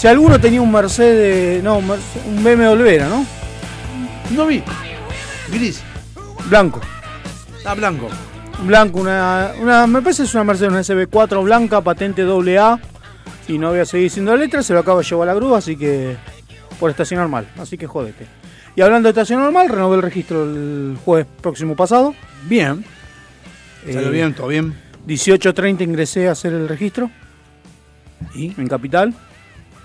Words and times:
Si 0.00 0.06
alguno 0.06 0.40
tenía 0.40 0.62
un 0.62 0.72
Mercedes, 0.72 1.62
no, 1.62 1.76
un 1.76 2.42
BMW 2.42 2.86
era, 2.86 3.06
¿no? 3.06 3.26
No 4.34 4.46
vi. 4.46 4.62
Gris. 5.52 5.82
Blanco. 6.48 6.80
Ah, 7.66 7.74
blanco. 7.74 8.08
Blanco, 8.64 8.98
una, 8.98 9.52
una, 9.60 9.86
me 9.86 10.00
parece 10.00 10.22
que 10.22 10.28
es 10.28 10.34
una 10.34 10.44
Mercedes, 10.44 10.72
una 10.72 10.80
SB4 10.80 11.44
blanca, 11.44 11.82
patente 11.82 12.22
AA. 12.22 12.80
Y 13.46 13.58
no 13.58 13.68
voy 13.68 13.80
a 13.80 13.84
seguir 13.84 14.04
diciendo 14.04 14.30
la 14.34 14.38
letra, 14.38 14.62
se 14.62 14.72
lo 14.72 14.78
acabo 14.78 15.00
de 15.00 15.04
llevar 15.04 15.28
a 15.28 15.34
la 15.34 15.38
grúa, 15.38 15.58
así 15.58 15.76
que 15.76 16.16
por 16.78 16.88
estacionar 16.88 17.28
mal, 17.28 17.46
así 17.58 17.76
que 17.76 17.86
jódete. 17.86 18.24
Y 18.76 18.80
hablando 18.80 19.08
de 19.08 19.10
estacionar 19.10 19.52
mal, 19.52 19.68
renové 19.68 19.96
el 19.96 20.02
registro 20.02 20.44
el 20.44 20.96
jueves 21.04 21.26
próximo 21.42 21.76
pasado. 21.76 22.14
Bien. 22.48 22.86
Eh, 23.84 23.92
Salió 23.92 24.10
bien, 24.10 24.32
todo 24.32 24.46
bien. 24.46 24.74
18.30 25.06 25.82
ingresé 25.82 26.26
a 26.28 26.32
hacer 26.32 26.54
el 26.54 26.68
registro 26.68 27.10
¿Y? 28.34 28.54
en 28.58 28.66
Capital. 28.66 29.14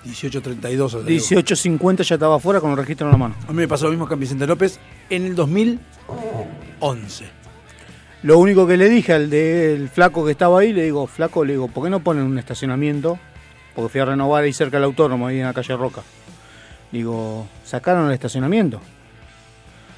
1832. 0.05 0.91
salió. 0.91 1.05
18.50 1.07 2.03
ya 2.03 2.15
estaba 2.15 2.35
afuera 2.35 2.61
con 2.61 2.71
el 2.71 2.77
registro 2.77 3.07
en 3.07 3.11
la 3.11 3.17
mano. 3.17 3.35
A 3.47 3.51
mí 3.51 3.57
me 3.57 3.67
pasó 3.67 3.85
lo 3.85 3.91
mismo 3.91 4.07
que 4.07 4.13
a 4.13 4.17
Vicente 4.17 4.47
López 4.47 4.79
en 5.09 5.25
el 5.25 5.35
2011. 5.35 7.25
Lo 8.23 8.39
único 8.39 8.65
que 8.65 8.77
le 8.77 8.89
dije 8.89 9.13
al 9.13 9.29
del 9.29 9.89
flaco 9.89 10.25
que 10.25 10.31
estaba 10.31 10.59
ahí, 10.59 10.73
le 10.73 10.83
digo, 10.83 11.05
flaco, 11.05 11.45
le 11.45 11.53
digo, 11.53 11.67
¿por 11.67 11.83
qué 11.83 11.89
no 11.89 11.99
ponen 11.99 12.23
un 12.23 12.39
estacionamiento? 12.39 13.19
Porque 13.75 13.89
fui 13.89 14.01
a 14.01 14.05
renovar 14.05 14.43
ahí 14.43 14.53
cerca 14.53 14.77
del 14.77 14.85
autónomo, 14.85 15.27
ahí 15.27 15.39
en 15.39 15.45
la 15.45 15.53
calle 15.53 15.75
Roca. 15.75 16.01
Digo, 16.91 17.47
sacaron 17.63 18.07
el 18.07 18.13
estacionamiento. 18.13 18.79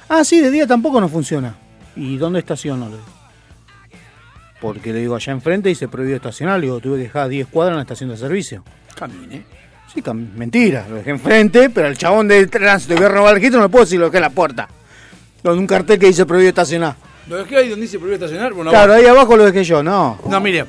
Ah, 0.08 0.24
sí, 0.24 0.40
de 0.40 0.50
día 0.50 0.66
tampoco 0.66 1.00
no 1.00 1.08
funciona. 1.08 1.54
¿Y 1.96 2.16
dónde 2.16 2.40
estaciono? 2.40 2.88
Le 2.88 2.96
digo. 2.96 3.08
Porque 4.60 4.92
le 4.92 5.00
digo, 5.00 5.14
allá 5.14 5.32
enfrente 5.32 5.68
dice 5.68 5.86
prohibido 5.88 6.16
estacionar. 6.16 6.58
Le 6.58 6.66
digo, 6.66 6.80
tuve 6.80 6.96
que 6.96 7.04
dejar 7.04 7.28
10 7.28 7.46
cuadras 7.48 7.74
en 7.74 7.76
la 7.76 7.82
estación 7.82 8.10
de 8.10 8.16
servicio. 8.16 8.64
Camine. 8.94 9.57
Sí, 9.92 10.02
mentira, 10.36 10.86
lo 10.88 10.96
dejé 10.96 11.10
enfrente, 11.10 11.70
pero 11.70 11.88
el 11.88 11.96
chabón 11.96 12.28
de 12.28 12.46
tránsito 12.46 12.94
que 12.94 13.08
renovar 13.08 13.30
el 13.30 13.36
registro 13.36 13.60
no 13.60 13.66
me 13.66 13.70
puedo 13.70 13.84
decir 13.84 13.98
lo 13.98 14.06
dejé 14.06 14.18
en 14.18 14.22
la 14.22 14.30
puerta. 14.30 14.68
Con 15.42 15.58
un 15.58 15.66
cartel 15.66 15.98
que 15.98 16.06
dice 16.06 16.26
prohibido 16.26 16.50
estacionar. 16.50 16.94
¿Lo 17.26 17.36
dejé 17.36 17.56
ahí 17.56 17.68
donde 17.68 17.82
dice 17.86 17.98
prohibido 17.98 18.24
estacionar? 18.26 18.52
Bueno, 18.52 18.70
Claro, 18.70 18.92
abajo. 18.92 19.04
ahí 19.06 19.10
abajo 19.10 19.36
lo 19.36 19.44
dejé 19.44 19.64
yo, 19.64 19.82
no. 19.82 20.18
No, 20.28 20.40
mire. 20.40 20.64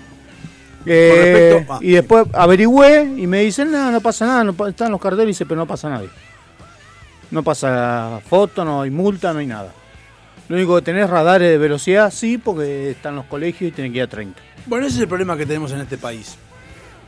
Eh, 0.85 1.51
respecto 1.57 1.79
y 1.85 1.91
después 1.91 2.25
averigüé 2.33 3.03
y 3.17 3.27
me 3.27 3.41
dicen, 3.41 3.71
no, 3.71 3.91
no 3.91 3.99
pasa 3.99 4.25
nada, 4.25 4.43
no 4.45 4.67
están 4.67 4.91
los 4.91 5.01
carteles, 5.01 5.27
dice, 5.27 5.45
pero 5.45 5.57
no 5.59 5.67
pasa 5.67 5.89
nadie. 5.89 6.09
No 7.31 7.43
pasa 7.43 8.21
foto, 8.27 8.63
no 8.63 8.81
hay 8.81 8.89
multa, 8.89 9.33
no 9.33 9.39
hay 9.39 9.47
nada. 9.47 9.73
Lo 10.47 10.55
único 10.55 10.75
que 10.77 10.81
tenés 10.81 11.09
radares 11.09 11.49
de 11.49 11.57
velocidad, 11.57 12.11
sí, 12.11 12.37
porque 12.37 12.91
están 12.91 13.15
los 13.15 13.25
colegios 13.25 13.69
y 13.69 13.71
tienen 13.73 13.91
que 13.91 13.97
ir 13.99 14.03
a 14.03 14.07
30. 14.07 14.39
Bueno, 14.65 14.87
ese 14.87 14.95
es 14.95 15.01
el 15.01 15.07
problema 15.07 15.37
que 15.37 15.45
tenemos 15.45 15.71
en 15.73 15.81
este 15.81 15.97
país. 15.97 16.37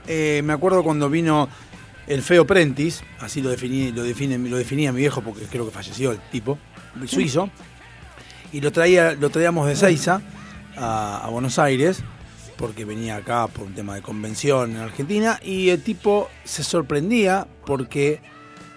Eh, 0.08 0.42
me 0.44 0.54
acuerdo 0.54 0.84
cuando 0.84 1.10
vino 1.10 1.48
el 2.14 2.22
feo 2.22 2.46
Prentice, 2.46 3.04
así 3.20 3.42
lo, 3.42 3.50
definí, 3.50 3.92
lo, 3.92 4.04
define, 4.04 4.38
lo 4.38 4.58
definía 4.58 4.92
mi 4.92 5.00
viejo 5.00 5.22
porque 5.22 5.46
creo 5.46 5.66
que 5.66 5.72
falleció 5.72 6.12
el 6.12 6.20
tipo, 6.32 6.58
el 7.02 7.08
suizo, 7.08 7.50
y 8.52 8.60
lo, 8.62 8.72
traía, 8.72 9.14
lo 9.14 9.30
traíamos 9.30 9.68
de 9.68 9.76
Seiza 9.76 10.22
a, 10.78 11.22
a 11.26 11.30
Buenos 11.30 11.58
Aires, 11.60 12.04
porque 12.58 12.86
venía 12.86 13.16
acá 13.16 13.48
por 13.48 13.66
un 13.66 13.74
tema 13.74 13.96
de 13.96 14.02
convención 14.02 14.72
en 14.72 14.78
Argentina, 14.78 15.40
y 15.42 15.70
el 15.70 15.82
tipo 15.82 16.30
se 16.44 16.64
sorprendía 16.64 17.48
porque 17.66 18.20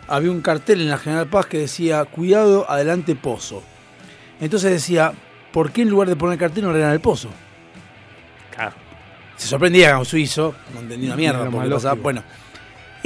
había 0.07 0.31
un 0.31 0.41
cartel 0.41 0.81
en 0.81 0.91
la 0.91 0.99
General 0.99 1.27
Paz 1.27 1.47
que 1.47 1.59
decía, 1.59 2.05
cuidado, 2.05 2.71
adelante 2.71 3.15
pozo. 3.17 3.63
Entonces 4.41 4.71
decía, 4.71 5.13
¿por 5.53 5.73
qué 5.73 5.83
en 5.83 5.91
lugar 5.91 6.09
de 6.09 6.17
poner 6.17 6.35
el 6.35 6.39
cartel 6.39 6.65
no 6.65 6.71
arreglan 6.71 6.93
el 6.93 7.01
pozo? 7.01 7.31
Claro. 8.55 8.75
Se 9.37 9.49
sorprendía 9.49 9.95
a 9.95 9.99
un 9.99 10.05
suizo, 10.05 10.55
no 10.73 10.81
entendía 10.81 11.09
una 11.09 11.17
mierda. 11.17 11.51
Porque 11.51 11.69
pasaba- 11.71 11.95
bueno, 11.95 12.23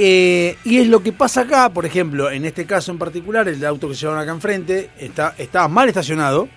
Eh, 0.01 0.55
y 0.63 0.77
es 0.77 0.87
lo 0.87 1.03
que 1.03 1.11
pasa 1.11 1.41
acá, 1.41 1.69
por 1.69 1.85
ejemplo, 1.85 2.31
en 2.31 2.45
este 2.45 2.65
caso 2.65 2.91
en 2.91 2.97
particular, 2.97 3.47
el 3.49 3.63
auto 3.65 3.89
que 3.89 3.95
llevaron 3.95 4.21
acá 4.21 4.31
enfrente 4.31 4.89
está, 4.97 5.35
estaba 5.37 5.67
mal 5.67 5.89
estacionado. 5.89 6.47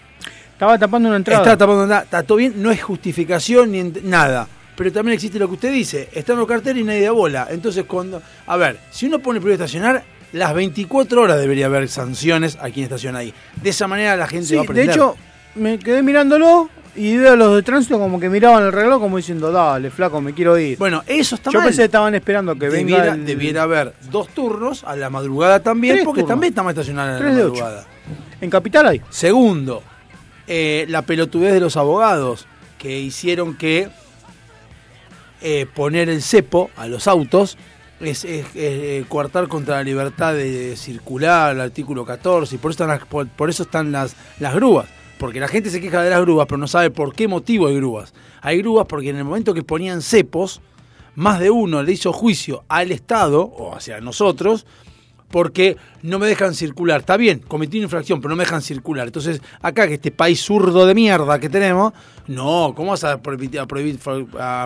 Estaba 0.52 0.78
tapando 0.78 1.08
una 1.08 1.16
entrada. 1.16 1.42
Está 1.42 1.56
tapando 1.56 1.86
nada, 1.88 2.02
está 2.02 2.22
todo 2.22 2.38
bien, 2.38 2.54
no 2.62 2.70
es 2.70 2.80
justificación 2.80 3.72
ni 3.72 3.82
nada. 4.04 4.46
Pero 4.76 4.92
también 4.92 5.14
existe 5.14 5.38
lo 5.40 5.48
que 5.48 5.54
usted 5.54 5.72
dice, 5.72 6.08
están 6.12 6.36
los 6.36 6.46
carteles 6.46 6.82
y 6.82 6.84
nadie 6.84 7.02
da 7.02 7.10
bola. 7.10 7.48
Entonces 7.50 7.84
cuando, 7.84 8.22
a 8.46 8.56
ver, 8.56 8.78
si 8.90 9.06
uno 9.06 9.18
pone 9.18 9.40
prohibido 9.40 9.64
estacionar, 9.64 10.04
las 10.32 10.54
24 10.54 11.20
horas 11.22 11.40
debería 11.40 11.66
haber 11.66 11.88
sanciones 11.88 12.56
a 12.60 12.70
quien 12.70 12.84
estaciona 12.84 13.18
ahí. 13.18 13.34
De 13.60 13.70
esa 13.70 13.88
manera 13.88 14.16
la 14.16 14.28
gente 14.28 14.46
Sí, 14.46 14.54
va 14.54 14.60
a 14.60 14.64
de 14.64 14.70
aprender. 14.70 14.94
hecho, 14.94 15.16
me 15.56 15.78
quedé 15.80 16.02
mirándolo 16.02 16.70
y 16.94 17.16
veo 17.16 17.32
a 17.32 17.36
los 17.36 17.54
de 17.56 17.62
tránsito 17.62 17.98
como 17.98 18.20
que 18.20 18.28
miraban 18.28 18.64
el 18.64 18.72
reloj 18.72 19.00
como 19.00 19.16
diciendo, 19.16 19.50
dale, 19.50 19.90
flaco, 19.90 20.20
me 20.20 20.34
quiero 20.34 20.58
ir. 20.58 20.76
Bueno, 20.78 21.02
eso 21.06 21.36
está 21.36 21.50
Yo 21.50 21.58
mal. 21.60 21.68
pensé 21.68 21.82
que 21.82 21.86
estaban 21.86 22.14
esperando 22.14 22.54
que 22.56 22.68
venga 22.68 22.96
debiera, 22.96 23.14
el- 23.14 23.24
debiera 23.24 23.62
haber 23.62 23.94
dos 24.10 24.28
turnos 24.28 24.84
a 24.84 24.94
la 24.96 25.08
madrugada 25.10 25.60
también, 25.62 25.94
Tres 25.96 26.04
porque 26.04 26.20
turnos. 26.20 26.34
también 26.34 26.52
estamos 26.52 26.70
estacionados 26.70 27.20
en 27.20 27.26
la 27.26 27.32
madrugada. 27.32 27.86
En 28.40 28.50
Capital 28.50 28.86
hay. 28.88 29.00
Segundo, 29.10 29.82
eh, 30.46 30.84
la 30.88 31.02
pelotudez 31.02 31.52
de 31.52 31.60
los 31.60 31.76
abogados 31.76 32.46
que 32.78 32.98
hicieron 33.00 33.56
que 33.56 33.88
eh, 35.40 35.66
poner 35.74 36.08
el 36.08 36.22
cepo 36.22 36.70
a 36.76 36.86
los 36.86 37.08
autos 37.08 37.56
es, 38.00 38.24
es, 38.24 38.46
eh, 38.54 39.04
coartar 39.08 39.48
contra 39.48 39.76
la 39.76 39.82
libertad 39.84 40.34
de 40.34 40.76
circular, 40.76 41.54
el 41.54 41.60
artículo 41.60 42.04
14, 42.04 42.56
y 42.56 42.58
por 42.58 42.72
eso 42.72 42.82
están 42.84 42.88
las, 42.98 43.06
por, 43.06 43.28
por 43.28 43.48
eso 43.50 43.62
están 43.62 43.92
las, 43.92 44.14
las 44.40 44.54
grúas. 44.54 44.86
Porque 45.22 45.38
la 45.38 45.46
gente 45.46 45.70
se 45.70 45.80
queja 45.80 46.02
de 46.02 46.10
las 46.10 46.20
grúas, 46.20 46.48
pero 46.48 46.58
no 46.58 46.66
sabe 46.66 46.90
por 46.90 47.14
qué 47.14 47.28
motivo 47.28 47.68
hay 47.68 47.76
grúas. 47.76 48.12
Hay 48.40 48.58
grúas 48.58 48.86
porque 48.88 49.10
en 49.10 49.18
el 49.18 49.22
momento 49.22 49.54
que 49.54 49.62
ponían 49.62 50.02
cepos, 50.02 50.60
más 51.14 51.38
de 51.38 51.48
uno 51.48 51.80
le 51.84 51.92
hizo 51.92 52.12
juicio 52.12 52.64
al 52.66 52.90
Estado, 52.90 53.44
o 53.44 53.72
hacia 53.72 54.00
nosotros, 54.00 54.66
porque 55.30 55.76
no 56.02 56.18
me 56.18 56.26
dejan 56.26 56.56
circular. 56.56 57.02
Está 57.02 57.16
bien, 57.16 57.38
cometí 57.38 57.76
una 57.76 57.84
infracción, 57.84 58.20
pero 58.20 58.30
no 58.30 58.36
me 58.36 58.42
dejan 58.42 58.62
circular. 58.62 59.06
Entonces, 59.06 59.40
acá 59.60 59.86
que 59.86 59.94
este 59.94 60.10
país 60.10 60.40
zurdo 60.40 60.86
de 60.86 60.94
mierda 60.96 61.38
que 61.38 61.48
tenemos, 61.48 61.92
no, 62.26 62.72
¿cómo 62.74 62.90
vas 62.90 63.04
a 63.04 63.22
prohibir? 63.22 63.60
A 63.60 63.66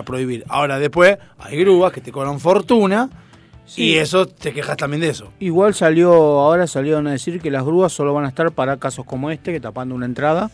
prohibir? 0.03 0.43
Ahora, 0.49 0.79
después, 0.79 1.19
hay 1.37 1.59
grúas 1.59 1.93
que 1.93 2.01
te 2.01 2.11
cobran 2.11 2.39
fortuna 2.39 3.11
y 3.75 3.95
eso 3.97 4.25
te 4.27 4.53
quejas 4.53 4.77
también 4.77 5.01
de 5.01 5.09
eso. 5.09 5.31
Igual 5.39 5.73
salió, 5.73 6.13
ahora 6.13 6.67
salieron 6.67 7.07
a 7.07 7.11
decir 7.11 7.41
que 7.41 7.51
las 7.51 7.63
grúas 7.65 7.91
solo 7.93 8.13
van 8.13 8.25
a 8.25 8.29
estar 8.29 8.51
para 8.51 8.77
casos 8.77 9.05
como 9.05 9.29
este, 9.31 9.51
que 9.51 9.59
tapando 9.59 9.93
una 9.95 10.05
entrada, 10.05 10.49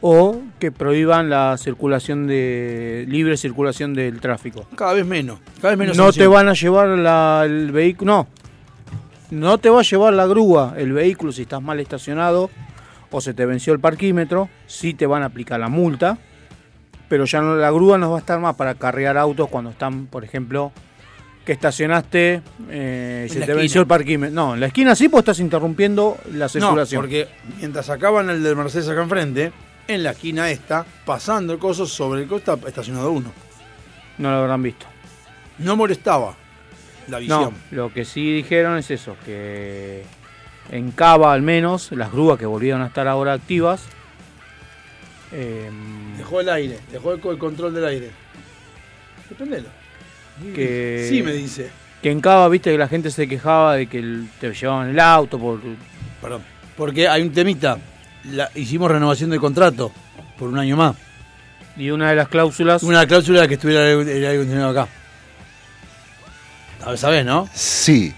o 0.00 0.40
que 0.58 0.72
prohíban 0.72 1.30
la 1.30 1.56
circulación 1.58 2.26
de 2.26 3.04
libre 3.08 3.36
circulación 3.36 3.94
del 3.94 4.20
tráfico. 4.20 4.66
Cada 4.74 4.94
vez 4.94 5.06
menos. 5.06 5.38
Cada 5.60 5.70
vez 5.70 5.78
menos 5.78 5.96
no 5.96 6.12
te 6.12 6.26
van 6.26 6.48
a 6.48 6.54
llevar 6.54 6.88
la- 6.88 7.42
el 7.44 7.70
vehículo, 7.70 8.12
no. 8.12 8.26
No 9.30 9.58
te 9.58 9.70
va 9.70 9.80
a 9.80 9.82
llevar 9.84 10.12
la 10.12 10.26
grúa 10.26 10.74
el 10.76 10.92
vehículo 10.92 11.32
si 11.32 11.42
estás 11.42 11.62
mal 11.62 11.80
estacionado 11.80 12.50
o 13.10 13.20
se 13.20 13.32
te 13.32 13.46
venció 13.46 13.72
el 13.72 13.80
parquímetro, 13.80 14.48
sí 14.66 14.92
te 14.94 15.06
van 15.06 15.22
a 15.22 15.26
aplicar 15.26 15.60
la 15.60 15.68
multa, 15.68 16.18
pero 17.08 17.24
ya 17.24 17.40
no 17.40 17.54
la 17.56 17.70
grúa 17.70 17.96
no 17.98 18.10
va 18.10 18.16
a 18.16 18.20
estar 18.20 18.40
más 18.40 18.56
para 18.56 18.74
carrear 18.74 19.16
autos 19.18 19.48
cuando 19.48 19.70
están, 19.70 20.06
por 20.06 20.24
ejemplo, 20.24 20.72
que 21.44 21.52
estacionaste, 21.52 22.40
eh, 22.70 23.26
se 23.28 23.34
te 23.34 23.40
esquina. 23.40 23.56
venció 23.58 23.80
el 23.80 23.86
parquímetro. 23.86 24.34
No, 24.34 24.54
en 24.54 24.60
la 24.60 24.66
esquina 24.66 24.94
sí, 24.94 25.08
pues 25.08 25.22
estás 25.22 25.40
interrumpiendo 25.40 26.18
la 26.32 26.44
No, 26.46 26.48
circulación. 26.48 27.00
porque 27.00 27.28
mientras 27.58 27.86
sacaban 27.86 28.30
el 28.30 28.42
del 28.42 28.54
Mercedes 28.56 28.88
acá 28.88 29.02
enfrente, 29.02 29.52
en 29.88 30.02
la 30.04 30.12
esquina 30.12 30.50
esta, 30.50 30.86
pasando 31.04 31.52
el 31.52 31.58
coso 31.58 31.86
sobre 31.86 32.22
el 32.22 32.32
está 32.32 32.56
estacionado 32.66 33.10
uno. 33.10 33.32
No 34.18 34.30
lo 34.30 34.36
habrán 34.36 34.62
visto. 34.62 34.86
No 35.58 35.74
molestaba 35.76 36.36
la 37.08 37.18
visión. 37.18 37.40
No, 37.42 37.76
lo 37.76 37.92
que 37.92 38.04
sí 38.04 38.32
dijeron 38.32 38.78
es 38.78 38.90
eso, 38.92 39.16
que 39.24 40.04
en 40.70 40.92
Cava 40.92 41.32
al 41.32 41.42
menos, 41.42 41.90
las 41.92 42.12
grúas 42.12 42.38
que 42.38 42.46
volvieron 42.46 42.82
a 42.82 42.86
estar 42.86 43.08
ahora 43.08 43.32
activas, 43.32 43.82
eh, 45.32 45.70
Dejó 46.18 46.40
el 46.40 46.48
aire, 46.50 46.78
dejó 46.92 47.12
el 47.14 47.38
control 47.38 47.74
del 47.74 47.84
aire. 47.86 48.10
Dependelo. 49.28 49.68
Que, 50.54 51.06
Sí, 51.08 51.22
me 51.22 51.32
dice. 51.32 51.70
que 52.02 52.10
en 52.10 52.20
Cava, 52.20 52.48
viste 52.48 52.70
que 52.72 52.78
la 52.78 52.88
gente 52.88 53.10
se 53.10 53.28
quejaba 53.28 53.76
de 53.76 53.86
que 53.86 53.98
el- 53.98 54.28
te 54.40 54.52
llevaban 54.52 54.88
el 54.90 54.98
auto 55.00 55.38
por... 55.38 55.60
Perdón. 56.20 56.42
Porque 56.76 57.08
hay 57.08 57.22
un 57.22 57.32
temita. 57.32 57.78
La- 58.30 58.50
hicimos 58.54 58.90
renovación 58.90 59.30
del 59.30 59.40
contrato 59.40 59.92
por 60.38 60.48
un 60.48 60.58
año 60.58 60.76
más. 60.76 60.96
Y 61.76 61.90
una 61.90 62.10
de 62.10 62.16
las 62.16 62.28
cláusulas... 62.28 62.82
Una 62.82 63.06
cláusula 63.06 63.38
era 63.40 63.48
que 63.48 63.54
estuviera 63.54 63.88
el 63.90 64.06
aire 64.08 64.28
acondicionado 64.28 64.70
acá. 64.70 64.88
¿Sabes, 66.82 67.00
sabés, 67.00 67.24
no? 67.24 67.48
Sí, 67.54 68.12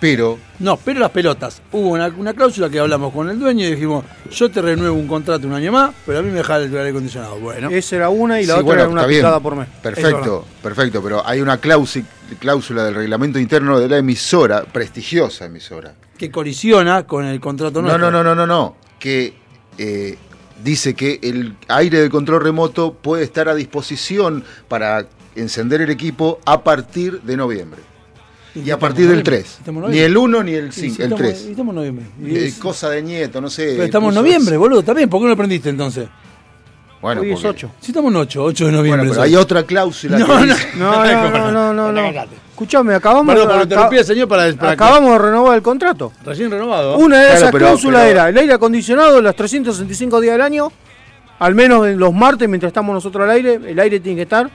pero 0.00 0.38
No, 0.60 0.76
pero 0.76 1.00
las 1.00 1.10
pelotas. 1.10 1.60
Hubo 1.72 1.90
una, 1.90 2.06
una 2.08 2.32
cláusula 2.34 2.68
que 2.70 2.78
hablamos 2.78 3.12
con 3.12 3.28
el 3.30 3.38
dueño 3.38 3.66
y 3.66 3.70
dijimos, 3.72 4.04
yo 4.30 4.50
te 4.50 4.62
renuevo 4.62 4.96
un 4.96 5.08
contrato 5.08 5.46
un 5.46 5.54
año 5.54 5.72
más, 5.72 5.94
pero 6.06 6.18
a 6.20 6.22
mí 6.22 6.28
me 6.30 6.38
deja 6.38 6.56
el 6.56 6.64
aire 6.76 6.90
acondicionado. 6.90 7.38
Bueno, 7.40 7.68
Esa 7.70 7.96
era 7.96 8.08
una 8.08 8.40
y 8.40 8.46
la 8.46 8.54
Sí, 8.54 8.60
otra 8.60 8.64
bueno, 8.64 8.80
era 8.82 8.90
una 8.90 9.06
picada 9.06 9.40
por 9.40 9.56
mes. 9.56 9.68
Perfecto, 9.82 10.44
perfecto, 10.62 11.02
pero 11.02 11.26
hay 11.26 11.40
una 11.40 11.58
cláusula 11.58 12.84
del 12.84 12.94
reglamento 12.94 13.38
interno 13.38 13.78
de 13.80 13.88
la 13.88 13.98
emisora, 13.98 14.64
prestigiosa 14.64 15.46
emisora. 15.46 15.94
que 16.16 16.30
colisiona 16.30 17.06
con 17.06 17.24
el 17.24 17.40
contrato 17.40 17.80
No, 17.82 17.88
nuestro. 17.88 18.10
no, 18.10 18.22
no, 18.22 18.34
no, 18.34 18.34
no, 18.34 18.46
no, 18.46 18.76
que 18.98 19.34
eh, 19.78 20.16
dice 20.62 20.94
que 20.94 21.18
el 21.22 21.54
aire 21.68 22.00
de 22.00 22.10
control 22.10 22.42
remoto 22.42 22.92
puede 22.94 23.24
estar 23.24 23.48
a 23.48 23.54
disposición 23.54 24.44
para 24.68 25.06
encender 25.36 25.80
el 25.80 25.90
equipo 25.90 26.40
a 26.44 26.62
partir 26.64 27.20
de 27.22 27.36
noviembre. 27.36 27.80
Y 28.64 28.70
a 28.70 28.78
partir 28.78 29.08
del 29.08 29.22
3. 29.22 29.58
Ni 29.88 29.98
el 29.98 30.16
1 30.16 30.42
ni 30.42 30.52
el 30.54 30.72
Sí, 30.72 30.82
5, 30.90 30.96
sí, 30.96 31.02
el 31.02 31.12
estamos- 31.12 31.18
3. 31.28 31.46
Estamos 31.46 31.72
en 31.72 31.76
noviembre. 31.76 32.04
Y 32.22 32.36
Eh, 32.36 32.46
es- 32.46 32.54
cosa 32.56 32.90
de 32.90 33.02
nieto, 33.02 33.40
no 33.40 33.48
sé. 33.50 33.72
pero 33.72 33.84
estamos 33.84 34.10
en 34.10 34.14
noviembre, 34.22 34.56
boludo. 34.56 34.94
Bien, 34.94 35.08
¿por 35.08 35.20
qué 35.20 35.22
no 35.24 35.28
lo 35.28 35.34
aprendiste 35.34 35.68
entonces? 35.70 36.08
Bueno, 37.00 37.20
Hoy 37.20 37.28
es 37.28 37.34
porque- 37.34 37.48
8. 37.48 37.70
Si 37.80 37.92
estamos 37.92 38.10
en 38.10 38.16
8, 38.16 38.42
8 38.42 38.64
de 38.64 38.70
Bueno, 38.70 38.78
noviembre. 38.78 39.08
pero 39.10 39.14
soy. 39.22 39.28
hay 39.28 39.36
otra 39.36 39.62
cláusula 39.62 40.18
No, 40.18 40.26
que 40.26 40.32
no. 40.32 40.42
dice- 40.46 40.68
No, 40.76 40.90
no, 41.04 41.30
no, 41.30 41.50
no, 41.52 41.72
no, 41.72 41.92
no. 41.92 42.02
Cagate. 42.12 42.36
Escuchame, 42.50 42.94
acabamos, 42.94 43.32
Perdón, 43.34 43.48
pero 43.52 43.62
interrumpí 43.62 44.02
señor 44.04 44.26
para, 44.26 44.52
para 44.56 44.74
que- 44.76 44.82
acabamos 44.84 45.12
de 45.12 45.18
renovar 45.18 45.54
el 45.56 45.62
contrato. 45.62 46.12
Recién 46.24 46.50
renovado. 46.50 46.96
Una 46.98 47.18
de 47.18 47.22
Claro, 47.26 47.38
esas 47.38 47.52
pero- 47.52 47.64
cláusulas 47.66 48.00
pero- 48.02 48.10
era 48.10 48.28
el 48.30 48.36
aire 48.38 48.52
acondicionado 48.52 49.22
los 49.22 49.36
365 49.36 50.20
días 50.20 50.32
del 50.32 50.40
año, 50.42 50.72
al 51.38 51.54
menos 51.54 51.86
en 51.86 51.98
los 52.00 52.12
martes 52.12 52.48
mientras 52.48 52.70
estamos 52.70 52.92
nosotros 52.92 53.22
al 53.22 53.30
aire, 53.30 53.60
el 53.64 53.78
aire 53.78 54.00
tiene 54.00 54.16
que 54.16 54.22
estar 54.22 54.50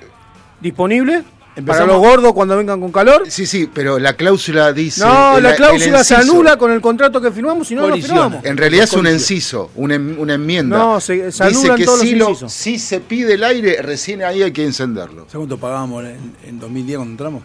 disponible 0.60 1.24
para 1.55 1.62
Empezamos- 1.83 1.88
los 1.93 1.98
gordos 2.00 2.33
cuando 2.33 2.57
vengan 2.57 2.79
con 2.81 2.91
calor. 2.91 3.24
Sí, 3.29 3.45
sí, 3.45 3.69
pero 3.72 4.00
la 4.00 4.13
cláusula 4.15 4.74
dice. 4.74 5.01
No, 5.05 5.38
el- 5.38 5.43
la 5.43 5.55
cláusula 5.55 6.03
se 6.03 6.15
anula 6.15 6.57
con 6.57 6.72
el 6.72 6.81
contrato 6.81 7.22
que 7.22 7.31
firmamos 7.31 7.69
y 7.72 7.75
no 7.75 7.88
lo 7.88 7.95
firmamos. 7.95 8.43
En 8.43 8.57
realidad 8.57 8.86
es 8.86 8.93
un 8.93 9.05
inciso, 9.07 9.69
una, 9.75 9.95
em- 9.95 10.19
una 10.19 10.33
enmienda. 10.33 10.77
No, 10.77 11.00
se- 11.00 11.31
se 11.31 11.45
Dice 11.48 11.60
anulan 11.60 11.77
que 11.77 11.86
todos 11.86 12.00
los 12.00 12.07
si, 12.10 12.15
lo- 12.15 12.50
si 12.50 12.79
se 12.79 13.00
pide 13.01 13.36
el 13.36 13.43
aire, 13.43 13.81
recién 13.83 14.24
ahí 14.24 14.41
hay 14.41 14.51
que 14.51 14.63
encenderlo. 14.63 15.22
¿Sabes 15.29 15.36
cuánto 15.48 15.57
pagábamos 15.60 16.03
en, 16.05 16.36
en 16.43 16.60
2010 16.60 16.98
cuando 16.98 17.12
entramos? 17.12 17.43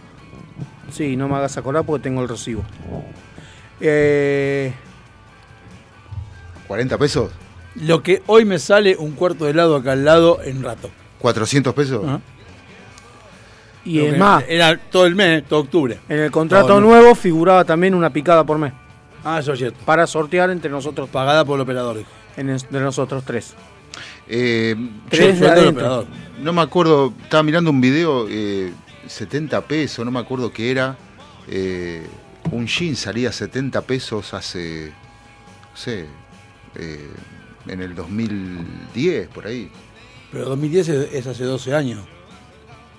Sí, 0.90 1.14
no 1.16 1.28
me 1.28 1.36
hagas 1.36 1.56
acordar 1.58 1.84
porque 1.84 2.02
tengo 2.04 2.22
el 2.22 2.28
recibo. 2.30 2.64
Eh, 3.80 4.72
¿40 6.66 6.98
pesos? 6.98 7.30
Lo 7.74 8.02
que 8.02 8.22
hoy 8.26 8.44
me 8.44 8.58
sale 8.58 8.96
un 8.96 9.12
cuarto 9.12 9.44
de 9.44 9.52
helado 9.52 9.76
acá 9.76 9.92
al 9.92 10.04
lado 10.04 10.40
en 10.42 10.62
rato. 10.62 10.90
¿400 11.20 11.74
pesos? 11.74 12.04
Ajá. 12.06 12.20
Y 13.88 14.00
es 14.00 14.18
más, 14.18 14.44
Era 14.48 14.76
todo 14.78 15.06
el 15.06 15.14
mes, 15.14 15.44
todo 15.48 15.60
octubre. 15.60 15.98
en 16.08 16.18
el 16.20 16.30
contrato 16.30 16.80
nuevo 16.80 17.14
figuraba 17.14 17.64
también 17.64 17.94
una 17.94 18.10
picada 18.10 18.44
por 18.44 18.58
mes 18.58 18.72
Ah, 19.24 19.38
eso 19.40 19.52
es 19.52 19.58
cierto. 19.58 19.78
para 19.84 20.06
sortear 20.06 20.50
entre 20.50 20.70
nosotros, 20.70 21.08
Pagada 21.08 21.44
por 21.44 21.56
el 21.56 21.62
operador. 21.62 21.98
dijo. 21.98 22.10
en 22.36 22.50
es- 22.50 22.70
de 22.70 22.80
nosotros 22.80 23.24
tres. 23.24 23.54
Eh, 24.28 24.76
Tres 25.08 25.40
yo 25.40 25.52
de 25.54 25.68
operador. 25.68 26.06
no 26.40 26.52
me 26.52 26.60
acuerdo, 26.62 27.12
estaba 27.22 27.42
mirando 27.42 27.70
un 27.70 27.80
video, 27.80 28.26
eh, 28.28 28.72
70 29.06 29.60
pesos, 29.62 30.04
no 30.04 30.10
me 30.10 30.20
acuerdo 30.20 30.52
qué 30.52 30.70
era. 30.70 30.96
eh, 31.50 32.06
un 32.52 32.66
jean 32.66 32.94
salía 32.94 33.32
70 33.32 33.80
pesos 33.80 34.34
hace, 34.34 34.92
no 35.70 35.76
sé, 35.76 36.04
eh, 36.76 37.08
en 37.66 37.80
el 37.82 37.94
2010, 37.94 39.28
por 39.28 39.46
ahí. 39.46 39.70
Pero 40.30 40.44
2010 40.50 40.88
es, 40.90 41.12
es 41.14 41.26
hace 41.26 41.44
12 41.44 41.74
años. 41.74 42.00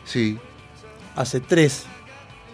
Sí, 0.04 0.38
Hace 1.16 1.40
3. 1.40 1.84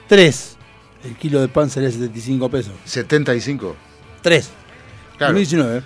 3. 0.07 0.57
El 1.05 1.15
kilo 1.15 1.39
de 1.41 1.47
pan 1.47 1.69
salía 1.69 1.91
75 1.91 2.49
pesos. 2.49 2.73
75. 2.85 3.75
3. 4.21 4.49
Claro. 5.17 5.33
2019. 5.33 5.83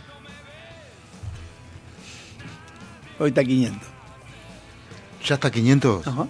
Hoy 3.20 3.30
está 3.30 3.44
500. 3.44 3.88
¿Ya 5.26 5.36
está 5.36 5.52
500? 5.52 6.08
Ajá. 6.08 6.28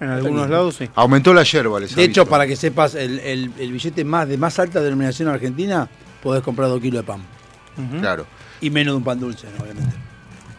En 0.00 0.08
algunos 0.10 0.50
lados 0.50 0.74
sí. 0.76 0.90
Aumentó 0.96 1.32
la 1.32 1.44
yerba, 1.44 1.78
les 1.78 1.94
De 1.94 2.02
hecho, 2.02 2.22
aviso. 2.22 2.30
para 2.30 2.46
que 2.46 2.56
sepas, 2.56 2.94
el, 2.96 3.20
el- 3.20 3.52
el 3.58 3.72
billete 3.72 4.04
más 4.04 4.28
de 4.28 4.36
más 4.36 4.58
alta 4.58 4.80
denominación 4.80 5.28
argentina, 5.28 5.88
podés 6.22 6.42
comprar 6.42 6.68
2 6.68 6.80
kilos 6.80 7.02
de 7.02 7.06
pan. 7.06 7.22
Ujú. 7.78 8.00
Claro. 8.00 8.26
Y 8.60 8.70
menos 8.70 8.94
de 8.94 8.96
un 8.98 9.04
pan 9.04 9.20
dulce, 9.20 9.46
¿no? 9.56 9.62
obviamente. 9.62 9.94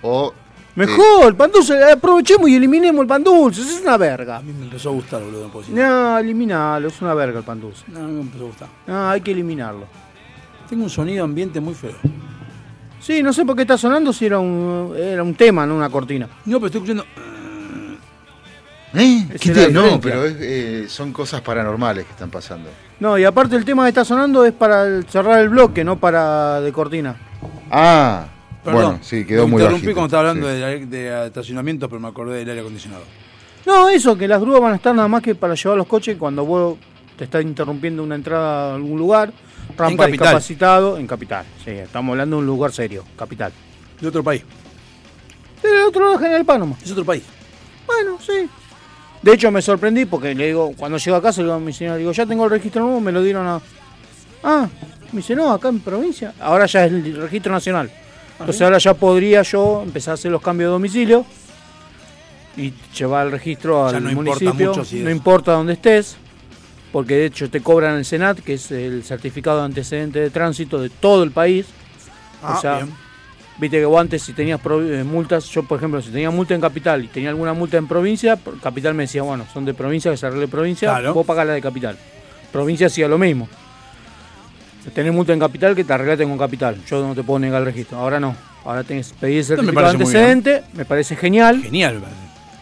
O 0.02 0.34
Mejor, 0.76 1.28
el 1.28 1.36
pan 1.36 1.52
dulce, 1.54 1.82
aprovechemos 1.92 2.50
y 2.50 2.56
eliminemos 2.56 3.02
el 3.02 3.08
pan 3.08 3.24
dulce, 3.24 3.62
es 3.62 3.82
una 3.82 3.96
verga. 3.98 4.38
A 4.38 4.42
mí 4.42 4.52
me 4.52 4.66
empezó 4.66 4.90
a 4.90 4.92
gustar, 4.94 5.22
boludo. 5.24 5.48
No, 5.48 5.60
decir. 5.60 5.74
No, 5.76 6.18
eliminalo, 6.18 6.88
es 6.90 7.02
una 7.02 7.14
verga 7.14 7.40
el 7.40 7.46
pan 7.46 7.62
dulce. 7.62 7.84
no, 7.88 8.00
me 8.02 8.22
empezó 8.22 8.44
a 8.44 8.48
gustar. 8.48 8.68
No, 8.86 9.10
hay 9.10 9.22
que 9.22 9.32
eliminarlo. 9.32 9.86
Tengo 10.70 10.84
un 10.84 10.90
sonido 10.90 11.24
ambiente 11.24 11.62
muy 11.62 11.74
feo. 11.76 11.96
Sí, 13.00 13.22
no 13.24 13.32
sé 13.32 13.46
por 13.46 13.56
qué 13.56 13.62
está 13.62 13.78
sonando 13.78 14.12
si 14.12 14.26
era 14.26 14.40
un, 14.40 14.94
era 14.98 15.24
un 15.24 15.36
tema, 15.36 15.66
no 15.66 15.76
una 15.78 15.90
cortina. 15.90 16.28
No, 16.46 16.58
pero 16.60 16.66
estoy 16.68 16.82
escuchando. 16.82 17.06
¿Eh? 18.96 19.28
¿Qué 19.40 19.52
te- 19.52 19.72
No, 19.72 20.00
pero 20.00 20.26
es, 20.26 20.36
eh, 20.40 20.86
son 20.90 21.12
cosas 21.14 21.42
paranormales 21.42 22.06
que 22.06 22.12
están 22.12 22.30
pasando. 22.30 22.70
No, 23.00 23.18
y 23.18 23.24
aparte 23.26 23.56
el 23.56 23.66
tema 23.66 23.84
que 23.84 23.90
está 23.90 24.06
sonando 24.06 24.44
es 24.46 24.54
para 24.54 25.02
cerrar 25.04 25.40
el 25.40 25.50
bloque, 25.50 25.84
no 25.84 25.98
para 26.00 26.62
de 26.62 26.72
cortina. 26.72 27.16
Ah, 27.70 28.26
Perdón, 28.66 28.82
Bueno, 28.84 29.00
sí, 29.04 29.24
quedó 29.26 29.46
me 29.46 29.52
muy 29.52 29.62
interrumpí 29.62 29.86
bajito, 29.88 29.96
cuando 29.96 30.06
estaba 30.08 30.30
hablando 30.30 30.50
sí. 30.50 30.86
de, 30.86 30.98
de 30.98 31.28
estacionamientos, 31.28 31.88
pero 31.88 32.02
me 32.02 32.08
acordé 32.08 32.40
del 32.40 32.50
aire 32.50 32.62
acondicionado. 32.62 33.04
No, 33.66 33.88
eso, 33.90 34.18
que 34.18 34.28
las 34.28 34.42
grúas 34.42 34.60
van 34.60 34.74
a 34.74 34.76
estar 34.76 34.94
nada 34.94 35.08
más 35.08 35.22
que 35.22 35.36
para 35.36 35.56
llevar 35.56 35.78
los 35.78 35.88
coches 35.88 36.18
cuando 36.18 36.46
vos 36.46 36.78
te 37.16 37.24
estás 37.24 37.44
interrumpiendo 37.44 38.04
una 38.04 38.16
entrada 38.16 38.72
a 38.72 38.76
algún 38.76 38.98
lugar, 38.98 39.32
rampa 39.78 40.04
capital. 40.06 40.12
discapacitado, 40.12 40.98
en 40.98 41.08
capital. 41.08 41.46
Sí, 41.64 41.72
estamos 41.72 42.14
hablando 42.14 42.36
de 42.38 42.40
un 42.42 42.48
lugar 42.48 42.72
serio, 42.72 43.04
capital. 43.18 43.52
De 44.02 44.08
otro 44.08 44.24
país. 44.24 44.44
Del 45.64 45.84
otro 45.84 46.06
lado, 46.06 46.20
General 46.20 46.44
Pánamo. 46.46 46.78
Es 46.84 46.92
otro 46.92 47.06
país. 47.06 47.24
Bueno, 47.88 48.18
sí. 48.20 48.50
De 49.22 49.34
hecho, 49.34 49.50
me 49.52 49.62
sorprendí 49.62 50.06
porque 50.06 50.36
le 50.36 50.48
digo, 50.48 50.74
cuando 50.78 50.98
llego 50.98 51.18
a 51.18 51.22
casa, 51.22 51.42
le 51.42 51.46
digo 51.46 51.56
a 51.56 51.60
mi 51.60 51.74
señora, 51.74 51.98
digo, 51.98 52.12
ya 52.12 52.26
tengo 52.26 52.44
el 52.46 52.52
registro 52.52 52.84
nuevo, 52.84 53.00
me 53.00 53.12
lo 53.12 53.24
dieron 53.24 53.48
a. 53.48 53.62
Ah, 54.44 54.68
me 55.12 55.18
dice, 55.18 55.36
no, 55.36 55.52
acá 55.52 55.70
en 55.70 55.80
provincia. 55.80 56.34
Ahora 56.40 56.66
ya 56.68 56.86
es 56.86 56.92
el 56.92 57.16
registro 57.22 57.52
nacional. 57.52 57.90
Entonces 58.40 58.62
ahora 58.62 58.78
ya 58.78 58.94
podría 58.94 59.42
yo 59.44 59.82
empezar 59.84 60.12
a 60.12 60.16
hacer 60.16 60.32
los 60.32 60.42
cambios 60.42 60.68
de 60.70 60.72
domicilio 60.74 61.26
y 62.58 62.74
llevar 62.98 63.28
el 63.28 63.32
registro 63.32 63.90
Ya 63.92 63.98
al 63.98 64.04
no 64.04 64.10
importa 64.12 64.40
municipio. 64.46 64.70
mucho 64.70 64.86
si 64.86 65.00
no 65.00 65.10
importa 65.10 65.52
dónde 65.54 65.74
estés, 65.74 66.18
porque 66.92 67.16
de 67.16 67.26
hecho 67.28 67.50
te 67.50 67.62
cobran 67.62 67.98
el 67.98 68.06
SENAT, 68.06 68.40
que 68.40 68.54
es 68.56 68.72
el 68.72 69.04
certificado 69.04 69.60
de 69.60 69.66
antecedente 69.66 70.20
de 70.20 70.30
tránsito 70.30 70.80
de 70.82 70.90
todo 70.90 71.24
el 71.24 71.32
país. 71.32 71.66
Ah, 72.44 72.56
o 72.58 72.62
sea, 72.62 72.76
bien. 72.78 72.94
Viste 73.58 73.78
que 73.80 73.86
vos 73.86 74.02
antes 74.02 74.22
si 74.22 74.34
tenías 74.34 74.60
eh, 74.66 75.04
multas, 75.06 75.46
yo 75.46 75.64
por 75.64 75.78
ejemplo, 75.78 76.02
si 76.02 76.10
tenía 76.10 76.30
multa 76.30 76.54
en 76.56 76.60
capital 76.62 77.06
y 77.06 77.08
tenía 77.08 77.30
alguna 77.30 77.54
multa 77.54 77.78
en 77.78 77.88
provincia, 77.88 78.38
capital 78.62 78.94
me 78.94 79.04
decía, 79.04 79.22
bueno, 79.24 79.46
son 79.54 79.64
de 79.64 79.74
provincia, 79.74 80.12
que 80.12 80.18
se 80.18 80.26
arregle 80.28 80.50
provincia, 80.50 80.90
Claro. 80.90 81.14
vos 81.14 81.26
pagás 81.26 81.48
la 81.48 81.54
de 81.54 81.62
capital. 81.62 81.98
Provincia 82.52 82.88
hacía 82.88 83.08
lo 83.08 83.18
mismo. 83.18 83.48
Tenés 84.94 85.14
multa 85.14 85.34
en 85.34 85.40
capital, 85.40 85.76
que 85.76 85.84
te 85.84 85.94
arreglaste 85.94 86.24
con 86.26 86.38
capital. 86.38 86.78
Yo 86.88 87.06
no 87.06 87.16
te 87.16 87.24
puedo 87.24 87.40
negar 87.40 87.60
el 87.62 87.66
registro. 87.66 87.98
Ahora 87.98 88.20
no. 88.20 88.36
Ahora 88.64 88.84
tenés 88.84 89.10
que 89.14 89.20
pedir 89.20 89.38
me 89.38 89.44
certificado 89.44 89.86
muy 89.88 89.92
bien. 89.98 90.02
antecedente, 90.08 90.64
me 90.74 90.86
parece 90.86 91.16
genial, 91.16 91.62
Genial, 91.62 92.02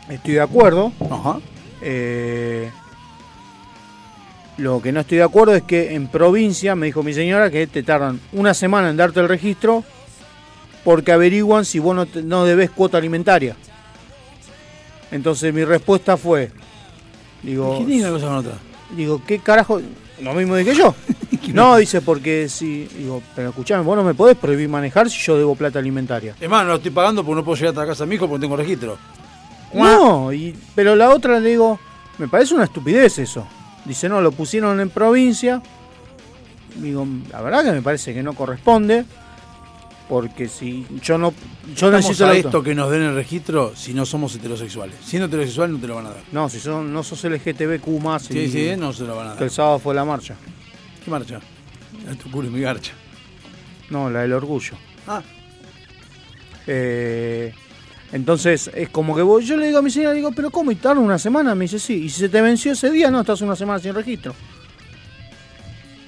me 0.07 0.15
estoy 0.15 0.33
de 0.33 0.41
acuerdo. 0.41 0.91
Ajá. 1.09 1.39
Eh, 1.81 2.69
lo 4.57 4.81
que 4.81 4.91
no 4.91 4.99
estoy 5.01 5.17
de 5.19 5.23
acuerdo 5.23 5.55
es 5.55 5.63
que 5.63 5.95
en 5.95 6.07
provincia, 6.07 6.75
me 6.75 6.85
dijo 6.87 7.03
mi 7.03 7.13
señora, 7.13 7.49
que 7.49 7.67
te 7.67 7.83
tardan 7.83 8.19
una 8.33 8.53
semana 8.53 8.89
en 8.89 8.97
darte 8.97 9.19
el 9.19 9.27
registro 9.29 9.83
porque 10.83 11.11
averiguan 11.13 11.63
si 11.65 11.79
vos 11.79 11.95
no, 11.95 12.05
te- 12.05 12.21
no 12.21 12.43
debes 12.45 12.69
cuota 12.69 12.97
alimentaria. 12.97 13.55
Entonces 15.11 15.53
mi 15.53 15.63
respuesta 15.63 16.17
fue, 16.17 16.51
digo, 17.41 17.79
¿Qué 17.79 17.85
tiene 17.85 18.03
una 18.03 18.11
cosa 18.11 18.25
con 18.27 18.35
otra? 18.35 18.53
digo, 18.95 19.21
¿qué 19.25 19.39
carajo? 19.39 19.81
Lo 20.21 20.33
mismo 20.33 20.55
dije 20.55 20.75
yo. 20.75 20.93
No, 21.51 21.75
dice, 21.77 22.01
porque 22.01 22.47
si, 22.47 22.85
digo, 22.85 23.21
pero 23.35 23.49
escuchame, 23.49 23.83
vos 23.83 23.97
no 23.97 24.03
me 24.03 24.13
podés 24.13 24.37
prohibir 24.37 24.69
manejar 24.69 25.09
si 25.09 25.19
yo 25.19 25.37
debo 25.37 25.55
plata 25.55 25.79
alimentaria. 25.79 26.35
Es 26.39 26.49
más, 26.49 26.63
no 26.63 26.69
lo 26.69 26.75
estoy 26.75 26.91
pagando 26.91 27.23
porque 27.23 27.35
no 27.37 27.43
puedo 27.45 27.55
llegar 27.57 27.69
hasta 27.71 27.81
la 27.81 27.87
casa 27.87 28.03
de 28.05 28.09
mi 28.09 28.15
hijo 28.15 28.27
porque 28.29 28.41
tengo 28.43 28.55
registro. 28.55 28.97
No, 29.73 30.31
y, 30.31 30.55
pero 30.75 30.95
la 30.95 31.09
otra 31.09 31.39
le 31.39 31.49
digo, 31.49 31.79
me 32.19 32.27
parece 32.27 32.53
una 32.53 32.63
estupidez 32.65 33.17
eso. 33.19 33.47
Dice, 33.85 34.07
no, 34.07 34.21
lo 34.21 34.31
pusieron 34.31 34.79
en 34.79 34.89
provincia. 34.89 35.61
Digo, 36.75 37.05
la 37.31 37.41
verdad 37.41 37.63
que 37.65 37.71
me 37.71 37.81
parece 37.81 38.13
que 38.13 38.23
no 38.23 38.33
corresponde. 38.33 39.05
Porque 40.09 40.47
si 40.49 40.85
yo 41.01 41.17
no. 41.17 41.31
Yo 41.75 41.87
Estamos 41.87 41.93
necesito 41.93 42.25
a 42.25 42.33
esto 42.35 42.61
que 42.61 42.75
nos 42.75 42.91
den 42.91 43.01
el 43.03 43.15
registro 43.15 43.71
si 43.75 43.93
no 43.93 44.05
somos 44.05 44.35
heterosexuales. 44.35 44.95
Siendo 45.03 45.27
heterosexual 45.27 45.71
no 45.71 45.79
te 45.79 45.87
lo 45.87 45.95
van 45.95 46.05
a 46.07 46.09
dar. 46.09 46.21
No, 46.31 46.49
si 46.49 46.59
son, 46.59 46.93
no 46.93 47.03
sos 47.03 47.23
LGTBQ 47.23 47.87
más. 48.01 48.23
Sí, 48.23 48.37
y- 48.37 48.51
sí, 48.51 48.71
no 48.77 48.91
se 48.93 49.05
lo 49.05 49.15
van 49.15 49.27
a 49.27 49.31
Que 49.31 49.35
dar. 49.35 49.43
el 49.45 49.49
sábado 49.51 49.79
fue 49.79 49.95
la 49.95 50.03
marcha. 50.05 50.35
¿Qué 51.03 51.11
marcha? 51.11 51.39
Es 52.09 52.17
tu 52.17 52.29
culo 52.31 52.47
y 52.47 52.51
mi 52.51 52.61
garcha. 52.61 52.93
No, 53.89 54.09
la 54.09 54.21
del 54.21 54.33
orgullo. 54.33 54.73
Ah, 55.07 55.21
Eh, 56.65 57.53
entonces, 58.13 58.69
es 58.73 58.89
como 58.89 59.15
que 59.15 59.21
vos, 59.21 59.43
yo 59.45 59.57
le 59.57 59.65
digo 59.65 59.79
a 59.79 59.81
mi 59.81 59.89
señora, 59.89 60.13
digo, 60.13 60.31
pero 60.31 60.49
¿cómo? 60.51 60.71
¿Y 60.71 60.75
tarda 60.75 61.01
una 61.01 61.17
semana? 61.19 61.55
Me 61.55 61.65
dice, 61.65 61.79
sí. 61.79 62.05
¿Y 62.05 62.09
si 62.09 62.19
se 62.21 62.29
te 62.29 62.41
venció 62.41 62.71
ese 62.71 62.89
día? 62.91 63.09
No, 63.11 63.21
estás 63.21 63.41
una 63.41 63.55
semana 63.55 63.79
sin 63.79 63.93
registro. 63.93 64.33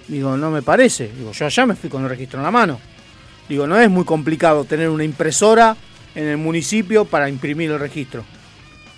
Digo, 0.07 0.37
no 0.37 0.51
me 0.51 0.61
parece. 0.61 1.11
Digo, 1.17 1.31
yo 1.31 1.45
allá 1.45 1.65
me 1.65 1.75
fui 1.75 1.89
con 1.89 2.03
el 2.03 2.09
registro 2.09 2.39
en 2.39 2.43
la 2.45 2.51
mano. 2.51 2.79
Digo, 3.49 3.65
no 3.67 3.77
es 3.79 3.89
muy 3.89 4.05
complicado 4.05 4.63
tener 4.65 4.89
una 4.89 5.03
impresora 5.03 5.75
en 6.13 6.27
el 6.27 6.37
municipio 6.37 7.05
para 7.05 7.27
imprimir 7.27 7.71
el 7.71 7.79
registro. 7.79 8.23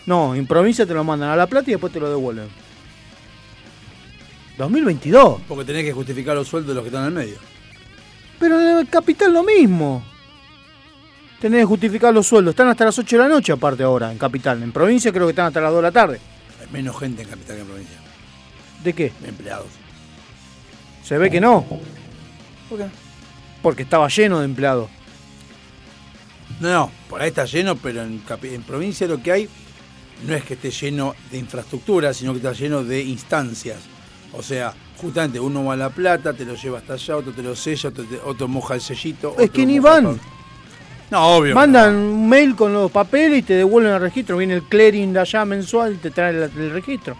No, 0.06 0.36
en 0.36 0.46
provincia 0.46 0.86
te 0.86 0.94
lo 0.94 1.04
mandan 1.04 1.30
a 1.30 1.36
La 1.36 1.48
Plata 1.48 1.70
y 1.70 1.74
después 1.74 1.92
te 1.92 2.00
lo 2.00 2.10
devuelven. 2.10 2.48
2022. 4.58 5.42
porque 5.48 5.66
tenés 5.66 5.84
que 5.84 5.94
justificar 5.94 6.36
los 6.36 6.48
sueldos 6.48 6.70
de 6.70 6.76
los 6.76 6.84
que 6.84 6.88
están 6.90 7.04
en 7.04 7.08
el 7.10 7.14
medio. 7.14 7.38
Pero 8.40 8.60
en 8.60 8.78
el 8.80 8.88
capital 8.90 9.34
lo 9.34 9.44
mismo. 9.44 10.04
Tenés 11.40 11.62
que 11.62 11.66
justificar 11.66 12.14
los 12.14 12.26
sueldos. 12.28 12.52
Están 12.54 12.68
hasta 12.70 12.86
las 12.86 12.98
8 12.98 13.16
de 13.18 13.24
la 13.24 13.30
noche 13.30 13.52
aparte 13.52 13.84
ahora, 13.84 14.12
en 14.12 14.18
capital. 14.18 14.62
En 14.64 14.72
provincia 14.72 15.12
creo 15.12 15.26
que 15.28 15.32
están 15.32 15.48
hasta 15.48 15.62
las 15.62 15.70
2 15.72 15.78
de 15.80 15.84
la 15.84 15.92
tarde. 15.92 16.20
Hay 16.62 16.68
menos 16.72 16.98
gente 17.00 17.22
en 17.22 17.30
capital 17.30 17.56
que 17.56 17.62
en 17.62 17.68
provincia. 17.68 17.98
¿De 18.84 18.94
qué? 18.94 19.12
Empleados. 19.26 19.68
Se 21.04 21.18
ve 21.18 21.30
que 21.32 21.40
no, 21.40 21.66
¿Por 22.70 22.78
qué? 22.80 22.86
porque 23.62 23.84
estaba 23.84 24.08
lleno 24.10 24.40
de 24.40 24.46
empleados. 24.46 24.90
No, 26.60 26.70
no, 26.70 26.92
por 27.10 27.22
ahí 27.22 27.30
está 27.30 27.46
lleno, 27.46 27.76
pero 27.76 28.02
en, 28.04 28.24
capi- 28.26 28.54
en 28.54 28.64
provincia 28.64 29.08
lo 29.08 29.22
que 29.22 29.32
hay 29.32 29.50
no 30.26 30.34
es 30.34 30.44
que 30.44 30.56
esté 30.56 30.72
lleno 30.72 31.16
de 31.32 31.38
infraestructura, 31.38 32.14
sino 32.14 32.32
que 32.34 32.38
está 32.38 32.52
lleno 32.54 32.84
de 32.84 33.02
instancias. 33.04 33.78
O 34.38 34.42
sea, 34.44 34.74
justamente 35.02 35.40
uno 35.40 35.64
va 35.66 35.74
a 35.74 35.78
La 35.78 35.90
Plata, 35.90 36.34
te 36.34 36.46
lo 36.46 36.54
lleva 36.56 36.78
hasta 36.78 36.94
allá, 36.94 37.18
otro 37.18 37.32
te 37.34 37.42
lo 37.42 37.56
sella, 37.56 37.90
otro, 37.90 38.04
te- 38.04 38.20
otro 38.24 38.48
moja 38.48 38.76
el 38.76 38.82
sellito. 38.82 39.36
Es 39.40 39.50
que 39.50 39.66
ni 39.66 39.76
el 39.76 39.82
van. 39.82 40.20
No, 41.10 41.38
obvio. 41.38 41.56
Mandan 41.56 41.94
no. 41.94 42.14
un 42.16 42.30
mail 42.30 42.56
con 42.56 42.74
los 42.74 42.92
papeles 42.92 43.40
y 43.40 43.42
te 43.44 43.54
devuelven 43.54 43.94
el 43.94 44.02
registro. 44.02 44.38
Viene 44.38 44.56
el 44.56 44.64
clearing 44.64 45.14
de 45.14 45.20
allá 45.22 45.46
mensual 45.46 45.94
y 45.94 45.98
te 45.98 46.12
trae 46.12 46.32
el, 46.32 46.44
el 46.44 46.72
registro. 46.72 47.16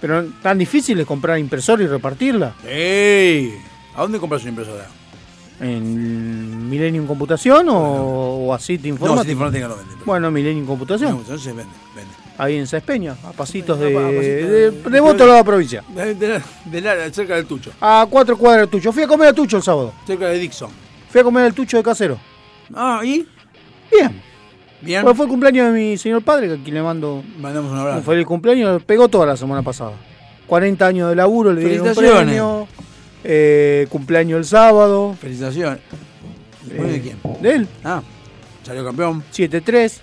Pero 0.00 0.24
tan 0.42 0.58
difícil 0.58 1.00
es 1.00 1.06
comprar 1.06 1.38
impresora 1.38 1.82
y 1.82 1.86
repartirla. 1.86 2.54
¡Ey! 2.66 3.54
¿A 3.96 4.02
dónde 4.02 4.18
compras 4.20 4.42
una 4.42 4.50
impresora? 4.50 4.86
¿En 5.60 6.68
Millennium 6.70 7.06
Computación 7.06 7.68
o, 7.68 7.74
o 7.76 8.54
así 8.54 8.78
te 8.78 8.88
No, 8.88 8.94
informa? 8.94 9.20
si 9.20 9.26
te 9.26 9.32
informática 9.32 9.68
no 9.68 9.76
vende. 9.76 9.92
Bueno, 10.06 10.30
Millennium 10.30 10.64
no, 10.64 10.68
Computación. 10.70 11.16
entonces 11.16 11.46
vende, 11.46 11.64
vende. 11.64 11.74
Ahí 12.42 12.56
en 12.56 12.66
Saespeña, 12.66 13.16
a 13.22 13.32
pasitos 13.32 13.78
de, 13.78 13.88
a 13.88 14.00
pasitos 14.00 14.50
de, 14.50 14.70
de- 14.90 15.00
Voto 15.00 15.26
de 15.26 15.32
la 15.32 15.44
provincia. 15.44 15.84
De, 15.94 16.80
la- 16.80 17.10
cerca 17.12 17.36
del 17.36 17.44
Tucho, 17.44 17.70
A 17.80 18.06
cuatro 18.08 18.36
cuadras 18.38 18.62
de 18.62 18.70
Tucho. 18.70 18.92
Fui 18.92 19.02
a 19.02 19.06
comer 19.08 19.28
a 19.28 19.32
Tucho 19.34 19.58
el 19.58 19.62
sábado. 19.62 19.92
cerca 20.06 20.26
de 20.28 20.38
Dixon. 20.38 20.70
Fui 21.10 21.20
a 21.20 21.24
comer 21.24 21.44
al 21.44 21.52
Tucho 21.54 21.76
de 21.76 21.82
Casero. 21.82 22.18
Ah, 22.74 23.00
¿y? 23.04 23.26
Bien. 23.92 24.22
Bien. 24.80 25.02
Pues 25.02 25.16
fue 25.16 25.26
el 25.26 25.30
cumpleaños 25.30 25.66
de 25.66 25.78
mi 25.78 25.98
señor 25.98 26.22
padre, 26.22 26.46
que 26.48 26.54
aquí 26.54 26.70
le 26.70 26.80
mando 26.80 27.22
Mandamos 27.38 27.70
un 27.72 27.76
un 27.76 27.82
abrazo. 27.82 28.02
feliz 28.10 28.24
cumpleaños. 28.24 28.82
Pegó 28.84 29.08
toda 29.08 29.26
la 29.26 29.36
semana 29.36 29.62
pasada. 29.62 29.92
40 30.46 30.86
años 30.86 31.10
de 31.10 31.16
laburo, 31.16 31.52
le 31.52 31.62
dieron 31.62 31.88
un 31.88 31.94
premio. 31.94 32.68
Eh, 33.22 33.86
cumpleaños 33.90 34.38
el 34.38 34.44
sábado. 34.46 35.14
Felicitaciones. 35.20 35.80
¿Después 36.64 36.88
Eh, 36.88 36.92
de 36.92 37.00
quién? 37.02 37.16
De 37.42 37.54
él. 37.54 37.68
Ah, 37.84 38.00
salió 38.64 38.82
campeón. 38.84 39.22
7-3. 39.30 40.00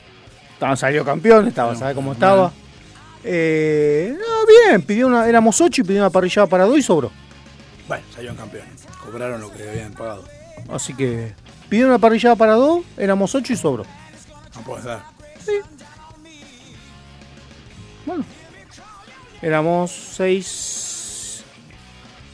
Estaba, 0.58 0.76
salió 0.76 1.06
campeón, 1.06 1.48
estaba, 1.48 1.68
Bueno, 1.68 1.80
¿sabe 1.80 1.94
cómo 1.94 2.14
estaba? 2.14 2.52
Eh, 3.24 4.18
no, 4.18 4.72
bien, 4.72 4.82
pidió 4.82 5.06
una, 5.06 5.30
éramos 5.30 5.62
8 5.62 5.82
y 5.82 5.84
pidió 5.84 6.02
una 6.02 6.10
parrillada 6.10 6.48
para 6.48 6.66
dos 6.66 6.80
y 6.80 6.82
sobró. 6.82 7.12
Bueno, 7.88 8.04
salieron 8.12 8.38
campeones. 8.38 8.88
Cobraron 9.06 9.40
lo 9.40 9.52
que 9.52 9.70
habían 9.70 9.94
pagado. 9.94 10.24
Así 10.74 10.96
que 10.96 11.34
pidió 11.70 11.86
una 11.86 12.00
parrillada 12.00 12.36
para 12.36 12.54
dos, 12.54 12.84
éramos 12.98 13.36
8 13.36 13.54
y 13.54 13.56
sobró. 13.56 13.86
No 14.56 14.62
puedes 14.62 14.86
dar. 14.86 15.04
Bueno, 18.08 18.26
éramos 19.44 19.92
6. 19.92 21.44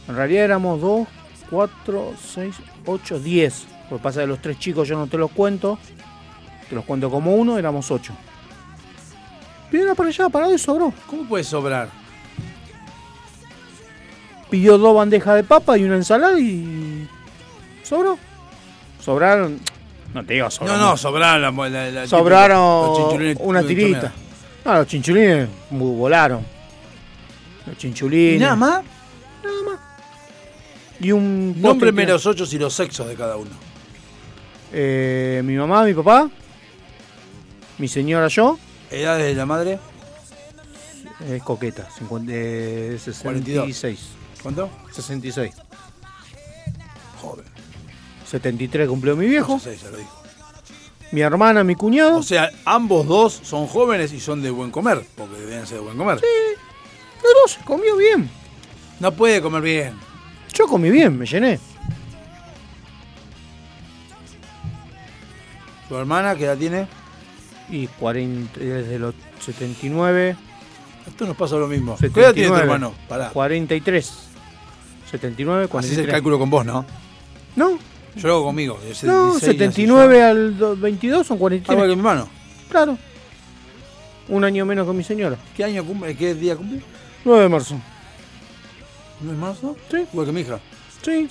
En 0.07 0.15
realidad 0.15 0.45
éramos 0.45 0.79
2, 0.79 1.07
4, 1.49 2.13
6, 2.35 2.55
8, 2.85 3.19
10. 3.19 3.65
Lo 3.91 3.97
que 3.97 4.03
pasa 4.03 4.21
es 4.21 4.23
que 4.23 4.27
los 4.27 4.41
tres 4.41 4.59
chicos 4.59 4.87
yo 4.87 4.97
no 4.97 5.07
te 5.07 5.17
los 5.17 5.29
cuento. 5.31 5.77
Te 6.73 6.77
los 6.77 6.85
cuento 6.85 7.07
como 7.11 7.35
uno, 7.35 7.59
éramos 7.59 7.91
8. 7.91 8.11
Pidió 9.69 9.83
una 9.85 9.93
parrillada 9.93 10.31
para 10.31 10.47
dos 10.47 10.55
y 10.55 10.57
sobró. 10.57 10.91
¿Cómo 11.05 11.23
puede 11.29 11.43
sobrar? 11.43 11.87
Pidió 14.49 14.79
dos 14.79 14.95
bandejas 14.95 15.35
de 15.35 15.43
papa 15.43 15.77
y 15.77 15.83
una 15.83 15.97
ensalada 15.97 16.39
y. 16.39 17.07
sobró. 17.83 18.17
Sobraron. 18.99 19.59
No 20.15 20.25
te 20.25 20.33
digo 20.33 20.45
No, 20.45 20.51
sobraron. 20.51 20.81
no, 20.81 20.97
sobraron 20.97 21.41
la, 21.71 21.91
la, 21.91 22.07
sobraron 22.07 23.35
una 23.39 23.61
tirita. 23.61 24.11
No, 24.65 24.73
los 24.73 24.87
chinchulines 24.87 25.47
volaron. 25.69 26.43
Los 27.67 27.77
chinchulines. 27.77 28.37
¿Y 28.37 28.39
nada 28.39 28.55
más? 28.55 28.81
Y 30.99 31.11
un 31.11 31.53
Nómbreme 31.61 32.01
postre 32.07 32.13
los 32.13 32.25
ocho 32.25 32.45
y 32.51 32.57
los 32.57 32.73
sexos 32.73 33.07
de 33.07 33.13
cada 33.13 33.35
uno. 33.37 33.51
que- 34.71 35.37
eh, 35.37 35.41
mi 35.43 35.55
mamá, 35.55 35.83
mi 35.83 35.93
papá, 35.93 36.29
mi 37.77 37.87
señora, 37.87 38.27
yo, 38.27 38.57
Edades 38.91 39.25
de 39.25 39.33
la 39.33 39.45
madre, 39.45 39.79
es 41.27 41.41
coqueta, 41.41 41.89
50, 41.97 42.31
eh, 42.33 42.97
66. 42.99 43.99
¿cuánto? 44.41 44.69
66. 44.91 45.53
Joven. 47.21 47.45
73 48.27 48.87
cumplió 48.87 49.15
mi 49.15 49.27
viejo. 49.27 49.55
86, 49.55 49.81
ya 49.81 49.89
lo 49.89 49.97
dijo. 49.97 50.23
mi 51.11 51.21
hermana, 51.21 51.63
mi 51.63 51.75
cuñado. 51.75 52.17
O 52.17 52.23
sea, 52.23 52.51
ambos 52.65 53.07
dos 53.07 53.39
son 53.43 53.67
jóvenes 53.67 54.13
y 54.13 54.19
son 54.19 54.41
de 54.41 54.51
buen 54.51 54.69
comer, 54.69 55.05
porque 55.15 55.37
deben 55.37 55.65
ser 55.65 55.77
de 55.77 55.83
buen 55.83 55.97
comer. 55.97 56.15
Los 56.15 57.55
dos 57.55 57.65
comió 57.65 57.95
bien. 57.95 58.29
No 58.99 59.11
puede 59.11 59.41
comer 59.41 59.61
bien. 59.61 59.93
Yo 60.53 60.67
comí 60.67 60.91
bien, 60.91 61.17
me 61.17 61.25
llené. 61.25 61.59
¿Tu 65.89 65.95
hermana 65.95 66.35
qué 66.35 66.45
edad 66.45 66.57
tiene? 66.57 66.87
Y 67.73 67.87
40, 67.87 68.59
desde 68.59 68.99
los 68.99 69.15
79, 69.39 70.35
Esto 71.07 71.25
nos 71.25 71.35
pasa 71.35 71.55
lo 71.55 71.67
mismo. 71.67 71.97
¿Qué 71.99 72.05
edad 72.05 72.33
tiene 72.33 72.49
tu 72.49 72.53
79, 72.55 72.61
hermano? 72.61 72.93
Pará. 73.09 73.29
43. 73.29 74.13
79, 75.09 75.57
Así 75.61 75.65
es 75.65 75.69
43. 75.71 76.05
el 76.05 76.11
cálculo 76.11 76.37
con 76.37 76.49
vos, 76.51 76.63
¿no? 76.65 76.85
No, 77.55 77.79
Yo 78.15 78.27
lo 78.27 78.33
hago 78.35 78.45
conmigo. 78.45 78.75
no, 78.79 78.85
16, 78.85 79.39
79 79.39 80.23
al 80.23 80.57
do- 80.57 80.75
22 80.77 81.25
son 81.25 81.35
así 81.35 81.37
yo. 81.37 81.39
43. 81.39 81.75
Igual 81.75 81.89
que 81.89 81.95
mi 81.95 81.99
hermano. 81.99 82.29
Claro. 82.69 82.97
Un 84.29 84.43
año 84.43 84.65
menos 84.65 84.85
que 84.87 84.93
mi 84.93 85.03
señora. 85.03 85.35
¿Qué 85.57 85.63
año 85.63 85.83
cumple? 85.83 86.15
¿Qué 86.15 86.35
día 86.35 86.55
cumple? 86.55 86.79
9 87.25 87.41
de 87.43 87.49
marzo. 87.49 87.79
¿No 89.21 89.31
es 89.31 89.37
marzo? 89.37 89.75
Sí. 89.89 89.97
Igual 90.13 90.27
que 90.27 90.31
mi 90.31 90.41
hija. 90.41 90.59
Sí. 91.01 91.27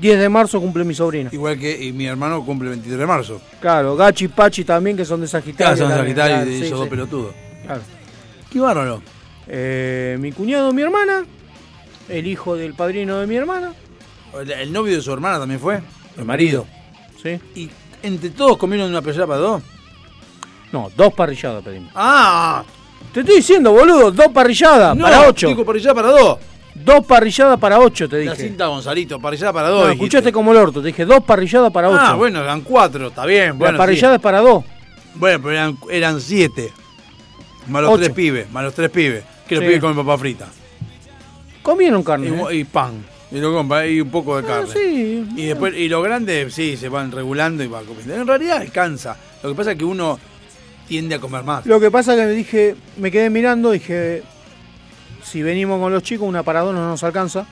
10 0.00 0.18
de 0.18 0.28
marzo 0.28 0.60
cumple 0.60 0.84
mi 0.84 0.94
sobrina. 0.94 1.30
Igual 1.32 1.58
que 1.58 1.84
y 1.84 1.92
mi 1.92 2.06
hermano 2.06 2.44
cumple 2.44 2.68
el 2.68 2.74
23 2.76 2.98
de 3.00 3.06
marzo. 3.06 3.40
Claro, 3.60 3.96
Gachi 3.96 4.26
y 4.26 4.28
Pachi 4.28 4.64
también, 4.64 4.96
que 4.96 5.04
son 5.04 5.20
de 5.20 5.26
Sagitario. 5.28 5.56
Claro, 5.56 5.76
son 5.76 5.88
también, 5.88 6.16
Sagitario 6.16 6.36
claro, 6.36 6.50
y 6.50 6.58
sí, 6.58 6.66
esos 6.66 6.78
dos 6.78 6.84
sí. 6.86 6.90
pelotudos. 6.90 7.34
Claro. 7.64 7.80
Qué 8.50 8.60
bárbaro. 8.60 9.02
Eh, 9.46 10.16
mi 10.20 10.32
cuñado, 10.32 10.72
mi 10.72 10.82
hermana. 10.82 11.24
El 12.08 12.26
hijo 12.26 12.56
del 12.56 12.74
padrino 12.74 13.18
de 13.18 13.26
mi 13.26 13.36
hermana. 13.36 13.72
El, 14.40 14.50
el 14.50 14.72
novio 14.72 14.96
de 14.96 15.02
su 15.02 15.12
hermana 15.12 15.38
también 15.38 15.60
fue. 15.60 15.80
El 16.16 16.24
marido. 16.24 16.66
¿Sí? 17.22 17.40
Y 17.54 17.70
entre 18.02 18.30
todos 18.30 18.56
comieron 18.58 18.90
una 18.90 19.00
parrillada 19.00 19.26
para 19.26 19.38
dos. 19.40 19.62
No, 20.72 20.90
dos 20.96 21.14
parrilladas 21.14 21.62
pedimos. 21.62 21.90
¡Ah! 21.94 22.64
Te 23.12 23.20
estoy 23.20 23.36
diciendo, 23.36 23.72
boludo, 23.72 24.10
dos 24.10 24.28
parrilladas 24.32 24.96
No, 24.96 25.04
para 25.04 25.28
ocho. 25.28 25.46
Digo 25.48 25.64
parrillada 25.64 25.94
para 25.94 26.08
dos. 26.10 26.38
Dos 26.74 27.06
parrilladas 27.06 27.58
para 27.60 27.78
ocho, 27.78 28.08
te 28.08 28.24
La 28.24 28.32
dije. 28.32 28.48
cinta 28.48 28.66
Gonzalito, 28.66 29.20
parrillada 29.20 29.52
para 29.52 29.68
dos. 29.68 29.86
No, 29.86 29.92
escuchaste 29.92 30.32
como 30.32 30.50
el 30.52 30.58
orto. 30.58 30.80
Te 30.80 30.88
dije 30.88 31.04
dos 31.04 31.22
parrilladas 31.22 31.70
para 31.72 31.88
ocho. 31.88 32.00
Ah, 32.00 32.14
bueno, 32.14 32.40
eran 32.42 32.62
cuatro, 32.62 33.08
está 33.08 33.24
bien. 33.26 33.56
Bueno, 33.58 33.72
La 33.72 33.78
parrillada 33.78 34.14
sí. 34.14 34.16
es 34.16 34.22
para 34.22 34.40
dos. 34.40 34.64
Bueno, 35.14 35.38
pero 35.40 35.52
eran, 35.52 35.78
eran 35.90 36.20
siete. 36.20 36.72
Más 37.68 37.82
los 37.82 37.92
Ocho. 37.92 38.02
tres 38.04 38.14
pibes, 38.14 38.50
más 38.50 38.64
los 38.64 38.74
tres 38.74 38.90
pibes. 38.90 39.22
Que 39.48 39.54
los 39.54 39.62
Sí. 39.62 39.68
pibes 39.68 39.80
comen 39.80 39.96
papa 40.04 40.18
frita. 40.18 40.46
Comieron 41.62 42.00
Y, 42.00 42.04
carne. 42.04 42.30
mo- 42.30 42.50
¿eh? 42.50 42.56
y 42.56 42.64
pan. 42.64 43.04
Y, 43.30 43.38
lo 43.38 43.52
compra- 43.52 43.86
y 43.88 44.00
un 44.00 44.10
poco 44.10 44.40
de 44.40 44.46
Ah, 44.46 44.56
carne. 44.58 44.72
sí. 44.72 45.26
Y 45.36 45.46
después, 45.46 45.74
y 45.76 45.88
los 45.88 46.02
grandes, 46.04 46.52
sí, 46.52 46.76
se 46.76 46.88
van 46.88 47.10
regulando 47.10 47.62
y 47.64 47.68
van 47.68 47.84
comiendo. 47.84 48.14
En 48.14 48.26
realidad 48.26 48.58
alcanza. 48.58 49.16
Lo 49.42 49.48
que 49.50 49.54
pasa 49.54 49.72
es 49.72 49.78
que 49.78 49.84
uno 49.84 50.18
tiende 50.88 51.14
a 51.14 51.18
comer 51.20 51.42
más. 51.44 51.64
Lo 51.66 51.80
que 51.80 51.90
pasa 51.90 52.14
es 52.14 52.20
que 52.20 52.26
me 52.26 52.32
dije, 52.32 52.76
me 52.98 53.10
quedé 53.10 53.30
mirando, 53.30 53.70
dije, 53.70 54.22
si 55.34 55.42
venimos 55.42 55.80
con 55.80 55.92
los 55.92 56.04
chicos, 56.04 56.28
una 56.28 56.44
para 56.44 56.60
dos 56.60 56.72
no 56.72 56.86
nos 56.86 57.02
alcanza. 57.02 57.44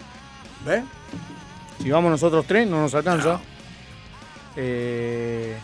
¿Ves? 0.65 0.85
Si 1.83 1.91
vamos 1.91 2.13
nosotros 2.13 2.45
tres, 2.47 2.69
no 2.69 2.81
nos 2.81 2.95
alcanza. 2.95 3.33
No. 3.33 3.41
Eh, 4.55 5.59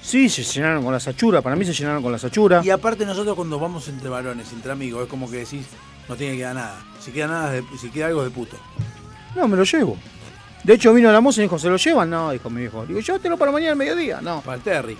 sí, 0.00 0.30
se 0.30 0.42
llenaron 0.42 0.82
con 0.82 0.94
la 0.94 0.98
sachura. 0.98 1.42
Para 1.42 1.56
mí 1.56 1.66
se 1.66 1.74
llenaron 1.74 2.02
con 2.02 2.10
la 2.10 2.18
sachura. 2.18 2.62
Y 2.64 2.70
aparte 2.70 3.04
nosotros 3.04 3.36
cuando 3.36 3.58
vamos 3.58 3.86
entre 3.88 4.08
varones, 4.08 4.50
entre 4.50 4.72
amigos, 4.72 5.02
es 5.02 5.10
como 5.10 5.30
que 5.30 5.40
decís, 5.40 5.66
no 6.08 6.16
tiene 6.16 6.32
que 6.32 6.38
quedar 6.38 6.54
nada. 6.54 6.80
Si 7.00 7.12
queda 7.12 7.26
nada, 7.26 7.62
si 7.78 7.90
queda 7.90 8.06
algo 8.06 8.22
es 8.24 8.30
de 8.30 8.34
puto. 8.34 8.56
No, 9.36 9.46
me 9.48 9.58
lo 9.58 9.64
llevo. 9.64 9.98
De 10.64 10.72
hecho, 10.72 10.94
vino 10.94 11.12
la 11.12 11.20
moza 11.20 11.42
y 11.42 11.42
dijo, 11.42 11.58
¿se 11.58 11.68
lo 11.68 11.76
llevan? 11.76 12.08
No, 12.08 12.30
dijo 12.30 12.48
mi 12.48 12.62
hijo. 12.62 12.86
Digo, 12.86 13.00
llévatelo 13.00 13.36
para 13.36 13.52
mañana 13.52 13.72
al 13.72 13.76
mediodía. 13.76 14.22
No. 14.22 14.40
Para 14.40 14.56
el 14.56 14.62
Terry. 14.62 14.96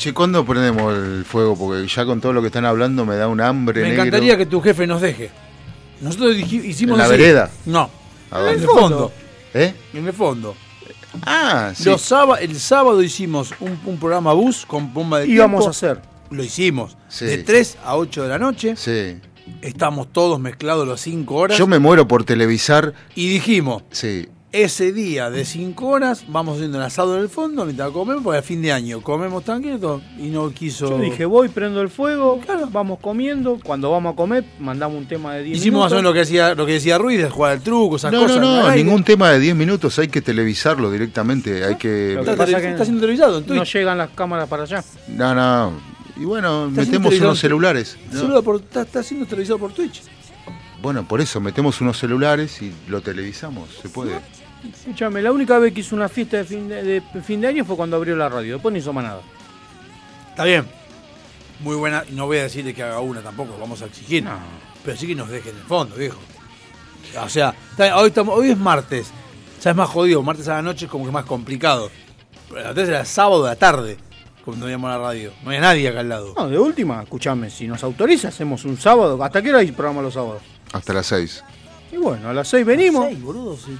Che, 0.00 0.14
¿cuándo 0.14 0.46
prendemos 0.46 0.94
el 0.96 1.26
fuego? 1.26 1.54
Porque 1.58 1.86
ya 1.86 2.06
con 2.06 2.22
todo 2.22 2.32
lo 2.32 2.40
que 2.40 2.46
están 2.46 2.64
hablando 2.64 3.04
me 3.04 3.16
da 3.16 3.28
un 3.28 3.38
hambre 3.42 3.82
Me 3.82 3.88
negro. 3.90 4.02
encantaría 4.04 4.38
que 4.38 4.46
tu 4.46 4.62
jefe 4.62 4.86
nos 4.86 5.02
deje. 5.02 5.30
Nosotros 6.00 6.36
hicimos 6.38 6.94
¿En 6.94 6.98
la 6.98 7.04
así. 7.04 7.10
vereda? 7.12 7.50
No, 7.66 7.90
¿A 8.30 8.40
en 8.40 8.60
el 8.60 8.60
fondo. 8.66 9.12
¿Eh? 9.52 9.74
En 9.92 10.06
el 10.06 10.12
fondo. 10.14 10.56
Ah, 11.26 11.72
sí. 11.74 11.84
Los 11.84 12.00
sába- 12.00 12.40
el 12.40 12.58
sábado 12.58 13.02
hicimos 13.02 13.52
un, 13.60 13.78
un 13.84 13.98
programa 13.98 14.32
bus 14.32 14.64
con 14.64 14.94
bomba 14.94 15.18
de 15.18 15.26
Íbamos 15.26 15.60
tiempo. 15.60 15.66
a 15.66 15.70
hacer. 15.70 16.02
Lo 16.30 16.42
hicimos. 16.42 16.96
Sí. 17.08 17.26
De 17.26 17.38
3 17.38 17.76
a 17.84 17.96
8 17.96 18.22
de 18.22 18.28
la 18.30 18.38
noche. 18.38 18.76
Sí. 18.76 19.18
Estamos 19.60 20.10
todos 20.12 20.40
mezclados 20.40 20.88
las 20.88 21.00
5 21.02 21.34
horas. 21.34 21.58
Yo 21.58 21.66
me 21.66 21.78
muero 21.78 22.08
por 22.08 22.24
televisar. 22.24 22.94
Y 23.14 23.28
dijimos, 23.28 23.82
Sí. 23.90 24.28
Ese 24.52 24.92
día 24.92 25.30
de 25.30 25.44
5 25.44 25.86
horas 25.86 26.24
vamos 26.26 26.56
haciendo 26.56 26.78
el 26.78 26.84
asado 26.84 27.14
en 27.16 27.22
el 27.22 27.28
fondo 27.28 27.64
mientras 27.64 27.90
comemos, 27.90 28.24
porque 28.24 28.38
a 28.38 28.42
fin 28.42 28.60
de 28.60 28.72
año 28.72 29.00
comemos 29.00 29.44
tranquilo 29.44 30.00
y 30.18 30.24
no 30.28 30.50
quiso... 30.50 30.88
Yo 30.90 30.98
dije, 30.98 31.24
voy, 31.24 31.48
prendo 31.48 31.80
el 31.80 31.88
fuego, 31.88 32.40
Claro. 32.44 32.68
vamos 32.72 32.98
comiendo. 33.00 33.60
Cuando 33.62 33.90
vamos 33.92 34.12
a 34.12 34.16
comer, 34.16 34.44
mandamos 34.58 34.98
un 34.98 35.06
tema 35.06 35.34
de 35.34 35.44
10 35.44 35.58
Hicimos 35.58 35.84
más 35.84 35.92
o 35.92 35.94
minutos. 35.94 35.98
menos 35.98 36.10
lo 36.10 36.12
que 36.14 36.18
decía, 36.18 36.54
lo 36.56 36.66
que 36.66 36.72
decía 36.72 36.98
Ruiz, 36.98 37.18
de 37.22 37.30
jugar 37.30 37.52
al 37.52 37.60
truco, 37.62 37.94
esas 37.96 38.10
No, 38.12 38.22
cosas. 38.22 38.38
no, 38.40 38.60
no, 38.62 38.66
aire. 38.66 38.82
ningún 38.82 39.04
tema 39.04 39.30
de 39.30 39.38
10 39.38 39.54
minutos, 39.54 39.96
hay 40.00 40.08
que 40.08 40.20
televisarlo 40.20 40.90
directamente, 40.90 41.64
hay 41.64 41.76
que... 41.76 42.14
Lo 42.16 42.24
que 42.24 42.30
Está, 42.32 42.36
pasa 42.44 42.56
tele- 42.56 42.62
que 42.62 42.70
está 42.72 42.84
siendo 42.84 43.00
televisado 43.02 43.38
en 43.38 43.46
No 43.54 43.62
llegan 43.64 43.98
las 43.98 44.10
cámaras 44.10 44.48
para 44.48 44.64
allá. 44.64 44.82
No, 45.08 45.32
no, 45.32 45.72
y 46.16 46.24
bueno, 46.24 46.66
Está 46.68 46.80
metemos 46.82 47.20
unos 47.20 47.38
celulares. 47.38 47.96
¿no? 48.12 48.18
Celular 48.20 48.42
por- 48.42 48.56
está, 48.56 48.82
está 48.82 49.02
siendo 49.04 49.26
televisado 49.26 49.60
por 49.60 49.72
Twitch. 49.72 50.02
Bueno, 50.82 51.06
por 51.06 51.20
eso, 51.20 51.40
metemos 51.40 51.80
unos 51.82 51.98
celulares 51.98 52.60
y 52.62 52.72
lo 52.88 53.00
televisamos, 53.02 53.68
se 53.82 53.88
puede. 53.90 54.18
Escúchame, 54.68 55.22
la 55.22 55.32
única 55.32 55.58
vez 55.58 55.72
que 55.72 55.80
hizo 55.80 55.96
una 55.96 56.08
fiesta 56.08 56.38
de 56.38 56.44
fin 56.44 56.68
de, 56.68 56.82
de 56.82 57.02
fin 57.22 57.40
de 57.40 57.48
año 57.48 57.64
fue 57.64 57.76
cuando 57.76 57.96
abrió 57.96 58.16
la 58.16 58.28
radio. 58.28 58.54
Después 58.54 58.72
no 58.72 58.78
hizo 58.78 58.92
más 58.92 59.04
nada. 59.04 59.22
Está 60.30 60.44
bien. 60.44 60.66
Muy 61.60 61.76
buena. 61.76 62.04
Y 62.08 62.12
no 62.12 62.26
voy 62.26 62.38
a 62.38 62.42
decirle 62.44 62.74
que 62.74 62.82
haga 62.82 63.00
una 63.00 63.20
tampoco, 63.20 63.56
vamos 63.58 63.82
a 63.82 63.86
exigir. 63.86 64.24
No. 64.24 64.38
Pero 64.84 64.96
sí 64.96 65.06
que 65.06 65.14
nos 65.14 65.28
deje 65.28 65.50
en 65.50 65.56
el 65.56 65.62
fondo, 65.62 65.96
viejo. 65.96 66.18
O 67.22 67.28
sea, 67.28 67.54
hoy, 67.96 68.08
estamos, 68.08 68.38
hoy 68.38 68.50
es 68.50 68.58
martes. 68.58 69.12
O 69.58 69.62
sea, 69.62 69.72
es 69.72 69.76
más 69.76 69.88
jodido. 69.88 70.22
Martes 70.22 70.48
a 70.48 70.54
la 70.54 70.62
noche 70.62 70.86
es 70.86 70.90
como 70.90 71.04
que 71.04 71.10
más 71.10 71.24
complicado. 71.24 71.90
Pero 72.48 72.72
la 72.72 72.82
era 72.82 73.04
sábado 73.04 73.44
de 73.44 73.50
la 73.50 73.56
tarde, 73.56 73.98
cuando 74.44 74.68
íbamos 74.68 74.88
a 74.88 74.98
la 74.98 75.04
radio. 75.04 75.32
No 75.42 75.50
había 75.50 75.60
nadie 75.60 75.88
acá 75.88 76.00
al 76.00 76.08
lado. 76.08 76.34
No, 76.36 76.48
de 76.48 76.58
última, 76.58 77.02
escúchame, 77.02 77.50
si 77.50 77.66
nos 77.66 77.82
autoriza, 77.84 78.28
hacemos 78.28 78.64
un 78.64 78.78
sábado. 78.78 79.22
¿Hasta 79.22 79.42
qué 79.42 79.50
hora 79.50 79.58
hay 79.58 79.72
programa 79.72 80.02
los 80.02 80.14
sábados? 80.14 80.42
Hasta 80.72 80.94
las 80.94 81.06
6. 81.06 81.44
Y 81.92 81.96
bueno, 81.96 82.30
a 82.30 82.32
las 82.32 82.48
6 82.48 82.64
venimos. 82.64 83.08
Sí, 83.08 83.16
boludo, 83.16 83.56
sí. 83.56 83.76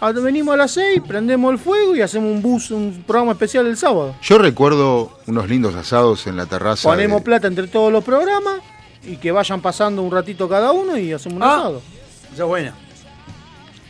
A- 0.00 0.12
venimos 0.12 0.54
a 0.54 0.56
las 0.56 0.70
6, 0.72 1.02
prendemos 1.06 1.52
el 1.52 1.58
fuego 1.58 1.96
y 1.96 2.00
hacemos 2.02 2.30
un 2.30 2.40
bus, 2.42 2.70
un 2.70 3.02
programa 3.06 3.32
especial 3.32 3.66
el 3.66 3.76
sábado. 3.76 4.14
Yo 4.22 4.38
recuerdo 4.38 5.18
unos 5.26 5.48
lindos 5.48 5.74
asados 5.74 6.26
en 6.26 6.36
la 6.36 6.46
terraza. 6.46 6.88
Ponemos 6.88 7.20
de- 7.20 7.24
plata 7.24 7.46
entre 7.48 7.66
todos 7.66 7.92
los 7.92 8.04
programas 8.04 8.60
y 9.04 9.16
que 9.16 9.32
vayan 9.32 9.60
pasando 9.60 10.02
un 10.02 10.10
ratito 10.12 10.48
cada 10.48 10.70
uno 10.72 10.96
y 10.96 11.12
hacemos 11.12 11.36
un 11.36 11.42
Ah. 11.42 11.56
asado. 11.56 11.82
Esa 12.32 12.42
es 12.42 12.48
buena. 12.48 12.74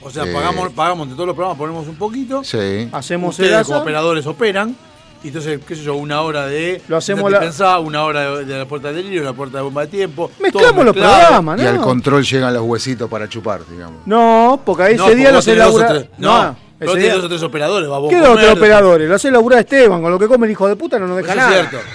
O 0.00 0.10
sea, 0.10 0.24
Eh. 0.24 0.32
pagamos, 0.32 0.70
pagamos 0.72 1.08
de 1.08 1.14
todos 1.14 1.26
los 1.26 1.34
programas, 1.36 1.58
ponemos 1.58 1.86
un 1.88 1.96
poquito. 1.96 2.42
Sí. 2.44 2.88
Hacemos 2.92 3.30
Ustedes 3.30 3.50
el 3.50 3.56
como 3.64 3.74
asado. 3.74 3.82
operadores 3.82 4.26
operan. 4.26 4.76
Y 5.24 5.28
entonces, 5.28 5.58
qué 5.66 5.74
sé 5.74 5.82
yo, 5.82 5.96
una 5.96 6.20
hora 6.22 6.46
de. 6.46 6.80
Lo 6.86 6.96
hacemos 6.96 7.30
la- 7.30 7.40
pensar, 7.40 7.80
una 7.80 8.04
hora 8.04 8.36
de, 8.38 8.44
de 8.44 8.58
la 8.58 8.66
puerta 8.66 8.88
del 8.88 8.98
delirio, 8.98 9.24
la 9.24 9.32
puerta 9.32 9.58
de 9.58 9.64
bomba 9.64 9.80
de 9.82 9.88
tiempo. 9.88 10.30
Mezclamos 10.40 10.84
los 10.84 10.94
programas, 10.96 11.60
Y 11.60 11.66
al 11.66 11.74
¿no? 11.76 11.82
control 11.82 12.22
llegan 12.24 12.54
los 12.54 12.62
huesitos 12.62 13.10
para 13.10 13.28
chupar, 13.28 13.60
digamos. 13.68 14.06
No, 14.06 14.60
porque 14.64 14.82
a 14.84 14.88
ese 14.90 14.96
No, 14.98 15.06
día 15.10 15.14
porque 15.14 15.24
lo 15.30 15.32
vos 15.32 15.38
hace 15.38 15.50
tenés 15.50 15.64
dos 15.66 15.74
o 15.74 15.78
laburar. 15.80 15.98
tres- 16.06 16.18
No, 16.18 16.56
ese 16.78 16.86
vos 16.86 16.94
día- 16.94 17.02
tenés 17.02 17.14
dos 17.16 17.24
o 17.24 17.28
tres 17.28 17.42
operadores, 17.42 17.90
va 17.90 17.98
vos 17.98 18.10
¿Qué 18.10 18.16
dos 18.18 18.28
comer. 18.28 18.44
otros 18.44 18.58
operadores? 18.58 19.08
Lo 19.08 19.14
hace 19.16 19.30
laburar 19.32 19.58
Esteban, 19.58 20.02
con 20.02 20.10
lo 20.12 20.18
que 20.20 20.28
come 20.28 20.46
el 20.46 20.52
hijo 20.52 20.68
de 20.68 20.76
puta 20.76 20.98
no 21.00 21.08
nos 21.08 21.16
deja 21.16 21.34
nada. 21.34 21.60
es 21.60 21.68
cierto. 21.68 21.86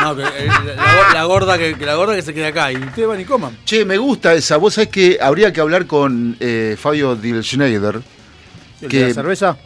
No, 0.00 0.16
que, 0.16 0.22
eh, 0.22 0.46
la, 0.76 1.14
la 1.14 1.24
gorda 1.24 1.58
que, 1.58 1.74
que 1.76 1.84
la 1.84 1.94
gorda 1.96 2.14
que 2.16 2.22
se 2.22 2.32
quede 2.32 2.46
acá 2.46 2.72
y 2.72 2.76
ustedes 2.76 3.06
van 3.06 3.20
y 3.20 3.24
coman. 3.26 3.58
Che, 3.66 3.84
me 3.84 3.98
gusta 3.98 4.32
esa. 4.32 4.56
Vos 4.56 4.72
sabés 4.74 4.88
que 4.88 5.18
habría 5.20 5.52
que 5.52 5.60
hablar 5.60 5.86
con 5.86 6.34
eh, 6.40 6.76
Fabio 6.80 7.14
Dilschneider. 7.14 8.00
¿El 8.80 8.88
que- 8.88 8.98
de 9.00 9.08
la 9.08 9.14
cerveza? 9.14 9.56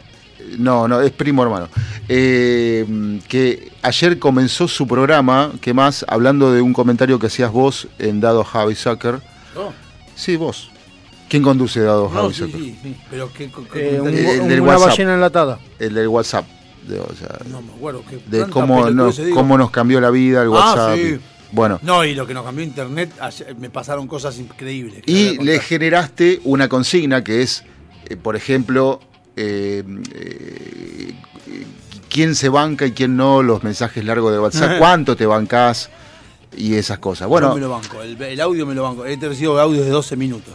No, 0.57 0.87
no, 0.87 1.01
es 1.01 1.11
primo 1.11 1.43
hermano. 1.43 1.67
Eh, 2.07 3.19
que 3.27 3.71
ayer 3.81 4.17
comenzó 4.19 4.67
su 4.67 4.87
programa, 4.87 5.51
que 5.61 5.73
más, 5.73 6.05
hablando 6.07 6.51
de 6.51 6.61
un 6.61 6.73
comentario 6.73 7.19
que 7.19 7.27
hacías 7.27 7.51
vos 7.51 7.87
en 7.99 8.19
Dado 8.21 8.43
Javi 8.43 8.75
Sucker. 8.75 9.15
No, 9.55 9.73
Sí, 10.15 10.35
vos. 10.35 10.69
¿Quién 11.29 11.43
conduce 11.43 11.81
Dado 11.81 12.03
no 12.05 12.09
Javi 12.09 12.33
sí, 12.33 12.39
Sucker? 12.39 12.59
sí, 12.59 12.79
sí. 12.81 12.95
Pero 13.09 13.31
qué, 13.33 13.51
qué- 13.71 13.95
Eh, 13.97 14.01
un- 14.01 14.07
El- 14.07 14.13
un- 14.13 14.41
el 14.43 14.47
del 14.49 14.61
una 14.61 14.71
WhatsApp. 14.71 14.89
ballena 14.89 15.13
enlatada. 15.13 15.59
El 15.79 15.93
del 15.93 16.07
WhatsApp. 16.07 16.45
De, 16.87 16.99
o 16.99 17.13
sea, 17.19 17.37
No 17.51 17.61
me 17.61 17.73
acuerdo. 17.73 18.01
qué 18.09 18.17
de 18.27 18.47
cómo, 18.49 18.89
no- 18.89 19.11
cómo 19.33 19.57
nos 19.57 19.69
cambió 19.71 19.99
la 19.99 20.09
vida 20.09 20.41
el 20.41 20.47
Ah, 20.47 20.51
WhatsApp. 20.51 20.95
sí. 20.97 21.19
Bueno, 21.51 21.79
No, 21.81 22.03
y 22.05 22.13
lo 22.15 22.25
que 22.27 22.33
nos 22.33 22.43
cambió 22.45 22.63
internet, 22.65 23.11
me 23.59 23.69
pasaron 23.69 24.07
cosas 24.07 24.37
increíbles. 24.39 25.01
y 25.05 25.37
le 25.43 25.59
generaste 25.59 26.39
una 26.45 26.67
consigna 26.69 27.23
que 27.23 27.41
es, 27.41 27.63
eh, 28.09 28.15
por 28.17 28.35
ejemplo, 28.35 28.99
eh, 29.37 29.83
eh, 30.13 31.13
quién 32.09 32.35
se 32.35 32.49
banca 32.49 32.85
y 32.85 32.91
quién 32.91 33.15
no, 33.15 33.43
los 33.43 33.63
mensajes 33.63 34.03
largos 34.03 34.31
de 34.33 34.39
WhatsApp, 34.39 34.77
cuánto 34.79 35.15
te 35.15 35.25
bancás 35.25 35.89
y 36.55 36.73
esas 36.73 36.97
cosas. 36.99 37.27
Bueno, 37.27 37.53
me 37.53 37.61
lo 37.61 37.69
banco, 37.69 38.01
el, 38.01 38.19
el 38.21 38.41
audio 38.41 38.65
me 38.65 38.73
lo 38.73 38.83
banco. 38.83 39.05
He 39.05 39.15
recibido 39.15 39.59
audios 39.59 39.85
de 39.85 39.91
12 39.91 40.15
minutos. 40.15 40.53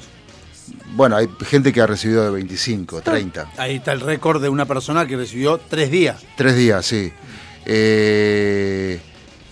bueno, 0.94 1.16
hay 1.16 1.28
gente 1.46 1.72
que 1.72 1.80
ha 1.80 1.86
recibido 1.86 2.24
de 2.24 2.30
25, 2.30 3.02
30. 3.02 3.52
Ahí 3.56 3.76
está 3.76 3.92
el 3.92 4.00
récord 4.00 4.42
de 4.42 4.48
una 4.48 4.66
persona 4.66 5.06
que 5.06 5.16
recibió 5.16 5.58
tres 5.58 5.90
días. 5.90 6.20
Tres 6.36 6.56
días, 6.56 6.84
sí. 6.84 7.12
Eh, 7.64 9.00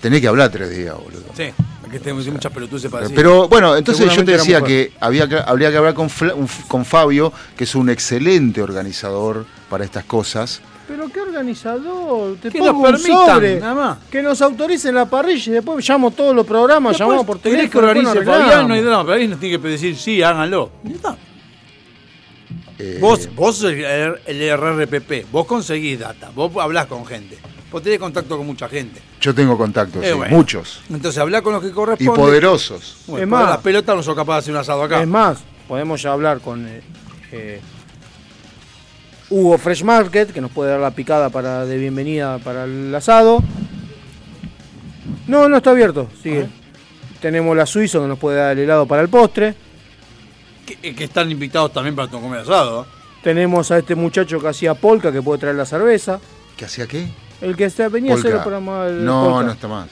tenés 0.00 0.20
que 0.20 0.26
hablar 0.26 0.50
tres 0.50 0.76
días, 0.76 0.96
boludo. 0.96 1.26
Sí, 1.36 1.44
que 1.90 2.00
tengo 2.00 2.20
muchas 2.32 2.52
pelotudes 2.52 2.90
para 2.90 3.02
decir. 3.02 3.16
Pero 3.16 3.48
bueno, 3.48 3.76
entonces 3.76 4.14
yo 4.14 4.24
te 4.24 4.32
decía 4.32 4.62
que, 4.62 4.92
había 5.00 5.28
que 5.28 5.36
habría 5.36 5.70
que 5.70 5.76
hablar 5.76 5.94
con, 5.94 6.06
un- 6.36 6.48
con 6.68 6.84
Fabio, 6.84 7.32
que 7.56 7.64
es 7.64 7.74
un 7.74 7.90
excelente 7.90 8.62
organizador 8.62 9.44
para 9.68 9.84
estas 9.84 10.04
cosas. 10.04 10.60
Pero 10.88 11.08
qué 11.08 11.20
organizador, 11.20 12.36
te 12.42 12.50
Que 12.50 12.58
pongo 12.58 12.72
nos 12.72 13.00
un 13.00 13.06
permitan, 13.06 13.34
sobre, 13.36 13.60
nada 13.60 13.74
más. 13.74 13.98
que 14.10 14.22
nos 14.22 14.42
autoricen 14.42 14.92
la 14.94 15.06
parrilla 15.06 15.50
y 15.50 15.54
después 15.54 15.88
llamo 15.88 16.10
todos 16.10 16.34
los 16.34 16.44
programas, 16.44 16.92
Después, 16.92 17.06
llamamos 17.08 17.26
por 17.26 17.38
teléfono. 17.38 17.70
que 17.70 17.78
organice 17.78 18.24
Fabián, 18.24 18.66
no 18.66 18.74
hay 18.74 18.80
drama, 18.80 19.02
pero 19.02 19.12
alguien 19.12 19.30
nos 19.30 19.38
tiene 19.40 19.60
que 19.60 19.68
decir, 19.68 19.96
sí, 19.96 20.20
háganlo. 20.22 20.70
Está. 20.84 21.16
Eh, 22.78 22.98
Vos, 23.00 23.28
vos 23.36 23.56
sos 23.58 23.72
el, 23.72 23.84
el 24.26 24.56
RRPP, 24.58 25.30
vos 25.30 25.46
conseguís 25.46 25.98
data, 26.00 26.30
vos 26.34 26.50
hablás 26.60 26.86
con 26.86 27.04
gente, 27.06 27.38
vos 27.70 27.82
tenés 27.82 27.98
contacto 27.98 28.36
con 28.36 28.46
mucha 28.46 28.68
gente. 28.68 29.00
Yo 29.20 29.34
tengo 29.34 29.56
contactos, 29.56 30.02
Eh, 30.04 30.08
sí, 30.10 30.12
bueno. 30.16 30.36
muchos. 30.36 30.80
Entonces 30.90 31.18
hablá 31.20 31.42
con 31.42 31.52
los 31.52 31.62
que 31.62 31.68
Y 31.68 31.72
corresponden. 31.72 32.14
poderosos. 32.14 32.96
Bueno, 33.06 33.22
Es 33.24 33.28
más. 33.28 33.50
la 33.50 33.60
pelota 33.60 33.94
no 33.94 34.02
sos 34.02 34.14
capaz 34.16 34.34
de 34.34 34.38
hacer 34.40 34.54
un 34.54 34.60
asado 34.60 34.82
acá. 34.82 35.00
Es 35.00 35.08
más, 35.08 35.38
podemos 35.68 36.00
ya 36.02 36.12
hablar 36.12 36.40
con 36.40 36.66
eh, 36.66 36.82
eh, 37.32 37.60
Hugo 39.30 39.56
Fresh 39.58 39.84
Market, 39.84 40.32
que 40.32 40.40
nos 40.40 40.50
puede 40.50 40.70
dar 40.72 40.80
la 40.80 40.90
picada 40.90 41.30
para 41.30 41.64
de 41.64 41.76
bienvenida 41.78 42.38
para 42.38 42.64
el 42.64 42.92
asado. 42.94 43.42
No, 45.26 45.48
no 45.48 45.56
está 45.58 45.70
abierto, 45.70 46.08
sigue. 46.22 46.48
Tenemos 47.20 47.56
la 47.56 47.66
Suizo 47.66 48.00
que 48.02 48.08
nos 48.08 48.18
puede 48.18 48.38
dar 48.38 48.52
el 48.52 48.64
helado 48.64 48.86
para 48.86 49.02
el 49.02 49.08
postre. 49.08 49.54
que, 50.66 50.78
eh, 50.82 50.94
que 50.94 51.04
están 51.04 51.30
invitados 51.30 51.72
también 51.72 51.94
para 51.96 52.08
comer 52.08 52.40
asado. 52.40 52.86
Tenemos 53.22 53.70
a 53.70 53.78
este 53.78 53.94
muchacho 53.94 54.40
que 54.40 54.48
hacía 54.48 54.74
polka 54.74 55.12
que 55.12 55.20
puede 55.20 55.38
traer 55.40 55.56
la 55.56 55.66
cerveza. 55.66 56.18
¿Qué 56.56 56.64
hacía 56.64 56.86
qué? 56.86 57.06
El 57.40 57.56
que 57.56 57.64
está, 57.64 57.88
venía 57.88 58.12
a 58.12 58.16
hacer 58.16 58.26
el 58.32 58.32
Polka. 58.38 58.44
programa 58.44 58.84
del 58.86 59.04
No, 59.04 59.24
polka. 59.30 59.46
no 59.46 59.52
está 59.52 59.68
más. 59.68 59.86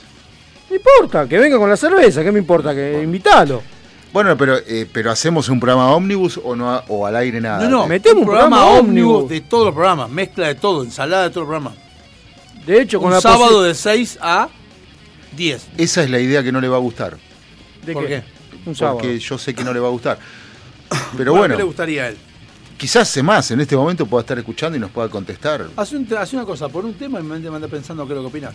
No 0.70 0.76
importa, 0.76 1.26
que 1.28 1.38
venga 1.38 1.56
con 1.58 1.68
la 1.70 1.76
cerveza, 1.76 2.22
¿qué 2.22 2.30
me 2.30 2.38
importa? 2.40 2.74
Que 2.74 3.02
invítalo. 3.02 3.62
Bueno, 4.12 4.36
pero, 4.36 4.56
eh, 4.66 4.86
pero 4.92 5.10
hacemos 5.10 5.48
un 5.48 5.60
programa 5.60 5.92
ómnibus 5.94 6.40
o 6.42 6.54
no 6.56 6.82
o 6.88 7.06
al 7.06 7.16
aire 7.16 7.40
nada. 7.40 7.64
no, 7.64 7.70
no, 7.70 7.86
metemos 7.86 8.20
un 8.22 8.26
programa 8.26 8.66
ómnibus. 8.66 9.28
de 9.28 9.40
todos 9.42 9.66
los 9.66 9.74
programas, 9.74 10.10
mezcla 10.10 10.46
de 10.48 10.54
todo, 10.54 10.82
ensalada 10.82 11.24
de 11.24 11.30
todos 11.30 11.46
los 11.46 11.56
programas. 11.56 11.74
De 12.66 12.80
hecho, 12.82 12.98
con 12.98 13.08
Un 13.08 13.14
la 13.14 13.20
sábado 13.20 13.62
de 13.62 13.74
6 13.74 14.18
a 14.20 14.48
10. 15.36 15.68
Esa 15.78 16.02
es 16.02 16.10
la 16.10 16.18
idea 16.20 16.42
que 16.42 16.52
no 16.52 16.60
le 16.60 16.68
va 16.68 16.76
a 16.76 16.80
gustar. 16.80 17.16
¿De 17.84 17.92
¿Por 17.92 18.06
qué? 18.06 18.22
qué? 18.22 18.68
Un 18.68 18.74
sábado. 18.74 18.98
Porque 18.98 19.18
yo 19.18 19.38
sé 19.38 19.54
que 19.54 19.64
no 19.64 19.72
le 19.72 19.80
va 19.80 19.88
a 19.88 19.90
gustar. 19.90 20.18
Pero 21.16 21.32
Bueno, 21.32 21.38
bueno, 21.38 21.54
¿Qué 21.54 21.58
le 21.58 21.64
gustaría 21.64 22.02
a 22.04 22.08
él? 22.08 22.16
Quizás 22.78 23.22
más 23.22 23.50
en 23.50 23.60
este 23.60 23.76
momento 23.76 24.06
pueda 24.06 24.22
estar 24.22 24.38
escuchando 24.38 24.78
y 24.78 24.80
nos 24.80 24.90
pueda 24.90 25.08
contestar. 25.10 25.66
Hace 25.76 25.96
una 26.36 26.44
cosa, 26.46 26.68
por 26.68 26.84
un 26.84 26.94
tema 26.94 27.20
y 27.20 27.22
me 27.22 27.38
me 27.38 27.56
anda 27.56 27.68
pensando 27.68 28.06
qué 28.06 28.14
es 28.14 28.16
lo 28.16 28.22
que 28.22 28.28
opinas. 28.28 28.54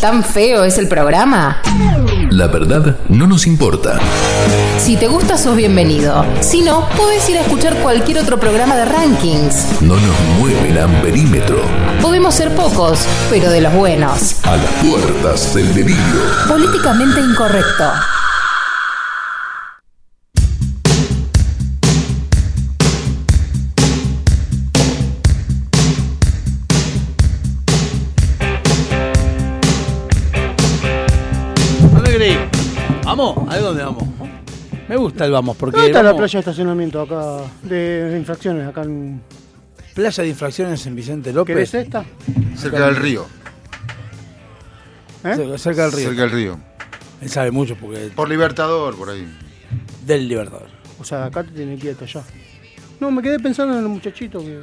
¿Tan 0.00 0.22
feo 0.22 0.64
es 0.64 0.76
el 0.76 0.88
programa? 0.88 1.62
La 2.30 2.48
verdad 2.48 2.98
no 3.08 3.26
nos 3.26 3.46
importa. 3.46 3.98
Si 4.78 4.96
te 4.96 5.08
gusta, 5.08 5.38
sos 5.38 5.56
bienvenido. 5.56 6.22
Si 6.40 6.60
no, 6.60 6.86
podés 6.98 7.26
ir 7.30 7.38
a 7.38 7.40
escuchar 7.40 7.76
cualquier 7.76 8.18
otro 8.18 8.38
programa 8.38 8.76
de 8.76 8.84
rankings. 8.84 9.80
No 9.80 9.94
nos 9.94 10.20
mueve 10.38 10.68
el 10.68 10.78
amperímetro. 10.78 11.62
Podemos 12.02 12.34
ser 12.34 12.54
pocos, 12.54 13.00
pero 13.30 13.50
de 13.50 13.62
los 13.62 13.72
buenos. 13.72 14.36
A 14.44 14.56
las 14.56 14.70
puertas 14.84 15.54
del 15.54 15.72
delirio. 15.74 16.20
Políticamente 16.46 17.20
incorrecto. 17.20 17.84
¿Vamos? 33.50 33.56
¿A 33.56 33.60
dónde 33.60 33.82
vamos? 33.84 34.04
Me 34.88 34.96
gusta 34.96 35.24
el 35.24 35.30
vamos, 35.32 35.56
porque. 35.56 35.76
¿Dónde 35.76 35.90
está 35.90 36.02
la 36.02 36.16
playa 36.16 36.32
de 36.32 36.38
estacionamiento 36.40 37.00
acá 37.00 37.38
de, 37.62 37.76
de 38.10 38.18
infracciones? 38.18 38.66
Acá 38.68 38.82
en. 38.82 39.20
Playa 39.94 40.22
de 40.22 40.28
infracciones 40.28 40.86
en 40.86 40.94
Vicente 40.96 41.32
López. 41.32 41.54
¿Querés 41.54 41.74
esta? 41.74 42.04
Cerca 42.56 42.86
del 42.86 42.96
río. 42.96 43.26
¿Eh? 45.24 45.56
Cerca- 45.58 45.82
del 45.84 45.92
río. 45.92 46.08
Cerca 46.08 46.22
del 46.22 46.30
río. 46.30 46.58
Él 47.20 47.28
sabe 47.28 47.50
mucho 47.50 47.76
porque 47.76 48.10
Por 48.14 48.28
Libertador, 48.28 48.96
por 48.96 49.10
ahí. 49.10 49.26
del 50.06 50.26
Libertador. 50.28 50.68
O 50.98 51.04
sea, 51.04 51.26
acá 51.26 51.44
te 51.44 51.50
tiene 51.50 51.76
que 51.76 51.88
ir 51.88 51.92
hasta 51.92 52.04
allá. 52.04 52.22
No, 52.98 53.10
me 53.10 53.20
quedé 53.22 53.38
pensando 53.38 53.74
en 53.74 53.80
el 53.82 53.88
muchachito 53.88 54.38
que, 54.40 54.60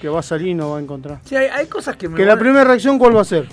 que 0.00 0.08
va 0.08 0.20
a 0.20 0.22
salir 0.22 0.48
y 0.48 0.54
no 0.54 0.70
va 0.70 0.78
a 0.78 0.80
encontrar. 0.80 1.20
Sí, 1.24 1.36
hay, 1.36 1.48
hay 1.48 1.66
cosas 1.66 1.96
que 1.96 2.08
me. 2.08 2.16
Que 2.16 2.24
la 2.24 2.38
primera 2.38 2.64
reacción, 2.64 2.98
¿cuál 2.98 3.14
va 3.16 3.20
a 3.20 3.24
ser? 3.24 3.46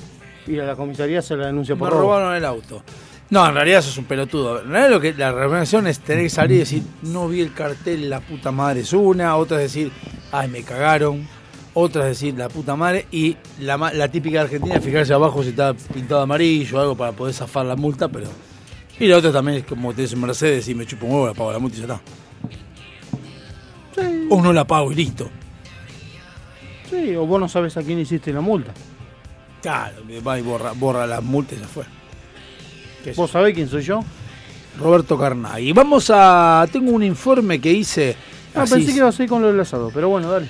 Ir 0.47 0.61
a 0.61 0.65
la 0.65 0.75
comisaría 0.75 1.21
se 1.21 1.35
la 1.35 1.47
denuncia 1.47 1.75
Me 1.75 1.79
por 1.79 1.89
robo. 1.89 2.01
robaron 2.03 2.35
el 2.35 2.45
auto. 2.45 2.83
No, 3.29 3.45
en 3.45 3.55
realidad 3.55 3.79
eso 3.79 3.89
es 3.89 3.97
un 3.97 4.05
pelotudo. 4.05 4.61
En 4.61 4.69
realidad 4.69 4.89
lo 4.91 5.01
que 5.01 5.13
la 5.13 5.31
reflexión 5.31 5.85
es 5.87 5.99
tener 5.99 6.23
que 6.23 6.29
salir 6.29 6.57
y 6.57 6.59
decir, 6.59 6.83
no 7.01 7.27
vi 7.27 7.41
el 7.41 7.53
cartel, 7.53 8.09
la 8.09 8.21
puta 8.21 8.51
madre 8.51 8.81
es 8.81 8.93
una. 8.93 9.35
Otra 9.35 9.57
es 9.57 9.73
decir, 9.73 9.91
ay, 10.31 10.47
me 10.47 10.63
cagaron. 10.63 11.27
Otra 11.73 12.03
es 12.03 12.19
decir, 12.19 12.35
la 12.37 12.47
puta 12.47 12.75
madre. 12.77 13.05
Y 13.11 13.35
la, 13.59 13.77
la 13.77 14.07
típica 14.07 14.41
argentina 14.41 14.79
fijarse 14.79 15.13
abajo 15.13 15.43
si 15.43 15.49
está 15.49 15.73
pintado 15.73 16.21
amarillo 16.21 16.77
o 16.77 16.81
algo 16.81 16.95
para 16.95 17.11
poder 17.11 17.33
zafar 17.33 17.65
la 17.65 17.75
multa, 17.75 18.07
pero. 18.07 18.27
Y 18.99 19.07
la 19.07 19.17
otra 19.17 19.31
también 19.31 19.59
es 19.59 19.65
como 19.65 19.93
te 19.93 20.05
un 20.05 20.21
Mercedes 20.21 20.67
y 20.69 20.73
me 20.73 20.85
chupo 20.85 21.05
un 21.05 21.11
huevo, 21.11 21.27
la 21.27 21.33
pago 21.33 21.51
la 21.51 21.59
multa 21.59 21.77
y 21.77 21.81
ya 21.81 21.85
está. 21.85 22.01
O 24.29 24.41
no 24.41 24.53
la 24.53 24.65
pago 24.65 24.91
y 24.91 24.95
listo. 24.95 25.29
Sí, 26.89 27.15
o 27.15 27.25
vos 27.25 27.39
no 27.39 27.49
sabes 27.49 27.75
a 27.77 27.83
quién 27.83 27.99
hiciste 27.99 28.31
la 28.31 28.41
multa. 28.41 28.73
Claro, 29.61 29.97
va 30.25 30.39
y 30.39 30.41
borra, 30.41 30.71
borra 30.71 31.05
las 31.05 31.21
multas 31.21 31.57
y 31.57 31.61
ya 31.61 31.67
fue. 31.67 31.96
¿Qué 33.07 33.11
es 33.11 33.15
¿Vos 33.17 33.31
sabés 33.31 33.53
quién 33.55 33.69
soy 33.69 33.83
yo? 33.83 34.01
Roberto 34.77 35.17
Carnaghi. 35.17 35.71
Vamos 35.71 36.11
a. 36.13 36.67
Tengo 36.69 36.91
un 36.91 37.03
informe 37.03 37.61
que 37.61 37.71
hice. 37.71 38.17
Ah, 38.53 38.63
así- 38.63 38.73
pensé 38.73 38.91
que 38.91 38.97
ibas 38.97 39.17
a 39.17 39.23
ir 39.23 39.29
con 39.29 39.41
lo 39.41 39.47
del 39.47 39.57
asado, 39.61 39.89
pero 39.93 40.09
bueno, 40.09 40.29
dale. 40.29 40.49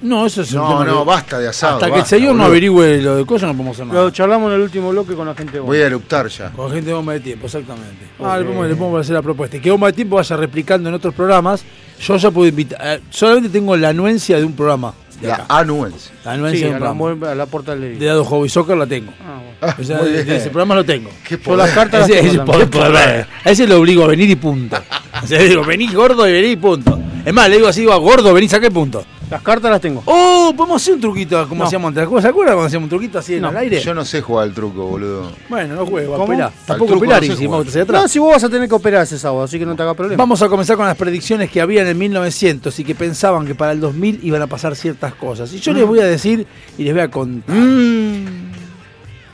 No, 0.00 0.24
eso 0.24 0.40
es 0.40 0.52
un 0.52 0.58
No, 0.60 0.68
tema 0.68 0.84
no, 0.86 1.00
que- 1.00 1.04
basta 1.06 1.38
de 1.38 1.48
asado. 1.48 1.74
Hasta 1.74 1.86
que 1.86 1.92
el 1.92 2.00
basta, 2.00 2.16
señor 2.16 2.28
no 2.30 2.44
boludo. 2.44 2.46
averigüe 2.46 3.02
lo 3.02 3.16
de 3.16 3.26
cosas, 3.26 3.48
no 3.48 3.52
podemos 3.52 3.76
hacer 3.76 3.86
nada. 3.88 4.02
Lo 4.04 4.10
charlamos 4.10 4.48
en 4.48 4.54
el 4.56 4.62
último 4.62 4.88
bloque 4.90 5.14
con 5.14 5.26
la 5.26 5.34
gente 5.34 5.52
de 5.52 5.60
Voy 5.60 5.76
a 5.82 5.86
eruptar 5.86 6.28
ya. 6.28 6.50
Con 6.50 6.70
gente 6.72 6.86
de 6.86 6.94
bomba 6.94 7.12
de 7.12 7.20
tiempo, 7.20 7.44
exactamente. 7.44 8.06
Ah, 8.20 8.32
Ok. 8.32 8.38
le 8.38 8.44
podemos, 8.46 8.68
le 8.68 8.76
podemos 8.76 9.00
hacer 9.02 9.14
la 9.14 9.22
propuesta. 9.22 9.56
Y 9.58 9.60
que 9.60 9.70
bomba 9.70 9.88
de 9.88 9.92
tiempo 9.92 10.16
vaya 10.16 10.34
replicando 10.36 10.88
en 10.88 10.94
otros 10.94 11.12
programas. 11.14 11.62
Yo 12.00 12.16
ya 12.16 12.30
puedo 12.30 12.48
invitar. 12.48 12.78
eh, 12.82 13.00
solamente 13.10 13.50
tengo 13.50 13.76
la 13.76 13.90
anuencia 13.90 14.38
de 14.38 14.44
un 14.44 14.54
programa. 14.54 14.94
De 15.20 15.28
La 15.28 15.34
acá. 15.34 15.46
anuencia. 15.48 16.12
La 16.24 16.32
Sí, 16.50 16.64
un 16.64 16.74
a 16.74 17.34
la, 17.34 17.42
a 17.42 17.46
puerta 17.46 17.74
del 17.74 17.98
De 17.98 18.06
Dado 18.06 18.24
Hobby 18.24 18.48
Soccer 18.48 18.76
la 18.76 18.86
tengo. 18.86 19.12
Ah, 19.20 19.40
bueno. 19.60 19.74
O 19.80 19.84
sea, 19.84 19.98
de, 20.02 20.24
de 20.24 20.36
ese 20.36 20.50
programa 20.50 20.76
lo 20.76 20.84
tengo. 20.84 21.10
Qué 21.26 21.38
Yo 21.44 21.56
las 21.56 21.70
cartas 21.70 22.00
las 22.02 22.10
Ese, 22.10 22.18
tengo 22.20 22.28
ese 22.28 22.36
también. 22.38 22.68
poder, 22.70 22.92
poder. 22.92 23.26
A 23.44 23.50
ese 23.50 23.66
lo 23.66 23.78
obligo 23.80 24.04
a 24.04 24.08
venir 24.08 24.30
y 24.30 24.36
punto. 24.36 24.76
O 25.22 25.26
sea, 25.26 25.40
digo, 25.42 25.64
vení 25.64 25.88
gordo 25.92 26.28
y 26.28 26.32
vení 26.32 26.48
y 26.52 26.56
punto. 26.56 26.98
Es 27.24 27.32
más, 27.34 27.48
le 27.48 27.56
digo 27.56 27.68
así, 27.68 27.80
digo, 27.80 27.98
gordo, 28.00 28.32
vení, 28.32 28.48
saca 28.48 28.68
y 28.68 28.70
punto. 28.70 29.04
Las 29.30 29.42
cartas 29.42 29.70
las 29.70 29.80
tengo. 29.80 30.02
Oh, 30.06 30.52
podemos 30.56 30.80
hacer 30.80 30.94
un 30.94 31.00
truquito 31.00 31.46
como 31.48 31.62
No. 31.62 31.66
hacíamos 31.66 31.88
antes. 31.88 32.22
¿Se 32.22 32.28
acuerdan 32.28 32.54
cuando 32.54 32.66
hacíamos 32.66 32.86
un 32.86 32.90
truquito 32.90 33.18
así 33.18 33.34
en 33.34 33.44
el 33.44 33.56
aire? 33.56 33.80
Yo 33.80 33.92
no 33.94 34.04
sé 34.04 34.22
jugar 34.22 34.44
al 34.48 34.54
truco, 34.54 34.86
boludo. 34.86 35.32
Bueno, 35.48 35.74
no 35.74 35.86
juego, 35.86 36.12
¿Cómo? 36.12 36.24
apelá. 36.24 36.52
Tampoco 36.66 36.92
truco 36.92 37.04
operar 37.04 37.22
no 37.22 37.28
sé 37.28 37.36
si 37.36 37.46
vamos 37.46 37.76
atrás. 37.76 38.02
No, 38.02 38.08
si 38.08 38.18
vos 38.18 38.32
vas 38.32 38.44
a 38.44 38.48
tener 38.48 38.68
que 38.68 38.74
operar 38.74 39.02
ese 39.02 39.18
sábado, 39.18 39.42
así 39.42 39.58
que 39.58 39.66
no 39.66 39.76
te 39.76 39.82
haga 39.82 39.94
problema. 39.94 40.20
Vamos 40.22 40.40
a 40.40 40.48
comenzar 40.48 40.76
con 40.76 40.86
las 40.86 40.96
predicciones 40.96 41.50
que 41.50 41.60
había 41.60 41.82
en 41.82 41.88
el 41.88 41.94
1900 41.94 42.78
y 42.78 42.84
que 42.84 42.94
pensaban 42.94 43.46
que 43.46 43.54
para 43.54 43.72
el 43.72 43.80
2000 43.80 44.20
iban 44.22 44.40
a 44.42 44.46
pasar 44.46 44.74
ciertas 44.74 45.14
cosas. 45.14 45.52
Y 45.52 45.60
yo 45.60 45.72
les 45.72 45.86
voy 45.86 46.00
a 46.00 46.06
decir 46.06 46.46
y 46.78 46.84
les 46.84 46.94
voy 46.94 47.02
a 47.02 47.10
contar. 47.10 47.54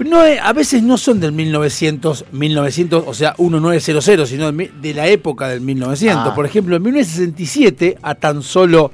No, 0.05 0.25
eh, 0.27 0.39
a 0.41 0.53
veces 0.53 0.83
no 0.83 0.99
son 0.99 1.21
del 1.21 1.33
1900, 1.33 2.27
1900, 2.33 3.05
o 3.07 3.15
sea, 3.15 3.35
1900, 3.39 4.29
sino 4.29 4.51
de 4.53 4.95
la 4.95 5.07
época 5.07 5.49
del 5.49 5.61
1900. 5.61 6.29
Ah. 6.29 6.35
Por 6.35 6.45
ejemplo, 6.47 6.77
en 6.77 6.83
1967, 6.83 7.99
a 8.03 8.15
tan 8.17 8.43
solo 8.43 8.91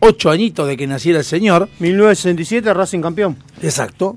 8 0.00 0.30
añitos 0.30 0.66
de 0.68 0.76
que 0.76 0.86
naciera 0.86 1.18
el 1.20 1.24
señor, 1.24 1.68
1967 1.78 2.72
Racing 2.74 3.00
campeón. 3.00 3.36
Exacto, 3.62 4.16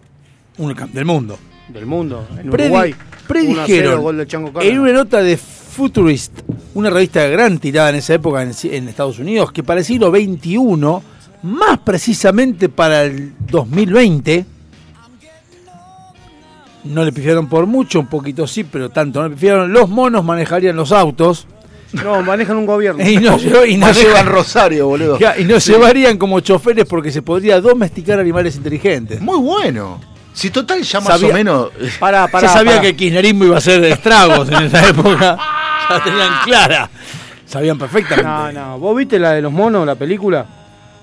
un 0.57 0.75
del 0.93 1.05
mundo. 1.05 1.37
del 1.69 1.85
mundo 1.85 2.27
en 2.37 2.49
Predi- 2.51 2.65
Uruguay. 2.65 2.95
1 3.29 3.61
a 3.61 3.65
0, 3.67 4.03
predijeron 4.07 4.61
en 4.61 4.79
una 4.79 4.91
nota 4.93 5.21
de 5.21 5.37
Futurist, 5.37 6.39
una 6.73 6.89
revista 6.89 7.21
de 7.21 7.29
gran 7.29 7.59
tirada 7.59 7.89
en 7.89 7.95
esa 7.97 8.15
época 8.15 8.41
en, 8.41 8.51
en 8.63 8.87
Estados 8.89 9.19
Unidos, 9.19 9.51
que 9.51 9.61
para 9.63 9.79
el 9.81 9.85
siglo 9.85 10.09
XXI, 10.09 10.67
más 11.43 11.77
precisamente 11.85 12.69
para 12.69 13.03
el 13.03 13.33
2020, 13.51 14.45
no 16.85 17.03
le 17.03 17.11
pifiaron 17.11 17.47
por 17.47 17.65
mucho, 17.67 17.99
un 17.99 18.07
poquito 18.07 18.47
sí, 18.47 18.63
pero 18.63 18.89
tanto 18.89 19.21
no 19.21 19.27
le 19.29 19.35
pifiaron, 19.35 19.71
los 19.71 19.89
monos 19.89 20.23
manejarían 20.23 20.75
los 20.75 20.91
autos 20.91 21.45
No, 21.93 22.21
manejan 22.21 22.57
un 22.57 22.65
gobierno. 22.65 23.03
y 23.07 23.17
no, 23.17 23.37
y 23.65 23.77
llevan 23.93 24.25
Rosario, 24.27 24.87
boludo. 24.87 25.17
y 25.37 25.43
no 25.43 25.57
llevarían 25.57 26.17
como 26.17 26.39
choferes 26.39 26.85
porque 26.85 27.11
se 27.11 27.21
podría 27.21 27.59
domesticar 27.59 28.19
animales 28.19 28.55
inteligentes. 28.55 29.19
Muy 29.21 29.37
bueno. 29.39 29.99
Si 30.33 30.51
total 30.51 30.81
ya 30.83 30.99
más 31.01 31.09
Sabía- 31.19 31.29
o 31.31 31.33
menos. 31.33 31.69
Pará, 31.99 32.27
pará. 32.27 32.47
ya 32.47 32.53
sabía 32.53 32.79
que 32.79 32.89
el 32.89 32.95
kirchnerismo 32.95 33.45
iba 33.45 33.55
a 33.55 33.57
hacer 33.57 33.83
estragos 33.85 34.47
en 34.49 34.63
esa 34.63 34.87
época. 34.87 35.37
Ya 35.89 36.03
tenían 36.03 36.29
clara. 36.45 36.89
Sabían 37.47 37.79
perfectamente. 37.79 38.29
No, 38.29 38.51
no. 38.51 38.77
¿Vos 38.77 38.95
viste 38.95 39.17
la 39.17 39.31
de 39.31 39.41
los 39.41 39.51
monos, 39.51 39.87
la 39.87 39.95
película? 39.95 40.45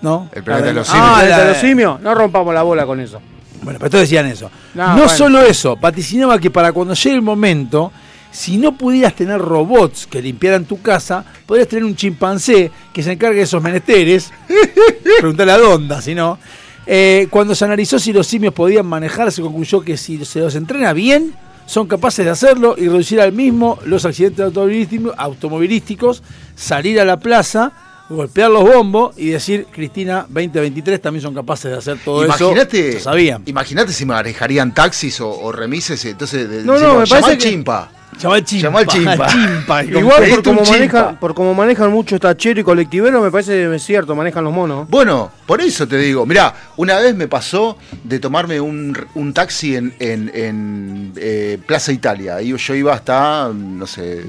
¿No? 0.00 0.28
El 0.32 0.44
planeta 0.44 0.68
de 0.68 0.74
los 0.74 0.88
Ah, 0.88 0.92
simios. 0.92 1.10
la 1.10 1.28
la 1.28 1.38
de 1.38 1.42
de- 1.44 1.48
los 1.50 1.58
simios. 1.58 2.00
No 2.00 2.14
rompamos 2.14 2.54
la 2.54 2.62
bola 2.62 2.86
con 2.86 3.00
eso. 3.00 3.20
Bueno, 3.62 3.80
pero 3.80 3.90
todos 3.90 4.02
decían 4.02 4.26
eso. 4.26 4.48
No, 4.74 4.86
No, 4.90 4.92
bueno. 4.92 5.08
solo 5.08 5.40
eso, 5.42 5.74
vaticinaba 5.74 6.38
que 6.38 6.52
para 6.52 6.70
cuando 6.72 6.94
llegue 6.94 7.16
el 7.16 7.22
momento, 7.22 7.90
si 8.36 8.58
no 8.58 8.76
pudieras 8.76 9.14
tener 9.14 9.40
robots 9.40 10.06
que 10.06 10.20
limpiaran 10.20 10.66
tu 10.66 10.82
casa, 10.82 11.24
podrías 11.46 11.68
tener 11.68 11.84
un 11.84 11.96
chimpancé 11.96 12.70
que 12.92 13.02
se 13.02 13.12
encargue 13.12 13.38
de 13.38 13.44
esos 13.44 13.62
menesteres. 13.62 14.30
Preguntarle 15.20 15.52
a 15.54 15.58
Donda, 15.58 16.02
si 16.02 16.14
no. 16.14 16.38
Eh, 16.86 17.28
cuando 17.30 17.54
se 17.54 17.64
analizó 17.64 17.98
si 17.98 18.12
los 18.12 18.26
simios 18.26 18.52
podían 18.52 18.84
manejar, 18.84 19.32
se 19.32 19.40
concluyó 19.40 19.80
que 19.80 19.96
si 19.96 20.22
se 20.26 20.40
los 20.40 20.54
entrena 20.54 20.92
bien, 20.92 21.34
son 21.64 21.86
capaces 21.88 22.26
de 22.26 22.30
hacerlo 22.30 22.74
y 22.76 22.88
reducir 22.88 23.22
al 23.22 23.32
mismo 23.32 23.78
los 23.86 24.04
accidentes 24.04 24.52
automovilísticos, 25.16 26.22
salir 26.54 27.00
a 27.00 27.04
la 27.04 27.18
plaza, 27.18 27.72
golpear 28.08 28.50
los 28.50 28.62
bombos 28.62 29.14
y 29.18 29.30
decir, 29.30 29.66
Cristina, 29.72 30.26
2023 30.28 31.00
también 31.00 31.22
son 31.22 31.34
capaces 31.34 31.70
de 31.72 31.78
hacer 31.78 31.98
todo 32.04 32.24
eso. 32.24 32.50
Imagínate, 32.50 32.92
Lo 32.94 33.00
sabían. 33.00 33.42
imagínate 33.46 33.92
si 33.92 34.04
manejarían 34.04 34.72
taxis 34.74 35.20
o, 35.20 35.28
o 35.30 35.50
remises, 35.52 36.04
entonces 36.04 36.48
de, 36.48 36.62
No, 36.64 36.74
no, 36.78 37.00
me 37.00 37.06
"Llamá 37.06 37.20
parece 37.22 37.38
que- 37.38 37.48
chimpa. 37.50 37.90
Llamá 38.18 38.34
al 38.36 38.44
chimpa. 38.44 38.66
Llamá 38.66 38.78
al 38.80 38.86
chimpa. 38.86 39.26
chimpa. 39.28 39.84
Igual 39.98 40.24
por 40.30 40.42
como, 40.42 40.62
manejan, 40.64 41.16
por 41.16 41.34
como 41.34 41.54
manejan 41.54 41.90
mucho 41.90 42.18
tachero 42.18 42.60
y 42.60 42.64
colectivero, 42.64 43.20
me 43.20 43.30
parece 43.30 43.78
cierto, 43.78 44.14
manejan 44.14 44.44
los 44.44 44.52
monos. 44.52 44.88
Bueno, 44.88 45.30
por 45.46 45.60
eso 45.60 45.86
te 45.86 45.98
digo, 45.98 46.24
mirá, 46.26 46.54
una 46.76 46.98
vez 46.98 47.14
me 47.14 47.28
pasó 47.28 47.76
de 48.02 48.18
tomarme 48.18 48.60
un, 48.60 48.96
un 49.14 49.32
taxi 49.34 49.76
en, 49.76 49.94
en- 49.98 50.30
en, 50.34 51.12
eh, 51.16 51.58
Plaza 51.66 51.92
Italia. 51.92 52.40
Y 52.40 52.56
yo 52.56 52.74
iba 52.74 52.94
hasta, 52.94 53.50
no 53.52 53.86
sé, 53.86 54.22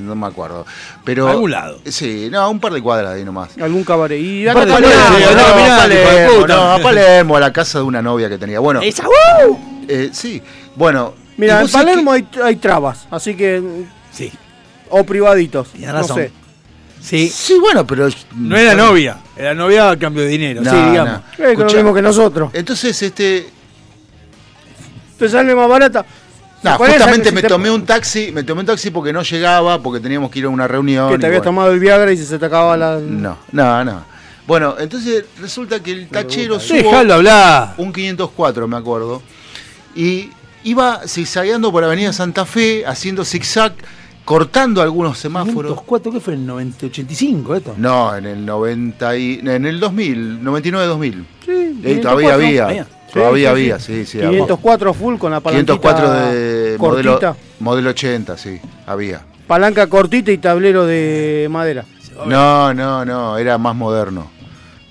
no 0.00 0.14
me 0.14 0.26
acuerdo. 0.26 0.64
Pero, 1.04 1.26
A 1.28 1.32
algún 1.32 1.50
lado. 1.50 1.78
Sí, 1.86 2.28
no, 2.30 2.48
un 2.50 2.60
par 2.60 2.72
de 2.72 2.80
cuadras 2.82 3.12
de 3.12 3.18
ahí 3.18 3.24
nomás. 3.24 3.50
Algún 3.60 3.84
cabaret. 3.84 4.20
Y 4.20 4.46
acá 4.46 4.64
Palermo, 4.66 6.46
no, 6.46 6.72
a 6.72 6.78
Palermo, 6.78 7.36
a 7.36 7.40
la 7.40 7.52
casa 7.52 7.78
de 7.78 7.84
una 7.84 8.00
novia 8.02 8.28
que 8.28 8.38
tenía. 8.38 8.60
Bueno, 8.60 8.80
Esa, 8.80 9.04
¡uh! 9.08 9.58
eh, 9.88 10.10
sí, 10.12 10.42
bueno. 10.76 11.23
Mira, 11.36 11.60
en 11.62 11.68
Palermo 11.68 12.12
hay, 12.12 12.26
hay 12.42 12.56
trabas, 12.56 13.06
así 13.10 13.34
que. 13.34 13.62
Sí, 14.12 14.32
O 14.90 15.04
privaditos. 15.04 15.68
No 15.76 15.92
razón. 15.92 16.16
sé. 16.16 16.32
sí. 17.00 17.28
Sí, 17.28 17.58
bueno, 17.58 17.86
pero. 17.86 18.08
No 18.36 18.56
era 18.56 18.74
novia, 18.74 19.18
era 19.36 19.54
novia 19.54 19.90
a 19.90 19.98
cambio 19.98 20.22
de 20.22 20.28
dinero. 20.28 20.62
No, 20.62 20.70
sí, 20.70 20.76
digamos. 20.76 21.12
no. 21.14 21.22
Que 21.36 21.42
lo 21.42 21.48
Escuchá. 21.50 21.76
mismo 21.76 21.94
que 21.94 22.02
nosotros. 22.02 22.50
Entonces, 22.52 23.02
este. 23.02 23.48
Te 25.18 25.28
sale 25.28 25.54
más 25.54 25.68
barata. 25.68 26.04
No, 26.62 26.78
justamente 26.78 27.30
me 27.30 27.42
tomé 27.42 27.70
un 27.70 27.84
taxi, 27.84 28.32
me 28.32 28.42
tomé 28.42 28.60
un 28.60 28.66
taxi 28.66 28.90
porque 28.90 29.12
no 29.12 29.22
llegaba, 29.22 29.82
porque 29.82 30.00
teníamos 30.00 30.30
que 30.30 30.38
ir 30.38 30.46
a 30.46 30.48
una 30.48 30.66
reunión. 30.66 31.10
Que 31.10 31.18
te 31.18 31.26
habías 31.26 31.40
bueno. 31.40 31.50
tomado 31.50 31.72
el 31.72 31.78
Viagra 31.78 32.10
y 32.10 32.16
se 32.16 32.38
te 32.38 32.46
acababa 32.46 32.76
la. 32.76 32.98
No, 32.98 33.36
no, 33.52 33.84
no. 33.84 34.04
Bueno, 34.46 34.74
entonces 34.78 35.24
resulta 35.40 35.80
que 35.80 35.90
el 35.92 36.08
tachero 36.08 36.58
subo 36.60 36.76
Déjalo 36.76 37.14
hablar. 37.14 37.74
un 37.78 37.92
504, 37.92 38.66
me 38.68 38.76
acuerdo, 38.76 39.22
y 39.94 40.30
iba 40.64 41.00
zigzagueando 41.06 41.70
por 41.70 41.84
Avenida 41.84 42.12
Santa 42.12 42.44
Fe, 42.44 42.84
haciendo 42.86 43.24
zigzag, 43.24 43.72
cortando 44.24 44.82
algunos 44.82 45.18
semáforos. 45.18 45.72
504, 45.72 46.12
¿qué 46.12 46.20
fue? 46.20 46.34
¿En 46.34 46.46
90, 46.46 46.86
85 46.86 47.54
esto? 47.56 47.74
No, 47.76 48.16
en 48.16 48.26
el 48.26 48.44
90 48.46 49.16
y, 49.16 49.40
en 49.44 49.66
el 49.66 49.78
2000, 49.80 50.40
99-2000. 50.42 51.24
Sí, 51.44 51.80
Eh, 51.84 51.96
todavía 52.00 52.30
504. 52.30 52.34
había, 52.34 52.64
Había. 52.66 52.86
todavía 53.12 53.48
Sí, 53.48 53.52
había, 53.52 53.78
sí, 53.78 54.06
sí, 54.06 54.18
sí. 54.20 54.26
504 54.26 54.94
full 54.94 55.16
con 55.18 55.30
la 55.32 55.40
palanquita 55.40 55.74
504 55.74 56.10
de 56.32 56.78
modelo, 56.78 57.10
cortita. 57.12 57.36
modelo 57.60 57.90
80, 57.90 58.36
sí, 58.38 58.60
había. 58.86 59.22
Palanca 59.46 59.86
cortita 59.88 60.32
y 60.32 60.38
tablero 60.38 60.86
de 60.86 61.46
madera. 61.50 61.84
No, 62.26 62.72
no, 62.72 63.04
no, 63.04 63.36
era 63.36 63.58
más 63.58 63.74
moderno. 63.76 64.30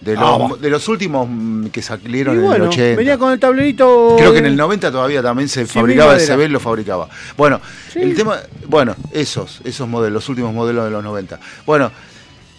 De 0.03 0.15
los, 0.15 0.23
Ah, 0.23 0.55
de 0.59 0.69
los 0.69 0.87
últimos 0.87 1.27
mm, 1.29 1.67
que 1.67 1.81
salieron 1.81 2.35
Y 2.35 2.39
en 2.39 2.45
bueno, 2.45 2.63
el 2.65 2.69
80. 2.69 2.95
venía 2.97 3.17
con 3.17 3.31
el 3.31 3.39
tablerito. 3.39 4.15
Creo 4.17 4.31
que 4.33 4.39
en 4.39 4.45
el 4.47 4.55
90 4.57 4.91
todavía 4.91 5.21
también 5.21 5.47
se 5.49 5.65
fabricaba, 5.65 6.15
el. 6.15 6.21
CB 6.21 6.49
lo 6.49 6.59
fabricaba. 6.59 7.07
Bueno, 7.37 7.61
Sí. 7.91 7.99
el 7.99 8.15
tema, 8.15 8.37
bueno, 8.67 8.95
esos, 9.11 9.61
esos 9.63 9.87
modelos, 9.87 10.13
los 10.13 10.29
últimos 10.29 10.53
modelos 10.53 10.85
de 10.85 10.91
los 10.91 11.03
90. 11.03 11.39
Bueno, 11.65 11.91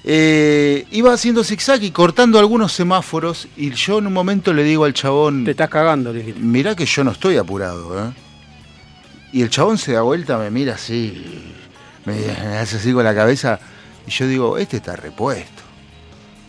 eh, 0.05 0.87
iba 0.91 1.13
haciendo 1.13 1.43
zigzag 1.45 1.83
y 1.83 1.91
cortando 1.91 2.39
algunos 2.39 2.73
semáforos 2.73 3.49
y 3.57 3.71
yo 3.71 3.99
en 3.99 4.07
un 4.07 4.13
momento 4.13 4.53
le 4.53 4.63
digo 4.63 4.85
al 4.85 4.93
chabón, 4.93 5.45
Te 5.45 5.53
estás 5.53 5.71
cagando, 5.71 6.13
le 6.13 6.19
dijiste. 6.21 6.41
mirá 6.41 6.75
que 6.77 6.85
yo 6.87 7.05
no 7.05 7.11
estoy 7.13 7.37
apurado, 7.39 7.99
¿eh? 7.99 8.13
Y 9.33 9.43
el 9.43 9.51
chabón 9.51 9.79
se 9.79 9.93
da 9.93 10.03
vuelta, 10.03 10.39
me 10.39 10.51
mira 10.51 10.75
así, 10.75 11.53
me, 12.05 12.15
me 12.15 12.59
hace 12.59 12.77
así 12.77 12.93
con 12.93 13.03
la 13.03 13.15
cabeza 13.15 13.59
y 14.07 14.11
yo 14.11 14.27
digo, 14.29 14.59
este 14.59 14.77
está 14.77 14.95
repuesto. 14.95 15.54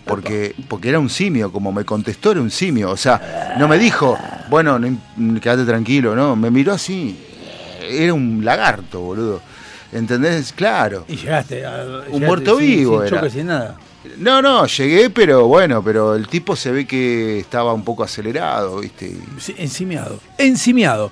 Porque, 0.06 0.56
porque 0.68 0.90
era 0.90 1.00
un 1.00 1.10
simio, 1.10 1.52
como 1.52 1.72
me 1.72 1.84
contestó 1.84 2.32
era 2.32 2.42
un 2.42 2.52
simio. 2.52 2.92
O 2.92 2.98
sea, 2.98 3.56
no 3.60 3.68
me 3.68 3.78
dijo, 3.80 4.18
bueno, 4.50 4.78
no 4.80 5.42
quédate 5.42 5.66
tranquilo, 5.66 6.16
no. 6.16 6.36
Me 6.36 6.52
miró 6.52 6.74
así. 6.74 7.18
Era 7.82 8.14
un 8.14 8.44
lagarto, 8.46 9.00
boludo. 9.02 9.42
¿Entendés? 9.92 10.52
Claro. 10.54 11.06
Y 11.08 11.16
llegaste. 11.16 11.66
a- 11.66 11.84
llegaste 11.84 12.20
muerto 12.26 12.58
sin- 12.58 12.68
vivo 12.68 12.98
Sin 13.00 13.08
era. 13.08 13.18
choque, 13.18 13.30
sin 13.32 13.48
nada. 13.48 13.78
No, 14.18 14.42
no, 14.42 14.68
llegué, 14.68 15.10
pero 15.10 15.48
bueno, 15.48 15.84
pero 15.84 16.14
el 16.16 16.28
tipo 16.28 16.56
se 16.56 16.72
ve 16.72 16.86
que 16.86 17.40
estaba 17.40 17.74
un 17.74 17.84
poco 17.84 18.04
acelerado, 18.04 18.80
¿viste? 18.80 19.18
Encimiado. 19.58 20.20
Encimiado. 20.38 21.12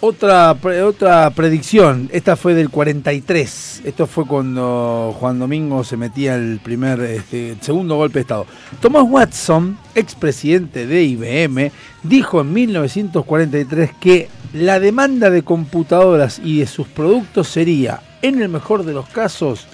Otra, 0.00 0.56
otra 0.86 1.28
predicción, 1.30 2.08
esta 2.12 2.36
fue 2.36 2.54
del 2.54 2.70
43. 2.70 3.82
Esto 3.84 4.06
fue 4.06 4.26
cuando 4.26 5.12
Juan 5.18 5.40
Domingo 5.40 5.82
se 5.82 5.96
metía 5.96 6.36
el 6.36 6.60
primer, 6.60 7.00
este, 7.00 7.56
segundo 7.60 7.96
golpe 7.96 8.20
de 8.20 8.20
Estado. 8.20 8.46
Thomas 8.80 9.02
Watson, 9.08 9.76
expresidente 9.96 10.86
de 10.86 11.02
IBM, 11.02 11.72
dijo 12.04 12.42
en 12.42 12.52
1943 12.52 13.90
que 14.00 14.28
la 14.52 14.78
demanda 14.78 15.30
de 15.30 15.42
computadoras 15.42 16.40
y 16.44 16.60
de 16.60 16.68
sus 16.68 16.86
productos 16.86 17.48
sería, 17.48 18.00
en 18.22 18.40
el 18.40 18.48
mejor 18.48 18.84
de 18.84 18.92
los 18.92 19.08
casos, 19.08 19.66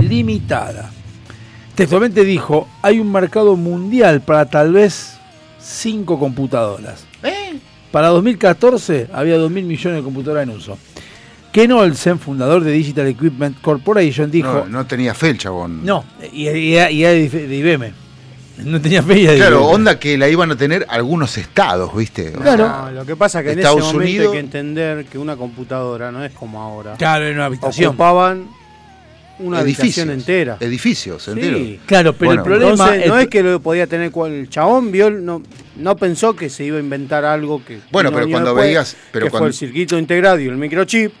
limitada. 0.00 0.92
Textualmente 1.74 2.24
dijo, 2.24 2.68
hay 2.80 3.00
un 3.00 3.10
mercado 3.10 3.56
mundial 3.56 4.20
para 4.20 4.44
tal 4.44 4.72
vez 4.72 5.16
cinco 5.58 6.16
computadoras. 6.20 7.06
Para 7.94 8.08
2014 8.08 9.06
había 9.12 9.36
2.000 9.38 9.50
millones 9.62 9.98
de 10.00 10.02
computadoras 10.02 10.42
en 10.42 10.50
uso. 10.50 10.76
Ken 11.52 11.70
Olsen, 11.70 12.18
fundador 12.18 12.64
de 12.64 12.72
Digital 12.72 13.06
Equipment 13.06 13.60
Corporation, 13.60 14.28
dijo... 14.32 14.52
no, 14.52 14.66
no 14.66 14.84
tenía 14.84 15.14
fe 15.14 15.30
el 15.30 15.38
chabón. 15.38 15.84
No, 15.86 16.04
y, 16.32 16.48
y- 16.48 16.72
de 16.74 17.56
IBM. 17.56 17.92
No 18.64 18.80
tenía 18.80 19.00
fe 19.00 19.20
y 19.20 19.26
de 19.28 19.36
Claro, 19.36 19.60
IBM. 19.60 19.74
onda 19.74 20.00
que 20.00 20.18
la 20.18 20.28
iban 20.28 20.50
a 20.50 20.56
tener 20.56 20.84
algunos 20.88 21.38
estados, 21.38 21.94
¿viste? 21.94 22.30
O 22.36 22.40
Claro. 22.40 22.64
sea, 22.66 22.82
No, 22.86 22.90
lo 22.90 23.06
que 23.06 23.14
pasa 23.14 23.38
es 23.38 23.46
que 23.46 23.52
en 23.52 23.58
Estados 23.60 23.78
ese 23.84 23.92
momento 23.92 24.08
Unidos- 24.10 24.26
hay 24.26 24.32
que 24.32 24.40
entender 24.40 25.04
que 25.06 25.16
una 25.18 25.36
computadora 25.36 26.10
no 26.10 26.24
es 26.24 26.32
como 26.32 26.60
ahora. 26.60 26.94
Claro, 26.96 27.28
en 27.28 27.34
una 27.36 27.44
habitación. 27.44 27.90
Ocupaban 27.90 28.48
una 29.38 29.60
edificios, 29.60 30.08
entera. 30.08 30.56
Edificios 30.60 31.26
enteros. 31.28 31.60
Sí. 31.60 31.80
Claro, 31.86 32.12
pero 32.12 32.28
Bueno, 32.30 32.42
el 32.42 32.46
problema... 32.46 32.70
Entonces, 32.94 33.06
no 33.08 33.18
es 33.18 33.28
que 33.28 33.42
lo 33.42 33.60
podía 33.60 33.86
tener 33.86 34.10
cual 34.10 34.32
el 34.32 34.48
chabón 34.48 34.92
vio, 34.92 35.10
no, 35.10 35.42
no 35.76 35.96
pensó 35.96 36.34
que 36.36 36.48
se 36.48 36.64
iba 36.64 36.76
a 36.76 36.80
inventar 36.80 37.24
algo 37.24 37.64
que. 37.64 37.80
Bueno, 37.90 38.10
pero 38.12 38.28
cuando 38.28 38.50
después, 38.50 38.66
veías- 38.66 38.96
pero 39.12 39.26
que 39.26 39.30
cuando- 39.30 39.44
fue 39.44 39.48
el 39.48 39.54
circuito 39.54 39.98
integrado 39.98 40.38
y 40.40 40.46
el 40.46 40.56
microchip. 40.56 41.12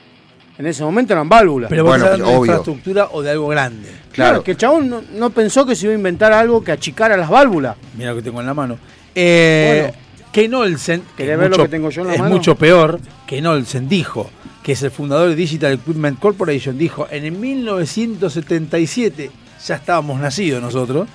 En 0.56 0.66
ese 0.68 0.84
momento 0.84 1.12
eran 1.12 1.28
válvulas. 1.28 1.68
Pero 1.68 1.82
Bueno, 1.84 2.04
de 2.08 2.22
obvio. 2.22 2.36
infraestructura 2.44 3.08
o 3.10 3.22
de 3.22 3.30
algo 3.32 3.48
grande. 3.48 3.88
Claro. 4.12 4.44
que 4.44 4.52
el 4.52 4.56
chabón 4.56 4.88
no, 4.88 5.02
no 5.14 5.30
pensó 5.30 5.66
que 5.66 5.74
se 5.74 5.86
iba 5.86 5.92
a 5.92 5.96
inventar 5.96 6.32
algo 6.32 6.62
que 6.62 6.70
achicara 6.70 7.16
las 7.16 7.28
válvulas. 7.28 7.74
Mira 7.98 8.10
lo 8.10 8.16
que 8.16 8.22
tengo 8.22 8.38
en 8.40 8.46
la 8.46 8.54
mano. 8.54 8.78
Eh, 9.16 9.92
Ken 10.30 10.54
Olsen, 10.54 11.00
que 11.16 11.24
¿Querés 11.24 11.32
es, 11.34 11.38
ver 11.40 11.50
lo 11.50 11.56
mucho, 11.56 11.62
que 11.64 11.68
tengo 11.70 11.90
yo 11.90 12.02
en 12.02 12.06
la 12.08 12.14
es 12.14 12.20
mano? 12.20 12.34
mucho 12.36 12.54
peor, 12.54 13.00
Ken 13.26 13.44
Olsen 13.46 13.88
dijo, 13.88 14.30
que 14.64 14.72
es 14.72 14.82
el 14.82 14.90
fundador 14.90 15.28
de 15.28 15.36
Digital 15.36 15.74
Equipment 15.74 16.18
Corporation, 16.18 16.76
dijo, 16.76 17.06
en 17.10 17.24
el 17.26 17.32
1977, 17.32 19.30
ya 19.66 19.74
estábamos 19.76 20.18
nacidos 20.20 20.60
nosotros, 20.62 21.06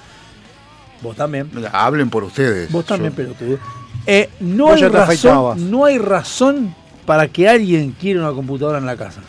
vos 1.02 1.16
también, 1.16 1.50
Hablen 1.72 2.10
por 2.10 2.24
ustedes. 2.24 2.72
vos 2.72 2.86
también, 2.86 3.12
Yo- 3.12 3.16
pelotudo, 3.18 3.58
eh, 4.06 4.30
no, 4.40 4.66
Vos 4.66 4.76
hay 4.76 4.82
ya 4.82 4.88
afeitabas. 5.04 5.56
razón, 5.58 5.72
no 5.72 5.86
hay 5.86 5.98
razón 5.98 6.76
para 7.06 7.28
que 7.28 7.50
alguien 7.50 7.96
quiera 8.00 8.22
una 8.22 8.32
computadora 8.34 8.78
en 8.78 8.86
la 8.86 8.96
casa. 8.96 9.22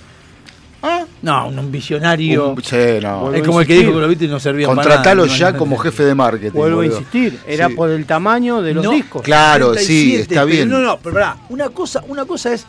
Ah, 0.82 1.04
No, 1.22 1.48
un 1.48 1.70
visionario. 1.70 2.50
Un- 2.52 2.62
sí, 2.64 2.76
no. 3.02 3.34
Es 3.34 3.42
como 3.42 3.60
el 3.60 3.66
que 3.66 3.74
dijo 3.74 3.92
que 3.92 3.98
los 3.98 4.08
Beatles 4.08 4.30
no 4.30 4.40
servían 4.40 4.70
para 4.74 4.82
Contratalo 4.88 5.22
nada. 5.26 5.28
ya 5.28 5.36
imagínate. 5.48 5.58
como 5.58 5.76
jefe 5.76 6.04
de 6.04 6.14
marketing. 6.14 6.56
vuelvo 6.58 6.80
a 6.80 6.86
insistir, 6.86 7.38
era 7.46 7.68
Sí. 7.68 7.74
por 7.74 7.90
el 7.90 8.06
tamaño 8.06 8.62
de 8.62 8.72
los 8.72 8.84
No, 8.86 8.90
discos. 8.92 9.20
Claro, 9.20 9.74
sí, 9.74 9.84
37, 10.14 10.20
está 10.22 10.34
pero 10.36 10.46
bien. 10.46 10.68
No, 10.70 10.78
no, 10.80 10.98
pero 10.98 11.12
pará, 11.14 11.36
una 11.50 11.68
cosa, 11.68 12.02
una 12.08 12.24
cosa 12.24 12.54
es 12.54 12.64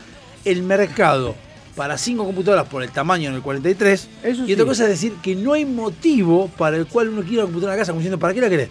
el 0.46 0.64
mercado 0.64 1.36
para 1.76 1.98
cinco 1.98 2.26
computadoras 2.26 2.68
por 2.68 2.84
el 2.84 2.92
tamaño 2.92 3.30
en 3.30 3.36
el 3.36 3.42
43. 3.42 4.10
Eso 4.24 4.46
y 4.46 4.54
otra 4.54 4.64
sí. 4.66 4.70
cosa 4.70 4.84
es 4.84 4.90
decir 4.90 5.14
que 5.22 5.36
no 5.36 5.54
hay 5.54 5.66
motivo 5.66 6.50
para 6.58 6.78
el 6.78 6.86
cual 6.86 7.10
uno 7.10 7.22
quiera 7.22 7.44
una 7.44 7.46
computadora 7.46 7.74
en 7.74 7.78
la 7.78 7.82
casa, 7.82 7.92
como 7.94 8.00
diciendo, 8.02 8.20
¿para 8.20 8.34
qué 8.34 8.42
la 8.42 8.50
querés? 8.50 8.70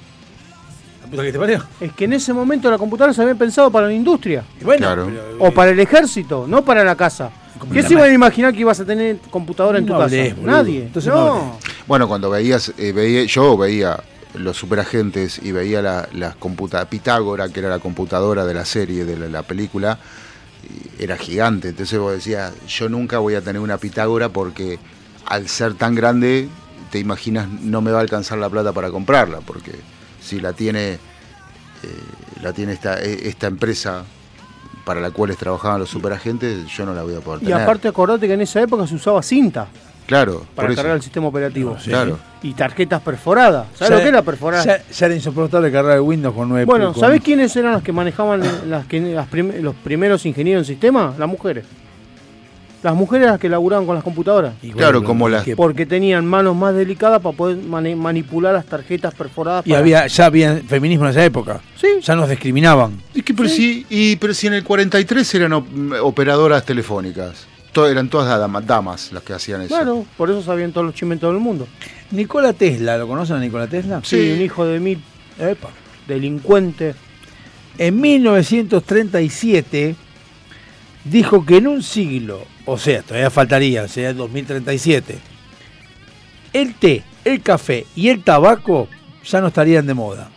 ¿La 1.02 1.06
puta 1.10 1.22
que 1.22 1.32
te 1.32 1.38
parió? 1.38 1.64
Es 1.80 1.92
que 1.92 2.04
en 2.04 2.12
ese 2.12 2.32
momento 2.32 2.70
la 2.70 2.76
computadora 2.78 3.14
se 3.14 3.22
había 3.22 3.34
pensado 3.34 3.70
para 3.70 3.86
la 3.86 3.92
industria. 3.94 4.44
Y 4.60 4.64
bueno, 4.64 4.86
Claro. 4.86 5.06
pero- 5.06 5.36
O 5.44 5.50
para 5.50 5.70
el 5.70 5.80
ejército, 5.80 6.46
no 6.46 6.62
para 6.64 6.84
la 6.84 6.94
casa. 6.94 7.30
¿Qué 7.72 7.82
la 7.82 7.88
se 7.88 7.94
iban 7.94 8.10
a 8.10 8.12
imaginar 8.12 8.52
que 8.54 8.60
ibas 8.60 8.80
a 8.80 8.84
tener 8.84 9.18
computadora 9.30 9.78
en 9.78 9.86
tu 9.86 9.92
casa? 9.96 10.16
boludo. 10.16 10.46
Nadie. 10.46 10.82
Entonces 10.82 11.12
no. 11.12 11.58
Bueno, 11.86 12.06
cuando 12.06 12.30
veías, 12.30 12.72
eh, 12.78 12.92
veía, 12.92 13.24
yo 13.24 13.56
veía 13.56 13.98
los 14.34 14.56
superagentes 14.56 15.40
y 15.42 15.52
veía 15.52 15.82
la, 15.82 16.08
las 16.12 16.36
computadoras, 16.36 16.88
Pitágora, 16.88 17.48
que 17.48 17.60
era 17.60 17.68
la 17.68 17.78
computadora 17.80 18.44
de 18.46 18.54
la 18.54 18.64
serie, 18.64 19.04
de 19.04 19.16
la, 19.18 19.28
la 19.28 19.42
película, 19.42 19.98
era 20.98 21.16
gigante. 21.16 21.68
Entonces 21.68 21.98
vos 21.98 22.12
decías, 22.12 22.52
yo 22.66 22.88
nunca 22.88 23.18
voy 23.18 23.34
a 23.34 23.40
tener 23.40 23.60
una 23.60 23.78
Pitágora 23.78 24.28
porque 24.28 24.78
al 25.26 25.48
ser 25.48 25.74
tan 25.74 25.94
grande, 25.94 26.48
te 26.90 26.98
imaginas, 26.98 27.48
no 27.48 27.80
me 27.80 27.90
va 27.92 27.98
a 27.98 28.02
alcanzar 28.02 28.38
la 28.38 28.48
plata 28.48 28.72
para 28.72 28.90
comprarla, 28.90 29.40
porque 29.40 29.72
si 30.20 30.40
la 30.40 30.52
tiene, 30.52 30.94
eh, 30.94 30.98
la 32.42 32.52
tiene 32.52 32.72
esta, 32.72 33.00
eh, 33.00 33.28
esta 33.28 33.46
empresa 33.46 34.04
para 34.84 35.00
la 35.00 35.10
cual 35.10 35.36
trabajaban 35.36 35.78
los 35.78 35.88
superagentes, 35.90 36.66
yo 36.66 36.84
no 36.84 36.94
la 36.94 37.02
voy 37.02 37.14
a 37.14 37.20
poder 37.20 37.42
Y 37.42 37.46
tener. 37.46 37.62
aparte 37.62 37.88
acordate 37.88 38.26
que 38.26 38.34
en 38.34 38.40
esa 38.40 38.60
época 38.60 38.86
se 38.86 38.94
usaba 38.94 39.22
cinta 39.22 39.68
claro, 40.06 40.44
para 40.54 40.74
cargar 40.74 40.96
el 40.96 41.02
sistema 41.02 41.28
operativo. 41.28 41.78
Sí. 41.78 41.90
Claro. 41.90 42.18
Y 42.42 42.54
tarjetas 42.54 43.02
perforadas. 43.02 43.66
¿Sabes 43.74 43.90
Ya- 43.90 43.96
lo 43.96 44.02
que 44.02 44.08
era 44.08 44.22
perforar? 44.22 44.64
Ya, 44.64 44.82
ya 44.90 45.06
era 45.06 45.14
insoportable 45.14 45.70
cargar 45.70 45.96
el 45.96 46.00
Windows 46.02 46.34
con 46.34 46.48
9 46.48 46.64
bueno, 46.64 46.92
con- 46.92 47.00
¿sabés 47.00 47.20
quiénes 47.20 47.54
eran 47.56 47.72
los 47.72 47.82
que 47.82 47.92
manejaban 47.92 48.40
las, 48.68 48.86
que, 48.86 48.98
las 49.00 49.26
prim- 49.28 49.52
los 49.60 49.74
primeros 49.74 50.24
ingenieros 50.24 50.62
en 50.62 50.74
sistema? 50.74 51.14
Las 51.18 51.28
mujeres. 51.28 51.66
Las 52.82 52.94
mujeres 52.94 53.26
las 53.26 53.38
que 53.38 53.50
laburaban 53.50 53.84
con 53.84 53.94
las 53.94 54.02
computadoras. 54.02 54.54
Y 54.62 54.70
Claro, 54.70 55.00
bueno, 55.00 55.06
como 55.06 55.28
las- 55.28 55.44
que- 55.44 55.54
Porque 55.54 55.84
tenían 55.84 56.24
manos 56.24 56.56
más 56.56 56.74
delicadas 56.74 57.20
para 57.20 57.36
poder 57.36 57.58
mani- 57.58 57.94
manipular 57.94 58.54
las 58.54 58.64
tarjetas 58.64 59.12
perforadas. 59.14 59.66
Y 59.66 59.70
para- 59.70 59.80
había, 59.80 60.06
ya 60.06 60.24
había 60.24 60.56
feminismo 60.66 61.04
en 61.04 61.10
esa 61.10 61.22
época. 61.22 61.60
Sí. 61.78 61.88
Ya 62.00 62.14
nos 62.16 62.30
discriminaban. 62.30 62.98
Es 63.14 63.22
que, 63.22 63.34
pero, 63.34 63.50
si, 63.50 63.84
y, 63.90 64.16
pero 64.16 64.32
si 64.32 64.46
en 64.46 64.54
el 64.54 64.64
43 64.64 65.34
eran 65.34 65.52
op- 65.52 65.66
operadoras 66.02 66.64
telefónicas. 66.64 67.46
To- 67.72 67.88
eran 67.88 68.08
todas 68.08 68.38
damas, 68.38 68.66
damas 68.66 69.12
las 69.12 69.22
que 69.22 69.32
hacían 69.32 69.60
eso. 69.62 69.68
Claro, 69.74 70.04
por 70.16 70.28
eso 70.30 70.42
sabían 70.42 70.72
todos 70.72 70.86
los 70.86 70.94
chimentos 70.94 71.32
del 71.32 71.40
mundo. 71.40 71.68
Nikola 72.10 72.52
Tesla, 72.52 72.98
¿lo 72.98 73.06
conocen 73.06 73.36
a 73.36 73.40
Nikola 73.40 73.66
Tesla? 73.68 74.00
Sí, 74.04 74.32
un 74.34 74.40
hijo 74.42 74.66
de 74.66 74.80
mil 74.80 75.00
Epa. 75.38 75.68
delincuente. 76.08 76.94
En 77.78 78.00
1937 78.00 79.94
dijo 81.04 81.46
que 81.46 81.56
en 81.58 81.66
un 81.68 81.82
siglo, 81.82 82.42
o 82.66 82.76
sea, 82.78 83.02
todavía 83.02 83.30
faltaría, 83.30 83.86
sería 83.88 84.12
2037, 84.12 85.18
el 86.52 86.74
té, 86.74 87.02
el 87.24 87.40
café 87.42 87.86
y 87.94 88.08
el 88.08 88.22
tabaco 88.24 88.88
ya 89.24 89.40
no 89.40 89.46
estarían 89.48 89.86
de 89.86 89.94
moda. 89.94 90.28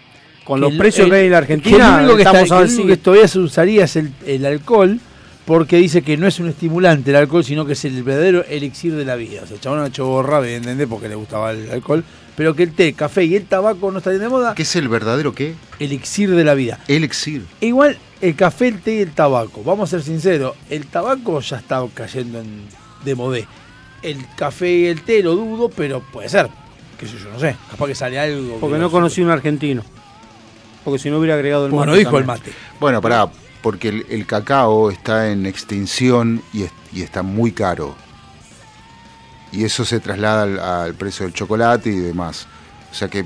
Con 0.43 0.57
Que 0.59 0.61
los 0.61 0.71
el- 0.73 0.77
precios 0.77 1.05
el- 1.05 1.11
que 1.11 1.17
hay 1.17 1.25
en 1.25 1.31
la 1.31 1.37
que 1.37 1.43
Argentina, 1.53 1.89
lo 2.01 2.13
único 2.13 2.17
que, 2.17 2.23
está- 2.41 2.57
único 2.59 2.85
que 2.87 2.97
todavía 2.97 3.27
se 3.27 3.39
usaría 3.39 3.85
es 3.85 3.95
el, 3.95 4.11
el 4.25 4.45
alcohol, 4.45 4.99
porque 5.45 5.77
dice 5.77 6.01
que 6.01 6.15
no 6.17 6.27
es 6.27 6.39
un 6.39 6.47
estimulante 6.49 7.11
el 7.11 7.17
alcohol, 7.17 7.43
sino 7.43 7.65
que 7.65 7.73
es 7.73 7.83
el 7.85 8.01
verdadero 8.03 8.45
elixir 8.45 8.95
de 8.95 9.03
la 9.05 9.15
vida. 9.15 9.41
O 9.43 9.47
sea, 9.47 9.55
el 9.55 9.61
chabón 9.61 9.79
ha 9.79 9.87
hecho 9.87 10.05
borra, 10.07 10.47
¿entendés? 10.47 10.87
Porque 10.87 11.09
le 11.09 11.15
gustaba 11.15 11.51
el 11.51 11.69
alcohol, 11.69 12.03
pero 12.35 12.55
que 12.55 12.63
el 12.63 12.73
té, 12.73 12.89
el 12.89 12.95
café 12.95 13.25
y 13.25 13.35
el 13.35 13.45
tabaco 13.45 13.91
no 13.91 13.97
estarían 13.97 14.21
de 14.21 14.29
moda, 14.29 14.55
¿Qué 14.55 14.61
es 14.63 14.75
el 14.75 14.87
verdadero 14.87 15.33
qué? 15.33 15.55
elixir 15.79 16.31
de 16.33 16.43
la 16.43 16.53
vida. 16.53 16.79
Elixir. 16.87 17.45
E 17.59 17.67
Igual 17.67 17.97
el 18.21 18.35
café, 18.35 18.69
el 18.69 18.81
té 18.81 18.95
y 18.95 18.99
el 19.01 19.11
tabaco. 19.11 19.63
Vamos 19.63 19.89
a 19.89 19.97
ser 19.97 20.03
sinceros, 20.03 20.55
el 20.69 20.85
tabaco 20.87 21.39
ya 21.41 21.57
está 21.57 21.85
cayendo 21.93 22.39
en, 22.39 22.63
de 23.03 23.15
modé. 23.15 23.45
El 24.01 24.17
café 24.35 24.69
y 24.71 24.85
el 24.85 25.01
té 25.01 25.21
lo 25.23 25.35
dudo, 25.35 25.69
pero 25.69 26.01
puede 26.01 26.29
ser. 26.29 26.49
Qué 26.97 27.05
sé 27.05 27.17
yo, 27.21 27.29
no 27.31 27.39
sé. 27.39 27.55
Capaz 27.69 27.87
que 27.87 27.95
sale 27.95 28.17
algo. 28.19 28.57
Porque 28.59 28.75
que 28.75 28.81
no 28.81 28.89
conocí 28.91 29.21
un 29.21 29.29
argentino. 29.29 29.83
Porque 30.83 30.99
si 30.99 31.09
no 31.09 31.19
hubiera 31.19 31.35
agregado 31.35 31.65
el 31.65 31.71
Porque 31.71 31.85
mate. 31.87 31.91
no 31.91 31.97
dijo 31.97 32.17
el 32.17 32.25
mate. 32.25 32.51
Bueno, 32.79 33.01
pará, 33.01 33.29
porque 33.63 33.87
el, 34.09 34.25
cacao 34.27 34.91
está 34.91 35.31
en 35.31 35.45
extinción 35.47 36.43
y, 36.53 36.63
es- 36.63 36.71
y 36.93 37.01
está 37.01 37.23
muy 37.23 37.51
caro. 37.53 37.95
Y 39.51 39.63
eso 39.63 39.85
se 39.85 39.99
traslada 39.99 40.83
al, 40.83 40.93
precio 40.95 41.25
del 41.25 41.33
chocolate 41.33 41.89
y 41.89 41.97
demás. 41.97 42.45
O 42.91 42.93
sea 42.93 43.07
que 43.07 43.25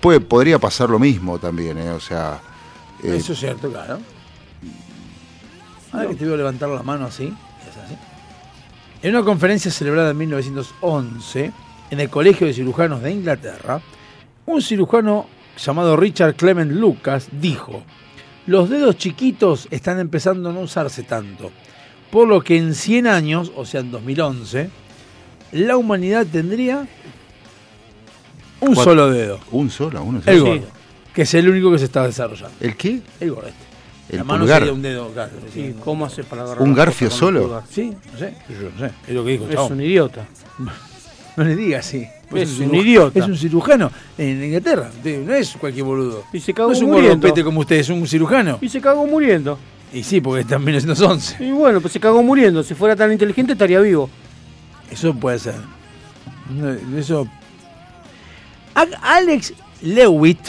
podría 0.00 0.58
pasar 0.58 0.90
lo 0.90 0.98
mismo 0.98 1.38
también, 1.38 1.78
¿eh? 1.78 1.90
O 1.90 2.00
sea... 2.00 2.40
eh, 3.02 3.16
Eso 3.16 3.32
es 3.32 3.38
cierto, 3.40 3.70
claro. 3.70 3.98
Ahora 5.92 6.08
que 6.08 6.14
te 6.14 6.24
veo 6.26 6.36
levantar 6.36 6.68
la 6.68 6.82
mano 6.82 7.06
así, 7.06 7.34
así. 7.84 7.96
En 9.02 9.14
una 9.16 9.24
conferencia 9.24 9.70
celebrada 9.70 10.10
en 10.10 10.18
1911 10.18 11.52
en 11.90 12.00
el 12.00 12.10
Colegio 12.10 12.46
de 12.46 12.52
Cirujanos 12.54 13.02
de 13.02 13.10
Inglaterra, 13.12 13.80
un 14.46 14.60
cirujano 14.62 15.26
llamado 15.56 15.96
Richard 15.96 16.34
Clement 16.36 16.70
Lucas 16.72 17.28
dijo, 17.32 17.82
los 18.50 18.68
dedos 18.68 18.96
chiquitos 18.96 19.68
están 19.70 20.00
empezando 20.00 20.50
a 20.50 20.52
no 20.52 20.60
usarse 20.60 21.04
tanto, 21.04 21.52
por 22.10 22.26
lo 22.26 22.40
que 22.42 22.56
en 22.58 22.74
100 22.74 23.06
años, 23.06 23.52
o 23.54 23.64
sea 23.64 23.80
en 23.80 23.92
2011, 23.92 24.68
la 25.52 25.76
humanidad 25.76 26.26
tendría 26.26 26.86
un 28.60 28.74
Cuatro- 28.74 28.84
solo 28.84 29.10
dedo, 29.10 29.38
Un 29.52 29.70
solo, 29.70 30.02
uno 30.02 30.18
el 30.26 30.38
solo. 30.38 30.50
gordo, 30.52 30.66
que 31.14 31.22
es 31.22 31.34
el 31.34 31.48
único 31.48 31.70
que 31.70 31.78
se 31.78 31.84
está 31.84 32.04
desarrollando. 32.06 32.56
¿El 32.60 32.76
qué? 32.76 33.00
El 33.20 33.30
gordo 33.32 33.48
este. 33.48 33.64
El 34.10 34.16
la 34.18 34.24
mano 34.24 34.40
pulgar. 34.40 34.58
sería 34.58 34.72
un 34.74 34.82
dedo, 34.82 35.08
claro. 35.12 35.30
¿Y 35.54 35.70
cómo 35.74 36.04
hace 36.04 36.24
para 36.24 36.42
agarrar 36.42 36.62
¿Un 36.62 36.74
garfio 36.74 37.08
solo? 37.10 37.62
Sí, 37.70 37.94
no 38.12 38.18
sé, 38.18 38.34
yo 38.48 38.68
no 38.70 38.78
sé. 38.88 38.92
Es 39.06 39.14
lo 39.14 39.24
que 39.24 39.30
dijo 39.30 39.44
Es 39.48 39.54
chabón. 39.54 39.72
un 39.74 39.80
idiota. 39.82 40.26
No 41.36 41.44
le 41.44 41.54
digas 41.54 41.86
así. 41.86 42.06
Es 42.34 42.58
un 42.58 42.74
idiota. 42.74 43.18
Es 43.18 43.26
un 43.26 43.36
cirujano 43.36 43.90
en 44.16 44.44
Inglaterra. 44.44 44.90
No 45.04 45.34
es 45.34 45.54
cualquier 45.58 45.84
boludo. 45.84 46.24
Y 46.32 46.40
se 46.40 46.54
cagó 46.54 46.70
No 46.70 46.74
es 46.74 46.82
un 46.82 46.90
gordopete 46.90 47.44
como 47.44 47.60
usted, 47.60 47.76
es 47.76 47.88
un 47.88 48.06
cirujano. 48.06 48.58
Y 48.60 48.68
se 48.68 48.80
cagó 48.80 49.06
muriendo. 49.06 49.58
Y 49.92 50.04
sí, 50.04 50.20
porque 50.20 50.42
está 50.42 50.56
en 50.56 50.64
1911. 50.64 51.44
Y 51.44 51.50
bueno, 51.50 51.80
pues 51.80 51.92
se 51.92 52.00
cagó 52.00 52.22
muriendo. 52.22 52.62
Si 52.62 52.74
fuera 52.74 52.94
tan 52.94 53.10
inteligente 53.10 53.52
estaría 53.52 53.80
vivo. 53.80 54.08
Eso 54.90 55.14
puede 55.14 55.38
ser. 55.38 55.54
Eso. 56.96 57.26
Alex 58.74 59.52
Lewitt, 59.82 60.40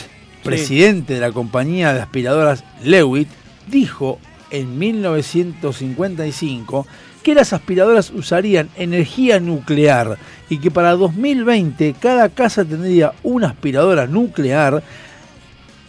presidente 0.44 1.16
de 1.16 1.20
la 1.20 1.32
compañía 1.32 1.94
de 1.94 2.02
aspiradoras 2.02 2.64
Lewitt, 2.84 3.30
dijo 3.68 4.20
en 4.52 4.78
1955 4.78 6.86
que 7.24 7.36
las 7.36 7.54
aspiradoras 7.54 8.10
usarían 8.12 8.70
energía 8.76 9.40
nuclear 9.40 10.18
y 10.50 10.58
que 10.60 10.72
para 10.72 10.92
2020 10.92 11.96
cada 12.00 12.30
casa 12.30 12.66
tendría 12.66 13.14
una 13.24 13.48
aspiradora 13.50 14.08
nuclear 14.08 14.82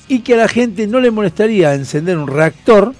y 0.08 0.20
que 0.20 0.34
a 0.34 0.38
la 0.38 0.48
gente 0.48 0.86
no 0.86 1.00
le 1.00 1.10
molestaría 1.10 1.74
encender 1.74 2.18
un 2.18 2.26
reactor 2.28 2.94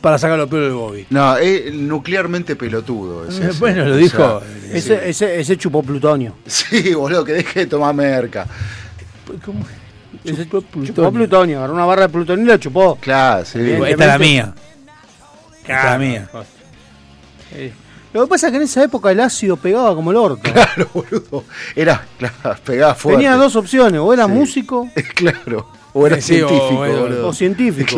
para 0.00 0.16
sacar 0.16 0.38
los 0.38 0.48
pelos 0.48 0.64
del 0.64 0.74
Bobby. 0.74 1.06
No, 1.10 1.36
es 1.36 1.74
nuclearmente 1.74 2.56
pelotudo. 2.56 3.28
es 3.28 3.38
ese. 3.38 3.58
Bueno, 3.60 3.84
lo 3.84 3.94
O 3.94 3.96
dijo. 3.98 4.40
sea, 4.40 4.76
Ese, 4.76 5.10
ese, 5.10 5.40
ese 5.40 5.56
chupó 5.58 5.82
plutonio. 5.82 6.36
Sí, 6.46 6.94
boludo, 6.94 7.22
que 7.24 7.32
deje 7.34 7.60
de 7.60 7.66
tomar 7.66 7.94
merca. 7.94 8.46
¿Cómo? 9.44 9.60
Ese 10.24 10.44
Chupó 10.44 10.60
chupó 10.62 10.80
plutonio. 10.80 11.12
plutonio. 11.12 11.58
Agarró 11.58 11.74
una 11.74 11.84
barra 11.84 12.02
de 12.02 12.08
plutonio 12.08 12.44
y 12.44 12.48
la 12.48 12.58
chupó. 12.58 12.96
Claro, 12.98 13.44
sí. 13.44 13.58
Esta 13.60 13.88
es 13.90 13.98
la 13.98 14.18
mía. 14.18 14.54
Esta 15.60 15.78
es 15.78 15.84
la 15.84 15.98
mía. 15.98 16.28
Eh, 17.52 17.72
Lo 18.12 18.22
que 18.22 18.28
pasa 18.28 18.46
es 18.48 18.50
que 18.52 18.56
en 18.56 18.62
esa 18.64 18.82
época 18.84 19.10
el 19.12 19.20
ácido 19.20 19.56
pegaba 19.56 19.94
como 19.94 20.10
el 20.10 20.16
orto. 20.16 20.42
Claro, 20.52 20.88
boludo. 20.92 21.44
Era, 21.76 22.04
claro, 22.18 22.60
pegaba 22.64 22.94
fuerte. 22.94 23.22
Tenía 23.22 23.36
dos 23.36 23.54
opciones, 23.56 24.00
o 24.00 24.12
era 24.12 24.26
Sí. 24.26 24.32
músico 24.32 24.88
Claro. 25.14 25.68
O 25.92 26.06
era 26.06 26.16
Sí, 26.20 26.34
científico, 26.34 26.74
o- 26.80 27.00
boludo. 27.00 27.28
o 27.28 27.32
científico. 27.32 27.96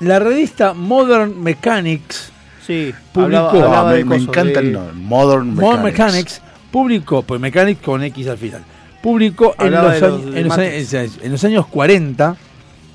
La 0.00 0.18
revista 0.18 0.74
Modern 0.74 1.42
Mechanics, 1.42 2.30
Sí, 2.66 2.92
Publicó. 3.12 3.24
hablaba, 3.24 3.50
hablaba 3.50 3.90
Ah, 3.90 3.92
de 3.94 4.04
me, 4.04 4.16
encanta 4.16 4.60
de- 4.60 4.66
el 4.66 4.72
nombre. 4.72 4.94
Modern 4.94 5.46
Mechanics. 5.54 5.60
Modern 5.62 5.82
Mechanics, 5.84 6.42
publicó, 6.70 7.22
pues 7.22 7.40
Mechanics 7.40 7.82
con 7.82 8.02
X 8.04 8.28
al 8.28 8.38
final, 8.38 8.62
publicó 9.02 9.54
en 9.58 9.66
Hablaba 9.66 9.94
los, 9.94 10.02
años, 10.02 10.20
en, 10.36 10.48
los 10.48 10.56
Matrix. 10.56 10.94
años, 10.94 11.12
en 11.22 11.32
los 11.32 11.44
años 11.44 11.66
40 11.66 12.36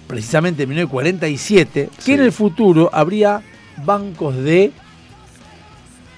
precisamente 0.08 0.64
en 0.64 0.70
1947, 0.70 1.90
Sí. 1.98 2.06
que 2.06 2.14
en 2.14 2.22
el 2.22 2.32
futuro 2.32 2.90
habría 2.94 3.42
bancos 3.86 4.36
de... 4.36 4.72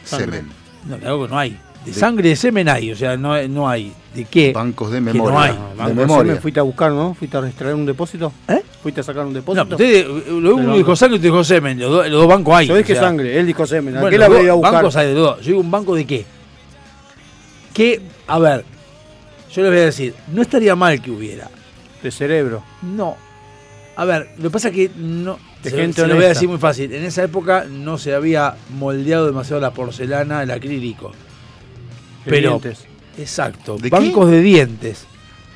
Semen. 0.04 0.50
No, 0.88 0.98
de 0.98 1.08
algo 1.08 1.26
que 1.26 1.32
no 1.34 1.40
hay. 1.40 1.52
De, 1.84 1.92
De- 1.92 1.94
sangre 1.94 2.30
de 2.30 2.36
semen 2.36 2.68
hay, 2.70 2.92
o 2.92 2.96
sea, 2.96 3.16
no, 3.18 3.40
no 3.48 3.68
hay. 3.70 3.94
¿De 4.14 4.26
qué? 4.26 4.52
Bancos 4.54 4.92
de 4.92 5.02
no 5.02 5.14
memoria. 5.14 5.40
hay. 5.40 5.60
No, 5.78 5.88
de 5.88 5.94
memoria. 5.94 6.32
Semen 6.32 6.42
fuiste 6.42 6.60
a 6.60 6.64
buscar, 6.64 6.92
¿no? 6.92 7.14
¿Fuiste 7.14 7.38
a 7.38 7.46
extraer 7.48 7.76
un 7.76 7.86
depósito? 7.86 8.32
¿Eh? 8.48 8.62
¿Fuiste 8.82 9.02
a 9.02 9.04
sacar 9.04 9.24
un 9.26 9.34
No, 9.34 9.40
depósito? 9.40 9.64
usted, 9.76 10.08
lo 10.08 10.56
uno 10.56 10.58
Pero- 10.58 10.78
dijo 10.78 10.96
sangre 10.96 11.16
y 11.18 11.20
otro 11.20 11.32
dijo 11.32 11.44
semen, 11.44 11.80
los, 11.80 11.92
dos- 11.92 12.10
los 12.10 12.20
dos 12.22 12.28
bancos 12.28 12.56
hay. 12.56 12.68
Yo 12.68 12.74
o 12.74 12.78
dije 12.78 12.94
sea, 12.94 13.02
sangre, 13.04 13.40
él 13.40 13.46
dijo 13.48 13.66
semen. 13.68 13.98
¿A 13.98 14.02
Bueno, 14.02 14.12
qué 14.12 14.18
la 14.18 14.28
voy 14.28 14.48
a 14.48 14.54
buscar? 14.54 14.74
bancos 14.74 14.96
hay 14.96 15.08
de 15.08 15.14
dos. 15.14 15.38
Yo 15.42 15.46
digo, 15.48 15.60
¿un 15.60 15.72
banco 15.72 15.96
de 15.96 16.06
qué? 16.06 16.26
Que, 17.74 18.02
a 18.28 18.40
ver, 18.40 18.64
yo 19.54 19.62
les 19.64 19.72
voy 19.72 19.80
a 19.82 19.86
decir, 19.86 20.14
no 20.32 20.42
estaría 20.42 20.76
mal 20.76 21.02
que 21.02 21.12
hubiera. 21.12 21.50
De 22.02 22.12
cerebro. 22.12 22.64
No. 22.84 23.18
A 23.98 24.06
ver, 24.06 24.30
lo 24.38 24.44
que 24.44 24.50
pasa 24.50 24.68
es 24.70 24.76
que 24.76 24.92
no. 24.98 25.40
De 25.64 25.70
se, 25.70 25.78
gente 25.78 26.02
se 26.02 26.08
lo 26.08 26.16
voy 26.16 26.26
a 26.26 26.30
decir 26.30 26.48
muy 26.50 26.58
fácil. 26.58 26.94
En 26.94 27.04
esa 27.06 27.24
época 27.24 27.66
no 27.70 27.98
se 27.98 28.14
había 28.14 28.56
moldeado 28.78 29.26
demasiado 29.26 29.62
la 29.62 29.72
porcelana, 29.72 30.44
el 30.44 30.52
acrílico. 30.52 31.12
de 32.26 32.32
Pero- 32.32 32.50
dientes. 32.60 32.86
Exacto. 33.18 33.78
¿De 33.78 33.90
Bancos 33.90 34.30
de 34.30 34.42
dientes. 34.42 35.06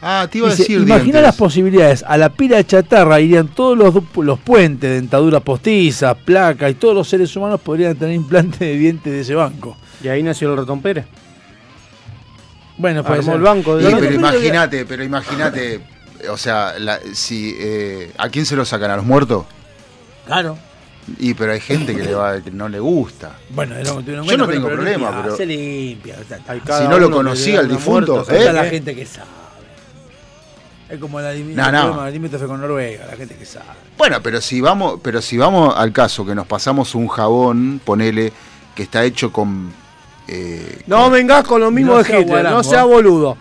Ah, 0.02 0.28
te 0.32 0.38
iba 0.38 0.48
a 0.48 0.52
decir 0.52 0.78
imagina 0.78 0.96
dientes. 1.04 1.22
las 1.24 1.36
posibilidades. 1.36 2.04
A 2.08 2.18
la 2.18 2.30
pila 2.30 2.56
de 2.56 2.66
chatarra 2.66 3.20
irían 3.20 3.50
todos 3.50 3.78
los, 3.78 3.94
los 4.24 4.40
puentes, 4.40 4.90
dentaduras 4.90 5.42
postizas, 5.42 6.16
placas 6.24 6.72
y 6.72 6.76
todos 6.76 6.96
los 6.96 7.10
seres 7.10 7.36
humanos 7.36 7.60
podrían 7.60 7.98
tener 7.98 8.16
implantes 8.16 8.60
de 8.60 8.78
dientes 8.78 9.12
de 9.12 9.20
ese 9.20 9.36
banco. 9.36 9.76
Y 10.02 10.08
ahí 10.08 10.24
nació 10.24 10.52
el 10.52 10.58
ratón 10.58 10.82
Pérez. 10.82 11.06
Bueno, 12.78 13.04
puede 13.04 13.20
Armó 13.20 13.36
el 13.36 13.42
banco 13.42 13.76
de 13.76 13.90
Sí, 13.90 13.96
pero 14.00 14.16
imagínate, 14.16 14.86
pero 14.86 15.04
imagínate, 15.04 15.82
o 16.30 16.38
sea, 16.38 16.74
la- 16.80 17.00
si 17.14 17.56
eh, 17.60 18.12
¿a 18.18 18.30
quién 18.30 18.46
se 18.46 18.56
lo 18.56 18.66
sacan? 18.66 18.92
¿A 18.92 18.96
los 18.98 19.06
muertos? 19.06 19.46
Claro. 20.26 20.58
Y 21.18 21.34
pero 21.34 21.54
hay 21.54 21.60
gente 21.60 21.96
que, 21.96 22.04
le 22.04 22.14
va, 22.14 22.40
que 22.42 22.52
no 22.52 22.70
le 22.70 22.80
gusta. 22.80 23.32
Bueno, 23.50 23.76
es 23.76 23.88
lo 23.88 23.98
que 23.98 24.04
tuvieron 24.04 24.26
en 24.26 24.32
Yo 24.32 24.38
no 24.38 24.48
tengo 24.48 24.66
pero 24.68 24.76
problema, 24.76 25.06
limpia, 25.08 25.24
pero- 25.24 25.38
Se 25.38 25.46
limpia. 25.46 26.16
o 26.24 26.28
sea, 26.28 26.40
Hay 26.48 26.60
cada 26.60 26.82
Si 26.84 26.88
no 26.88 27.00
lo 27.00 27.10
conocía 27.10 27.62
el 27.62 27.70
difunto, 27.70 28.14
muerta, 28.16 28.36
¿eh? 28.38 28.54
La 28.54 28.66
gente 28.66 28.96
que 28.96 29.06
sabe. 29.06 29.28
Es 30.90 31.00
como 31.00 31.20
la 31.22 31.34
lim- 31.34 31.54
No, 31.54 31.72
no. 31.72 32.48
con 32.48 32.62
Noruega, 32.62 33.06
la 33.06 33.16
gente 33.16 33.36
que 33.36 33.46
sabe. 33.46 33.66
Bueno, 33.98 34.22
pero 34.24 34.42
si 34.42 34.60
vamos, 34.60 35.00
pero 35.04 35.22
si 35.22 35.38
vamos 35.38 35.74
al 35.78 35.92
caso 35.92 36.26
que 36.26 36.34
nos 36.34 36.48
pasamos 36.48 36.96
un 36.96 37.08
jabón, 37.08 37.80
ponele, 37.84 38.34
que 38.76 38.84
está 38.84 39.04
hecho 39.04 39.32
con 39.32 39.72
eh, 40.28 40.82
No 40.88 41.10
vengas 41.10 41.44
con 41.44 41.62
lo 41.62 41.70
mismo 41.72 41.94
No 41.94 41.98
de 42.00 42.04
sea 42.06 42.20
Hitler, 42.22 42.44
no 42.46 42.64
sea 42.64 42.84
boludo. 42.84 43.38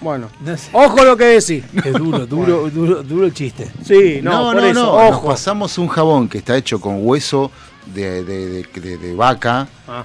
Bueno, 0.00 0.28
No 0.40 0.56
sé. 0.56 0.68
ojo 0.72 1.04
lo 1.04 1.16
que 1.16 1.24
decís. 1.24 1.64
Es 1.84 1.92
duro, 1.94 2.26
duro, 2.26 2.68
duro, 2.70 3.02
duro 3.02 3.26
el 3.26 3.32
chiste. 3.32 3.70
Sí, 3.84 4.20
no, 4.22 4.30
no, 4.32 4.52
por 4.52 4.56
no, 4.62 4.66
eso, 4.68 4.84
no, 4.84 5.04
nos 5.04 5.12
ojo. 5.16 5.26
pasamos 5.28 5.78
un 5.78 5.88
jabón 5.88 6.28
que 6.28 6.38
está 6.38 6.56
hecho 6.56 6.80
con 6.80 6.98
hueso 7.06 7.50
de, 7.94 8.22
de- 8.24 8.48
de- 8.62 8.80
de- 8.80 8.98
de 8.98 9.14
vaca. 9.14 9.66
Ah. 9.88 10.04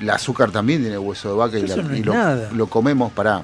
El 0.00 0.10
azúcar 0.10 0.50
también 0.50 0.82
tiene 0.82 0.98
hueso 0.98 1.30
de 1.30 1.34
vaca 1.36 1.58
y, 1.58 1.64
Eso 1.64 1.78
la- 1.78 1.82
no 1.84 1.96
y 1.96 2.00
es 2.00 2.06
lo, 2.06 2.12
nada. 2.14 2.50
lo 2.52 2.66
comemos 2.68 3.10
para. 3.12 3.42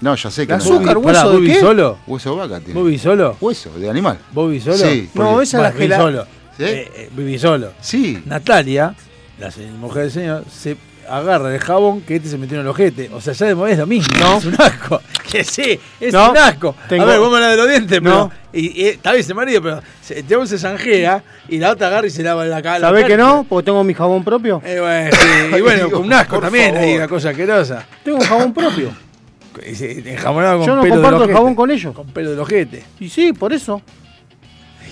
No, 0.00 0.14
ya 0.14 0.30
sé 0.30 0.46
que 0.46 0.52
¿El 0.52 0.58
no. 0.58 0.64
azúcar? 0.64 0.86
Pará, 0.86 0.98
hueso 1.00 1.26
de 1.28 1.32
¿vos 1.32 1.40
vivís 1.40 1.54
qué? 1.56 1.60
solo? 1.60 1.98
Hueso 2.06 2.30
de 2.30 2.36
vaca 2.36 2.58
tiene. 2.60 2.74
¿Vos 2.74 2.84
vivís 2.84 3.02
solo? 3.02 3.36
Hueso 3.40 3.70
de 3.78 3.90
animal. 3.90 4.18
¿Vos 4.32 4.48
vivís 4.48 4.64
solo? 4.64 4.76
Sí. 4.76 5.10
No, 5.14 5.24
porque- 5.30 5.42
esa 5.44 5.56
es 5.56 5.62
la 5.62 5.70
Bueno, 5.70 5.78
gela- 5.94 5.96
solo. 5.96 6.24
¿Sí? 6.58 6.64
Eh, 6.64 6.92
eh, 6.94 7.10
vivís 7.16 7.40
solo. 7.40 7.72
Sí. 7.80 8.22
Natalia, 8.26 8.94
la 9.38 9.50
mujer 9.80 10.02
del 10.02 10.10
señor, 10.12 10.44
se 10.50 10.76
agarra 11.08 11.52
el 11.54 11.60
jabón 11.60 12.00
que 12.02 12.16
este 12.16 12.28
se 12.28 12.38
metió 12.38 12.56
en 12.56 12.62
el 12.62 12.68
ojete. 12.68 13.10
O 13.12 13.20
sea, 13.20 13.32
ya 13.32 13.46
de 13.54 13.72
es 13.72 13.78
lo 13.78 13.86
mismo. 13.86 14.16
No. 14.18 14.38
Es 14.38 14.44
un 14.44 14.54
asco. 14.60 15.00
Que 15.30 15.42
sí, 15.42 15.78
es 16.00 16.12
No. 16.14 16.30
un 16.30 16.36
asco. 16.38 16.76
Tengo- 16.88 17.02
A 17.02 17.06
ver, 17.06 17.18
vos 17.18 17.28
me 17.30 17.36
hablas 17.36 17.50
de 17.50 17.56
los 17.56 17.68
dientes, 17.68 18.00
No. 18.00 18.30
pero. 18.30 18.62
Y, 18.62 18.80
y 18.82 18.86
está 18.86 19.10
bien 19.10 19.20
ese 19.24 19.34
marido, 19.34 19.60
pero 19.60 19.82
se, 20.00 20.20
hombre 20.34 20.46
se 20.46 20.56
zanjea 20.58 21.22
y 21.48 21.58
la 21.58 21.72
otra 21.72 21.88
agarra 21.88 22.06
y 22.06 22.10
se 22.10 22.22
lava 22.22 22.44
la 22.44 22.62
cara. 22.62 22.78
¿Sabés 22.80 23.04
que 23.06 23.16
no? 23.16 23.44
Porque 23.48 23.66
tengo 23.66 23.82
mi 23.82 23.92
jabón 23.92 24.22
propio. 24.22 24.62
Eh, 24.64 24.78
bueno, 24.80 25.10
sí, 25.12 25.56
y 25.58 25.60
bueno, 25.62 25.90
con 25.90 26.04
un 26.04 26.12
asco 26.12 26.38
también, 26.38 26.74
favor. 26.74 26.80
ahí 26.88 26.94
una 26.94 27.08
cosa 27.08 27.30
asquerosa. 27.30 27.84
Tengo 28.04 28.18
un 28.18 28.24
jabón 28.24 28.54
propio. 28.54 28.90
Se- 29.74 30.12
Enjabonado 30.12 30.58
con 30.58 30.66
Yo 30.66 30.76
no 30.76 30.82
pelo 30.82 30.94
comparto 30.94 31.24
el 31.24 31.32
jabón 31.32 31.54
con 31.56 31.70
ellos. 31.72 31.94
Con 31.94 32.06
pelo 32.06 32.30
del 32.30 32.38
ojete. 32.40 32.84
Y 33.00 33.08
sí, 33.08 33.32
por 33.32 33.52
eso. 33.52 33.82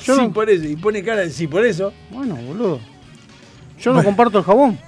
Yo 0.05 0.17
sí, 0.17 0.21
no- 0.23 0.33
por 0.33 0.51
eso. 0.51 0.65
Y 0.65 0.75
pone 0.77 1.03
cara 1.05 1.21
de 1.21 1.31
sí, 1.31 1.47
por 1.47 1.65
eso. 1.65 1.93
Bueno, 2.11 2.35
boludo. 2.35 2.81
Yo 3.81 3.93
no 3.93 4.03
comparto 4.03 4.39
el 4.39 4.45
jabón. 4.45 4.79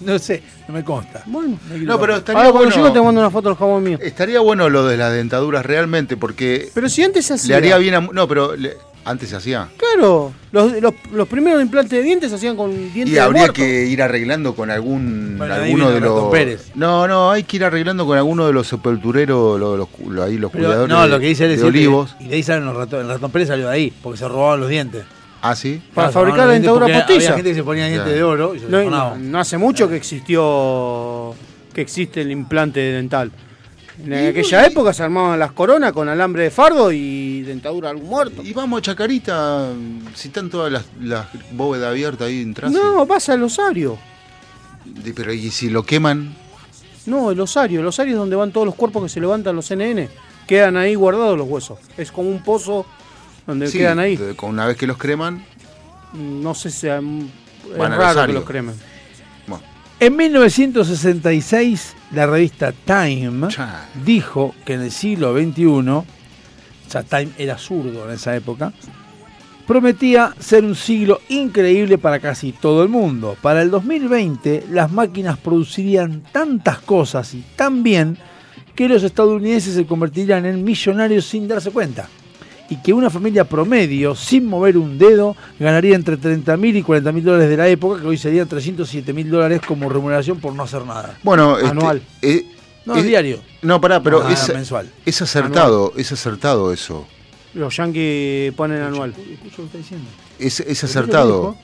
No 0.06 0.18
sé, 0.18 0.42
no 0.66 0.74
me 0.74 0.82
consta. 0.84 1.22
Bueno. 1.26 1.58
No, 1.78 2.00
pero 2.00 2.16
estaría 2.16 2.40
Ahora 2.40 2.52
cuando 2.52 2.70
bueno. 2.70 2.82
llego 2.88 2.92
te 2.92 3.02
mando 3.04 3.20
una 3.20 3.30
foto 3.30 3.48
del 3.50 3.58
jabón 3.58 3.82
mío. 3.82 3.98
Estaría 4.00 4.40
bueno 4.40 4.68
lo 4.70 4.86
de 4.86 4.96
las 4.96 5.12
dentaduras 5.12 5.64
realmente, 5.66 6.16
porque 6.16 6.70
Pero 6.74 6.88
si 6.88 7.02
antes 7.04 7.26
se 7.26 7.34
hacía. 7.34 7.48
le 7.48 7.56
haría 7.56 7.78
bien 7.78 7.94
a. 7.94 8.00
No, 8.00 8.26
pero 8.26 8.56
le- 8.56 8.76
antes 9.04 9.30
se 9.30 9.36
hacía. 9.36 9.68
Claro. 9.78 10.32
Los, 10.52 10.72
los, 10.80 10.92
los 11.12 11.26
primeros 11.28 11.62
implantes 11.62 11.98
de 11.98 12.02
dientes 12.02 12.28
se 12.30 12.36
hacían 12.36 12.54
con 12.56 12.70
dientes 12.92 13.14
Y 13.14 13.18
habría 13.18 13.48
que 13.48 13.86
ir 13.86 14.02
arreglando 14.02 14.54
con 14.54 14.70
algún 14.70 15.36
Bueno, 15.38 15.54
alguno 15.54 15.90
de 15.90 16.00
los 16.00 16.30
Pérez. 16.30 16.70
No, 16.74 17.08
no, 17.08 17.30
hay 17.30 17.44
que 17.44 17.56
ir 17.56 17.64
arreglando 17.64 18.04
con 18.06 18.18
alguno 18.18 18.46
de 18.46 18.52
los 18.52 18.66
sepultureros, 18.68 19.58
los, 19.58 19.78
los, 19.78 19.88
ahí 20.26 20.36
los 20.36 20.50
Pero, 20.50 20.64
cuidadores 20.66 20.88
no, 20.94 21.06
lo 21.06 21.18
que 21.20 21.26
dice 21.26 21.46
él 21.46 21.52
es 21.52 21.60
de 21.62 21.66
olivos. 21.66 22.14
Y 22.20 22.28
de 22.28 22.34
ahí 22.36 22.42
salen 22.42 22.66
los 22.66 22.76
ratones. 22.76 23.06
El 23.06 23.12
ratón 23.12 23.30
Pérez 23.30 23.48
salió 23.48 23.68
de 23.68 23.74
ahí, 23.74 23.92
porque 24.02 24.18
se 24.18 24.28
robaban 24.28 24.60
los 24.60 24.68
dientes. 24.68 25.04
Ah, 25.42 25.56
sí. 25.56 25.82
Para 25.94 26.10
Claro, 26.10 26.12
fabricar 26.12 26.48
dientes 26.50 26.62
dentadura 26.72 26.86
postiza. 26.98 27.14
Había 27.14 27.32
gente 27.36 27.50
que 27.50 27.54
se 27.54 27.62
ponía 27.64 27.86
dientes 27.86 28.04
Claro. 28.04 28.16
de 28.16 28.22
oro 28.24 28.54
y 28.54 28.58
se 28.60 28.66
No, 28.68 29.16
no, 29.16 29.38
hace 29.38 29.56
mucho 29.58 29.88
que 29.88 29.96
existió 29.96 31.34
que 31.72 31.80
existe 31.80 32.20
el 32.20 32.30
implante 32.30 32.80
dental. 32.80 33.30
En 34.04 34.12
aquella 34.28 34.64
época 34.66 34.94
se 34.94 35.02
armaban 35.02 35.38
las 35.38 35.52
coronas 35.52 35.92
con 35.92 36.08
alambre 36.08 36.44
de 36.44 36.50
fardo 36.50 36.90
y 36.90 37.42
dentadura 37.42 37.88
de 37.88 37.96
algún 37.96 38.08
muerto. 38.10 38.42
Y 38.42 38.52
vamos 38.54 38.78
a 38.78 38.82
Chacarita, 38.82 39.68
si 40.14 40.28
están 40.28 40.48
todas 40.48 40.72
las, 40.72 40.86
las 41.02 41.26
bóvedas 41.52 41.90
abiertas 41.90 42.28
ahí 42.28 42.40
en 42.40 42.54
tránsito. 42.54 42.82
No, 42.82 43.06
pasa 43.06 43.34
el 43.34 43.42
osario. 43.42 43.98
Pero 45.14 45.32
y 45.32 45.50
si 45.50 45.68
lo 45.68 45.82
queman, 45.84 46.34
No, 47.06 47.30
el 47.30 47.40
osario. 47.40 47.80
El 47.80 47.86
osario 47.86 48.14
es 48.14 48.18
donde 48.18 48.36
van 48.36 48.52
todos 48.52 48.66
los 48.66 48.74
cuerpos 48.74 49.02
que 49.02 49.08
se 49.10 49.20
levantan 49.20 49.54
los 49.56 49.70
NN. 49.70 50.08
Quedan 50.46 50.76
ahí 50.78 50.94
guardados 50.94 51.36
los 51.36 51.46
huesos. 51.48 51.78
Es 51.98 52.10
como 52.10 52.28
un 52.30 52.42
pozo 52.42 52.86
donde 53.50 53.68
sí, 53.68 53.78
quedan 53.78 53.98
ahí. 53.98 54.18
una 54.42 54.66
vez 54.66 54.76
que 54.76 54.86
los 54.86 54.96
creman, 54.96 55.44
No 56.14 56.54
sé 56.54 56.70
si 56.70 56.86
es 56.88 57.00
raro 57.76 58.26
que 58.26 58.32
los 58.32 58.44
cremen. 58.44 58.74
bueno, 59.46 59.62
En 60.00 60.16
1966, 60.16 61.94
la 62.12 62.26
revista 62.26 62.72
Time 62.72 63.48
dijo 64.04 64.54
que 64.64 64.74
en 64.74 64.82
el 64.82 64.90
siglo 64.90 65.34
XXI, 65.34 65.66
o 65.66 66.04
sea, 66.88 67.02
Time 67.02 67.30
era 67.38 67.58
zurdo 67.58 68.08
en 68.08 68.14
esa 68.14 68.34
época, 68.34 68.72
prometía 69.66 70.34
ser 70.40 70.64
un 70.64 70.74
siglo 70.74 71.20
increíble 71.28 71.96
para 71.98 72.18
casi 72.18 72.50
todo 72.52 72.82
el 72.82 72.88
mundo. 72.88 73.36
Para 73.40 73.62
el 73.62 73.70
2020, 73.70 74.64
las 74.70 74.90
máquinas 74.90 75.38
producirían 75.38 76.22
tantas 76.32 76.78
cosas 76.80 77.34
y 77.34 77.44
tan 77.54 77.84
bien 77.84 78.18
que 78.74 78.88
los 78.88 79.02
estadounidenses 79.04 79.74
se 79.74 79.86
convertirían 79.86 80.44
en 80.46 80.64
millonarios 80.64 81.26
sin 81.26 81.46
darse 81.46 81.70
cuenta. 81.70 82.08
Y 82.70 82.76
que 82.76 82.92
una 82.92 83.10
familia 83.10 83.44
promedio, 83.44 84.14
sin 84.14 84.46
mover 84.46 84.78
un 84.78 84.96
dedo, 84.96 85.36
ganaría 85.58 85.96
entre 85.96 86.16
30 86.16 86.56
mil 86.56 86.76
y 86.76 86.82
40 86.82 87.10
mil 87.12 87.24
dólares 87.24 87.48
de 87.50 87.56
la 87.56 87.66
época, 87.68 88.00
que 88.00 88.06
hoy 88.06 88.16
serían 88.16 88.46
307 88.48 89.12
mil 89.12 89.28
dólares 89.28 89.60
como 89.66 89.88
remuneración 89.88 90.38
por 90.38 90.54
no 90.54 90.62
hacer 90.62 90.84
nada. 90.86 91.18
bueno, 91.24 91.56
este, 91.58 91.68
Anual. 91.70 92.00
eh, 92.22 92.46
No, 92.86 92.96
eh, 92.96 93.02
diario. 93.02 93.40
No, 93.62 93.80
pará, 93.80 94.00
pero 94.02 94.26
es, 94.28 94.48
mensual. 94.54 94.88
es 95.04 95.20
acertado, 95.20 95.92
es 95.96 96.12
acertado 96.12 96.72
eso. 96.72 97.06
Los 97.54 97.76
yankees 97.76 98.52
ponen 98.54 98.80
anual. 98.82 99.10
Escucha 99.10 99.56
lo 99.56 99.56
que 99.56 99.62
está 99.64 99.78
diciendo. 99.78 100.06
Es, 100.38 100.60
es 100.60 100.84
acertado. 100.84 101.56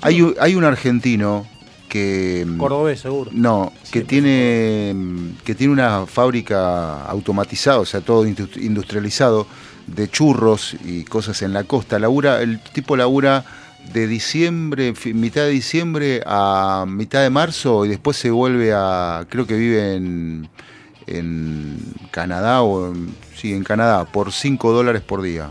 Hay 0.00 0.22
un, 0.22 0.34
hay 0.40 0.54
un 0.54 0.64
argentino 0.64 1.46
que. 1.90 2.44
mm, 2.48 2.56
Cordobés, 2.56 3.00
seguro. 3.00 3.30
No, 3.34 3.70
que 3.92 4.00
tiene, 4.00 4.92
mm, 4.94 5.28
que 5.44 5.54
tiene 5.54 5.74
una 5.74 6.06
fábrica 6.06 7.04
automatizada, 7.04 7.78
o 7.80 7.84
sea, 7.84 8.00
todo 8.00 8.24
industri- 8.26 8.62
industrializado, 8.64 9.46
de 9.86 10.08
churros 10.08 10.76
y 10.84 11.04
cosas 11.04 11.42
en 11.42 11.52
la 11.52 11.64
costa. 11.64 11.98
Labura, 11.98 12.40
el 12.42 12.60
tipo 12.60 12.96
labura 12.96 13.44
de 13.92 14.06
diciembre, 14.06 14.94
mitad 15.12 15.42
de 15.42 15.50
diciembre 15.50 16.22
a 16.26 16.84
mitad 16.88 17.20
de 17.22 17.30
marzo 17.30 17.84
y 17.84 17.88
después 17.90 18.16
se 18.16 18.30
vuelve 18.30 18.72
a, 18.74 19.26
creo 19.28 19.46
que 19.46 19.56
vive 19.56 19.94
en, 19.94 20.48
en 21.06 21.78
Canadá 22.10 22.62
o 22.62 22.92
en- 22.92 23.14
sí, 23.36 23.52
en 23.52 23.62
Canadá, 23.64 24.04
por 24.06 24.32
5 24.32 24.72
dólares 24.72 25.02
por 25.02 25.20
día. 25.22 25.50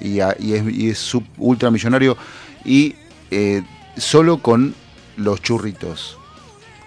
Y, 0.00 0.20
a- 0.20 0.36
y 0.38 0.54
es, 0.54 0.64
y 0.70 0.90
es 0.90 0.98
sub- 0.98 1.24
ultramillonario 1.38 2.16
y 2.64 2.96
eh, 3.30 3.62
solo 3.96 4.38
con 4.38 4.74
los 5.16 5.40
churritos. 5.40 6.18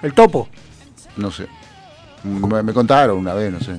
El 0.03 0.13
topo. 0.13 0.47
No 1.17 1.31
sé. 1.31 1.47
Me, 2.23 2.61
me 2.61 2.73
contaron 2.73 3.17
una 3.17 3.33
vez, 3.33 3.51
no 3.51 3.59
sé. 3.61 3.77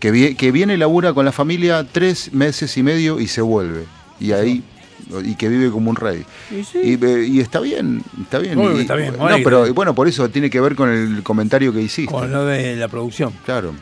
Que, 0.00 0.12
vie- 0.12 0.36
que 0.36 0.50
viene, 0.50 0.76
labura 0.76 1.12
con 1.12 1.24
la 1.24 1.32
familia 1.32 1.86
tres 1.90 2.32
meses 2.32 2.76
y 2.76 2.82
medio 2.82 3.20
y 3.20 3.28
se 3.28 3.42
vuelve. 3.42 3.84
Y 4.18 4.32
ahí. 4.32 4.62
Y 5.24 5.34
que 5.34 5.48
vive 5.48 5.70
como 5.70 5.90
un 5.90 5.96
rey. 5.96 6.24
Y 6.50 6.62
sí. 6.64 6.78
Y, 7.00 7.04
eh, 7.04 7.26
y 7.26 7.40
está 7.40 7.60
bien, 7.60 8.02
está 8.22 8.38
bien. 8.38 8.58
Y- 8.58 8.80
está 8.80 8.94
bien, 8.94 9.14
no, 9.18 9.26
pero 9.44 9.72
bueno, 9.74 9.94
por 9.94 10.06
eso 10.08 10.28
tiene 10.30 10.48
que 10.50 10.60
ver 10.60 10.74
con 10.74 10.88
el 10.88 11.22
comentario 11.22 11.72
que 11.72 11.80
hiciste. 11.82 12.12
Con 12.12 12.30
lo 12.32 12.44
de 12.46 12.76
la 12.76 12.88
producción. 12.88 13.32
Claro. 13.44 13.74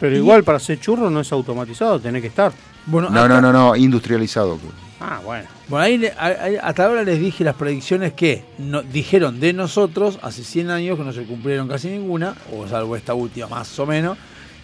Pero 0.00 0.16
igual 0.16 0.42
para 0.44 0.56
hacer 0.56 0.80
churro 0.80 1.08
no 1.10 1.20
es 1.20 1.30
automatizado, 1.32 2.00
tenés 2.00 2.20
que 2.22 2.28
estar. 2.28 2.52
Bueno, 2.86 3.08
No, 3.10 3.28
no, 3.28 3.40
no, 3.40 3.52
no, 3.52 3.76
industrializado. 3.76 4.58
Ah, 5.00 5.20
bueno. 5.24 5.44
Bueno, 5.68 5.84
ahí, 5.84 5.98
le- 5.98 6.12
ahí- 6.18 6.34
ahí- 6.40 6.56
hasta 6.60 6.84
ahora 6.86 7.04
les 7.04 7.20
dije 7.20 7.44
las 7.44 7.54
predicciones 7.54 8.12
que 8.12 8.44
no- 8.58 8.82
dijeron 8.82 9.38
de 9.38 9.52
nosotros 9.52 10.18
hace 10.22 10.42
100 10.42 10.70
años 10.70 10.98
que 10.98 11.04
no 11.04 11.12
se 11.12 11.22
cumplieron 11.22 11.68
casi 11.68 11.88
ninguna, 11.88 12.34
o 12.52 12.66
salvo 12.66 12.96
esta 12.96 13.14
última 13.14 13.46
más 13.46 13.78
o 13.78 13.86
menos. 13.86 14.18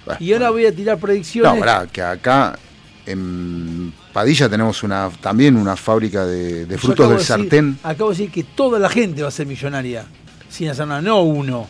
Bueno, 0.05 0.19
Y 0.21 0.33
ahora 0.33 0.51
voy 0.51 0.67
a 0.67 0.75
tirar 0.75 0.99
predicciones. 0.99 1.53
No, 1.53 1.59
pará, 1.59 1.87
que 1.87 2.01
acá 2.03 2.59
en 3.07 3.93
Padilla 4.13 4.49
tenemos 4.49 4.83
una 4.83 5.11
también 5.21 5.57
una 5.57 5.77
fábrica 5.77 6.25
de, 6.27 6.67
frutos 6.79 7.09
del 7.09 7.17
de 7.19 7.23
decir- 7.23 7.27
sartén. 7.27 7.79
acabo 7.83 8.11
de 8.11 8.17
decir 8.17 8.31
que 8.33 8.43
toda 8.45 8.79
la 8.79 8.89
gente 8.89 9.23
va 9.23 9.29
a 9.29 9.33
ser 9.33 9.47
millonaria 9.47 10.05
sin 10.49 10.69
hacer 10.69 10.87
nada, 10.87 11.01
no 11.03 11.23
uno. 11.23 11.67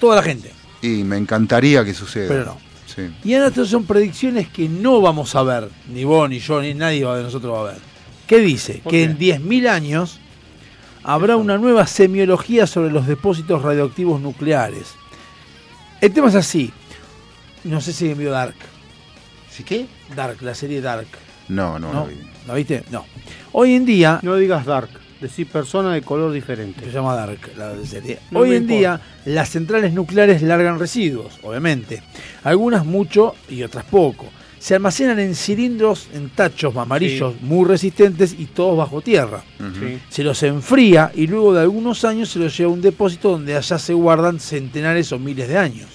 Toda 0.00 0.16
la 0.16 0.22
gente. 0.22 0.52
Y 0.82 1.02
me 1.04 1.16
encantaría 1.16 1.84
que 1.84 1.94
suceda. 1.94 2.28
Pero 2.28 2.44
no. 2.44 2.58
Sí. 2.86 3.10
Y 3.24 3.34
ahora 3.34 3.48
estas 3.48 3.68
son 3.68 3.84
predicciones 3.84 4.48
que 4.48 4.68
no 4.68 5.00
vamos 5.00 5.34
a 5.34 5.42
ver, 5.42 5.68
ni 5.92 6.04
vos, 6.04 6.28
ni 6.28 6.38
yo, 6.38 6.60
ni 6.62 6.74
nadie 6.74 7.04
de 7.06 7.22
nosotros 7.22 7.54
va 7.54 7.60
a 7.60 7.72
ver. 7.72 7.78
¿Qué 8.26 8.38
dice? 8.38 8.80
¿Por 8.82 8.90
Que 8.92 8.98
qué? 8.98 9.04
en 9.04 9.18
10.000 9.18 9.68
años 9.68 10.18
habrá 11.02 11.36
una 11.36 11.56
nueva 11.58 11.86
semiología 11.86 12.66
sobre 12.66 12.90
los 12.90 13.06
depósitos 13.06 13.62
radioactivos 13.62 14.20
nucleares. 14.20 14.88
El 16.00 16.12
tema 16.12 16.28
es 16.28 16.34
así. 16.34 16.72
No 17.66 17.80
sé 17.80 17.92
si 17.92 18.12
vio 18.14 18.30
Dark. 18.30 18.54
¿Sí 19.50 19.62
qué? 19.64 19.86
Dark, 20.14 20.40
la 20.42 20.54
serie 20.54 20.80
Dark. 20.80 21.06
No, 21.48 21.78
no, 21.78 21.92
¿No? 21.92 22.00
no 22.00 22.06
vi. 22.06 22.14
¿La 22.46 22.54
viste? 22.54 22.84
No. 22.90 23.04
Hoy 23.52 23.74
en 23.74 23.84
día 23.86 24.20
No 24.22 24.36
digas 24.36 24.66
dark, 24.66 24.90
decir 25.20 25.46
persona 25.48 25.92
de 25.94 26.02
color 26.02 26.30
Se 26.30 26.34
diferente. 26.36 26.90
llama 26.90 27.14
Dark, 27.14 27.38
la 27.56 27.74
serie. 27.84 28.18
No 28.30 28.40
Hoy 28.40 28.50
en 28.50 28.62
importa. 28.62 28.74
día, 28.76 29.00
las 29.24 29.48
centrales 29.50 29.92
nucleares 29.92 30.42
largan 30.42 30.78
residuos, 30.78 31.38
obviamente. 31.42 32.02
Algunas 32.44 32.84
mucho 32.84 33.34
y 33.48 33.62
otras 33.62 33.84
poco. 33.84 34.26
Se 34.58 34.74
almacenan 34.74 35.18
en 35.20 35.34
cilindros, 35.34 36.08
en 36.14 36.30
tachos 36.30 36.76
amarillos 36.76 37.40
muy 37.42 37.64
resistentes 37.66 38.34
y 38.38 38.46
todos 38.46 38.76
bajo 38.76 39.00
tierra. 39.00 39.42
Sí. 39.58 39.98
Se 40.08 40.22
los 40.24 40.42
enfría 40.42 41.12
y 41.14 41.26
luego 41.26 41.52
de 41.54 41.60
algunos 41.62 42.04
años 42.04 42.30
se 42.30 42.38
los 42.38 42.56
lleva 42.56 42.70
a 42.70 42.74
un 42.74 42.80
depósito 42.80 43.30
donde 43.30 43.56
allá 43.56 43.78
se 43.78 43.92
guardan 43.94 44.40
centenares 44.40 45.12
o 45.12 45.18
miles 45.18 45.48
de 45.48 45.58
años. 45.58 45.88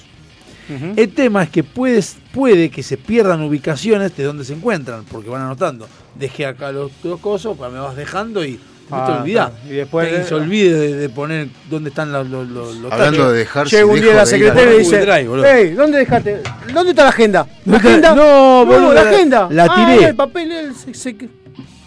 Ujú. 0.76 0.94
El 0.96 1.14
tema 1.14 1.44
es 1.44 1.50
que 1.50 1.64
puedes, 1.64 2.18
puede 2.34 2.70
que 2.70 2.84
se 2.84 2.98
pierdan 2.98 3.42
ubicaciones 3.42 4.16
de 4.16 4.24
donde 4.24 4.44
se 4.46 4.54
encuentran, 4.54 5.04
porque 5.06 5.30
van 5.30 5.42
anotando. 5.42 5.88
Dejé 6.16 6.46
acá 6.46 6.72
los, 6.72 6.92
los 7.04 7.20
cosos, 7.20 7.58
pues 7.58 7.72
me 7.72 7.80
vas 7.80 7.96
dejando 7.96 8.44
y 8.46 8.52
después 8.52 9.06
te 9.06 9.12
Ah, 9.12 9.20
olvidás. 9.22 9.52
Y 9.68 9.74
después- 9.74 10.10
Que 10.10 10.24
se 10.24 10.36
olvide 10.36 10.78
de, 10.78 10.96
de 10.96 11.10
poner 11.10 11.48
dónde 11.70 11.90
están 11.90 12.12
los, 12.12 12.28
los, 12.28 12.48
los, 12.50 12.92
Hablando 12.92 13.18
tachos. 13.20 13.32
de 13.32 13.38
dejar 13.40 13.68
Llega 13.68 13.86
un 13.86 14.02
día 14.02 14.14
la 14.16 14.26
secretaria 14.26 14.74
y 14.76 14.78
dice, 14.80 15.06
hey, 15.46 15.74
¿dónde 15.76 15.98
dejaste? 16.00 16.42
¿Dónde 16.74 16.90
está 16.92 17.04
la 17.04 17.10
agenda? 17.10 17.48
¿La 17.66 17.74
¿Dónde- 17.74 17.88
agenda? 17.90 18.16
No, 18.16 18.66
boludo, 18.66 18.94
la 18.94 19.04
la- 19.04 19.10
agenda. 19.10 19.48
la 19.50 19.64
Ah, 19.70 19.76
tiré. 19.96 20.10
el 20.10 20.16
papel 20.16 20.52
el- 20.52 20.76
se, 20.76 20.94
se- 20.94 21.16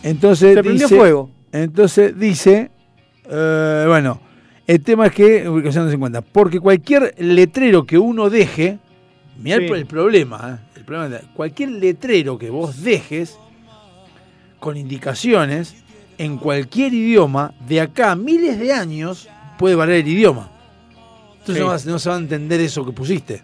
Entonces 0.03 0.55
se 0.55 0.63
prendió 0.63 0.87
dice, 0.87 0.97
fuego. 0.97 1.31
Entonces 1.53 2.19
dice, 2.19 2.71
eh, 3.31 3.85
bueno, 3.87 4.21
el 4.67 4.83
tema 4.83 5.07
es 5.07 5.13
que 5.13 5.49
ubicación 5.49 5.87
de 5.87 5.93
50, 5.93 6.23
porque 6.23 6.61
cualquier 6.61 7.15
letrero 7.19 7.85
que 7.85 7.99
uno 7.99 8.31
deje, 8.31 8.79
mira 9.39 9.59
Sí. 9.59 9.65
el, 9.67 9.87
problema, 9.87 10.59
¿eh? 10.61 10.79
el 10.79 10.85
problema, 10.85 11.21
cualquier 11.35 11.71
letrero 11.71 12.39
que 12.39 12.51
vos 12.51 12.83
dejes 12.83 13.39
con 14.61 14.77
indicaciones 14.77 15.75
en 16.17 16.39
cualquier 16.39 16.95
idioma, 16.95 17.53
de 17.69 17.81
acá 17.81 18.13
a 18.13 18.17
miles 18.17 18.59
de 18.59 18.73
años 18.73 19.29
puede 19.59 19.75
valer 19.75 19.97
el 19.97 20.09
idioma. 20.09 20.51
Entonces 21.41 21.57
Sí. 21.57 21.61
no, 21.61 21.67
vas- 21.67 21.87
no 21.87 21.99
se 21.99 22.09
va 22.09 22.15
a 22.15 22.19
entender 22.19 22.61
eso 22.61 22.85
que 22.87 22.93
pusiste. 22.93 23.43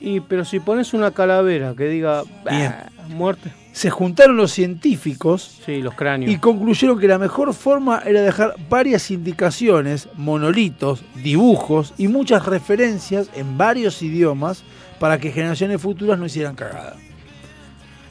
Y, 0.00 0.20
pero 0.20 0.44
si 0.44 0.60
pones 0.60 0.94
una 0.94 1.10
calavera 1.10 1.74
que 1.76 1.84
diga 1.84 2.22
Bien. 2.48 2.74
"Bah, 2.98 3.06
muerte. 3.08 3.52
Se 3.72 3.88
juntaron 3.88 4.36
los 4.36 4.50
científicos 4.52 5.60
Sí, 5.64 5.80
los 5.80 5.94
cráneos. 5.94 6.30
y 6.32 6.36
concluyeron 6.38 6.98
que 6.98 7.06
la 7.06 7.18
mejor 7.18 7.54
forma 7.54 8.02
era 8.04 8.20
dejar 8.20 8.54
varias 8.68 9.10
indicaciones, 9.10 10.08
monolitos, 10.16 11.02
dibujos 11.22 11.94
y 11.96 12.08
muchas 12.08 12.46
referencias 12.46 13.30
en 13.36 13.56
varios 13.56 14.02
idiomas 14.02 14.64
para 14.98 15.18
que 15.18 15.30
generaciones 15.30 15.80
futuras 15.80 16.18
no 16.18 16.26
hicieran 16.26 16.56
cagada. 16.56 16.96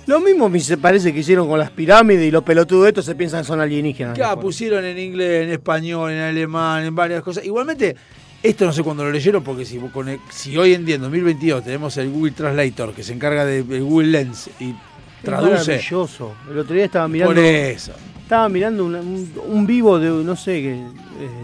Lo 0.08 0.20
mismo 0.22 0.50
me 0.50 0.60
se 0.60 0.78
parece 0.78 1.14
que 1.14 1.20
hicieron 1.20 1.48
con 1.48 1.60
las 1.60 1.70
pirámides 1.70 2.26
y 2.28 2.32
los 2.32 2.44
pelotudos 2.44 2.88
estos 2.88 3.06
se 3.06 3.14
piensan 3.14 3.42
que 3.42 3.48
son 3.48 3.62
alienígenas. 3.62 4.16
Claro, 4.16 4.32
después. 4.38 4.46
pusieron 4.56 4.84
en 4.86 4.98
inglés, 4.98 5.44
en 5.44 5.52
español, 5.52 6.12
en 6.12 6.20
alemán, 6.22 6.84
en 6.86 6.96
varias 6.96 7.22
cosas. 7.22 7.46
Igualmente, 7.46 7.96
esto 8.42 8.66
no 8.66 8.72
sé 8.74 8.82
cuándo 8.82 9.04
lo 9.04 9.12
leyeron, 9.12 9.44
porque 9.44 9.66
si, 9.66 9.78
vos 9.78 9.92
con 9.92 10.10
el- 10.10 10.20
si 10.32 10.58
hoy 10.58 10.74
en 10.74 10.84
día, 10.86 10.96
en 10.96 11.02
2022, 11.02 11.64
tenemos 11.64 11.96
el 11.98 12.10
Google 12.10 12.32
Translator 12.32 12.94
que 12.94 13.04
se 13.04 13.14
encarga 13.14 13.46
de 13.46 13.60
el 13.60 13.84
Google 13.84 14.08
Lens 14.08 14.50
y 14.60 14.74
Es 15.20 15.24
traduce. 15.26 15.52
maravilloso. 15.72 16.34
El 16.50 16.58
otro 16.60 16.76
día 16.76 16.86
estaba 16.86 17.08
mirando, 17.08 17.34
Por 17.36 17.44
eso. 17.44 17.92
estaba 18.22 18.50
mirando 18.50 18.86
un, 18.86 19.32
un 19.48 19.68
vivo 19.68 20.00
de, 20.00 20.10
no 20.10 20.36
sé, 20.36 20.60
eh, 20.76 20.84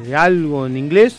de 0.05 0.15
algo 0.15 0.65
en 0.65 0.78
inglés. 0.78 1.17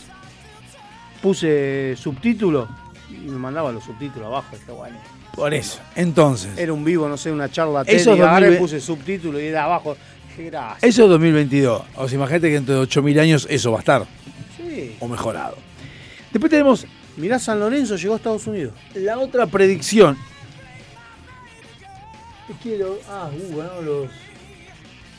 Puse 1.21 1.95
subtítulos 1.97 2.69
y 3.09 3.27
me 3.29 3.37
mandaba 3.37 3.71
los 3.71 3.83
subtítulos 3.83 4.27
abajo. 4.27 4.55
Bueno. 4.75 4.97
Por 5.35 5.53
eso. 5.53 5.79
Entonces, 5.95 6.57
Era 6.57 6.73
un 6.73 6.83
vivo, 6.83 7.07
no 7.07 7.17
sé, 7.17 7.31
una 7.31 7.49
charla 7.49 7.81
Eso 7.81 7.85
TED 7.85 7.95
es 7.95 8.05
y 8.07 8.09
agarré, 8.21 8.47
2020. 8.47 8.59
puse 8.59 8.79
subtítulos 8.79 9.41
y 9.41 9.45
era 9.45 9.63
abajo. 9.65 9.97
Gracias. 10.37 10.83
eso 10.83 11.03
es 11.05 11.09
2022. 11.09 11.81
O 11.95 12.07
sea, 12.07 12.15
imagínate 12.15 12.47
que 12.49 12.53
dentro 12.53 12.75
de 12.75 12.81
8.000 12.87 13.19
años 13.19 13.47
eso 13.49 13.71
va 13.71 13.77
a 13.77 13.79
estar, 13.79 14.05
Sí. 14.55 14.95
o 14.99 15.07
mejorado. 15.07 15.57
Después 16.31 16.49
tenemos 16.51 16.85
Mirá, 17.17 17.39
San 17.39 17.59
Lorenzo 17.59 17.95
llegó 17.95 18.13
a 18.13 18.17
Estados 18.17 18.45
Unidos. 18.45 18.73
La 18.93 19.17
otra 19.17 19.47
predicción. 19.47 20.15
Quiero. 22.61 22.97
Ah, 23.09 23.29
uh, 23.33 23.57
ganó 23.57 23.81
los. 23.81 24.09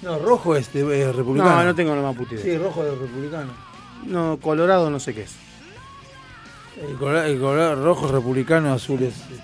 No, 0.03 0.19
rojo 0.19 0.55
es, 0.57 0.73
de, 0.73 1.09
es 1.11 1.15
republicano. 1.15 1.57
No, 1.57 1.65
no 1.65 1.75
tengo 1.75 1.95
la 1.95 2.03
más 2.03 2.17
puta 2.17 2.35
idea. 2.35 2.45
Sí, 2.45 2.57
rojo 2.57 2.85
es 2.85 2.97
republicano. 2.99 3.53
No, 4.07 4.39
Colorado 4.41 4.91
no 4.91 5.01
sé 5.01 5.15
qué 5.15 5.23
es. 5.23 5.33
El, 6.89 6.97
color- 6.97 7.27
el 7.27 7.41
color 7.41 7.83
rojo 7.83 8.07
es 8.07 8.13
republicano, 8.13 8.73
azul 8.73 9.03
es. 9.03 9.15
este, 9.15 9.35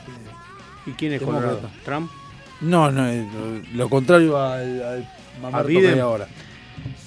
¿Y 0.86 0.92
quién 0.92 1.12
es. 1.14 1.22
Colorado? 1.22 1.60
¿Trump? 1.84 2.10
No, 2.60 2.90
no, 2.92 3.06
es 3.08 3.26
lo, 3.74 3.88
contrario 3.88 4.38
al, 4.40 4.82
al 4.82 5.08
mamarto 5.42 5.68
que 5.68 5.88
hay 5.88 5.98
ahora. 5.98 6.28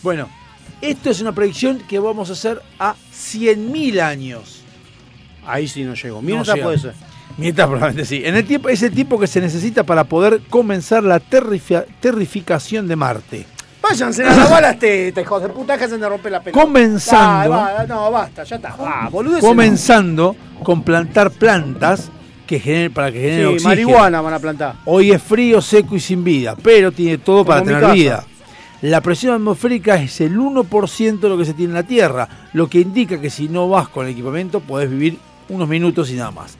Bueno, 0.03 0.29
esto 0.81 1.09
es 1.09 1.21
una 1.21 1.31
predicción 1.31 1.79
que 1.87 1.97
vamos 1.99 2.29
a 2.29 2.33
hacer 2.33 2.61
a 2.77 2.93
100.000 3.13 3.99
años. 4.01 4.61
Ahí 5.45 5.67
sí 5.69 5.83
no 5.85 5.93
llego. 5.93 6.17
No 6.17 6.21
Mientras 6.23 6.53
llega. 6.55 6.65
puede 6.67 6.79
ser. 6.79 6.93
Mientras 7.37 7.67
probablemente 7.67 8.05
sí. 8.05 8.23
En 8.25 8.35
el 8.35 8.45
tiempo, 8.45 8.69
es 8.69 8.81
el 8.83 8.91
tiempo 8.91 9.19
que 9.19 9.27
se 9.27 9.39
necesita 9.39 9.83
para 9.83 10.03
poder 10.05 10.41
comenzar 10.49 11.03
la 11.03 11.19
terrificación 11.19 12.87
de 12.87 12.95
Marte. 12.95 13.45
Váyanse 13.81 14.23
a 14.25 14.35
lavar 14.35 14.61
las 14.61 14.79
tetas, 14.79 15.23
hijos 15.23 15.41
de 15.43 15.49
puta, 15.49 15.77
que 15.77 15.85
hacen 15.85 15.99
de 15.99 16.09
romper 16.09 16.31
la 16.31 16.41
pelota. 16.41 16.61
Comenzando. 16.61 17.53
Ah, 17.53 17.73
va, 17.79 17.85
no, 17.85 18.11
basta, 18.11 18.43
ya 18.43 18.55
está. 18.57 18.75
Boludeces 19.09 19.43
comenzando 19.43 20.35
con 20.63 20.81
plantar 20.83 21.31
plantas 21.31 22.09
que 22.45 22.59
generen, 22.59 22.93
para 22.93 23.11
que 23.11 23.19
generen 23.19 23.39
Sí, 23.39 23.45
oxígeno. 23.45 23.69
marihuana 23.69 24.21
van 24.21 24.33
a 24.33 24.39
plantar. 24.39 24.75
Hoy 24.85 25.11
es 25.11 25.21
frío, 25.21 25.61
seco 25.61 25.95
y 25.95 25.99
sin 25.99 26.23
vida, 26.23 26.55
pero 26.61 26.91
tiene 26.91 27.17
todo 27.19 27.45
para 27.45 27.61
Como 27.61 27.71
tener 27.71 27.93
vida. 27.93 28.25
La 28.81 29.01
presión 29.01 29.33
atmosférica 29.35 29.95
es 29.95 30.21
el 30.21 30.37
1% 30.37 31.19
de 31.19 31.29
lo 31.29 31.37
que 31.37 31.45
se 31.45 31.53
tiene 31.53 31.71
en 31.71 31.75
la 31.75 31.83
Tierra, 31.83 32.27
lo 32.53 32.67
que 32.67 32.79
indica 32.79 33.19
que 33.21 33.29
si 33.29 33.47
no 33.47 33.69
vas 33.69 33.87
con 33.89 34.05
el 34.05 34.11
equipamiento 34.11 34.59
podés 34.59 34.89
vivir 34.89 35.17
unos 35.49 35.67
minutos 35.67 36.09
y 36.11 36.13
nada 36.15 36.31
más, 36.31 36.57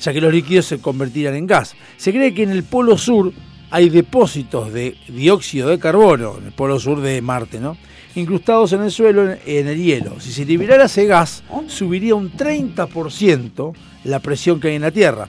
ya 0.00 0.12
que 0.12 0.20
los 0.20 0.32
líquidos 0.32 0.66
se 0.66 0.80
convertirán 0.80 1.34
en 1.34 1.46
gas. 1.46 1.74
Se 1.96 2.10
cree 2.12 2.32
que 2.34 2.42
en 2.44 2.50
el 2.50 2.64
polo 2.64 2.96
sur 2.98 3.32
hay 3.70 3.88
depósitos 3.88 4.72
de 4.72 4.96
dióxido 5.08 5.68
de 5.68 5.78
carbono, 5.78 6.38
en 6.38 6.46
el 6.46 6.52
polo 6.52 6.80
sur 6.80 7.00
de 7.00 7.20
Marte, 7.22 7.60
¿no? 7.60 7.76
incrustados 8.16 8.72
en 8.72 8.82
el 8.82 8.90
suelo 8.90 9.30
en, 9.30 9.38
en 9.46 9.68
el 9.68 9.80
hielo. 9.80 10.18
Si 10.18 10.32
se 10.32 10.44
liberara 10.44 10.86
ese 10.86 11.06
gas, 11.06 11.44
subiría 11.68 12.16
un 12.16 12.32
30% 12.32 13.72
la 14.04 14.18
presión 14.18 14.58
que 14.58 14.68
hay 14.68 14.74
en 14.76 14.82
la 14.82 14.90
Tierra. 14.90 15.28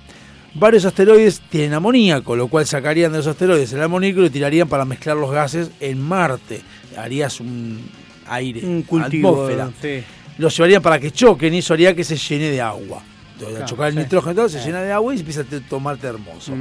Varios 0.55 0.83
asteroides 0.85 1.41
tienen 1.49 1.73
amoníaco, 1.73 2.35
lo 2.35 2.47
cual 2.47 2.65
sacarían 2.65 3.11
de 3.11 3.19
los 3.19 3.27
asteroides 3.27 3.71
el 3.73 3.81
amoníaco 3.83 4.19
y 4.19 4.23
lo 4.23 4.31
tirarían 4.31 4.67
para 4.67 4.83
mezclar 4.83 5.15
los 5.15 5.31
gases 5.31 5.69
en 5.79 6.01
Marte. 6.01 6.61
Harías 6.97 7.39
un 7.39 7.79
aire, 8.27 8.65
Un 8.65 8.81
cultivo. 8.81 9.29
atmósfera. 9.29 9.69
Sí. 9.81 10.03
Los 10.39 10.57
llevarían 10.57 10.81
para 10.81 10.99
que 10.99 11.11
choquen 11.11 11.53
y 11.53 11.59
eso 11.59 11.73
haría 11.73 11.95
que 11.95 12.03
se 12.03 12.17
llene 12.17 12.49
de 12.49 12.61
agua. 12.61 13.03
Claro, 13.49 13.65
chocar 13.65 13.87
el 13.87 13.93
sí. 13.93 13.99
nitrógeno, 13.99 14.35
todo, 14.35 14.49
se 14.49 14.59
llena 14.63 14.81
de 14.81 14.91
agua 14.91 15.13
y 15.13 15.17
se 15.17 15.21
empieza 15.21 15.41
a 15.41 15.43
te- 15.45 15.59
tomarte 15.61 16.07
hermoso. 16.07 16.51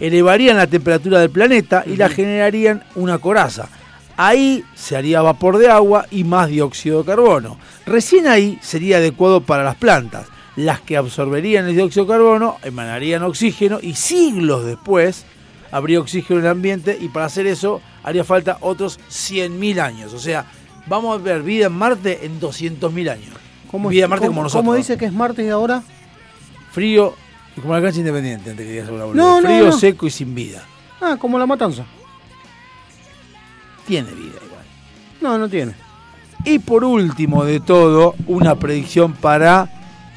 Elevarían 0.00 0.56
la 0.56 0.66
temperatura 0.66 1.20
del 1.20 1.30
planeta 1.30 1.82
y 1.86 1.96
la 1.96 2.08
generarían 2.08 2.82
una 2.94 3.18
coraza. 3.18 3.68
Ahí 4.16 4.64
se 4.74 4.96
haría 4.96 5.22
vapor 5.22 5.58
de 5.58 5.68
agua 5.68 6.06
y 6.10 6.24
más 6.24 6.48
dióxido 6.48 7.00
de 7.00 7.04
carbono. 7.06 7.56
Recién 7.86 8.26
ahí 8.26 8.58
sería 8.62 8.96
adecuado 8.96 9.40
para 9.42 9.62
las 9.64 9.76
plantas. 9.76 10.26
Las 10.56 10.80
que 10.80 10.96
absorberían 10.96 11.66
el 11.68 11.76
dióxido 11.76 12.04
de 12.06 12.12
carbono 12.12 12.56
emanarían 12.64 13.22
oxígeno 13.22 13.78
y 13.80 13.94
siglos 13.94 14.64
después 14.64 15.24
habría 15.70 16.00
oxígeno 16.00 16.40
en 16.40 16.46
el 16.46 16.50
ambiente 16.50 16.98
y 17.00 17.08
para 17.08 17.26
hacer 17.26 17.46
eso 17.46 17.80
haría 18.02 18.24
falta 18.24 18.58
otros 18.60 18.98
100.000 19.08 19.78
años. 19.80 20.12
O 20.14 20.18
sea, 20.18 20.46
vamos 20.86 21.14
a 21.16 21.22
ver 21.22 21.42
vida 21.42 21.66
en 21.66 21.74
Marte 21.74 22.24
en 22.26 22.40
200.000 22.40 23.10
años. 23.10 23.30
¿Cómo, 23.70 23.88
vida 23.88 24.04
en 24.04 24.10
Marte 24.10 24.26
cómo- 24.26 24.34
como 24.36 24.42
nosotros. 24.44 24.62
¿Cómo 24.64 24.74
dice 24.74 24.96
que 24.96 25.04
es 25.04 25.12
martes 25.12 25.48
ahora? 25.48 25.82
Frío, 26.78 27.14
como 27.60 27.74
la 27.74 27.82
cancha 27.82 27.98
independiente 27.98 28.50
antes 28.50 28.64
que 28.64 28.70
digas 28.72 28.86
sobre 28.86 29.00
la 29.00 29.06
No, 29.06 29.40
no, 29.40 29.48
Frío, 29.48 29.66
no. 29.66 29.72
seco 29.72 30.06
y 30.06 30.10
sin 30.10 30.32
vida. 30.32 30.62
Ah, 31.00 31.16
como 31.18 31.36
la 31.38 31.44
matanza. 31.46 31.84
Tiene 33.86 34.10
vida 34.12 34.34
igual. 34.46 34.62
No, 35.20 35.38
no 35.38 35.48
tiene. 35.48 35.72
Y 36.44 36.60
por 36.60 36.84
último 36.84 37.44
de 37.44 37.58
todo, 37.60 38.14
una 38.26 38.54
predicción 38.54 39.12
para 39.14 39.68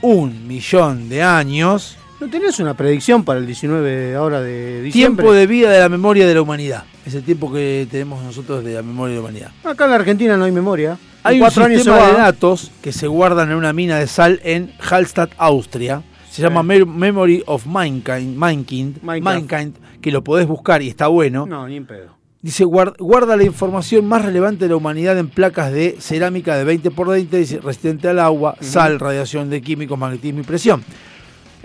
un 0.02 0.48
millón 0.48 1.10
de 1.10 1.24
años. 1.24 1.98
¿No 2.20 2.30
tenés 2.30 2.60
una 2.60 2.76
predicción 2.76 3.24
para 3.24 3.40
el 3.40 3.48
19 3.48 4.16
ahora 4.16 4.42
de 4.42 4.84
diciembre? 4.84 5.24
Tiempo 5.24 5.34
de 5.34 5.48
vida 5.48 5.72
de 5.72 5.80
la 5.80 5.90
memoria 5.90 6.28
de 6.28 6.36
la 6.36 6.42
humanidad. 6.44 6.84
Es 7.06 7.16
el 7.16 7.24
tiempo 7.24 7.52
que 7.52 7.88
tenemos 7.90 8.24
nosotros 8.24 8.64
de 8.64 8.76
la 8.76 8.84
memoria 8.84 9.16
de 9.16 9.22
la 9.22 9.28
humanidad. 9.28 9.52
Acá 9.64 9.86
en 9.86 9.90
la 9.90 9.96
Argentina 9.96 10.38
no 10.38 10.46
hay 10.46 10.52
memoria. 10.52 10.98
Hay 11.24 11.38
En 11.38 11.44
un 11.44 11.48
años 11.64 11.76
sistema 11.82 11.98
va. 11.98 12.08
de 12.08 12.14
datos 12.14 12.72
que 12.84 12.92
se 12.92 13.08
guardan 13.08 13.50
en 13.50 13.58
una 13.58 13.74
mina 13.74 13.98
de 13.98 14.06
sal 14.06 14.40
en 14.44 14.72
Hallstatt, 14.80 15.32
Austria. 15.38 16.04
Se 16.32 16.42
llama 16.42 16.64
Me- 16.64 16.86
Memory 16.86 17.44
of 17.46 17.66
Mankind, 17.66 18.36
Mankind, 18.38 19.04
Minecraft. 19.04 19.52
Mankind, 19.52 19.76
que 20.02 20.12
lo 20.12 20.24
podés 20.24 20.48
buscar 20.48 20.82
y 20.82 20.88
está 20.88 21.08
bueno. 21.08 21.46
No, 21.46 21.68
ni 21.68 21.76
en 21.76 21.86
pedo. 21.86 22.16
Dice, 22.42 22.66
guar- 22.66 22.96
guarda 22.98 23.36
la 23.38 23.44
información 23.44 24.06
más 24.08 24.24
relevante 24.26 24.66
de 24.66 24.70
la 24.70 24.76
humanidad 24.78 25.18
en 25.20 25.28
placas 25.30 25.72
de 25.72 25.98
cerámica 26.00 26.56
de 26.58 26.64
20 26.64 26.90
por 26.90 27.10
20, 27.10 27.38
dice, 27.38 27.60
resistente 27.60 28.08
al 28.08 28.18
agua, 28.20 28.56
sal, 28.62 29.00
radiación 29.00 29.50
de 29.50 29.62
químicos, 29.62 30.00
magnetismo 30.00 30.40
y 30.40 30.44
presión. 30.44 30.84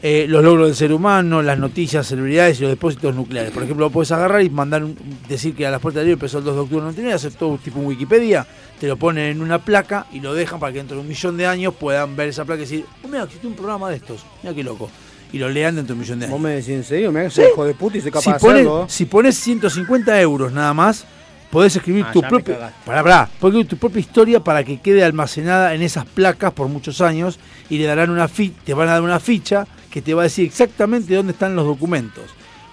Eh, 0.09 0.27
los 0.29 0.45
logros 0.45 0.69
del 0.69 0.77
ser 0.77 0.93
humano, 0.93 1.43
las 1.43 1.59
noticias, 1.59 2.07
celebridades 2.07 2.61
y 2.61 2.63
los 2.63 2.71
depósitos 2.71 3.13
nucleares. 3.13 3.51
Por 3.51 3.65
ejemplo, 3.65 3.87
lo 3.87 3.91
puedes 3.91 4.13
agarrar 4.13 4.41
y 4.41 4.49
mandar 4.51 4.85
un- 4.85 4.97
decir 5.29 5.53
que 5.57 5.67
a 5.67 5.71
las 5.73 5.81
puertas 5.81 6.03
del 6.03 6.11
libro 6.11 6.19
empezó 6.25 6.39
el 6.39 6.45
2 6.45 6.55
de 6.55 6.61
octubre 6.61 6.77
del 6.85 6.85
99, 6.95 7.13
hacer 7.15 7.33
todo 7.33 7.59
tipo 7.59 7.81
un 7.81 7.87
Wikipedia, 7.87 8.47
te 8.79 8.87
lo 8.87 8.97
ponen 8.97 9.25
en 9.31 9.41
una 9.43 9.59
placa 9.59 10.07
y 10.13 10.21
lo 10.21 10.33
dejan 10.33 10.61
para 10.61 10.71
que 10.73 10.79
dentro 10.79 10.95
de 10.97 11.03
un 11.03 11.09
millón 11.09 11.37
de 11.37 11.49
años 11.49 11.75
puedan 11.75 12.15
ver 12.15 12.29
esa 12.29 12.45
placa 12.45 12.59
y 12.63 12.67
decir, 12.67 12.85
oh, 13.03 13.09
mira, 13.09 13.25
existe 13.25 13.49
un 13.49 13.55
programa 13.55 13.91
de 13.91 13.97
estos, 13.97 14.25
mira 14.45 14.55
qué 14.55 14.63
loco. 14.63 14.89
Y 15.33 15.39
lo 15.39 15.49
lean 15.49 15.75
dentro 15.75 15.97
de 15.97 15.99
un 15.99 16.05
millón 16.05 16.21
de 16.21 16.27
años. 16.27 16.33
Vos 16.35 16.41
me 16.41 16.51
decís 16.51 16.69
en 16.69 16.85
serio, 16.85 17.11
me 17.11 17.19
hagas 17.19 17.37
hijo 17.39 17.65
de 17.65 17.75
puta 17.75 17.99
y 17.99 18.01
soy 18.01 18.13
capaz 18.13 18.23
Si 18.23 18.33
de 18.33 18.39
pones, 18.39 18.55
hacerlo. 18.61 18.87
si 18.89 19.05
pones 19.07 19.37
150 19.41 20.21
euros 20.21 20.53
nada 20.53 20.73
más, 20.73 21.05
podés 21.51 21.75
escribir 21.75 22.05
Ah, 22.09 22.13
tu 22.13 22.21
propia. 22.23 22.73
podés 22.85 23.29
escribir 23.41 23.67
tu 23.67 23.77
propia 23.77 23.99
historia 23.99 24.39
para 24.39 24.63
que 24.63 24.81
quede 24.81 25.03
almacenada 25.03 25.75
en 25.75 25.83
esas 25.83 26.05
placas 26.05 26.53
por 26.53 26.69
muchos 26.69 27.01
años 27.01 27.41
y 27.69 27.79
le 27.79 27.87
darán 27.87 28.11
una 28.11 28.29
fi 28.29 28.51
te 28.65 28.73
van 28.73 28.89
a 28.89 28.93
dar 28.93 29.03
una 29.03 29.19
ficha 29.19 29.67
que 29.97 30.03
te 30.03 30.13
va 30.13 30.21
a 30.21 30.25
decir 30.25 30.45
exactamente 30.45 31.15
dónde 31.15 31.33
están 31.33 31.57
los 31.57 31.65
documentos. 31.65 32.25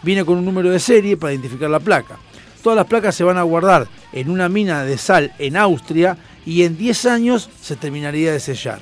Viene 0.02 0.26
con 0.26 0.40
un 0.40 0.44
número 0.44 0.70
de 0.70 0.78
serie 0.78 1.16
para 1.16 1.32
identificar 1.32 1.70
la 1.70 1.80
placa. 1.80 2.18
Todas 2.62 2.76
las 2.76 2.86
placas 2.86 3.16
se 3.16 3.24
van 3.24 3.38
a 3.38 3.44
guardar 3.44 3.88
en 4.12 4.30
una 4.30 4.50
mina 4.50 4.84
de 4.84 4.98
sal 4.98 5.32
en 5.40 5.56
Austria 5.56 6.18
y 6.46 6.64
en 6.64 6.78
10 6.78 7.06
años 7.06 7.50
se 7.62 7.78
terminaría 7.78 8.34
de 8.34 8.42
sellar. 8.42 8.82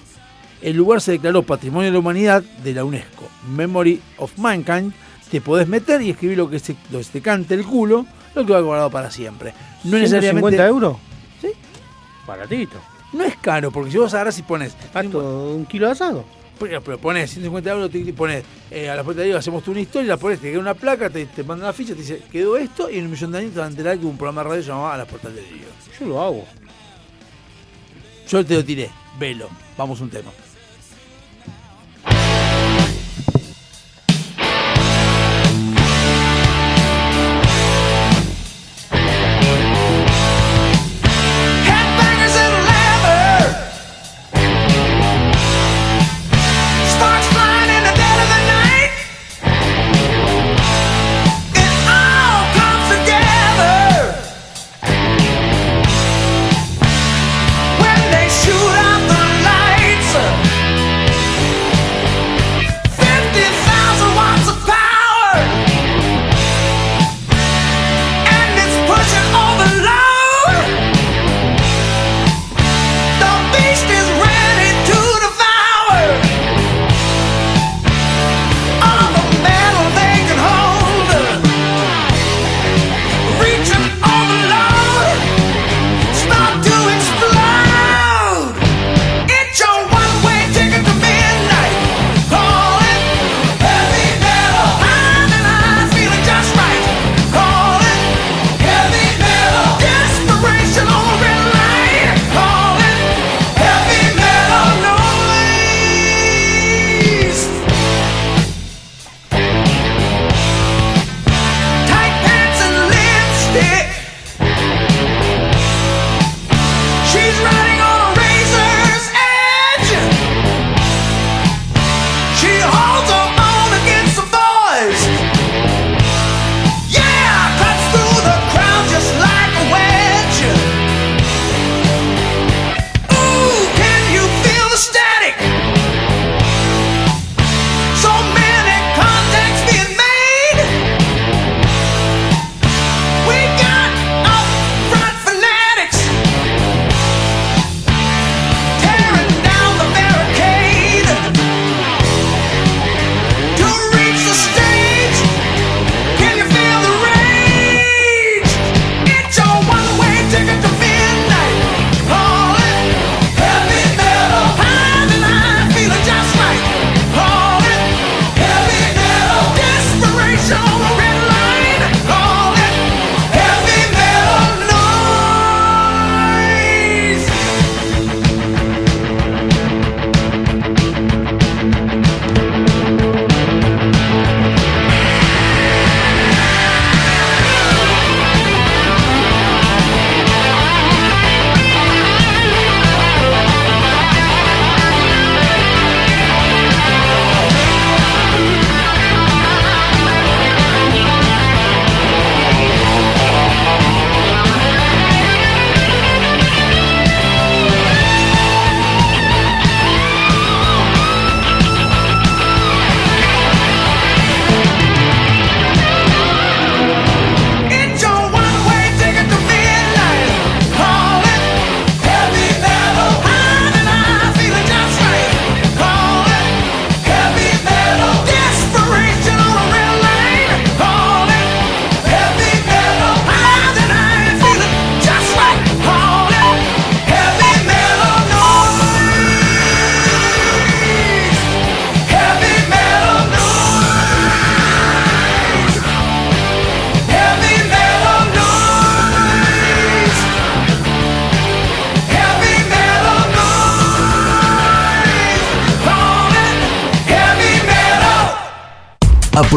El 0.60 0.76
lugar 0.76 1.02
se 1.02 1.12
declaró 1.12 1.44
Patrimonio 1.44 1.90
de 1.90 1.94
la 1.94 2.00
Humanidad 2.00 2.42
de 2.42 2.74
la 2.74 2.84
UNESCO. 2.84 3.30
Memory 3.56 4.02
of 4.18 4.36
Mankind. 4.40 4.92
Te 5.30 5.40
podés 5.40 5.68
meter 5.68 6.02
y 6.02 6.10
escribir 6.10 6.40
lo 6.40 6.50
que 6.50 6.58
se, 6.58 6.76
lo 6.90 6.98
que 6.98 7.04
se 7.04 7.12
te 7.12 7.22
cante 7.22 7.54
el 7.54 7.64
culo, 7.64 8.08
lo 8.34 8.44
que 8.44 8.54
va 8.54 8.62
guardado 8.62 8.90
para 8.90 9.12
siempre. 9.12 9.54
No 9.84 10.00
necesariamente. 10.00 10.58
¿150 10.58 10.68
euros? 10.68 10.98
Sí. 11.40 11.50
Baratito. 12.26 12.78
No 13.14 13.24
es 13.24 13.36
caro, 13.36 13.70
porque 13.70 13.92
si 13.92 14.00
vos 14.00 14.12
agarrás 14.16 14.40
y 14.40 14.42
pones. 14.42 14.76
Gasto 14.92 15.54
un 15.54 15.68
kilo 15.68 15.86
de 15.86 15.92
asado. 15.92 16.41
Pero, 16.62 16.98
pones 17.00 17.32
150 17.32 17.72
euros, 17.72 17.92
te 17.92 18.14
pones 18.14 18.44
eh, 18.70 18.90
a 18.90 18.96
la 18.96 19.04
puerta 19.04 19.22
de 19.22 19.30
Dios, 19.30 19.40
hacemos 19.40 19.64
tú 19.64 19.72
una 19.72 19.82
historia, 19.82 20.10
la 20.10 20.18
pones, 20.18 20.40
te 20.40 20.52
queda 20.52 20.60
una 20.60 20.74
placa, 20.74 21.10
te, 21.10 21.26
te 21.26 21.44
mandan 21.44 21.68
la 21.68 21.74
ficha, 21.74 21.94
te 21.94 22.02
dice, 22.02 22.22
quedó 22.32 22.58
esto, 22.58 22.90
y 22.90 22.98
en 22.98 23.06
un 23.06 23.12
millón 23.12 23.32
de 23.32 23.40
años 23.40 23.54
te 23.54 23.60
van 23.60 23.68
a 23.68 23.72
enterar 23.72 23.98
que 23.98 24.06
un 24.06 24.18
programa 24.18 24.44
de 24.44 24.50
radio 24.50 24.62
llamaba 24.62 24.94
A 24.94 24.98
las 24.98 25.08
puertas 25.08 25.34
del 25.34 25.46
Dios. 25.46 26.00
Yo 26.00 26.06
lo 26.08 26.22
hago. 26.22 26.46
Yo 28.28 28.46
te 28.46 28.54
lo 28.54 28.64
tiré, 28.64 28.90
velo, 29.20 29.50
vamos 29.78 30.00
a 30.00 30.04
un 30.04 30.10
tema. 30.10 30.32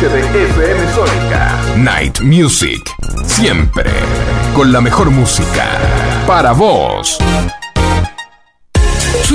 De 0.00 0.20
FM 0.20 0.92
Sónica. 0.92 1.56
Night 1.76 2.20
Music. 2.20 2.82
Siempre. 3.26 3.84
Con 4.52 4.72
la 4.72 4.80
mejor 4.80 5.10
música. 5.10 5.68
Para 6.26 6.50
vos. 6.50 7.16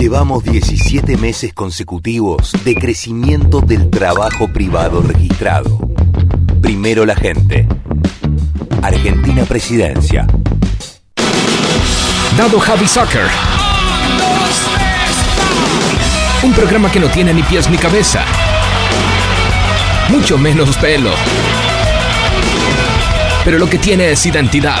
Llevamos 0.00 0.42
17 0.44 1.18
meses 1.18 1.52
consecutivos 1.52 2.54
de 2.64 2.74
crecimiento 2.74 3.60
del 3.60 3.90
trabajo 3.90 4.48
privado 4.48 5.02
registrado. 5.02 5.78
Primero 6.62 7.04
la 7.04 7.14
gente. 7.14 7.68
Argentina 8.80 9.44
Presidencia. 9.44 10.26
Dado 12.34 12.58
Javi 12.58 12.88
Soccer. 12.88 13.26
Un 16.44 16.54
programa 16.54 16.90
que 16.90 16.98
no 16.98 17.08
tiene 17.08 17.34
ni 17.34 17.42
pies 17.42 17.68
ni 17.68 17.76
cabeza. 17.76 18.24
Mucho 20.08 20.38
menos 20.38 20.78
pelo. 20.78 21.10
Pero 23.44 23.58
lo 23.58 23.68
que 23.68 23.76
tiene 23.76 24.12
es 24.12 24.24
identidad. 24.24 24.80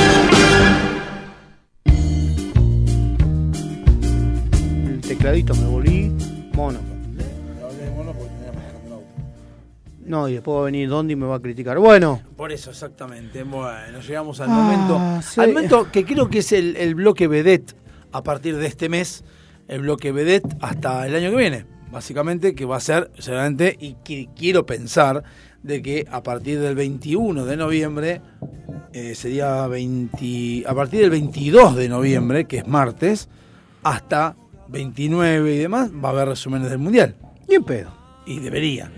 No, 10.21 10.29
y 10.29 10.33
después 10.33 10.55
va 10.57 10.61
a 10.61 10.65
venir 10.65 10.87
Dondi 10.89 11.13
y 11.13 11.15
me 11.15 11.25
va 11.25 11.35
a 11.35 11.39
criticar. 11.39 11.77
Bueno, 11.79 12.21
Por 12.35 12.51
eso, 12.51 12.69
exactamente. 12.71 13.43
Bueno, 13.43 13.99
llegamos 14.05 14.39
al 14.41 14.49
Ah, 14.49 14.53
momento. 14.53 15.21
sí. 15.27 15.39
Al 15.41 15.53
momento 15.53 15.87
que 15.91 16.05
creo 16.05 16.29
que 16.29 16.39
es 16.39 16.51
el, 16.51 16.75
el 16.77 16.95
bloque 16.95 17.27
vedette 17.27 17.73
a 18.11 18.23
partir 18.23 18.57
de 18.57 18.67
este 18.67 18.89
mes. 18.89 19.23
El 19.67 19.81
bloque 19.81 20.11
vedette 20.11 20.55
hasta 20.61 21.07
el 21.07 21.15
año 21.15 21.31
que 21.31 21.37
viene. 21.37 21.65
Básicamente, 21.91 22.55
que 22.55 22.65
va 22.65 22.77
a 22.77 22.79
ser, 22.79 23.11
seguramente, 23.19 23.75
y 23.79 23.95
qui- 24.03 24.29
quiero 24.35 24.65
pensar 24.65 25.23
de 25.63 25.81
que 25.81 26.05
a 26.11 26.23
partir 26.23 26.59
del 26.59 26.73
21 26.75 27.45
de 27.45 27.57
noviembre, 27.57 28.21
eh, 28.93 29.13
sería 29.15 29.67
20, 29.67 30.63
a 30.67 30.73
partir 30.73 31.01
del 31.01 31.09
22 31.09 31.75
de 31.75 31.87
noviembre, 31.89 32.45
que 32.45 32.57
es 32.59 32.67
martes, 32.67 33.29
hasta 33.83 34.35
29 34.69 35.53
y 35.55 35.57
demás, 35.59 35.91
va 35.91 36.09
a 36.09 36.11
haber 36.13 36.29
resúmenes 36.29 36.69
del 36.69 36.79
Mundial. 36.79 37.15
ni 37.47 37.55
en 37.55 37.63
pedo. 37.63 37.91
Y 38.25 38.39
debería. 38.39 38.91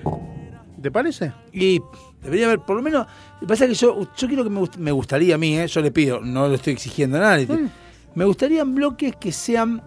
¿Te 0.84 0.92
parece? 0.92 1.32
Y 1.52 1.82
debería 2.22 2.46
haber, 2.46 2.60
por 2.60 2.76
lo 2.76 2.84
menos. 2.84 3.08
Pasa 3.48 3.66
que 3.68 3.74
yo, 3.74 4.08
yo 4.16 4.28
quiero 4.28 4.44
que 4.44 4.50
me, 4.52 4.62
me 4.78 4.92
gustaría 4.92 5.34
a 5.36 5.38
mí, 5.40 5.58
¿eh? 5.58 5.66
yo 5.68 5.82
le 5.82 5.92
pido, 5.92 6.20
no 6.22 6.48
lo 6.48 6.54
estoy 6.54 6.74
exigiendo 6.74 7.18
a 7.18 7.22
nadie. 7.22 7.48
Me 8.16 8.26
gustarían 8.26 8.76
bloques 8.76 9.16
que 9.16 9.32
sean 9.32 9.82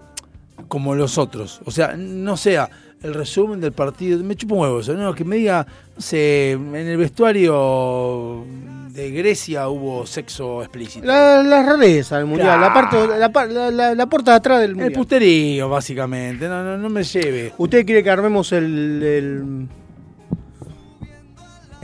como 0.69 0.95
los 0.95 1.17
otros. 1.19 1.61
O 1.65 1.71
sea, 1.71 1.95
no 1.97 2.37
sea 2.37 2.69
el 3.03 3.15
resumen 3.15 3.61
del 3.61 3.73
partido. 3.73 4.19
Me 4.25 4.35
chupo 4.35 4.55
un 4.57 4.63
huevo 4.63 4.81
eso, 4.81 4.95
¿no? 4.95 5.15
Que 5.15 5.25
me 5.25 5.37
diga, 5.37 5.67
no 5.95 6.01
sé, 6.01 6.53
en 6.53 6.75
el 6.75 6.97
vestuario 6.97 8.45
de 8.91 9.11
Grecia 9.11 9.69
hubo 9.69 10.07
sexo 10.07 10.63
explícito. 10.63 11.07
La, 11.07 11.43
la 11.43 11.63
rareza 11.63 12.17
del 12.17 12.27
mundial, 12.27 12.59
la, 12.61 12.73
parte, 12.73 12.97
la, 13.07 13.29
la, 13.29 13.71
la- 13.71 13.95
la 13.95 14.07
puerta 14.07 14.31
de 14.33 14.37
atrás 14.39 14.61
del 14.61 14.71
El 14.71 14.77
mundial. 14.77 14.93
puterío, 14.95 15.69
básicamente. 15.69 16.49
No, 16.49 16.65
no, 16.65 16.79
no 16.79 16.89
me 16.89 17.05
lleve. 17.05 17.53
¿Usted 17.59 17.85
quiere 17.85 18.03
que 18.03 18.11
armemos 18.11 18.53
el, 18.53 19.03
el, 19.03 19.69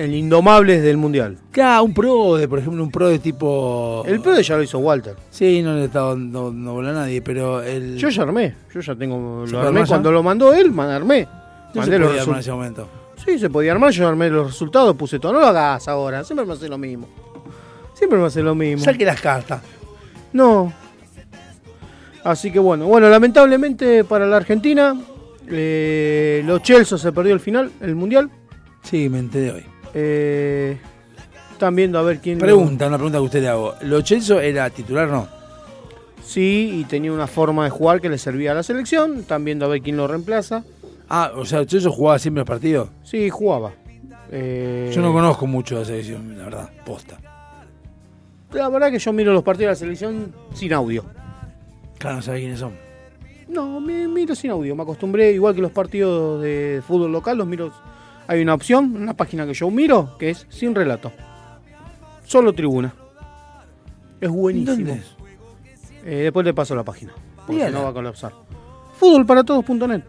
el 0.03 0.15
Indomables 0.15 0.83
del 0.83 0.97
mundial? 0.97 1.39
Claro, 1.51 1.85
un 1.85 1.95
pro 1.95 2.37
de, 2.37 2.49
por 2.49 2.59
ejemplo, 2.59 2.83
un 2.83 2.91
pro 2.91 3.09
de 3.09 3.19
tipo. 3.19 4.03
El 4.07 4.21
PRO 4.21 4.41
ya 4.41 4.57
lo 4.57 4.63
hizo 4.63 4.79
Walter. 4.79 5.15
Sí, 5.31 5.63
no 5.63 5.75
le 5.75 5.85
está 5.85 6.01
dando 6.01 6.51
no, 6.51 6.75
bola 6.75 6.91
a 6.91 6.95
nadie, 6.95 7.23
pero 7.23 7.63
el. 7.63 7.97
Yo 7.97 8.09
ya 8.09 8.23
armé, 8.23 8.55
yo 8.75 8.81
ya 8.81 8.95
tengo, 8.97 9.47
¿Se 9.47 9.53
lo 9.53 9.61
armé 9.61 9.87
cuando 9.87 10.11
lo 10.11 10.23
mandó 10.23 10.53
él, 10.53 10.73
man, 10.73 10.91
armé. 10.91 11.29
No 11.75 11.81
Mandé 11.81 11.93
se 11.93 11.99
los 11.99 12.09
podía 12.09 12.23
armar 12.23 12.37
en 12.37 12.41
ese 12.41 12.53
momento. 12.53 12.89
Sí, 13.25 13.39
se 13.39 13.49
podía 13.49 13.73
armar, 13.73 13.93
yo 13.93 14.09
armé 14.09 14.29
los 14.29 14.49
resultados, 14.49 14.97
puse 14.97 15.19
todo. 15.19 15.33
No 15.33 15.41
lo 15.41 15.47
hagas 15.47 15.87
ahora, 15.87 16.25
siempre 16.25 16.45
me 16.45 16.55
hace 16.55 16.69
lo 16.69 16.79
mismo. 16.79 17.09
Siempre 17.95 18.19
me 18.19 18.27
hace 18.27 18.43
lo 18.43 18.55
mismo. 18.55 18.85
Saque 18.85 19.05
las 19.05 19.21
cartas. 19.21 19.63
No. 20.33 20.73
Así 22.25 22.51
que 22.51 22.59
bueno, 22.59 22.87
bueno, 22.87 23.09
lamentablemente 23.09 24.05
para 24.05 24.27
la 24.27 24.37
Argentina, 24.37 24.97
eh, 25.49 26.43
los 26.45 26.63
Chelsea 26.63 26.99
se 26.99 27.13
perdió 27.13 27.35
el 27.35 27.41
final, 27.41 27.71
el 27.81 27.95
mundial. 27.95 28.31
Sí, 28.83 29.09
me 29.09 29.19
enteré 29.19 29.53
hoy. 29.53 29.72
Eh, 29.95 30.79
están 31.53 31.75
viendo 31.77 31.99
a 31.99 32.03
ver 32.03 32.19
quién. 32.21 32.39
lo- 32.39 32.45
Pregunta, 32.45 32.87
una 32.87 32.97
pregunta 32.97 33.19
que 33.19 33.25
usted 33.25 33.43
le 33.43 33.49
hago. 33.49 33.75
¿Lo 33.83 34.01
Chelso 34.03 34.41
era 34.41 34.69
titular 34.71 35.09
no? 35.09 35.29
Sí, 36.25 36.79
y 36.81 36.85
tenía 36.85 37.13
una 37.13 37.27
forma 37.27 37.65
de 37.65 37.71
jugar 37.71 38.01
que 38.01 38.09
le 38.09 38.17
servía 38.19 38.53
a 38.53 38.55
la 38.55 38.63
selección. 38.63 39.19
Están 39.19 39.45
viendo 39.45 39.65
a 39.65 39.69
ver 39.69 39.83
quién 39.83 39.97
lo 39.97 40.07
reemplaza. 40.07 40.65
Ah, 41.09 41.33
o 41.37 41.45
sea, 41.45 41.61
¿el 41.61 41.67
Chelso 41.67 41.91
jugaba 41.93 42.19
siempre 42.19 42.41
los 42.41 42.49
partidos? 42.49 42.89
Sí, 43.03 43.29
jugaba. 43.29 43.73
Eh, 44.31 44.91
Yo 44.95 45.03
no 45.03 45.13
conozco 45.13 45.47
mucho 45.47 45.77
de 45.77 45.83
esa 45.83 45.93
edición, 45.95 46.39
la 46.39 46.45
verdad, 46.45 46.71
posta. 46.87 47.19
La 48.53 48.69
verdad 48.69 48.91
que 48.91 48.99
yo 48.99 49.13
miro 49.13 49.33
los 49.33 49.43
partidos 49.43 49.69
de 49.69 49.73
la 49.73 49.77
selección 49.77 50.33
sin 50.55 50.73
audio. 50.73 51.05
Claro, 51.99 52.17
no 52.17 52.23
sabe 52.23 52.41
quiénes 52.41 52.59
son. 52.61 52.73
No, 53.49 53.81
me 53.81 54.09
miro 54.09 54.35
sin 54.35 54.51
audio. 54.51 54.75
Me 54.75 54.83
acostumbré, 54.83 55.33
igual 55.33 55.55
que 55.55 55.61
los 55.61 55.73
partidos 55.73 56.41
de 56.43 56.83
fútbol 56.87 57.13
local, 57.13 57.37
los 57.39 57.47
miro. 57.47 57.73
Hay 58.33 58.41
una 58.41 58.55
opción, 58.55 58.97
una 58.97 59.13
página 59.13 59.45
que 59.45 59.53
yo 59.53 59.71
miro, 59.71 60.17
que 60.19 60.31
es 60.31 60.47
sin 60.49 60.75
relato. 60.75 61.13
Solo 62.25 62.55
tribuna. 62.55 62.95
Es 64.23 64.31
buenísimo. 64.31 64.75
¿Dónde 64.75 64.93
es? 64.95 65.17
Eh, 66.07 66.23
después 66.23 66.47
le 66.47 66.55
paso 66.55 66.75
la 66.75 66.83
página. 66.83 67.13
Porque 67.47 67.67
si 67.67 67.71
no 67.71 67.83
va 67.83 67.91
a 67.91 67.93
colapsar. 67.93 68.33
Fútbolparatodos.net. 68.97 70.01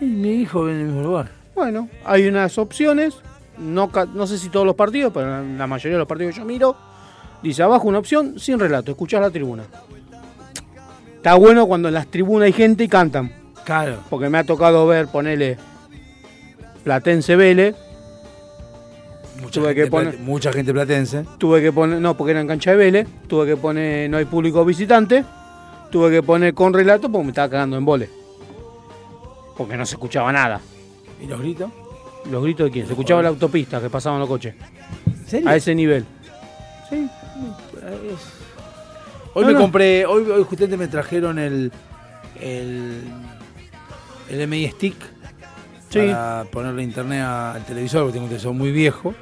Y 0.00 0.06
mi 0.06 0.30
hijo 0.36 0.64
vive 0.64 0.76
en 0.76 0.80
el 0.80 0.86
mismo 0.86 1.02
lugar. 1.02 1.30
Bueno, 1.54 1.90
hay 2.06 2.26
unas 2.26 2.56
opciones. 2.56 3.16
No, 3.58 3.90
no 4.14 4.26
sé 4.26 4.38
si 4.38 4.48
todos 4.48 4.64
los 4.64 4.74
partidos, 4.74 5.12
pero 5.12 5.44
la 5.44 5.66
mayoría 5.66 5.96
de 5.96 5.98
los 5.98 6.08
partidos 6.08 6.32
que 6.32 6.40
yo 6.40 6.46
miro, 6.46 6.74
dice 7.42 7.62
abajo 7.62 7.86
una 7.86 7.98
opción 7.98 8.38
sin 8.38 8.58
relato, 8.58 8.92
escuchás 8.92 9.20
la 9.20 9.30
tribuna. 9.30 9.64
Está 11.16 11.34
bueno 11.34 11.66
cuando 11.66 11.88
en 11.88 11.94
las 11.94 12.06
tribunas 12.06 12.46
hay 12.46 12.54
gente 12.54 12.84
y 12.84 12.88
cantan. 12.88 13.30
Claro. 13.66 13.98
Porque 14.08 14.30
me 14.30 14.38
ha 14.38 14.44
tocado 14.44 14.86
ver, 14.86 15.08
ponele 15.08 15.58
Platense 16.84 17.34
Vélez. 17.36 17.74
Mucha, 19.40 19.60
Tuve 19.60 19.68
gente, 19.74 19.84
que 19.84 19.90
poner- 19.90 20.18
mucha 20.20 20.52
gente 20.52 20.72
platense. 20.72 21.24
Tuve 21.38 21.60
que 21.60 21.72
poner, 21.72 22.00
no, 22.00 22.16
porque 22.16 22.30
era 22.32 22.40
en 22.40 22.46
cancha 22.46 22.70
de 22.70 22.76
Vélez. 22.76 23.08
Tuve 23.26 23.46
que 23.46 23.56
poner, 23.56 24.08
no 24.08 24.16
hay 24.18 24.24
público 24.26 24.64
visitante. 24.64 25.24
Tuve 25.90 26.10
que 26.10 26.22
poner 26.22 26.54
con 26.54 26.72
relato 26.72 27.10
porque 27.10 27.24
me 27.24 27.30
estaba 27.30 27.48
cagando 27.50 27.76
en 27.76 27.84
vole. 27.84 28.08
Porque 29.56 29.76
no 29.76 29.84
se 29.86 29.94
escuchaba 29.96 30.32
nada. 30.32 30.60
¿Y 31.22 31.26
los 31.26 31.40
gritos? 31.40 31.70
¿Los 32.30 32.42
gritos 32.42 32.66
de 32.66 32.70
quién? 32.70 32.86
Se 32.86 32.92
escuchaba 32.92 33.22
la 33.22 33.28
autopista 33.28 33.80
que 33.80 33.90
pasaban 33.90 34.18
los 34.20 34.28
coches. 34.28 34.54
¿En 35.06 35.26
serio? 35.26 35.48
A 35.48 35.56
ese 35.56 35.74
nivel. 35.74 36.04
Sí. 36.88 37.08
Hoy 39.34 39.42
No, 39.42 39.46
me 39.48 39.52
no. 39.54 39.60
compré, 39.60 40.06
hoy, 40.06 40.22
hoy 40.30 40.44
justamente 40.44 40.76
me 40.76 40.86
trajeron 40.88 41.38
el 41.38 41.72
el, 42.40 43.02
el 44.30 44.40
MI 44.48 44.68
Stick 44.70 44.96
Sí. 45.94 46.06
para 46.08 46.44
ponerle 46.50 46.82
internet 46.82 47.22
al 47.22 47.64
televisor, 47.64 48.02
porque 48.02 48.12
tengo 48.14 48.24
un 48.24 48.30
televisor 48.30 48.52
muy 48.52 48.70
viejo. 48.72 49.14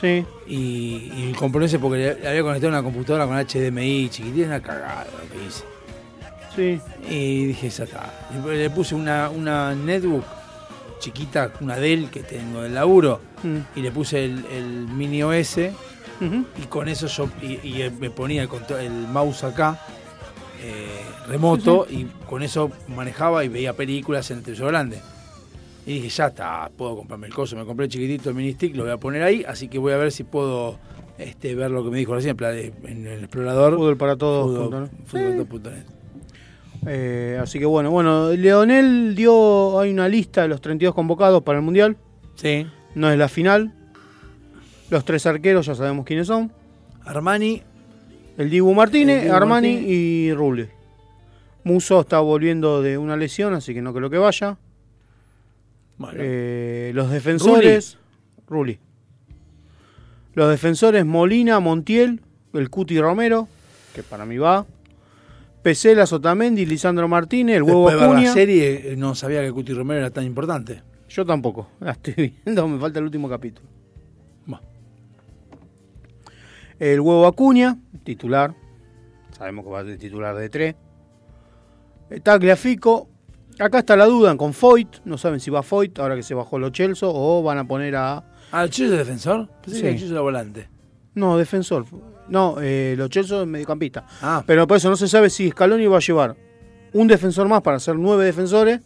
Sí. 0.00 0.24
Y, 0.46 1.12
y 1.16 1.32
compré 1.38 1.64
ese 1.66 1.78
porque 1.78 2.16
le, 2.20 2.28
había 2.28 2.42
conectado 2.42 2.68
una 2.72 2.82
computadora 2.82 3.26
con 3.26 3.36
HDMI 3.36 4.08
chiquitina, 4.10 4.46
una 4.48 4.60
cagada 4.60 5.06
lo 5.06 5.30
que 5.30 5.46
hice. 5.46 5.64
Sí. 6.54 6.80
Y 7.10 7.44
dije, 7.46 7.68
ya 7.70 7.84
está. 7.84 8.12
Le 8.46 8.70
puse 8.70 8.94
una, 8.94 9.30
una 9.30 9.74
netbook 9.74 10.24
chiquita, 10.98 11.52
una 11.60 11.76
Dell 11.76 12.10
que 12.10 12.22
tengo 12.22 12.62
del 12.62 12.74
laburo, 12.74 13.20
Mm. 13.44 13.58
y 13.76 13.82
le 13.82 13.90
puse 13.90 14.24
el, 14.24 14.42
el 14.46 14.64
mini 14.88 15.22
OS, 15.22 15.58
y 15.58 16.66
con 16.70 16.88
eso 16.88 17.06
yo 17.08 17.28
y, 17.42 17.52
y 17.62 17.92
me 18.00 18.08
ponía 18.08 18.42
el, 18.42 18.48
el 18.80 18.90
mouse 19.08 19.44
acá, 19.44 19.78
eh, 20.62 21.02
remoto, 21.28 21.86
y 21.90 22.04
con 22.26 22.42
eso 22.42 22.70
manejaba 22.88 23.44
y 23.44 23.48
veía 23.48 23.74
películas 23.74 24.30
en 24.30 24.38
el 24.38 24.44
televisor 24.44 24.68
grande. 24.68 25.00
Y 25.86 25.94
dije, 25.94 26.08
ya 26.08 26.26
está, 26.28 26.70
puedo 26.76 26.96
comprarme 26.96 27.26
el 27.26 27.34
coso. 27.34 27.56
Me 27.56 27.64
compré 27.64 27.84
el 27.86 27.90
chiquitito, 27.92 28.30
el 28.30 28.36
mini 28.36 28.52
stick, 28.52 28.74
lo 28.74 28.84
voy 28.84 28.92
a 28.92 28.96
poner 28.96 29.22
ahí, 29.22 29.44
así 29.46 29.68
que 29.68 29.78
voy 29.78 29.92
a 29.92 29.98
ver 29.98 30.12
si 30.12 30.24
puedo 30.24 30.78
este, 31.18 31.54
ver 31.54 31.70
lo 31.70 31.84
que 31.84 31.90
me 31.90 31.98
dijo 31.98 32.14
recién 32.14 32.36
en 32.84 33.06
el 33.06 33.18
explorador. 33.20 33.76
Fútbol 33.76 33.96
para 33.96 34.16
todos. 34.16 34.70
Fútbol- 34.70 35.46
fútbol 35.46 35.62
net. 35.72 35.84
Eh, 36.86 37.38
así 37.40 37.58
que 37.58 37.64
bueno, 37.66 37.90
bueno, 37.90 38.30
Leonel 38.32 39.14
dio, 39.14 39.78
hay 39.80 39.90
una 39.90 40.08
lista 40.08 40.42
de 40.42 40.48
los 40.48 40.60
32 40.60 40.94
convocados 40.94 41.42
para 41.42 41.58
el 41.58 41.64
Mundial. 41.64 41.96
Sí. 42.34 42.66
No 42.94 43.10
es 43.10 43.18
la 43.18 43.28
final. 43.28 43.72
Los 44.90 45.04
tres 45.04 45.24
arqueros 45.26 45.66
ya 45.66 45.74
sabemos 45.74 46.04
quiénes 46.04 46.26
son. 46.26 46.52
Armani. 47.04 47.62
El 48.36 48.50
Dibu 48.50 48.74
Martínez, 48.74 49.18
El 49.18 49.22
Dibu 49.24 49.34
Armani 49.34 49.72
Martínez. 49.74 49.90
y 49.92 50.34
Rulli. 50.34 50.66
Muso 51.62 52.00
está 52.00 52.20
volviendo 52.20 52.82
de 52.82 52.98
una 52.98 53.16
lesión, 53.16 53.54
así 53.54 53.72
que 53.72 53.80
no 53.80 53.94
creo 53.94 54.10
que 54.10 54.18
vaya. 54.18 54.58
Eh, 56.14 56.92
los 56.94 57.10
defensores. 57.10 57.98
Rulli. 58.46 58.78
Los 60.34 60.50
defensores 60.50 61.06
Molina, 61.06 61.60
Montiel, 61.60 62.20
el 62.52 62.68
Cuti 62.68 63.00
Romero, 63.00 63.48
que 63.94 64.02
para 64.02 64.24
mí 64.26 64.36
va. 64.36 64.66
Pesela, 65.62 66.06
Sotamendi, 66.06 66.66
Lisandro 66.66 67.08
Martínez, 67.08 67.56
el 67.56 67.62
huevo 67.62 67.88
Después 67.88 68.00
de 68.00 68.12
Acuña. 68.12 68.28
la 68.28 68.34
serie, 68.34 68.92
eh, 68.92 68.96
no 68.96 69.14
sabía 69.14 69.42
que 69.42 69.52
Cuti 69.52 69.72
Romero 69.72 70.00
era 70.00 70.10
tan 70.10 70.24
importante. 70.24 70.82
Yo 71.08 71.24
tampoco. 71.24 71.68
La 71.80 71.92
estoy 71.92 72.34
viendo, 72.44 72.68
me 72.68 72.78
falta 72.78 72.98
el 72.98 73.04
último 73.06 73.28
capítulo. 73.28 73.68
Bueno. 74.44 74.64
El 76.78 77.00
huevo 77.00 77.26
Acuña, 77.26 77.78
titular. 78.02 78.54
Sabemos 79.38 79.64
que 79.64 79.70
va 79.70 79.80
a 79.80 79.84
ser 79.84 79.98
titular 79.98 80.36
de 80.36 80.48
tres. 80.48 80.74
Tagliafico. 82.22 83.08
Acá 83.58 83.78
está 83.80 83.96
la 83.96 84.06
duda 84.06 84.36
con 84.36 84.52
Foyt. 84.52 84.98
No 85.04 85.16
saben 85.18 85.40
si 85.40 85.50
va 85.50 85.62
Foyt 85.62 85.98
ahora 85.98 86.16
que 86.16 86.22
se 86.22 86.34
bajó 86.34 86.58
lo 86.58 86.70
Chelsea 86.70 87.08
o 87.10 87.42
van 87.42 87.58
a 87.58 87.64
poner 87.66 87.94
a. 87.96 88.24
Ah, 88.52 88.64
¿el 88.64 88.70
Chillo 88.70 88.92
es 88.92 88.98
defensor? 88.98 89.48
Pensé 89.62 89.92
Sí. 89.96 90.04
que 90.04 90.10
era 90.10 90.20
volante. 90.20 90.68
No, 91.14 91.36
defensor. 91.38 91.84
No, 92.28 92.56
eh, 92.60 92.94
lo 92.96 93.06
Chelsea 93.08 93.40
es 93.42 93.46
mediocampista. 93.46 94.06
Ah. 94.22 94.42
Pero 94.46 94.66
por 94.66 94.76
eso 94.78 94.90
no 94.90 94.96
se 94.96 95.06
sabe 95.08 95.30
si 95.30 95.50
Scaloni 95.50 95.86
va 95.86 95.98
a 95.98 96.00
llevar 96.00 96.36
un 96.92 97.06
defensor 97.06 97.46
más 97.48 97.62
para 97.62 97.76
hacer 97.76 97.96
nueve 97.96 98.24
defensores 98.24 98.80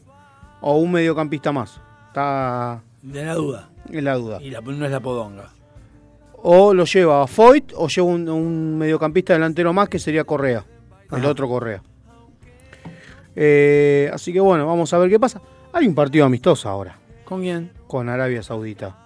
o 0.60 0.76
un 0.78 0.92
mediocampista 0.92 1.52
más. 1.52 1.80
Está 2.08 2.82
De 3.02 3.24
la 3.24 3.34
duda. 3.34 3.70
en 3.90 4.04
la 4.04 4.14
duda. 4.16 4.42
Y 4.42 4.50
la, 4.50 4.60
no 4.60 4.84
es 4.84 4.90
la 4.90 5.00
podonga. 5.00 5.50
O 6.42 6.72
lo 6.74 6.84
lleva 6.84 7.22
a 7.22 7.26
Foyt 7.26 7.72
o 7.76 7.88
lleva 7.88 8.06
un, 8.08 8.28
un 8.28 8.76
mediocampista 8.78 9.32
delantero 9.32 9.72
más 9.72 9.88
que 9.88 9.98
sería 9.98 10.24
Correa. 10.24 10.64
El 11.10 11.24
otro 11.24 11.48
Correa. 11.48 11.82
Eh, 13.40 14.10
así 14.12 14.32
que 14.32 14.40
bueno, 14.40 14.66
vamos 14.66 14.92
a 14.92 14.98
ver 14.98 15.08
qué 15.08 15.20
pasa. 15.20 15.40
Hay 15.72 15.86
un 15.86 15.94
partido 15.94 16.24
amistoso 16.24 16.68
ahora. 16.68 16.98
¿Con 17.24 17.40
quién? 17.40 17.70
Con 17.86 18.08
Arabia 18.08 18.42
Saudita. 18.42 18.96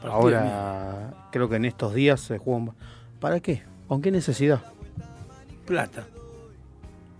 Partido 0.00 0.12
ahora 0.12 1.14
creo 1.32 1.48
que 1.48 1.56
en 1.56 1.64
estos 1.64 1.92
días 1.92 2.20
se 2.20 2.38
juega. 2.38 2.58
un- 2.60 2.74
¿Para 3.18 3.40
qué? 3.40 3.64
¿Con 3.88 4.00
qué 4.00 4.12
necesidad? 4.12 4.60
Plata. 5.66 6.06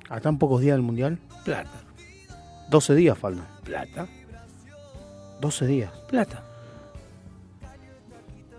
¿A 0.09 0.21
tan 0.21 0.39
pocos 0.39 0.61
días 0.61 0.75
del 0.75 0.83
Mundial? 0.83 1.19
Plata. 1.45 1.83
12 2.69 2.95
días 2.95 3.19
faltan. 3.19 3.47
Plata. 3.65 4.07
12 5.41 5.67
días. 5.67 5.91
Plata. 6.09 6.45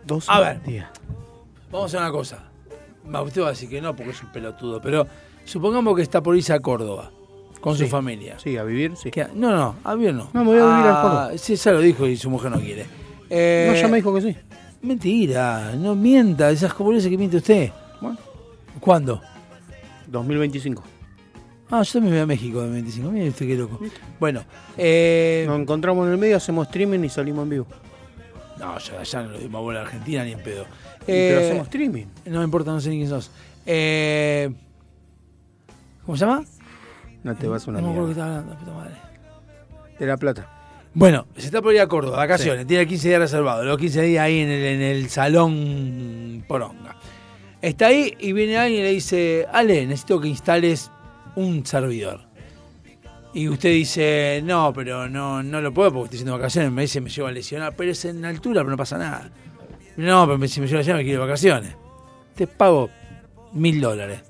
12 0.05 0.27
A 0.31 0.39
ver. 0.41 0.63
días. 0.63 0.89
Vamos 1.71 1.83
a 1.83 1.85
hacer 1.87 1.99
una 2.01 2.11
cosa. 2.11 2.43
Usted 3.23 3.41
va 3.41 3.47
a 3.47 3.49
decir 3.51 3.69
que 3.69 3.79
no 3.81 3.95
porque 3.95 4.11
es 4.11 4.21
un 4.21 4.31
pelotudo, 4.33 4.81
pero 4.81 5.07
supongamos 5.45 5.95
que 5.95 6.01
está 6.01 6.21
por 6.21 6.35
irse 6.35 6.53
a 6.53 6.59
Córdoba 6.59 7.11
con 7.61 7.77
su 7.77 7.87
familia. 7.87 8.37
Sí, 8.39 8.57
a 8.57 8.63
vivir, 8.63 8.95
sí. 8.97 9.11
No, 9.35 9.55
no, 9.55 9.75
a 9.83 9.95
vivir 9.95 10.13
no. 10.13 10.29
No, 10.33 10.43
me 10.43 10.51
voy 10.51 10.59
a 10.59 10.63
vivir 10.65 10.87
a 10.87 10.99
Ah, 10.99 11.01
Córdoba. 11.01 11.37
Sí, 11.37 11.55
ya 11.55 11.71
lo 11.71 11.79
dijo 11.79 12.05
y 12.07 12.17
su 12.17 12.29
mujer 12.29 12.51
no 12.51 12.59
quiere. 12.59 12.85
Eh, 13.29 13.67
No, 13.71 13.79
ya 13.79 13.87
me 13.87 13.97
dijo 13.97 14.13
que 14.13 14.21
sí. 14.21 14.35
Mentira, 14.81 15.73
no 15.77 15.95
mienta, 15.95 16.49
esas 16.49 16.75
boludeces 16.77 17.09
que 17.09 17.17
miente 17.17 17.37
usted. 17.37 17.69
Bueno. 18.01 18.17
¿Cuándo? 18.79 19.21
2025. 20.07 20.83
Ah, 21.69 21.83
yo 21.83 21.93
también 21.93 22.13
voy 22.15 22.21
a 22.21 22.25
México 22.25 22.61
de 22.63 22.69
25. 22.71 23.11
Mire 23.11 23.29
usted 23.29 23.47
qué 23.47 23.55
loco. 23.55 23.79
Bueno, 24.19 24.43
eh, 24.77 25.45
Nos 25.47 25.59
encontramos 25.59 26.05
en 26.07 26.13
el 26.13 26.17
medio, 26.17 26.35
hacemos 26.37 26.67
streaming 26.67 26.99
y 27.05 27.09
salimos 27.09 27.43
en 27.43 27.49
vivo. 27.49 27.67
no, 28.59 28.77
ya, 28.77 29.03
ya 29.03 29.23
no 29.23 29.31
le 29.31 29.39
dimos 29.39 29.61
bola 29.61 29.79
a 29.79 29.83
Argentina 29.83 30.23
ni 30.25 30.31
en 30.33 30.39
pedo. 30.43 30.63
Y 30.63 31.05
pero 31.05 31.39
Eh, 31.39 31.45
hacemos 31.45 31.67
streaming. 31.67 32.05
No 32.25 32.39
me 32.39 32.45
importa, 32.45 32.71
no 32.71 32.81
sé 32.81 32.89
ni 32.89 32.97
quién 32.97 33.09
sos. 33.09 33.31
Eh, 33.65 34.51
¿Cómo 36.05 36.17
se 36.17 36.25
llama? 36.25 36.43
No 37.23 37.35
te 37.35 37.47
vas 37.47 37.67
a 37.67 37.71
una 37.71 37.81
no 37.81 37.87
me 37.87 37.93
acuerdo 37.93 38.07
que 38.07 38.11
estaba 38.13 38.37
hablando, 38.37 38.57
puta 38.57 38.73
madre. 38.73 38.95
De 39.99 40.05
La 40.05 40.17
Plata. 40.17 40.47
Bueno, 40.93 41.27
se 41.37 41.45
está 41.45 41.61
por 41.61 41.73
ir 41.73 41.79
a 41.79 41.87
Córdoba, 41.87 42.17
vacaciones, 42.17 42.67
tiene 42.67 42.85
15 42.85 43.07
días 43.07 43.21
reservados, 43.21 43.65
los 43.65 43.77
15 43.77 44.01
días 44.01 44.25
ahí 44.25 44.39
en 44.39 44.49
el, 44.49 44.63
en 44.63 44.81
el 44.81 45.09
salón 45.09 46.43
Poronga. 46.47 46.97
Está 47.61 47.87
ahí 47.87 48.17
y 48.19 48.33
viene 48.33 48.57
alguien 48.57 48.81
y 48.81 48.83
le 48.83 48.91
dice, 48.91 49.47
Ale, 49.53 49.85
necesito 49.85 50.19
que 50.19 50.27
instales 50.27 50.91
un 51.35 51.65
servidor. 51.65 52.21
Y 53.33 53.47
usted 53.47 53.69
dice, 53.69 54.41
no, 54.43 54.73
pero 54.73 55.07
no, 55.07 55.41
no 55.41 55.61
lo 55.61 55.73
puedo 55.73 55.93
porque 55.93 56.05
estoy 56.05 56.17
haciendo 56.17 56.33
vacaciones. 56.33 56.71
Me 56.71 56.81
dice, 56.81 56.99
me 56.99 57.09
llevo 57.09 57.27
a 57.27 57.31
lesionar, 57.31 57.73
pero 57.75 57.91
es 57.91 58.03
en 58.03 58.25
altura, 58.25 58.61
pero 58.61 58.71
no 58.71 58.77
pasa 58.77 58.97
nada. 58.97 59.31
No, 59.95 60.25
pero 60.27 60.47
si 60.47 60.59
me 60.59 60.67
llevo 60.67 60.77
a 60.77 60.79
lesionar 60.79 61.01
me 61.01 61.05
quiero 61.05 61.21
de 61.21 61.27
vacaciones. 61.27 61.75
Te 62.35 62.47
pago 62.47 62.89
mil 63.53 63.79
dólares. 63.79 64.21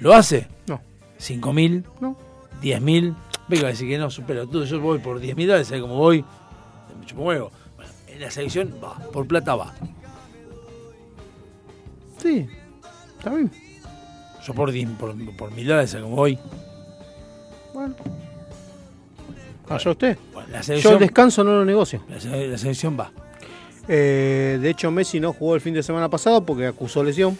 ¿Lo 0.00 0.12
hace? 0.12 0.46
No. 1.22 1.26
¿Cinco 1.26 1.52
mil? 1.52 1.84
No. 2.00 2.16
¿Diez 2.60 2.80
mil? 2.80 3.14
Venga 3.48 3.66
a 3.66 3.70
decir 3.70 3.88
que 3.88 3.98
no, 3.98 4.10
supero 4.10 4.46
tú. 4.46 4.64
Yo 4.64 4.80
voy 4.80 4.98
por 4.98 5.18
10 5.20 5.36
mil 5.36 5.46
dólares, 5.48 5.68
¿sabes 5.68 5.82
cómo 5.82 5.96
voy? 5.96 6.24
Me 7.00 7.06
chupo 7.06 7.22
un 7.22 7.28
huevo. 7.28 7.50
Bueno, 7.76 7.90
en 8.08 8.20
la 8.20 8.30
selección 8.30 8.72
va, 8.82 8.94
por 9.12 9.26
plata 9.26 9.54
va. 9.56 9.74
Sí, 12.18 12.46
está 13.18 13.30
bien. 13.34 13.50
Yo 14.46 14.54
por, 14.54 14.70
10 14.70 14.88
por, 14.98 15.14
por 15.36 15.50
mil 15.52 15.66
dólares, 15.66 15.90
¿sabes 15.90 16.04
cómo 16.04 16.16
voy? 16.16 16.38
Bueno. 17.74 17.94
Allá 19.68 19.90
usted. 19.90 20.18
Bueno, 20.32 20.48
la 20.50 20.58
Yo 20.58 20.64
selección, 20.64 20.94
el 20.94 21.00
descanso 21.00 21.44
no 21.44 21.52
lo 21.52 21.64
negocio. 21.64 22.02
la, 22.08 22.20
se- 22.20 22.46
la 22.48 22.58
selección 22.58 22.96
va. 22.98 23.10
Eh, 23.88 24.58
de 24.60 24.70
hecho, 24.70 24.90
Messi 24.90 25.18
no 25.18 25.32
jugó 25.32 25.54
el 25.56 25.60
fin 25.60 25.74
de 25.74 25.82
semana 25.82 26.08
pasado 26.08 26.44
porque 26.44 26.66
acusó 26.66 27.02
lesión. 27.02 27.36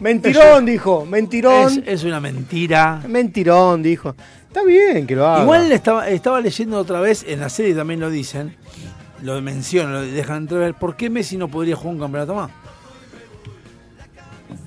Mentirón, 0.00 0.64
dijo. 0.66 1.04
Mentirón. 1.06 1.72
Es, 1.72 1.82
es 1.86 2.04
una 2.04 2.20
mentira. 2.20 3.02
Mentirón, 3.06 3.82
dijo. 3.82 4.14
Está 4.48 4.64
bien 4.64 5.06
que 5.06 5.14
lo 5.14 5.26
haga. 5.26 5.42
Igual 5.42 5.70
estaba, 5.72 6.08
estaba 6.08 6.40
leyendo 6.40 6.78
otra 6.78 7.00
vez, 7.00 7.24
en 7.28 7.40
la 7.40 7.48
serie 7.48 7.74
también 7.74 8.00
lo 8.00 8.10
dicen, 8.10 8.56
lo 9.22 9.40
mencionan, 9.42 9.92
lo 9.92 10.00
dejan 10.02 10.38
entrever, 10.38 10.74
¿por 10.74 10.96
qué 10.96 11.08
Messi 11.10 11.36
no 11.36 11.46
podría 11.48 11.76
jugar 11.76 11.94
un 11.94 12.00
campeonato 12.00 12.34
más? 12.34 12.50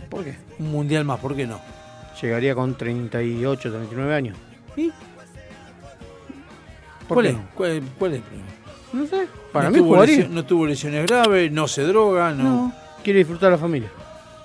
¿Por 0.10 0.24
qué? 0.24 0.36
Un 0.60 0.72
mundial 0.72 1.04
más, 1.06 1.20
¿por 1.20 1.36
qué 1.36 1.46
no? 1.48 1.60
Llegaría 2.22 2.56
con 2.56 2.78
38, 2.78 3.72
39 3.72 4.16
años. 4.16 4.38
¿Y? 4.78 4.90
¿Por 7.08 7.16
¿Cuál 7.18 7.26
qué 7.26 7.32
es? 7.32 7.38
¿Cuál, 7.54 7.82
cuál 8.00 8.12
es 8.14 8.18
el 8.18 8.24
problema? 8.24 8.48
No 8.94 9.08
sé. 9.08 9.28
Para 9.52 9.66
no 9.66 9.72
mí 9.72 9.78
tuvo 9.80 9.88
jugaría. 9.96 10.16
lesión- 10.18 10.30
no 10.34 10.46
tuvo 10.46 10.66
lesiones 10.68 11.06
graves, 11.08 11.52
no 11.52 11.68
se 11.68 11.82
droga, 11.84 12.32
no. 12.32 12.44
No. 12.44 12.74
Quiere 13.04 13.20
disfrutar 13.20 13.52
la 13.52 13.58
familia. 13.58 13.90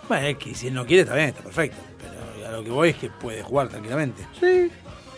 Bueno, 0.09 0.27
es 0.27 0.37
que 0.39 0.55
si 0.55 0.69
él 0.69 0.75
no 0.75 0.87
quiere, 0.87 1.03
está 1.03 1.15
bien, 1.15 1.29
está 1.29 1.43
perfecto. 1.43 1.77
Pero 1.99 2.49
a 2.49 2.53
lo 2.53 2.65
que 2.65 2.71
voy 2.71 2.91
es 2.91 2.97
que 2.97 3.11
puede 3.11 3.43
jugar 3.43 3.69
tranquilamente. 3.69 4.27
Sí. 4.41 4.71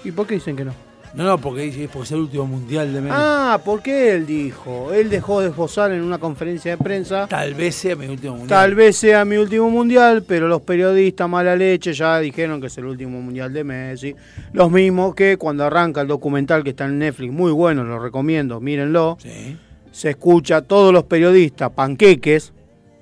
¿Y 0.05 0.13
por 0.13 0.27
qué 0.27 0.35
dicen 0.35 0.57
que 0.57 0.65
no? 0.65 0.75
No, 1.13 1.25
no, 1.25 1.39
porque 1.39 1.63
dice 1.63 1.89
porque 1.93 2.05
es 2.05 2.13
el 2.13 2.21
último 2.21 2.47
mundial 2.47 2.93
de 2.93 3.01
Messi. 3.01 3.17
Ah, 3.19 3.61
porque 3.65 4.15
él 4.15 4.27
dijo. 4.27 4.93
Él 4.93 5.11
dejó 5.11 5.41
de 5.41 5.49
esbozar 5.49 5.91
en 5.91 6.03
una 6.03 6.19
conferencia 6.19 6.71
de 6.71 6.77
prensa. 6.77 7.27
Tal 7.27 7.55
vez 7.55 7.75
sea 7.75 7.97
mi 7.97 8.07
último 8.07 8.37
mundial. 8.37 8.49
Tal 8.49 8.75
vez 8.77 8.97
sea 8.97 9.25
mi 9.25 9.37
último 9.37 9.71
mundial, 9.71 10.23
pero 10.23 10.47
los 10.47 10.63
periodistas 10.63 11.29
mala 11.29 11.57
leche 11.57 11.93
ya 11.93 12.21
dijeron 12.21 12.61
que 12.61 12.69
es 12.69 12.79
el 12.79 12.85
último 12.85 13.21
mundial 13.21 13.53
de 13.53 13.65
Messi. 13.65 14.15
Los 14.53 14.71
mismos 14.71 15.17
que 15.17 15.37
cuando 15.37 15.65
arranca 15.65 16.01
el 16.01 16.07
documental 16.07 16.63
que 16.63 16.71
está 16.71 16.85
en 16.85 17.01
Netflix, 17.01 17.33
muy 17.33 17.51
bueno, 17.51 17.83
lo 17.83 17.99
recomiendo, 17.99 18.61
mírenlo. 18.61 19.19
Sí. 19.21 19.57
Se 19.91 20.11
escucha 20.11 20.59
a 20.59 20.63
todos 20.63 20.93
los 20.93 21.05
periodistas, 21.05 21.71
panqueques, 21.71 22.53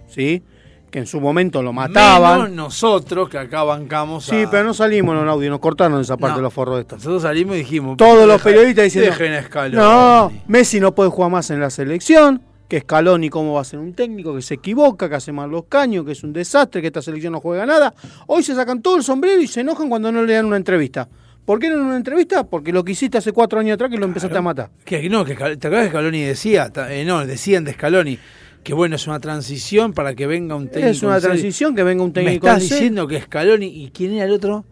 ¿sí? 0.06 0.43
Que 0.90 1.01
en 1.01 1.06
su 1.06 1.20
momento 1.20 1.62
lo 1.62 1.73
mataban. 1.73 2.40
Menos 2.43 2.56
nosotros 2.56 3.28
que 3.28 3.36
acá 3.39 3.62
bancamos. 3.62 4.24
Sí, 4.24 4.43
a- 4.43 4.51
pero 4.51 4.65
no 4.65 4.73
salimos 4.74 5.15
en 5.16 5.23
el 5.23 5.28
audio, 5.28 5.51
nos 5.51 5.60
cortaron 5.60 6.01
esa 6.01 6.16
parte 6.16 6.32
No. 6.32 6.36
de 6.39 6.43
los 6.44 6.55
forros 6.55 6.81
estos. 6.81 6.98
Nosotros 6.98 7.23
salimos 7.23 7.56
y 7.56 7.59
dijimos. 7.59 7.97
Todos 7.98 8.27
los 8.27 8.40
periodistas 8.40 8.85
diciendo. 8.85 9.10
Dejen 9.10 9.35
a 9.35 9.43
Scaloni. 9.43 9.77
No, 9.77 10.32
Messi 10.47 10.81
no 10.81 10.94
puede 10.94 11.10
jugar 11.10 11.31
más 11.31 11.51
en 11.51 11.60
la 11.60 11.70
selección. 11.70 12.43
Que 12.69 12.81
Scaloni, 12.81 13.31
cómo 13.31 13.55
va 13.55 13.62
a 13.62 13.65
ser 13.65 13.78
un 13.78 13.94
técnico, 13.94 14.35
que 14.35 14.43
se 14.43 14.55
equivoca, 14.55 15.09
que 15.09 15.15
hace 15.15 15.32
mal 15.32 15.51
los 15.51 15.65
caños, 15.70 16.05
que 16.05 16.12
es 16.12 16.23
un 16.23 16.35
desastre, 16.35 16.82
que 16.82 16.89
esta 16.89 17.01
selección 17.01 17.32
no 17.32 17.40
juega 17.40 17.65
nada. 17.65 17.94
Hoy 18.27 18.43
se 18.43 18.55
sacan 18.55 18.82
todo 18.82 18.97
el 18.97 19.02
sombrero 19.02 19.40
y 19.40 19.47
se 19.47 19.60
enojan 19.60 19.89
cuando 19.89 20.12
no 20.12 20.23
le 20.23 20.35
dan 20.35 20.44
una 20.44 20.59
entrevista. 20.59 21.09
¿Por 21.47 21.59
qué 21.59 21.70
no 21.70 21.77
en 21.77 21.81
una 21.82 21.97
entrevista? 21.97 22.44
Porque 22.44 22.70
lo 22.73 22.85
que 22.85 22.93
hiciste 22.93 23.16
hace 23.16 23.32
cuatro 23.32 23.59
años 23.59 23.74
atrás 23.77 23.90
que 23.90 23.97
lo 23.97 24.05
empezaste 24.05 24.36
a 24.36 24.43
matar. 24.43 24.69
Que 24.85 25.09
no, 25.09 25.24
que 25.24 25.35
te 25.35 25.44
acuerdas 25.44 25.85
que 25.85 25.89
Scaloni 25.89 26.20
decía, 26.23 26.70
eh, 26.90 27.05
no, 27.06 27.24
decían 27.27 27.65
de 27.65 27.73
Scaloni 27.73 28.19
que 28.68 28.74
bueno, 28.74 28.96
es 28.96 29.06
una 29.06 29.18
transición 29.18 29.94
para 29.94 30.14
que 30.14 30.26
venga 30.26 30.54
un 30.54 30.68
técnico. 30.68 30.90
Es 30.90 31.02
una 31.02 31.18
transición 31.20 31.74
que 31.74 31.82
venga 31.82 32.02
un 32.02 32.10
Me 32.10 32.12
técnico 32.12 32.46
estás 32.48 32.62
en 32.64 32.68
serio. 32.68 32.76
diciendo 32.82 33.08
que 33.08 33.18
Scaloni 33.22 33.66
y 33.66 33.88
quién 33.92 34.12
era 34.12 34.26
el 34.26 34.32
otro, 34.32 34.66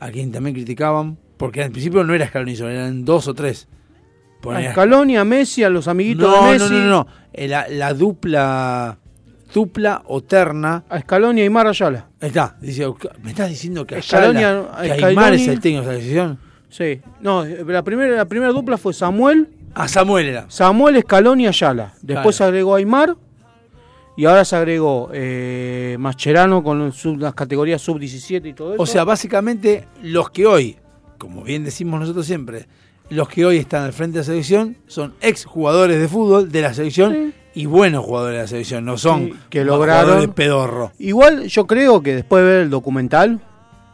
a 0.00 0.10
quien 0.10 0.30
también 0.30 0.54
criticaban, 0.54 1.16
porque 1.38 1.62
al 1.62 1.70
principio 1.70 2.04
no 2.04 2.12
era 2.12 2.28
Scaloni 2.28 2.56
solo, 2.56 2.68
eran 2.70 3.06
dos 3.06 3.28
o 3.28 3.32
tres. 3.32 3.68
A 3.70 4.42
Ponía- 4.42 4.72
Scaloni, 4.72 5.16
a 5.16 5.24
Messi, 5.24 5.64
a 5.64 5.70
los 5.70 5.88
amiguitos 5.88 6.28
no, 6.30 6.44
de 6.46 6.52
Messi. 6.58 6.74
no, 6.74 6.78
no, 6.80 6.86
no, 6.88 7.06
eh, 7.32 7.48
La, 7.48 7.66
la 7.68 7.94
dupla, 7.94 8.98
dupla 9.54 10.02
o 10.06 10.20
terna. 10.22 10.84
A 10.90 11.00
Scaloni 11.00 11.40
y 11.40 11.44
Aymar 11.44 11.68
Ayala. 11.68 12.08
Ahí 12.20 12.28
está, 12.28 12.56
dice, 12.60 12.84
¿me 13.22 13.30
estás 13.30 13.48
diciendo 13.48 13.86
que 13.86 13.94
Ayala, 13.96 14.68
a- 14.76 14.82
que 14.82 14.88
Scaloni- 14.90 15.04
Aymar 15.04 15.32
es 15.32 15.48
el 15.48 15.58
técnico 15.58 15.86
de 15.86 15.92
la 15.92 15.98
decisión? 15.98 16.38
Sí. 16.68 17.00
No, 17.22 17.46
la 17.46 17.82
primera, 17.82 18.14
la 18.14 18.26
primera 18.26 18.52
dupla 18.52 18.76
fue 18.76 18.92
Samuel. 18.92 19.48
A 19.74 19.88
Samuel 19.88 20.26
era. 20.26 20.46
Samuel 20.48 21.00
Scaloni 21.02 21.46
Ayala. 21.46 21.94
Después 22.02 22.22
Claro. 22.22 22.32
se 22.32 22.44
agregó 22.44 22.74
Aymar. 22.74 23.16
Y 24.14 24.26
ahora 24.26 24.44
se 24.44 24.54
agregó 24.56 25.08
eh, 25.14 25.96
Mascherano 25.98 26.62
con 26.62 26.92
sub- 26.92 27.18
las 27.18 27.32
categorías 27.34 27.80
sub-17 27.80 28.50
y 28.50 28.52
todo 28.52 28.74
eso. 28.74 28.82
O 28.82 28.86
sea, 28.86 29.04
básicamente 29.04 29.86
los 30.02 30.28
que 30.28 30.44
hoy, 30.46 30.76
como 31.16 31.42
bien 31.42 31.64
decimos 31.64 31.98
nosotros 31.98 32.26
siempre, 32.26 32.66
los 33.08 33.26
que 33.30 33.46
hoy 33.46 33.56
están 33.56 33.84
al 33.84 33.94
frente 33.94 34.14
de 34.18 34.20
la 34.20 34.24
selección 34.24 34.76
son 34.86 35.14
ex 35.22 35.46
jugadores 35.46 35.98
de 35.98 36.08
fútbol 36.08 36.52
de 36.52 36.60
la 36.60 36.74
selección 36.74 37.32
y 37.54 37.64
buenos 37.64 38.04
jugadores 38.04 38.36
de 38.36 38.42
la 38.42 38.48
selección, 38.48 38.84
no 38.84 38.98
son 38.98 39.24
Sí, 39.28 39.34
que 39.48 39.64
lograron- 39.64 40.04
jugadores 40.04 40.28
pedorro. 40.34 40.92
Igual 40.98 41.46
yo 41.46 41.66
creo 41.66 42.02
que 42.02 42.14
después 42.16 42.44
de 42.44 42.50
ver 42.50 42.60
el 42.64 42.70
documental, 42.70 43.40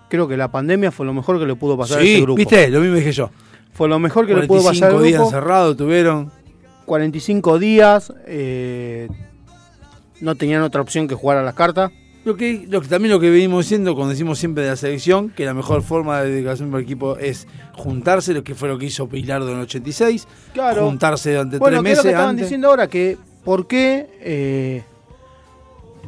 creo 0.09 0.27
que 0.27 0.37
la 0.37 0.51
pandemia 0.51 0.91
fue 0.91 1.07
lo 1.07 1.15
mejor 1.15 1.39
que 1.39 1.47
le 1.47 1.55
pudo 1.55 1.79
pasar 1.79 2.01
a 2.01 2.03
ese 2.03 2.23
grupo. 2.23 2.37
viste, 2.37 2.69
lo 2.71 2.81
mismo 2.81 2.97
dije 2.97 3.13
yo. 3.13 3.31
Fue 3.79 3.89
lo 3.89 3.99
mejor 3.99 4.27
que 4.27 4.35
le 4.35 4.47
pudo 4.47 4.59
pasar 4.65 4.91
45 4.91 4.97
al 4.99 5.03
días 5.05 5.21
grupo. 5.21 5.29
encerrados 5.37 5.77
tuvieron. 5.77 6.31
45 6.85 7.59
días. 7.59 8.13
eh, 8.27 9.09
no 10.21 10.35
tenían 10.35 10.63
otra 10.63 10.81
opción 10.81 11.07
que 11.07 11.15
jugar 11.15 11.39
a 11.39 11.43
las 11.45 11.55
cartas. 11.55 11.93
Lo 12.25 12.37
que, 12.37 12.67
lo 12.69 12.81
que 12.81 12.89
también 12.89 13.13
lo 13.15 13.21
que 13.21 13.31
venimos 13.31 13.65
diciendo 13.65 13.95
cuando 13.95 14.11
decimos 14.11 14.37
siempre 14.39 14.65
de 14.65 14.71
la 14.71 14.77
selección, 14.77 15.31
que 15.31 15.45
la 15.45 15.55
mejor 15.55 15.83
forma 15.83 16.21
de 16.21 16.31
dedicación 16.33 16.71
para 16.71 16.81
el 16.81 16.85
equipo 16.85 17.17
es 17.17 17.47
juntarse, 17.75 18.35
lo 18.35 18.43
que 18.43 18.57
fue 18.57 18.69
lo 18.69 18.77
que 18.79 18.87
hizo 18.87 19.09
Pilardo 19.09 19.49
en 19.51 19.59
el 19.59 19.63
86, 19.63 20.27
Claro. 20.53 20.85
juntarse 20.85 21.31
durante 21.31 21.59
Bueno, 21.59 21.77
tres 21.77 21.83
meses 21.85 22.03
que 22.03 22.09
estaban 22.09 22.31
antes. 22.31 22.47
diciendo 22.47 22.69
ahora, 22.69 22.89
que 22.89 23.17
por 23.45 23.69
qué 23.69 24.11
eh, 24.21 24.83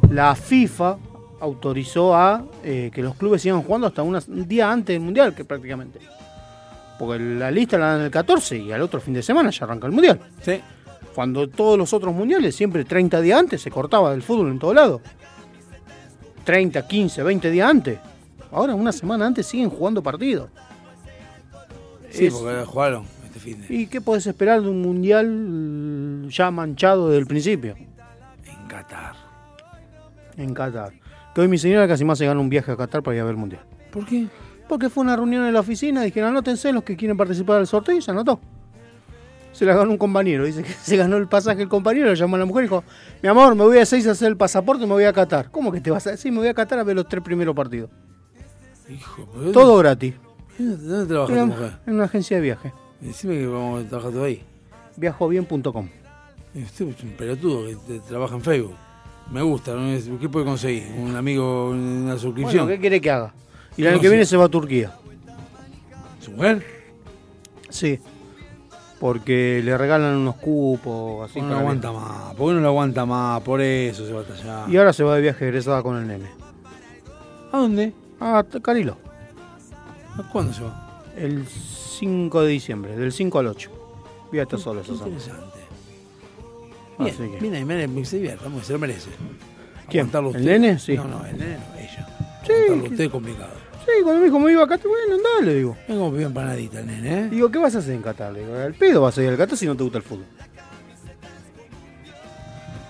la 0.09 0.35
FIFA 0.35 0.97
autorizó 1.39 2.13
a 2.13 2.43
eh, 2.63 2.91
que 2.93 3.01
los 3.01 3.15
clubes 3.15 3.41
sigan 3.41 3.61
jugando 3.63 3.87
hasta 3.87 4.03
una- 4.03 4.21
un 4.27 4.45
día 4.47 4.69
antes 4.71 4.93
del 4.93 5.01
Mundial, 5.01 5.33
que 5.33 5.45
prácticamente. 5.45 5.99
Porque 7.01 7.17
la 7.23 7.49
lista 7.49 7.79
la 7.79 7.93
dan 7.93 8.01
el 8.01 8.11
14 8.11 8.57
y 8.59 8.71
al 8.71 8.81
otro 8.83 9.01
fin 9.01 9.15
de 9.15 9.23
semana 9.23 9.49
ya 9.49 9.65
arranca 9.65 9.87
el 9.87 9.91
Mundial. 9.93 10.19
Sí. 10.43 10.61
Cuando 11.15 11.49
todos 11.49 11.75
los 11.77 11.91
otros 11.93 12.13
mundiales, 12.13 12.55
siempre 12.55 12.85
30 12.85 13.19
días 13.21 13.39
antes, 13.39 13.59
se 13.61 13.71
cortaba 13.71 14.11
del 14.11 14.21
fútbol 14.21 14.51
en 14.51 14.59
todo 14.59 14.73
lado. 14.73 15.01
30, 16.43 16.87
15, 16.87 17.23
20 17.23 17.49
días 17.51 17.69
antes. 17.69 17.99
Ahora, 18.51 18.75
una 18.75 18.91
semana 18.91 19.25
antes, 19.25 19.47
siguen 19.47 19.69
jugando 19.71 20.01
partidos. 20.03 20.49
Sí, 22.11 22.27
Es- 22.27 22.33
porque 22.33 22.63
jugaron 22.65 23.05
este 23.25 23.39
fin 23.39 23.61
de 23.67 23.73
¿Y 23.73 23.87
qué 23.87 23.99
podés 24.01 24.27
esperar 24.27 24.61
de 24.61 24.69
un 24.69 24.81
mundial 24.81 26.27
ya 26.29 26.51
manchado 26.51 27.07
desde 27.09 27.19
el 27.19 27.25
principio? 27.27 27.75
en 27.77 28.67
Qatar. 28.67 29.15
En 30.37 30.53
Qatar. 30.53 30.93
Que 31.33 31.41
hoy 31.41 31.47
mi 31.47 31.57
señora 31.57 31.87
casi 31.87 32.03
más 32.05 32.17
se 32.17 32.25
gana 32.25 32.39
un 32.39 32.49
viaje 32.49 32.71
a 32.71 32.77
Qatar 32.77 33.01
para 33.01 33.15
ir 33.15 33.21
a 33.21 33.25
ver 33.25 33.31
el 33.31 33.37
mundial. 33.37 33.63
¿Por 33.91 34.05
qué? 34.05 34.27
Porque 34.71 34.89
fue 34.89 35.03
una 35.03 35.17
reunión 35.17 35.43
en 35.45 35.53
la 35.53 35.59
oficina, 35.59 36.01
dijeron 36.01 36.29
anótense 36.29 36.71
los 36.71 36.85
que 36.85 36.95
quieren 36.95 37.17
participar 37.17 37.57
del 37.57 37.67
sorteo 37.67 37.93
y 37.97 38.01
se 38.01 38.09
anotó. 38.09 38.39
Se 39.51 39.65
la 39.65 39.75
ganó 39.75 39.91
un 39.91 39.97
compañero, 39.97 40.45
dice 40.45 40.63
que 40.63 40.71
se 40.81 40.95
ganó 40.95 41.17
el 41.17 41.27
pasaje 41.27 41.61
el 41.61 41.67
compañero, 41.67 42.07
lo 42.07 42.13
llamó 42.13 42.37
a 42.37 42.39
la 42.39 42.45
mujer 42.45 42.63
y 42.63 42.67
dijo, 42.67 42.81
mi 43.21 43.27
amor, 43.27 43.53
me 43.53 43.65
voy 43.65 43.79
a 43.79 43.85
seis 43.85 44.07
a 44.07 44.11
hacer 44.11 44.29
el 44.29 44.37
pasaporte 44.37 44.85
y 44.85 44.87
me 44.87 44.93
voy 44.93 45.03
a 45.03 45.11
Qatar. 45.11 45.51
¿Cómo 45.51 45.73
que 45.73 45.81
te 45.81 45.91
vas 45.91 46.07
a 46.07 46.11
decir? 46.11 46.31
me 46.31 46.37
voy 46.37 46.47
a 46.47 46.53
Qatar 46.53 46.79
a 46.79 46.85
ver 46.85 46.95
los 46.95 47.05
tres 47.05 47.21
primeros 47.21 47.53
partidos. 47.53 47.89
Hijo, 48.89 49.27
pero- 49.33 49.51
Todo 49.51 49.77
gratis. 49.79 50.13
¿Dónde 50.57 51.05
trabaja 51.05 51.33
En 51.33 51.39
tu 51.39 51.45
mujer? 51.47 51.71
en 51.85 51.93
una 51.95 52.05
agencia 52.05 52.37
de 52.37 52.43
viaje. 52.43 52.73
Decime 53.01 53.39
que 53.39 53.47
vamos 53.47 53.83
a 53.83 53.89
trabajar 53.89 54.11
todo 54.13 54.23
ahí. 54.23 54.41
viajobien.com. 54.95 55.89
Este 56.55 56.89
es 56.89 57.03
un 57.03 57.09
pelotudo 57.17 57.65
que 57.87 57.99
trabaja 58.07 58.35
en 58.35 58.41
Facebook. 58.41 58.75
Me 59.33 59.41
gusta, 59.41 59.73
¿qué 60.21 60.29
puede 60.29 60.45
conseguir? 60.45 60.85
¿Un 60.97 61.13
amigo, 61.17 61.71
una 61.71 62.17
suscripción? 62.17 62.63
Bueno, 62.63 62.67
¿qué 62.67 62.79
quiere 62.79 63.01
que 63.01 63.11
haga? 63.11 63.33
Y 63.77 63.81
el 63.83 63.87
año 63.87 63.95
No 63.97 64.01
que 64.01 64.09
viene 64.09 64.25
se 64.25 64.37
va 64.37 64.45
a 64.45 64.49
Turquía. 64.49 64.91
¿Su 66.19 66.31
mujer? 66.31 66.65
Sí. 67.69 67.99
Porque 68.99 69.61
le 69.63 69.75
regalan 69.77 70.15
unos 70.17 70.35
cupos, 70.35 71.25
así 71.29 71.39
¿Por 71.39 71.43
qué 71.43 71.47
no 71.49 71.53
lo 71.55 71.59
aguanta 71.59 71.91
más? 71.91 72.35
¿Por 72.35 72.49
qué 72.49 72.53
no 72.55 72.59
lo 72.61 72.67
aguanta 72.67 73.05
más? 73.05 73.41
Por 73.41 73.61
eso 73.61 74.05
se 74.05 74.13
va 74.13 74.21
hasta 74.21 74.33
allá. 74.33 74.65
Y 74.71 74.77
ahora 74.77 74.93
se 74.93 75.03
va 75.03 75.15
de 75.15 75.21
viaje 75.21 75.45
egresada 75.47 75.81
con 75.81 75.97
el 75.97 76.07
nene. 76.07 76.27
¿A 77.51 77.57
dónde? 77.57 77.93
A 78.19 78.43
Carilo. 78.61 78.97
¿A 80.17 80.23
¿Cuándo 80.31 80.53
se 80.53 80.63
va? 80.63 81.01
El 81.17 81.47
5 81.47 82.41
de 82.43 82.47
diciembre, 82.49 82.95
del 82.95 83.11
5 83.11 83.39
al 83.39 83.47
8. 83.47 83.71
Voy 84.29 84.39
a 84.39 84.43
estar 84.43 84.59
solo 84.59 84.81
esa 84.81 84.93
semana. 84.93 85.07
Interesante. 85.17 85.59
Así 86.99 87.17
Bien, 87.17 87.31
que- 87.31 87.39
bien 87.39 87.55
ahí, 87.55 87.65
mere- 87.65 88.05
se 88.05 88.17
divierta, 88.17 88.45
se 88.61 88.73
lo 88.73 88.79
merece. 88.79 89.09
¿Quién? 89.89 90.09
¿El 90.13 90.45
nene? 90.45 90.77
Sí. 90.79 90.95
No, 90.95 91.05
no, 91.05 91.25
el 91.25 91.37
nene 91.37 91.57
no, 91.57 91.79
ella. 91.79 92.07
Sí, 92.45 92.53
que- 92.67 92.71
usted 92.73 92.99
es 93.05 93.09
complicado. 93.09 93.49
Sí, 93.85 94.03
cuando 94.03 94.19
me 94.19 94.25
dijo 94.25 94.39
me 94.39 94.51
iba 94.51 94.63
a 94.63 94.67
Qatar, 94.67 94.87
bueno, 94.87 95.15
andá, 95.15 95.45
le 95.45 95.55
digo. 95.55 95.77
Como 95.87 96.11
pibe 96.11 96.23
empanadita 96.23 96.79
el 96.79 96.87
nene, 96.87 97.19
¿eh? 97.19 97.27
Digo, 97.29 97.49
¿qué 97.51 97.57
vas 97.57 97.75
a 97.75 97.79
hacer 97.79 97.95
en 97.95 98.01
Qatar? 98.01 98.31
Le 98.31 98.41
digo, 98.41 98.55
el 98.57 98.73
pedo 98.73 99.01
vas 99.01 99.17
a 99.17 99.23
ir 99.23 99.29
al 99.29 99.37
Qatar 99.37 99.57
si 99.57 99.65
no 99.65 99.75
te 99.75 99.83
gusta 99.83 99.97
el 99.97 100.03
fútbol. 100.03 100.25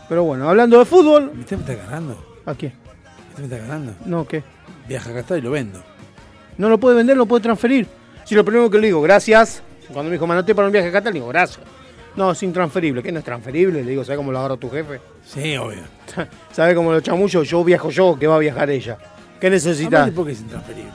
Pero 0.10 0.24
bueno, 0.24 0.50
hablando 0.50 0.78
de 0.78 0.86
fútbol. 0.86 1.32
¿Usted 1.40 1.58
me 1.58 1.64
está 1.64 1.86
ganando? 1.86 2.42
¿A 2.46 2.54
quién? 2.54 2.74
¿Usted 3.30 3.40
me 3.40 3.46
está 3.46 3.58
ganando? 3.58 3.94
No, 4.06 4.28
¿qué? 4.28 4.44
Viaja 4.88 5.10
acá 5.10 5.20
está 5.22 5.38
y 5.38 5.42
lo 5.42 5.52
vendo. 5.52 5.82
No 6.58 6.68
lo 6.68 6.78
puede 6.78 6.98
vender, 6.98 7.16
lo 7.16 7.26
puede 7.26 7.44
transferir. 7.44 7.88
Si 8.26 8.36
lo 8.36 8.44
primero 8.44 8.70
que 8.70 8.78
le 8.78 8.88
digo, 8.88 9.02
gracias. 9.02 9.64
Cuando 9.88 10.10
me 10.10 10.16
dijo, 10.16 10.28
manote 10.28 10.54
para 10.54 10.68
un 10.68 10.74
viaje 10.74 10.90
a 10.90 10.92
Qatar, 10.92 11.14
le 11.14 11.20
digo, 11.20 11.30
gracias. 11.30 11.66
No, 12.16 12.32
es 12.32 12.44
intransferible. 12.44 13.02
¿Qué 13.02 13.12
no 13.12 13.20
es 13.20 13.26
transferible? 13.26 13.84
Le 13.84 13.90
digo, 13.92 14.04
¿sabes 14.04 14.18
cómo 14.18 14.34
lo 14.34 14.40
agarra 14.40 14.58
tu 14.58 14.70
jefe? 14.70 15.00
Sí, 15.26 15.56
obvio. 15.56 15.84
¿Sabes 16.52 16.76
cómo 16.76 16.92
lo 16.92 17.00
chamullo? 17.00 17.44
Yo 17.44 17.64
viajo 17.64 17.90
yo, 17.90 18.18
que 18.20 18.28
va 18.28 18.36
a 18.36 18.40
viajar 18.40 18.70
ella. 18.70 18.98
¿Qué 19.42 19.50
necesitas? 19.50 20.12
¿Por 20.12 20.28
qué 20.28 20.34
es 20.34 20.42
intransferible? 20.42 20.92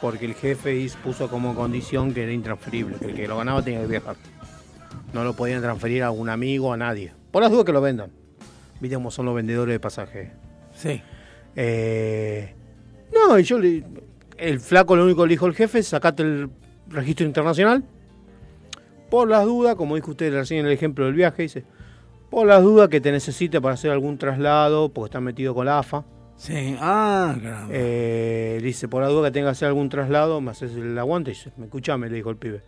Porque 0.00 0.24
el 0.24 0.34
jefe 0.34 0.90
puso 1.04 1.28
como 1.28 1.54
condición 1.54 2.14
que 2.14 2.22
era 2.22 2.32
intransferible, 2.32 2.96
que 2.96 3.04
el 3.04 3.14
que 3.14 3.28
lo 3.28 3.36
ganaba 3.36 3.62
tenía 3.62 3.82
que 3.82 3.86
viajar. 3.86 4.16
No 5.12 5.22
lo 5.22 5.34
podían 5.34 5.60
transferir 5.60 6.02
a 6.02 6.10
un 6.10 6.30
amigo, 6.30 6.72
a 6.72 6.78
nadie. 6.78 7.12
Por 7.30 7.42
las 7.42 7.52
dudas 7.52 7.66
que 7.66 7.72
lo 7.72 7.82
vendan. 7.82 8.10
Viste 8.80 8.96
cómo 8.96 9.10
son 9.10 9.26
los 9.26 9.34
vendedores 9.34 9.74
de 9.74 9.80
pasajes. 9.80 10.30
Sí. 10.72 11.02
Eh, 11.56 12.54
no, 13.12 13.38
y 13.38 13.42
yo 13.42 13.58
le. 13.58 13.84
El 14.38 14.60
flaco 14.60 14.96
lo 14.96 15.04
único 15.04 15.22
que 15.22 15.28
le 15.28 15.34
dijo 15.34 15.46
el 15.46 15.54
jefe 15.54 15.82
sacate 15.82 16.22
el 16.22 16.48
registro 16.88 17.26
internacional. 17.26 17.84
Por 19.10 19.28
las 19.28 19.44
dudas, 19.44 19.74
como 19.74 19.94
dijo 19.96 20.12
usted 20.12 20.32
recién 20.32 20.60
en 20.60 20.66
el 20.66 20.72
ejemplo 20.72 21.04
del 21.04 21.14
viaje, 21.14 21.42
dice. 21.42 21.64
Por 22.30 22.46
las 22.46 22.62
dudas 22.62 22.88
que 22.88 23.02
te 23.02 23.12
necesite 23.12 23.60
para 23.60 23.74
hacer 23.74 23.90
algún 23.90 24.16
traslado, 24.16 24.88
porque 24.88 25.08
está 25.08 25.20
metido 25.20 25.54
con 25.54 25.66
la 25.66 25.80
AFA. 25.80 26.04
Sí, 26.38 26.76
ah, 26.80 27.36
caramba. 27.42 27.68
Eh, 27.74 28.60
dice, 28.62 28.86
por 28.88 29.02
la 29.02 29.08
duda 29.08 29.28
que 29.28 29.32
tenga 29.32 29.48
que 29.48 29.50
hacer 29.52 29.68
algún 29.68 29.88
traslado, 29.88 30.40
me 30.40 30.52
haces 30.52 30.74
el 30.76 30.96
aguante. 30.98 31.32
Y 31.32 31.34
dice, 31.34 31.52
me 31.56 31.64
escuchame, 31.66 32.08
le 32.08 32.16
dijo 32.16 32.30
el 32.30 32.36
pibe. 32.36 32.62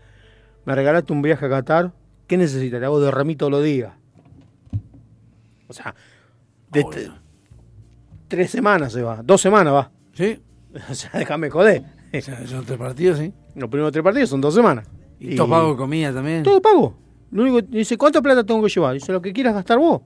Me 0.66 0.74
regalaste 0.74 1.12
un 1.12 1.22
viaje 1.22 1.46
a 1.46 1.48
Qatar. 1.48 1.92
¿Qué 2.26 2.36
necesitas? 2.36 2.80
Le 2.80 2.86
hago 2.86 3.00
de 3.00 3.34
todos 3.36 3.50
los 3.52 3.62
días. 3.62 3.92
O 5.68 5.72
sea, 5.72 5.94
de 6.72 6.84
t- 6.84 7.10
tres 8.28 8.50
semanas 8.50 8.92
se 8.92 9.02
va. 9.02 9.22
Dos 9.22 9.40
semanas 9.40 9.72
va. 9.72 9.90
Sí. 10.12 10.40
O 10.90 10.94
sea, 10.94 11.10
déjame 11.14 11.50
joder. 11.50 11.82
O 12.16 12.20
sea, 12.20 12.46
son 12.46 12.64
tres 12.64 12.78
partidos, 12.78 13.18
sí. 13.18 13.32
Los 13.56 13.68
primeros 13.68 13.90
tres 13.92 14.04
partidos 14.04 14.30
son 14.30 14.40
dos 14.40 14.54
semanas. 14.54 14.86
Y 15.18 15.34
todo 15.36 15.48
pago 15.48 15.76
comida 15.76 16.12
también. 16.12 16.42
Todo 16.44 16.60
pago. 16.62 16.96
Lo 17.32 17.42
único, 17.42 17.60
dice, 17.62 17.96
¿cuánta 17.96 18.20
plata 18.22 18.44
tengo 18.44 18.62
que 18.62 18.68
llevar? 18.68 18.94
Dice, 18.94 19.12
lo 19.12 19.20
que 19.22 19.32
quieras 19.32 19.54
gastar 19.54 19.78
vos. 19.78 20.02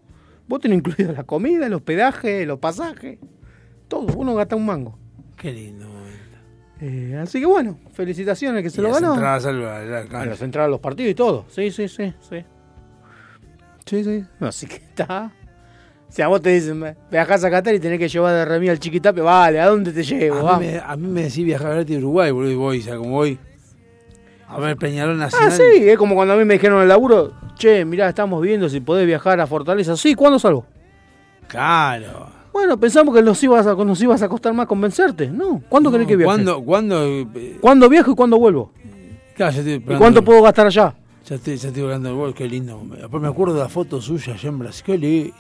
Vos 0.48 0.60
tenés 0.60 0.78
incluido 0.78 1.12
la 1.12 1.24
comida, 1.24 1.66
el 1.66 1.72
hospedaje, 1.74 2.44
los 2.46 2.58
pasajes. 2.58 3.18
Todo. 3.88 4.06
Uno 4.16 4.34
gasta 4.34 4.56
un 4.56 4.66
mango. 4.66 4.98
Qué 5.36 5.52
lindo. 5.52 5.86
Eh, 6.80 7.18
así 7.22 7.40
que 7.40 7.46
bueno, 7.46 7.78
felicitaciones 7.92 8.62
que 8.62 8.68
se 8.70 8.80
Y 8.80 8.84
lo 8.84 8.90
las 8.90 9.00
ganó. 9.00 9.14
entradas 9.14 9.46
al- 9.46 9.64
a 9.66 9.84
la 9.84 9.98
A 10.00 10.06
cancha. 10.06 10.26
las 10.30 10.42
entradas 10.42 10.66
a 10.66 10.70
los 10.70 10.80
partidos 10.80 11.10
y 11.12 11.14
todo. 11.14 11.44
Sí, 11.48 11.70
sí, 11.70 11.88
sí, 11.88 12.12
sí. 12.20 12.44
Sí, 13.86 14.04
sí. 14.04 14.24
Así 14.40 14.66
que 14.66 14.76
está. 14.76 15.30
Si 16.08 16.22
a 16.22 16.28
vos 16.28 16.40
te 16.42 16.50
dicen, 16.50 16.80
"Ve- 16.80 16.96
viajás 17.10 17.44
a 17.44 17.50
Qatar 17.50 17.74
y 17.74 17.80
tenés 17.80 17.98
que 17.98 18.08
llevar 18.08 18.34
de 18.34 18.44
remí 18.44 18.68
al 18.68 18.78
chiquitape, 18.78 19.20
vale, 19.20 19.60
¿a 19.60 19.66
dónde 19.66 19.92
te 19.92 20.02
llevo? 20.02 20.48
A 20.48 20.58
mí, 20.58 20.66
me, 20.66 20.78
a 20.78 20.96
mí 20.96 21.08
me 21.08 21.22
decís 21.24 21.44
viajar 21.44 21.72
gratis 21.74 21.96
a 21.96 21.98
Uruguay, 21.98 22.30
boludo, 22.30 22.50
y 22.50 22.54
voy, 22.54 22.78
o 22.80 22.82
sea, 22.82 22.96
como 22.96 23.10
voy. 23.10 23.38
A 24.48 24.58
ver, 24.60 24.76
Peñarol 24.76 25.14
Ah, 25.16 25.24
Nacional. 25.24 25.52
sí, 25.52 25.88
es 25.88 25.96
como 25.98 26.14
cuando 26.14 26.34
a 26.34 26.36
mí 26.36 26.44
me 26.44 26.54
dijeron 26.54 26.76
en 26.78 26.82
el 26.84 26.88
laburo, 26.88 27.32
che, 27.56 27.84
mirá, 27.84 28.08
estamos 28.08 28.40
viendo 28.42 28.68
si 28.68 28.80
podés 28.80 29.06
viajar 29.06 29.40
a 29.40 29.46
Fortaleza. 29.46 29.96
Sí, 29.96 30.14
¿cuándo 30.14 30.38
salgo? 30.38 30.66
Claro. 31.48 32.28
Bueno, 32.54 32.78
pensamos 32.78 33.12
que 33.12 33.20
nos 33.20 33.42
ibas 33.42 33.66
a, 33.66 33.74
nos 33.74 34.00
ibas 34.00 34.22
a 34.22 34.28
costar 34.28 34.54
más 34.54 34.68
convencerte. 34.68 35.28
No, 35.28 35.60
¿cuándo 35.68 35.90
querés 35.90 36.06
que 36.06 36.14
viaje? 36.14 36.32
¿Cuándo? 36.32 36.62
¿Cuándo? 36.62 37.04
eh, 37.04 37.58
¿Cuándo 37.60 37.88
viajo 37.88 38.12
y 38.12 38.14
cuándo 38.14 38.38
vuelvo? 38.38 38.70
Claro, 39.34 39.50
ya 39.50 39.58
estoy 39.58 39.74
¿Y 39.74 39.98
cuánto 39.98 40.22
puedo 40.22 40.40
gastar 40.40 40.68
allá? 40.68 40.94
Ya 41.26 41.34
estoy, 41.34 41.56
ya 41.56 41.68
estoy 41.68 41.82
hablando 41.82 42.10
del 42.10 42.16
gol, 42.16 42.32
qué 42.32 42.46
lindo. 42.46 42.80
Después 42.96 43.20
me 43.20 43.26
acuerdo 43.26 43.54
de 43.54 43.60
la 43.60 43.68
foto 43.68 44.00
suya 44.00 44.34
allá 44.34 44.48
en 44.48 44.60
Brasil. 44.60 44.84
Qué 44.86 45.32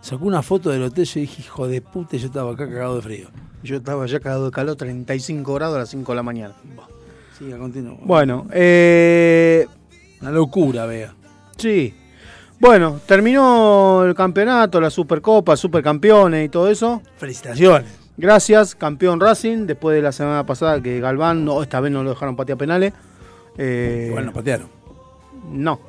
Sacó 0.00 0.24
una 0.24 0.42
foto 0.42 0.70
del 0.70 0.82
hotel 0.82 1.08
y 1.14 1.20
dije, 1.20 1.42
hijo 1.42 1.68
de 1.68 1.80
puta, 1.82 2.16
y 2.16 2.18
yo 2.18 2.26
estaba 2.26 2.50
acá 2.50 2.68
cagado 2.68 2.96
de 2.96 3.02
frío. 3.02 3.28
Yo 3.62 3.76
estaba 3.76 4.04
ya 4.06 4.18
cagado 4.18 4.46
de 4.46 4.50
calor, 4.50 4.74
35 4.74 5.54
grados 5.54 5.76
a 5.76 5.78
las 5.78 5.88
5 5.90 6.10
de 6.10 6.16
la 6.16 6.22
mañana. 6.24 6.54
Siga. 7.38 7.58
Bueno, 8.02 8.48
eh, 8.52 9.66
Una 10.20 10.32
locura, 10.32 10.84
vea. 10.86 11.14
Sí. 11.56 11.94
Bueno, 12.58 13.00
terminó 13.06 14.04
el 14.04 14.14
campeonato, 14.14 14.80
la 14.80 14.90
Supercopa, 14.90 15.56
Supercampeones 15.56 16.46
y 16.46 16.48
todo 16.48 16.70
eso. 16.70 17.02
Felicitaciones. 17.18 18.06
Gracias, 18.16 18.74
campeón 18.74 19.20
Racing, 19.20 19.66
después 19.66 19.94
de 19.94 20.00
la 20.00 20.10
semana 20.10 20.46
pasada 20.46 20.80
que 20.80 21.00
Galván, 21.00 21.44
no, 21.44 21.62
esta 21.62 21.80
vez 21.80 21.92
no 21.92 22.02
lo 22.02 22.10
dejaron 22.10 22.34
patear 22.34 22.56
penales. 22.56 22.94
Eh, 23.58 24.06
Igual 24.08 24.26
nos 24.26 24.34
patearon. 24.34 24.68
No. 25.50 25.80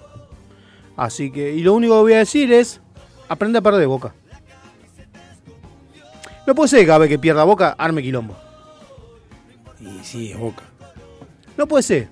Así 0.98 1.32
que, 1.32 1.54
y 1.54 1.62
lo 1.62 1.74
único 1.74 1.96
que 1.96 2.02
voy 2.02 2.14
a 2.14 2.18
decir 2.18 2.52
es, 2.52 2.82
aprende 3.30 3.60
a 3.60 3.62
perder 3.62 3.88
Boca. 3.88 4.14
No 6.46 6.54
puede 6.54 6.68
ser 6.68 6.82
que 6.82 6.88
cada 6.88 7.00
vez 7.00 7.10
que 7.10 7.20
pierda 7.20 7.46
Boca, 7.46 7.76
arme 7.78 8.02
quilombo. 8.02 8.36
Y 9.80 10.04
sí, 10.04 10.32
es 10.32 10.38
Boca. 10.38 10.64
No 11.58 11.66
puede 11.66 11.84
ser. 11.84 12.10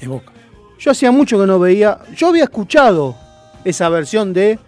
Es 0.00 0.08
Boca. 0.08 0.32
Yo 0.78 0.90
hacía 0.90 1.10
mucho 1.10 1.38
que 1.40 1.46
no 1.46 1.58
veía. 1.58 1.98
Yo 2.16 2.28
había 2.28 2.44
escuchado 2.44 3.16
esa 3.64 3.88
versión 3.88 4.32
de 4.32 4.58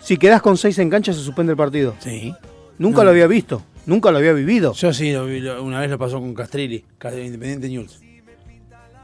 si 0.00 0.16
quedás 0.16 0.40
con 0.42 0.56
seis 0.56 0.78
en 0.78 0.88
cancha 0.90 1.12
se 1.12 1.20
suspende 1.20 1.52
el 1.52 1.56
partido. 1.56 1.94
Sí. 2.00 2.34
Nunca 2.78 2.98
No. 2.98 3.04
lo 3.04 3.10
había 3.10 3.26
visto. 3.26 3.62
Nunca 3.86 4.10
lo 4.10 4.18
había 4.18 4.32
vivido. 4.32 4.72
Yo 4.72 4.92
sí, 4.92 5.12
lo 5.12 5.26
vi- 5.26 5.40
lo- 5.40 5.62
una 5.62 5.80
vez 5.80 5.90
lo 5.90 5.98
pasó 5.98 6.18
con 6.18 6.34
Castrilli, 6.34 6.84
Ca- 6.98 7.14
Independiente 7.14 7.68
News. 7.68 8.00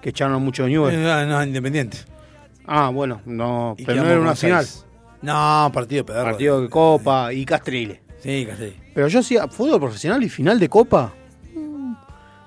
Que 0.00 0.08
echaron 0.10 0.34
a 0.34 0.38
muchos 0.38 0.68
Newell. 0.68 1.00
No, 1.00 1.26
no, 1.26 1.44
Independiente. 1.44 1.98
Ah, 2.66 2.88
bueno, 2.88 3.20
no. 3.24 3.74
Y 3.78 3.84
Pero 3.84 4.02
no 4.02 4.10
era 4.10 4.20
una 4.20 4.34
final. 4.34 4.64
seis. 4.64 4.84
No, 5.20 5.70
partido 5.72 6.04
pedorro. 6.04 6.30
Partido 6.32 6.60
de 6.62 6.68
Copa 6.68 7.32
y 7.32 7.44
Castrile. 7.44 8.00
Sí, 8.20 8.44
Castrilli. 8.46 8.76
Pero 8.94 9.06
yo 9.08 9.20
hacía 9.20 9.46
fútbol 9.48 9.78
profesional 9.80 10.22
y 10.24 10.28
final 10.28 10.58
de 10.58 10.68
Copa. 10.68 11.12
Mm. 11.54 11.94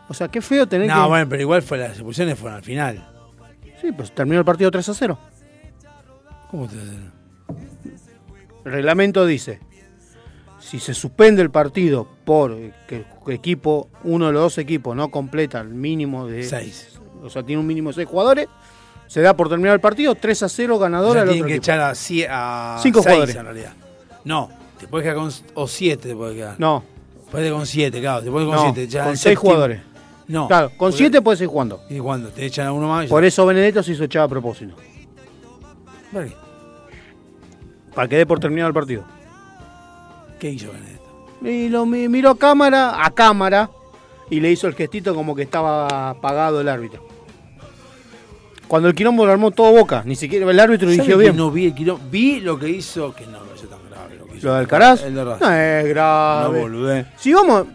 O 0.09 0.13
sea, 0.13 0.27
qué 0.27 0.41
feo 0.41 0.67
tener 0.67 0.87
No, 0.87 1.03
que. 1.03 1.09
bueno, 1.09 1.29
pero 1.29 1.41
igual 1.41 1.61
fue 1.61 1.77
las 1.77 1.91
expulsiones 1.91 2.37
fueron 2.37 2.57
al 2.57 2.63
final. 2.63 3.07
Sí, 3.85 3.91
pues 3.91 4.11
terminó 4.13 4.39
el 4.39 4.45
partido 4.45 4.71
3 4.71 4.89
a 4.89 4.93
0. 4.95 5.19
¿Cómo 6.49 6.67
te 6.67 6.75
El 8.65 8.71
reglamento 8.71 9.25
dice: 9.25 9.59
si 10.59 10.79
se 10.79 10.93
suspende 10.93 11.41
el 11.41 11.51
partido 11.51 12.07
por 12.25 12.55
que 12.87 13.05
el 13.27 13.31
equipo, 13.33 13.89
uno 14.03 14.27
de 14.27 14.31
los 14.33 14.41
dos 14.41 14.57
equipos 14.57 14.95
no 14.95 15.09
completa 15.09 15.59
el 15.61 15.69
mínimo 15.69 16.25
de. 16.27 16.43
Seis. 16.43 16.99
O 17.23 17.29
sea, 17.29 17.43
tiene 17.43 17.59
un 17.59 17.67
mínimo 17.67 17.89
de 17.89 17.95
6 17.95 18.07
jugadores, 18.07 18.47
se 19.07 19.21
da 19.21 19.35
por 19.35 19.49
terminar 19.49 19.73
el 19.73 19.79
partido 19.79 20.15
3 20.15 20.43
a 20.43 20.49
0 20.49 20.75
O 20.75 20.79
ganador 20.79 21.13
sea, 21.13 21.21
al 21.23 21.27
tienen 21.29 21.43
otro 21.43 21.47
que 21.47 21.53
equipo. 21.55 21.63
echar 21.63 21.79
a, 21.81 21.91
cie- 21.91 22.27
a 22.29 22.79
Cinco 22.81 23.01
seis, 23.01 23.13
jugadores. 23.13 23.35
en 23.35 23.43
realidad. 23.43 23.73
No, 24.23 24.49
te 24.79 24.87
puedes 24.87 25.03
quedar 25.05 25.15
con 25.17 25.31
o 25.55 25.67
siete 25.67 26.09
te 26.09 26.15
puedes 26.15 26.35
quedar. 26.35 26.55
No, 26.59 26.83
Puedes 27.31 27.51
con 27.51 27.65
siete, 27.65 27.99
claro, 27.99 28.23
te 28.23 28.31
puedes 28.31 28.47
con 28.47 28.55
no, 28.55 28.61
siete. 28.63 28.83
echar 28.83 29.01
con 29.03 29.11
al 29.11 29.17
6 29.17 29.21
séptimo. 29.33 29.41
jugadores. 29.41 29.81
No. 30.27 30.47
Claro, 30.47 30.69
con 30.69 30.77
porque- 30.89 30.97
7 30.97 31.21
puedes 31.21 31.41
ir 31.41 31.47
jugando. 31.47 31.81
¿Y 31.89 31.99
cuándo? 31.99 32.29
Te 32.29 32.45
echan 32.45 32.67
a 32.67 32.73
uno 32.73 32.87
más. 32.87 33.05
Por 33.07 33.23
eso 33.23 33.45
Benedetto 33.45 33.83
se 33.83 33.91
hizo 33.91 34.03
echar 34.05 34.23
a 34.23 34.27
propósito. 34.27 34.75
¿Para 37.93 38.07
que 38.07 38.17
dé 38.17 38.25
por 38.25 38.39
terminado 38.39 38.67
el 38.69 38.73
partido. 38.73 39.03
¿Qué 40.39 40.49
hizo 40.51 40.71
Benedetto? 40.71 41.03
Y 41.43 41.69
lo 41.69 41.85
mi- 41.85 42.07
miró 42.09 42.31
a 42.31 42.37
cámara, 42.37 43.05
a 43.05 43.11
cámara, 43.11 43.69
y 44.29 44.39
le 44.39 44.51
hizo 44.51 44.67
el 44.67 44.73
gestito 44.75 45.13
como 45.15 45.35
que 45.35 45.43
estaba 45.43 46.09
apagado 46.09 46.59
el 46.61 46.67
árbitro. 46.69 47.05
Cuando 48.67 48.89
el 48.89 48.95
quilombo 48.95 49.25
lo 49.25 49.31
armó 49.31 49.51
todo 49.51 49.71
boca, 49.71 50.01
ni 50.05 50.15
siquiera 50.15 50.49
el 50.49 50.59
árbitro 50.59 50.87
¿Sabe 50.87 50.93
dirigió 50.93 51.17
bien. 51.17 51.37
No 51.37 51.51
vi 51.51 51.67
el 51.67 51.75
quilombo? 51.75 52.03
Vi 52.09 52.39
lo 52.39 52.57
que 52.57 52.67
hizo, 52.69 53.13
que 53.13 53.25
no 53.27 53.39
me 53.41 53.45
parece 53.47 53.67
tan 53.67 53.79
grave 53.89 54.15
lo 54.17 54.25
que 54.25 54.37
hizo. 54.37 54.47
Lo 54.47 54.53
del 54.53 54.61
Alcaraz, 54.61 55.03
El 55.03 55.13
de 55.15 55.23
no 55.23 55.33
es 55.51 55.85
grave. 55.89 56.53
No 56.53 56.59
boludé. 56.61 57.05
si 57.17 57.33
vamos, 57.33 57.65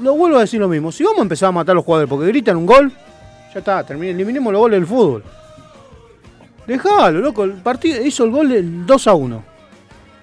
lo 0.00 0.14
vuelvo 0.14 0.38
a 0.38 0.40
decir 0.40 0.60
lo 0.60 0.68
mismo, 0.68 0.92
si 0.92 1.04
vamos 1.04 1.20
a 1.20 1.22
empezar 1.22 1.48
a 1.48 1.52
matar 1.52 1.72
a 1.72 1.76
los 1.76 1.84
jugadores 1.84 2.08
porque 2.08 2.26
gritan 2.26 2.56
un 2.56 2.66
gol, 2.66 2.92
ya 3.52 3.58
está, 3.58 3.84
termina, 3.84 4.12
eliminemos 4.12 4.52
los 4.52 4.60
goles 4.60 4.80
del 4.80 4.86
fútbol. 4.86 5.22
Dejalo, 6.66 7.20
loco. 7.20 7.44
El 7.44 7.52
partido 7.52 8.04
hizo 8.04 8.24
el 8.24 8.30
gol 8.30 8.48
del 8.48 8.86
2 8.86 9.06
a 9.06 9.14
1. 9.14 9.44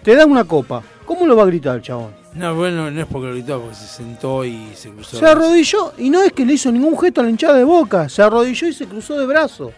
Te 0.03 0.15
da 0.15 0.25
una 0.25 0.43
copa. 0.43 0.83
¿Cómo 1.05 1.25
lo 1.25 1.35
va 1.35 1.43
a 1.43 1.45
gritar 1.45 1.77
el 1.77 1.81
chabón? 1.81 2.11
No, 2.33 2.55
bueno, 2.55 2.89
no 2.89 3.01
es 3.01 3.07
porque 3.07 3.27
lo 3.27 3.33
gritó, 3.33 3.61
porque 3.61 3.75
se 3.75 3.87
sentó 3.87 4.43
y 4.43 4.71
se 4.75 4.89
cruzó. 4.89 5.17
Se 5.17 5.25
arrodilló 5.25 5.93
y 5.97 6.09
no 6.09 6.21
es 6.21 6.33
que 6.33 6.45
le 6.45 6.53
hizo 6.53 6.71
ningún 6.71 6.97
gesto 6.99 7.21
a 7.21 7.23
la 7.23 7.29
hinchada 7.29 7.55
de 7.55 7.63
boca. 7.63 8.09
Se 8.09 8.21
arrodilló 8.21 8.67
y 8.67 8.73
se 8.73 8.87
cruzó 8.87 9.17
de 9.17 9.25
brazo. 9.25 9.71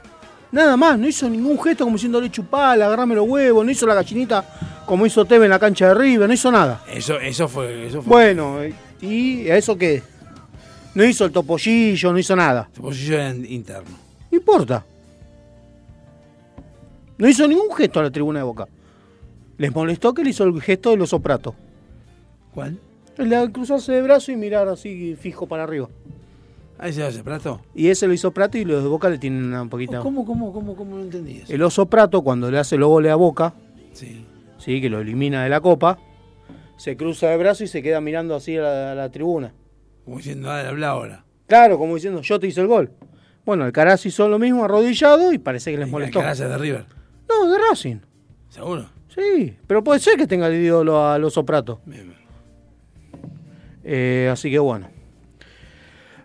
Nada 0.51 0.77
más, 0.77 0.97
no 0.97 1.07
hizo 1.07 1.29
ningún 1.29 1.61
gesto 1.61 1.83
como 1.83 1.97
diciéndole 1.97 2.31
chupala, 2.31 2.85
agarrame 2.85 3.15
los 3.15 3.27
huevos, 3.27 3.65
no 3.65 3.71
hizo 3.71 3.85
la 3.85 3.93
gallinita 3.93 4.45
como 4.85 5.05
hizo 5.05 5.25
Teve 5.25 5.45
en 5.45 5.51
la 5.51 5.59
cancha 5.59 5.89
de 5.89 5.95
River, 5.95 6.27
no 6.27 6.33
hizo 6.33 6.51
nada. 6.51 6.81
Eso, 6.87 7.19
eso 7.19 7.47
fue, 7.47 7.87
eso 7.87 8.01
fue. 8.01 8.09
Bueno, 8.09 8.59
¿y 9.01 9.49
a 9.49 9.57
eso 9.57 9.77
qué? 9.77 10.01
No 10.93 11.03
hizo 11.03 11.25
el 11.25 11.31
topollillo, 11.31 12.11
no 12.13 12.17
hizo 12.19 12.35
nada. 12.35 12.69
Era 13.07 13.29
interno. 13.35 13.91
No 14.31 14.37
importa. 14.37 14.85
No 17.17 17.27
hizo 17.29 17.47
ningún 17.47 17.71
gesto 17.73 17.99
a 17.99 18.03
la 18.03 18.11
tribuna 18.11 18.39
de 18.39 18.45
Boca. 18.45 18.67
Les 19.57 19.73
molestó 19.73 20.13
que 20.13 20.23
le 20.23 20.31
hizo 20.31 20.43
el 20.43 20.61
gesto 20.61 20.89
de 20.91 20.97
los 20.97 21.09
sopratos. 21.09 21.55
¿Cuál? 22.53 22.77
El 23.17 23.29
de 23.29 23.51
cruzarse 23.51 23.93
de 23.93 24.01
brazo 24.01 24.31
y 24.31 24.35
mirar 24.35 24.67
así 24.67 25.15
fijo 25.15 25.47
para 25.47 25.63
arriba. 25.63 25.87
¿Ahí 26.77 26.91
se 26.91 27.03
hace 27.03 27.23
Prato? 27.23 27.61
Y 27.73 27.87
ese 27.87 28.05
lo 28.05 28.13
hizo 28.13 28.31
Prato 28.31 28.57
y 28.57 28.65
los 28.65 28.83
de 28.83 28.89
Boca 28.89 29.09
le 29.09 29.17
tienen 29.17 29.53
un 29.53 29.69
poquito. 29.69 30.01
¿Cómo, 30.01 30.25
cómo, 30.25 30.51
cómo, 30.51 30.75
cómo 30.75 30.97
no 30.97 31.03
entendí 31.03 31.37
eso? 31.37 31.53
El 31.53 31.61
oso 31.61 31.85
Prato, 31.85 32.21
cuando 32.21 32.51
le 32.51 32.59
hace 32.59 32.75
los 32.75 32.89
goles 32.89 33.13
a 33.13 33.15
Boca, 33.15 33.53
Sí. 33.93 34.25
sí, 34.57 34.81
que 34.81 34.89
lo 34.89 34.99
elimina 34.99 35.41
de 35.43 35.49
la 35.49 35.61
copa, 35.61 35.97
se 36.77 36.97
cruza 36.97 37.29
de 37.29 37.37
brazo 37.37 37.63
y 37.63 37.67
se 37.67 37.81
queda 37.81 38.01
mirando 38.01 38.35
así 38.35 38.57
a 38.57 38.61
la, 38.61 38.91
a 38.91 38.95
la 38.95 39.11
tribuna. 39.11 39.53
Como 40.03 40.17
diciendo, 40.17 40.49
dale, 40.49 40.69
habla 40.69 40.89
ahora. 40.89 41.25
Claro, 41.47 41.77
como 41.77 41.95
diciendo, 41.95 42.21
yo 42.21 42.39
te 42.39 42.47
hice 42.47 42.61
el 42.61 42.67
gol. 42.67 42.91
Bueno, 43.45 43.65
el 43.65 43.71
Caraz 43.71 44.05
hizo 44.05 44.27
lo 44.27 44.39
mismo 44.39 44.65
arrodillado 44.65 45.31
y 45.31 45.37
parece 45.37 45.71
que 45.71 45.77
les 45.77 45.89
molestó. 45.89 46.19
Alcaraz 46.19 46.39
es 46.39 46.49
de 46.49 46.57
River. 46.57 46.85
No, 47.29 47.49
de 47.49 47.57
Racing. 47.69 47.97
¿Seguro? 48.49 48.89
Sí, 49.13 49.55
pero 49.67 49.83
puede 49.83 49.99
ser 49.99 50.17
que 50.17 50.27
tenga 50.27 50.47
el 50.47 50.55
ídolo 50.55 51.05
a 51.05 51.17
los 51.17 51.33
Soprato. 51.33 51.81
Eh, 53.83 54.29
así 54.31 54.49
que 54.49 54.59
bueno. 54.59 54.89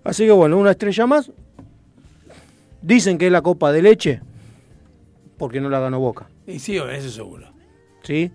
Así 0.03 0.25
que 0.25 0.33
bueno, 0.33 0.57
una 0.57 0.71
estrella 0.73 1.07
más. 1.07 1.31
Dicen 2.83 3.19
que 3.19 3.27
es 3.27 3.33
la 3.33 3.43
copa 3.43 3.71
de 3.73 3.83
leche 3.83 4.21
porque 5.37 5.61
no 5.61 5.69
la 5.69 5.81
ganó 5.81 6.01
Boca. 6.01 6.29
Y 6.47 6.59
sí, 6.59 6.77
eso 6.77 7.11
seguro. 7.11 7.53
¿Sí? 8.03 8.33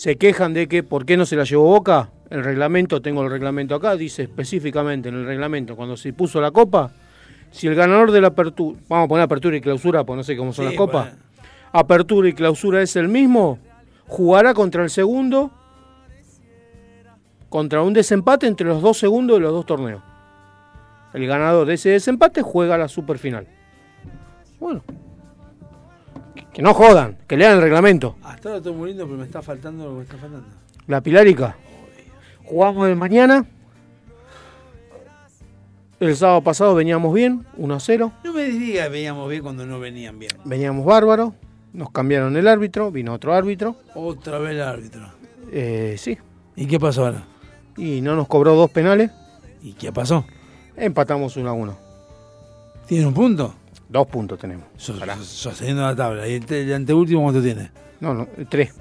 Se 0.00 0.16
quejan 0.16 0.54
de 0.54 0.66
que 0.66 0.82
por 0.82 1.04
qué 1.04 1.18
no 1.18 1.26
se 1.26 1.36
la 1.36 1.44
llevó 1.44 1.64
Boca. 1.64 2.08
El 2.30 2.42
reglamento, 2.42 3.02
tengo 3.02 3.22
el 3.22 3.30
reglamento 3.30 3.74
acá, 3.74 3.96
dice 3.96 4.22
específicamente 4.22 5.10
en 5.10 5.14
el 5.14 5.26
reglamento, 5.26 5.76
cuando 5.76 5.94
se 5.94 6.14
puso 6.14 6.40
la 6.40 6.50
copa, 6.52 6.90
si 7.50 7.66
el 7.66 7.74
ganador 7.74 8.10
de 8.10 8.22
la 8.22 8.28
apertura, 8.28 8.78
vamos 8.88 9.04
a 9.04 9.08
poner 9.08 9.24
apertura 9.24 9.58
y 9.58 9.60
clausura, 9.60 10.02
pues 10.04 10.16
no 10.16 10.22
sé 10.22 10.38
cómo 10.38 10.54
son 10.54 10.64
Sí, 10.64 10.70
las 10.70 10.78
copas, 10.78 11.10
bueno. 11.10 11.22
apertura 11.72 12.30
y 12.30 12.32
clausura 12.32 12.80
es 12.80 12.96
el 12.96 13.08
mismo, 13.08 13.58
jugará 14.06 14.54
contra 14.54 14.82
el 14.82 14.88
segundo, 14.88 15.50
contra 17.50 17.82
un 17.82 17.92
desempate 17.92 18.46
entre 18.46 18.68
los 18.68 18.80
dos 18.80 18.96
segundos 18.96 19.36
de 19.36 19.40
los 19.42 19.52
dos 19.52 19.66
torneos. 19.66 20.02
El 21.12 21.26
ganador 21.26 21.66
de 21.66 21.74
ese 21.74 21.90
desempate 21.90 22.40
juega 22.40 22.78
la 22.78 22.88
superfinal. 22.88 23.46
Bueno, 24.58 24.82
que- 26.52 26.62
no 26.62 26.74
jodan, 26.74 27.18
que 27.26 27.36
lean 27.36 27.56
el 27.56 27.62
reglamento. 27.62 28.16
Hasta 28.22 28.50
ahora 28.54 28.72
muy 28.72 28.88
lindo, 28.90 29.04
pero 29.06 29.18
me 29.18 29.24
está 29.24 29.42
faltando 29.42 29.84
lo 29.84 29.90
que 29.92 29.96
me 29.98 30.02
está 30.04 30.16
faltando. 30.18 30.46
La 30.86 31.00
Pilarica. 31.00 31.56
Jugamos 32.44 32.88
el 32.88 32.96
mañana. 32.96 33.46
El 36.00 36.16
sábado 36.16 36.40
pasado 36.42 36.74
veníamos 36.74 37.12
bien, 37.12 37.46
1 37.58 37.74
a 37.74 37.80
0. 37.80 38.12
No 38.24 38.32
me 38.32 38.44
diga 38.44 38.84
que 38.84 38.88
veníamos 38.88 39.28
bien 39.28 39.42
cuando 39.42 39.66
no 39.66 39.78
venían 39.78 40.18
bien. 40.18 40.32
Veníamos 40.44 40.84
bárbaro. 40.86 41.34
Nos 41.74 41.90
cambiaron 41.90 42.36
el 42.36 42.48
árbitro, 42.48 42.90
vino 42.90 43.12
otro 43.12 43.34
árbitro. 43.34 43.76
Otra 43.94 44.38
vez 44.38 44.52
el 44.52 44.62
árbitro. 44.62 45.02
Eh, 45.52 45.96
sí. 45.98 46.18
¿Y 46.56 46.66
qué 46.66 46.80
pasó 46.80 47.04
ahora? 47.06 47.24
Y 47.76 48.00
no 48.00 48.16
nos 48.16 48.26
cobró 48.28 48.54
dos 48.56 48.70
penales. 48.70 49.10
¿Y 49.62 49.74
qué 49.74 49.92
pasó? 49.92 50.24
Empatamos 50.74 51.36
1 51.36 51.48
a 51.48 51.52
1. 51.52 51.76
¿Tiene 52.86 53.06
un 53.06 53.14
punto? 53.14 53.54
Dos 53.90 54.06
puntos 54.06 54.38
tenemos. 54.38 54.66
Sos- 54.76 55.00
Sosteniendo 55.26 55.82
la 55.82 55.96
tabla. 55.96 56.26
¿Y 56.28 56.34
el, 56.34 56.46
te- 56.46 56.62
el 56.62 56.72
anteúltimo 56.72 57.22
cuánto 57.22 57.42
tiene? 57.42 57.70
No, 58.00 58.14
no, 58.14 58.28
tres. 58.48 58.72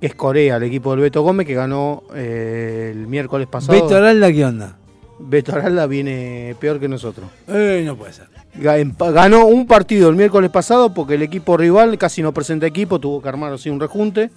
Es 0.00 0.14
Corea, 0.14 0.56
el 0.56 0.64
equipo 0.64 0.90
del 0.92 1.00
Beto 1.00 1.22
Gómez 1.22 1.46
que 1.46 1.54
ganó 1.54 2.02
eh, 2.14 2.90
el 2.92 3.06
miércoles 3.06 3.46
pasado. 3.46 3.80
Beto 3.80 3.94
Aralda, 3.96 4.32
¿qué 4.32 4.44
onda? 4.44 4.76
Beto 5.20 5.54
Aralda 5.54 5.86
viene 5.86 6.56
peor 6.58 6.80
que 6.80 6.88
nosotros. 6.88 7.28
Eh, 7.46 7.82
no 7.86 7.94
puede 7.96 8.12
ser. 8.12 8.26
Empa- 8.58 9.12
Ganó 9.12 9.46
un 9.46 9.66
partido 9.66 10.08
el 10.08 10.16
miércoles 10.16 10.50
pasado 10.50 10.92
porque 10.92 11.14
el 11.14 11.22
equipo 11.22 11.56
rival 11.56 11.96
casi 11.98 12.20
no 12.22 12.32
presenta 12.32 12.66
equipo, 12.66 12.98
tuvo 12.98 13.22
que 13.22 13.28
armar 13.28 13.52
así 13.52 13.70
un 13.70 13.78
rejunte. 13.78 14.30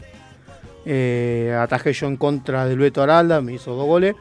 Eh, 0.86 1.58
atajé 1.60 1.94
yo 1.94 2.06
en 2.08 2.18
contra 2.18 2.68
del 2.68 2.78
Beto 2.78 3.02
Aralda, 3.02 3.42
me 3.42 3.54
hizo 3.54 3.74
dos 3.74 3.88
goles. 3.88 4.14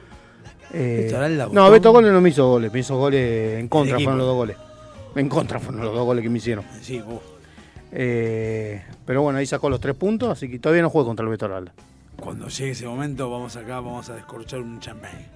Eh, 0.72 1.02
Beto 1.04 1.16
Aralda 1.18 1.48
no. 1.52 1.70
Beto 1.70 1.92
Goles 1.92 2.10
no 2.10 2.20
me 2.22 2.30
hizo 2.30 2.48
goles, 2.48 2.72
me 2.72 2.80
hizo 2.80 2.96
goles 2.96 3.60
en 3.60 3.68
contra, 3.68 3.96
fueron 3.96 4.16
los 4.18 4.26
dos 4.28 4.36
goles. 4.36 4.56
En 5.16 5.28
contra 5.28 5.58
fueron 5.60 5.82
los 5.84 5.94
dos 5.94 6.04
goles 6.04 6.22
que 6.22 6.30
me 6.30 6.38
hicieron. 6.38 6.64
Sí, 6.80 7.00
vos. 7.00 7.22
Eh, 7.92 8.82
pero 9.06 9.22
bueno, 9.22 9.38
ahí 9.38 9.46
sacó 9.46 9.70
los 9.70 9.80
tres 9.80 9.94
puntos, 9.94 10.28
así 10.28 10.48
que 10.50 10.58
todavía 10.58 10.82
no 10.82 10.90
juego 10.90 11.06
contra 11.06 11.24
el 11.24 11.30
Beto 11.30 11.46
Aralda. 11.46 11.72
Cuando 12.18 12.48
llegue 12.48 12.72
ese 12.72 12.86
momento, 12.86 13.30
vamos 13.30 13.56
acá, 13.56 13.80
vamos 13.80 14.10
a 14.10 14.14
descorchar 14.14 14.60
un 14.60 14.80
champagne. 14.80 15.28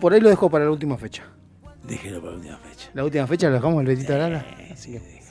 Por 0.00 0.12
ahí 0.12 0.20
lo 0.20 0.28
dejo 0.28 0.50
para 0.50 0.64
la 0.64 0.70
última 0.70 0.96
fecha. 0.98 1.24
Déjelo 1.84 2.20
para 2.20 2.32
la 2.32 2.38
última 2.38 2.58
fecha. 2.58 2.90
La 2.94 3.04
última 3.04 3.26
fecha 3.26 3.48
lo 3.48 3.54
dejamos 3.54 3.80
el 3.80 3.86
Betito 3.86 4.14
Aralda. 4.14 4.44
Así 4.70 4.92
que, 4.92 5.22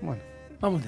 bueno. 0.00 0.22
Vamos. 0.60 0.82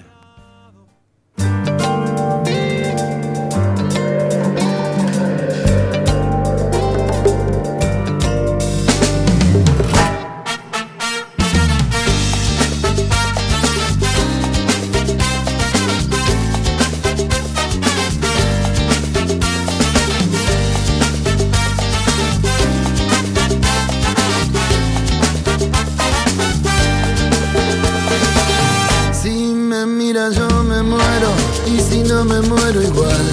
Y 31.69 31.81
si 31.81 31.99
no 32.01 32.25
me 32.25 32.41
muero 32.41 32.83
igual. 32.83 33.27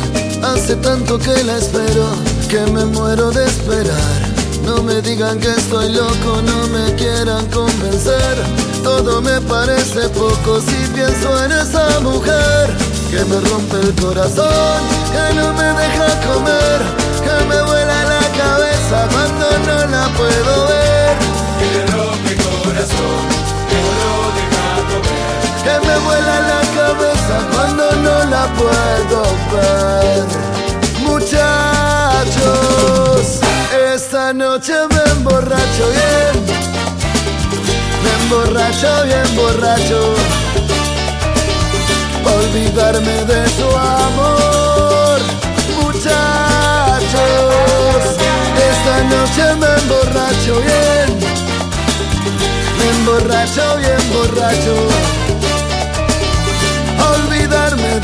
Hace 0.44 0.76
tanto 0.76 1.18
que 1.18 1.44
la 1.44 1.57
espero 1.57 2.07
que 2.49 2.60
me 2.72 2.86
muero 2.86 3.32
de 3.32 3.45
esperar. 3.45 4.20
No 4.66 4.82
me 4.84 5.02
digan 5.02 5.40
que 5.40 5.49
estoy 5.49 5.91
loco, 5.91 6.41
no 6.44 6.68
me 6.68 6.94
quieran 6.95 7.45
convencer. 7.48 8.36
Todo 8.84 9.22
me 9.22 9.40
parece 9.41 10.10
poco 10.10 10.60
si 10.60 10.76
pienso 10.94 11.44
en 11.44 11.52
esa 11.52 11.99
mujer 12.02 12.76
que 13.10 13.24
me 13.26 13.40
rompe 13.49 13.80
el 13.80 13.95
corazón, 13.95 14.80
que 15.14 15.36
no 15.36 15.53
me 15.53 15.68
deja 15.82 16.07
comer, 16.28 16.80
que 17.24 17.45
me 17.45 17.62
vuela 17.64 18.03
la 18.06 18.24
cabeza 18.38 19.07
cuando 19.12 19.45
no 19.66 19.78
la 19.88 20.07
puedo 20.18 20.68
ver. 20.68 21.16
Que 21.60 21.68
me 21.78 21.86
rompe 21.98 22.34
el 22.34 22.38
corazón, 22.44 23.35
Que 25.66 25.76
me 25.88 25.98
vuela 25.98 26.36
la 26.42 26.62
cabeza 26.78 27.36
cuando 27.52 27.86
no 27.96 28.16
la 28.26 28.46
puedo 28.54 29.20
ver. 29.52 30.24
Muchachos, 31.00 32.44
esta 33.96 34.32
noche 34.32 34.74
me 34.92 35.02
emborracho 35.12 35.86
bien. 35.90 36.34
Me 38.04 38.12
emborracho 38.22 38.90
bien 39.06 39.28
borracho. 39.36 40.02
Olvidarme 42.38 43.26
de 43.26 43.42
su 43.58 43.68
amor. 43.76 45.20
Muchachos, 45.82 47.16
esta 48.70 48.96
noche 49.16 49.46
me 49.56 49.70
emborracho 49.82 50.54
bien. 50.62 51.08
Me 52.78 52.86
emborracho 52.98 53.66
bien 53.78 54.04
borracho 54.14 55.24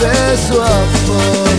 de 0.02 0.38
su 0.48 0.60
amor. 0.60 1.52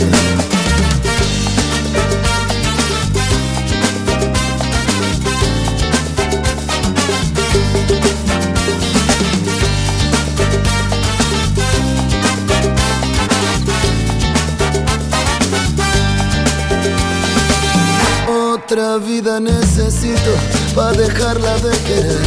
Otra 18.55 18.97
vida 18.99 19.39
necesito 19.39 20.33
para 20.75 20.93
dejarla 20.93 21.55
de 21.59 21.71
querer. 21.87 22.21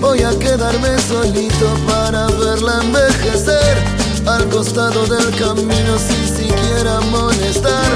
Voy 0.00 0.22
a 0.22 0.30
quedarme 0.38 0.96
solito 1.08 1.74
para 1.86 2.26
verla 2.28 2.80
envejecer 2.84 3.97
al 4.26 4.48
costado 4.48 5.06
del 5.06 5.34
camino 5.36 5.98
sin 5.98 6.36
siquiera 6.36 7.00
molestar. 7.10 7.90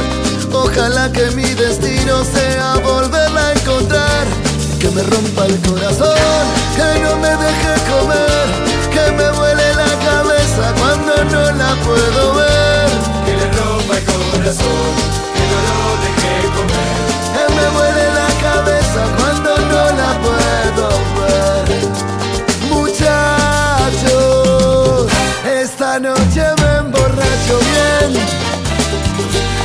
Ojalá 0.53 1.11
que 1.11 1.31
mi 1.31 1.55
destino 1.55 2.25
sea 2.25 2.75
volverla 2.85 3.49
a 3.49 3.53
encontrar, 3.53 4.27
que 4.79 4.91
me 4.91 5.03
rompa 5.03 5.47
el 5.47 5.59
corazón, 5.63 6.45
que 6.77 7.01
no 7.01 7.17
me 7.17 7.29
deje 7.29 7.75
comer, 7.91 8.47
que 8.91 9.13
me 9.13 9.31
vuele 9.39 9.75
la 9.75 9.93
cabeza 10.09 10.75
cuando 10.79 11.25
no 11.25 11.53
la 11.53 11.75
puedo 11.85 12.35
ver. 12.35 12.91
Que 13.25 13.37
le 13.37 13.47
rompa 13.59 13.97
el 13.97 14.05
corazón, 14.05 14.93
que 15.35 15.45
no 15.51 15.59
lo 15.69 15.79
deje 16.05 16.35
comer. 16.57 16.97
Que 17.35 17.45
me 17.55 17.67
vuele 17.77 18.05
la 18.21 18.29
cabeza 18.43 19.01
cuando 19.17 19.32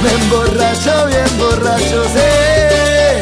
Me 0.08 0.14
emborracho 0.14 1.06
bien, 1.08 1.38
borracho, 1.38 2.04
sé. 2.14 3.20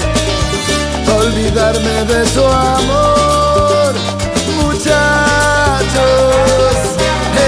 Olvidarme 1.17 2.05
de 2.05 2.27
su 2.29 2.45
amor. 2.45 3.93
Muchachos, 4.61 4.85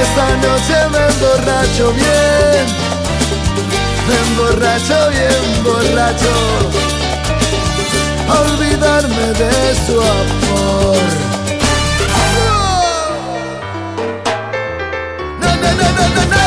esta 0.01 0.27
noche 0.45 0.77
me 0.91 1.01
emborracho 1.13 1.91
bien. 1.93 2.65
Me 4.07 4.15
emborracho 4.27 5.09
bien, 5.09 5.63
borracho. 5.63 6.33
Olvidarme 8.41 9.27
de 9.41 9.53
su 9.85 10.01
amor. 10.01 11.07
No, 15.41 15.49
no, 15.55 15.69
no, 15.73 15.87
no, 16.25 16.46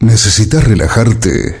¿Necesitas 0.00 0.64
relajarte? 0.64 1.60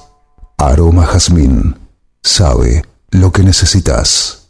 Aroma 0.61 1.07
Jazmín 1.07 1.75
sabe 2.21 2.85
lo 3.09 3.31
que 3.31 3.41
necesitas. 3.41 4.49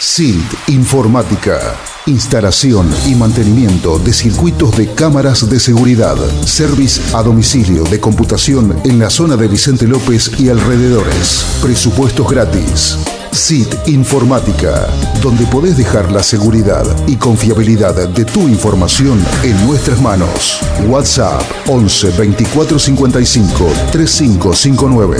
SILT 0.00 0.68
Informática. 0.70 1.60
Instalación 2.06 2.92
y 3.06 3.14
mantenimiento 3.14 4.00
de 4.00 4.12
circuitos 4.12 4.76
de 4.76 4.92
cámaras 4.92 5.48
de 5.48 5.60
seguridad. 5.60 6.16
Service 6.44 7.00
a 7.14 7.22
domicilio 7.22 7.84
de 7.84 8.00
computación 8.00 8.80
en 8.84 8.98
la 8.98 9.08
zona 9.08 9.36
de 9.36 9.46
Vicente 9.46 9.86
López 9.86 10.32
y 10.40 10.48
alrededores. 10.48 11.46
Presupuestos 11.62 12.28
gratis. 12.28 12.98
SIT 13.36 13.88
Informática, 13.88 14.86
donde 15.20 15.44
podés 15.46 15.76
dejar 15.76 16.10
la 16.10 16.22
seguridad 16.22 16.86
y 17.06 17.16
confiabilidad 17.16 18.08
de 18.08 18.24
tu 18.24 18.48
información 18.48 19.22
en 19.42 19.66
nuestras 19.66 20.00
manos. 20.00 20.60
WhatsApp 20.88 21.42
11 21.68 22.12
24 22.12 22.78
55 22.78 23.66
3559. 23.92 25.18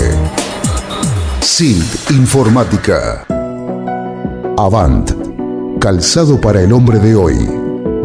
SIT 1.41 2.09
Informática. 2.09 3.23
Avant. 4.57 5.11
Calzado 5.79 6.41
para 6.41 6.63
el 6.63 6.73
hombre 6.73 6.97
de 6.97 7.15
hoy. 7.15 7.47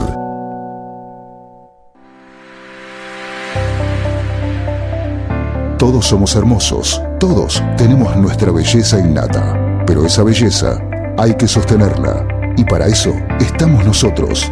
Todos 5.79 6.07
somos 6.07 6.35
hermosos, 6.35 7.03
todos 7.21 7.63
tenemos 7.77 8.17
nuestra 8.17 8.51
belleza 8.51 8.99
innata, 8.99 9.85
pero 9.87 10.07
esa 10.07 10.23
belleza 10.23 10.86
hay 11.19 11.35
que 11.35 11.49
sostenerla 11.49 12.27
y 12.57 12.65
para 12.65 12.87
eso 12.87 13.15
estamos 13.41 13.85
nosotros. 13.85 14.51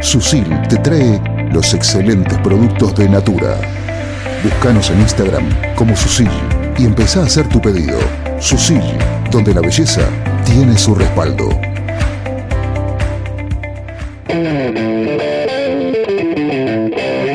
Susil 0.00 0.46
te 0.68 0.76
trae 0.76 1.20
los 1.52 1.72
excelentes 1.74 2.38
productos 2.38 2.94
de 2.94 3.08
Natura. 3.08 3.56
Búscanos 4.44 4.90
en 4.90 5.00
Instagram 5.00 5.48
como 5.74 5.96
Susil 5.96 6.30
y 6.78 6.84
empezá 6.84 7.20
a 7.20 7.24
hacer 7.24 7.48
tu 7.48 7.60
pedido. 7.60 7.98
Susil, 8.40 8.82
donde 9.30 9.54
la 9.54 9.60
belleza 9.60 10.02
tiene 10.44 10.76
su 10.76 10.94
respaldo. 10.94 11.48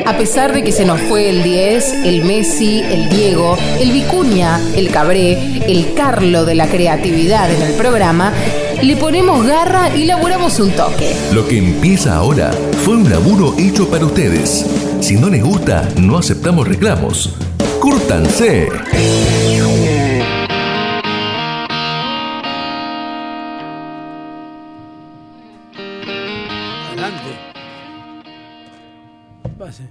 A 0.06 0.16
pesar 0.18 0.52
de 0.52 0.62
que 0.62 0.72
se 0.72 0.84
nos 0.84 1.00
fue 1.02 1.30
el 1.30 1.42
10, 1.42 2.04
el 2.04 2.24
Messi, 2.24 2.80
el 2.80 3.08
Diego, 3.08 3.56
el 3.80 3.92
Vicuña, 3.92 4.60
el 4.76 4.90
Cabré, 4.90 5.62
el 5.66 5.94
Carlo 5.94 6.44
de 6.44 6.56
la 6.56 6.66
creatividad 6.66 7.50
en 7.50 7.62
el 7.62 7.74
programa, 7.74 8.32
le 8.82 8.96
ponemos 8.96 9.44
garra 9.46 9.94
y 9.94 10.04
laburamos 10.04 10.58
un 10.60 10.70
toque. 10.72 11.14
Lo 11.32 11.46
que 11.46 11.58
empieza 11.58 12.16
ahora 12.16 12.52
fue 12.84 12.96
un 12.96 13.10
laburo 13.10 13.54
hecho 13.58 13.88
para 13.88 14.04
ustedes. 14.04 14.66
Si 15.00 15.16
no 15.16 15.28
les 15.28 15.42
gusta, 15.42 15.88
no 16.00 16.18
aceptamos 16.18 16.66
reclamos. 16.68 17.36
¡Cúrtanse! 17.80 18.68
Adelante. 26.88 27.30
Pase. 29.58 29.88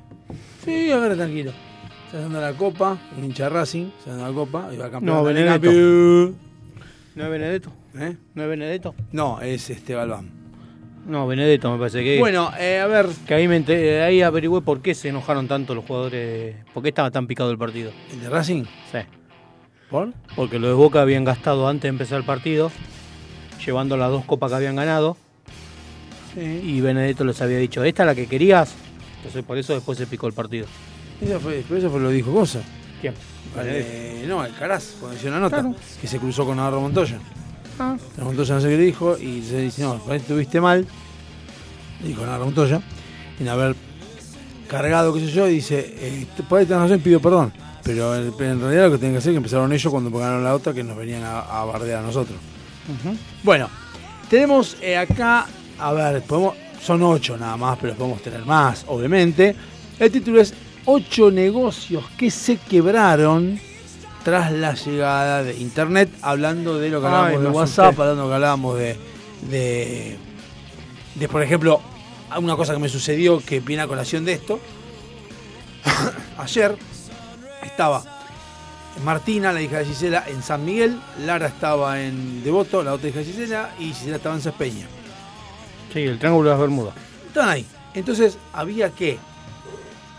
Sí, 0.64 0.92
a 0.92 0.98
ver 0.98 1.16
tranquilo. 1.16 1.52
Se 2.12 2.18
dando 2.18 2.40
la 2.40 2.54
copa, 2.54 2.98
un 3.18 3.26
hincha 3.26 3.50
Racing, 3.50 3.90
se 4.02 4.12
dando 4.12 4.28
la 4.28 4.34
copa, 4.34 4.70
y 4.74 4.78
va 4.78 4.86
a 4.86 4.92
campeón. 4.92 5.18
No, 5.18 5.24
Benedetto. 5.24 6.34
No, 7.16 7.30
Benedetto. 7.30 7.72
¿Eh? 8.00 8.16
¿No 8.36 8.44
es 8.44 8.50
Benedetto? 8.50 8.96
No, 9.12 9.42
es 9.42 9.70
este 9.70 9.96
Balbán. 9.96 10.30
No, 11.08 11.26
Benedetto 11.26 11.72
me 11.72 11.78
parece 11.80 12.04
que. 12.04 12.20
Bueno, 12.20 12.52
eh, 12.60 12.80
a 12.80 12.88
ver. 12.88 13.08
Que 13.26 13.34
ahí, 13.34 13.48
me 13.48 13.56
enteré- 13.58 14.04
ahí 14.04 14.22
averigüé 14.22 14.62
por 14.62 14.82
qué 14.82 14.94
se 14.94 15.10
enojaron 15.10 15.48
tanto 15.48 15.74
los 15.74 15.86
jugadores. 15.86 16.56
¿Por 16.74 16.84
qué 16.84 16.90
estaba 16.90 17.12
tan 17.12 17.28
picado 17.28 17.50
el 17.50 17.58
partido? 17.58 17.92
¿El 18.12 18.20
de 18.22 18.30
Racing? 18.30 18.64
Sí. 18.92 19.00
¿Por? 19.90 20.14
Porque 20.36 20.60
los 20.60 20.70
de 20.70 20.74
Boca 20.76 21.02
habían 21.02 21.24
gastado 21.24 21.68
antes 21.70 21.84
de 21.84 21.90
empezar 21.90 22.18
el 22.20 22.26
partido, 22.26 22.72
llevando 23.66 23.96
las 23.96 24.12
dos 24.12 24.26
copas 24.26 24.52
que 24.52 24.58
habían 24.58 24.76
ganado. 24.76 25.16
Y 26.36 26.82
Benedetto 26.82 27.24
les 27.24 27.42
había 27.42 27.58
dicho, 27.58 27.84
¿esta 27.84 28.04
es 28.04 28.08
la 28.08 28.14
que 28.16 28.28
querías? 28.28 28.76
Entonces 29.18 29.44
por 29.44 29.58
eso 29.58 29.74
después 29.74 29.98
se 29.98 30.06
picó 30.06 30.28
el 30.28 30.34
partido. 30.34 30.68
Eso 31.22 31.40
fue, 31.40 31.60
eso 31.62 31.90
fue 31.90 32.00
lo 32.00 32.10
dijo 32.12 32.32
Cosa. 32.32 32.62
¿Quién? 33.02 33.14
Eh, 33.60 34.26
no, 34.28 34.46
el 34.46 34.54
Caraz, 34.54 34.96
cuando 35.00 35.18
hizo 35.18 35.30
una 35.30 35.40
nota, 35.40 35.62
Claro. 35.62 35.76
que 36.00 36.08
se 36.08 36.20
cruzó 36.20 36.46
con 36.46 36.58
Navarro 36.58 36.82
Montoya. 36.82 37.18
Ah. 37.80 37.96
Navarro 38.18 38.26
Montoya 38.26 38.56
no 38.56 38.62
sé 38.62 38.70
qué 38.70 38.78
le 38.78 38.84
dijo 38.84 39.18
y 39.18 39.42
se 39.42 39.62
dice, 39.62 39.84
no, 39.84 40.02
estuviste 40.14 40.60
mal. 40.60 40.86
Le 42.02 42.08
dijo 42.08 42.26
Navarro 42.26 42.46
Montoya. 42.46 42.82
En 43.40 43.48
haber 43.48 43.76
cargado, 44.68 45.14
qué 45.14 45.20
sé 45.22 45.28
yo, 45.32 45.48
y 45.48 45.56
dice, 45.56 45.96
eh, 46.00 46.26
por 46.50 46.60
ahí 46.60 46.66
tenés 46.66 46.84
razón, 46.84 47.00
pido 47.00 47.20
perdón. 47.20 47.54
Pero 47.84 48.16
en, 48.16 48.34
en 48.40 48.60
realidad 48.60 48.86
lo 48.86 48.92
que 48.92 48.98
tienen 48.98 49.14
que 49.14 49.20
hacer 49.20 49.30
es 49.30 49.34
que 49.34 49.38
empezaron 49.38 49.72
ellos 49.72 49.92
cuando 49.92 50.10
ganaron 50.12 50.44
la 50.44 50.56
otra, 50.56 50.74
que 50.74 50.84
nos 50.84 50.98
venían 50.98 51.24
a, 51.24 51.40
a 51.40 51.66
bardear 51.66 52.00
a 52.00 52.08
nosotros. 52.08 52.38
Bueno, 53.44 53.70
tenemos 54.30 54.78
eh, 54.82 54.98
acá, 54.98 55.46
a 55.78 55.94
ver, 55.94 56.22
podemos, 56.24 56.56
son 56.82 57.02
ocho 57.04 57.38
nada 57.38 57.58
más, 57.58 57.78
pero 57.80 57.94
podemos 57.96 58.22
tener 58.22 58.46
más, 58.46 58.86
obviamente. 58.88 59.56
El 60.00 60.12
título 60.12 60.42
es 60.42 60.54
Ocho 60.86 61.30
negocios 61.30 62.04
que 62.18 62.32
se 62.32 62.58
quebraron 62.58 63.60
tras 64.28 64.52
la 64.52 64.74
llegada 64.74 65.42
de 65.42 65.54
Internet, 65.56 66.10
hablando 66.22 66.78
de 66.78 66.90
lo 66.90 67.00
que 67.00 67.08
Ay, 67.08 67.14
hablábamos 67.14 67.44
de 67.44 67.48
WhatsApp, 67.48 67.98
hablando 67.98 68.16
de 68.16 68.22
lo 68.24 68.28
que 68.28 68.36
hablábamos 68.36 68.78
de, 68.78 68.98
de, 69.50 70.18
de, 71.16 71.30
por 71.30 71.42
ejemplo, 71.42 71.80
una 72.38 72.58
cosa 72.58 72.74
que 72.74 72.80
me 72.80 72.90
sucedió 72.90 73.40
que 73.40 73.62
viene 73.62 73.84
a 73.84 73.88
colación 73.88 74.26
de 74.26 74.34
esto. 74.34 74.60
Ayer 76.40 76.76
estaba 77.64 78.04
Martina, 79.06 79.54
la 79.54 79.62
hija 79.62 79.78
de 79.78 79.86
Gisela, 79.86 80.26
en 80.28 80.44
San 80.44 80.66
Miguel, 80.66 81.00
Lara 81.26 81.48
estaba 81.48 82.02
en 82.02 82.44
Devoto, 82.44 82.84
la 82.84 82.96
otra 82.96 83.08
hija 83.08 83.20
de 83.20 83.26
Gisela, 83.28 83.70
y 83.80 83.94
Gisela 83.94 84.18
estaba 84.18 84.36
en 84.36 84.42
Cespeña. 84.42 84.88
Sí, 85.94 86.02
el 86.02 86.20
Triángulo 86.20 86.50
de 86.50 86.54
las 86.54 86.60
Bermudas. 86.60 86.96
Estaban 87.28 87.50
ahí. 87.50 87.66
Entonces 87.94 88.38
había 88.52 88.90
que. 88.90 89.20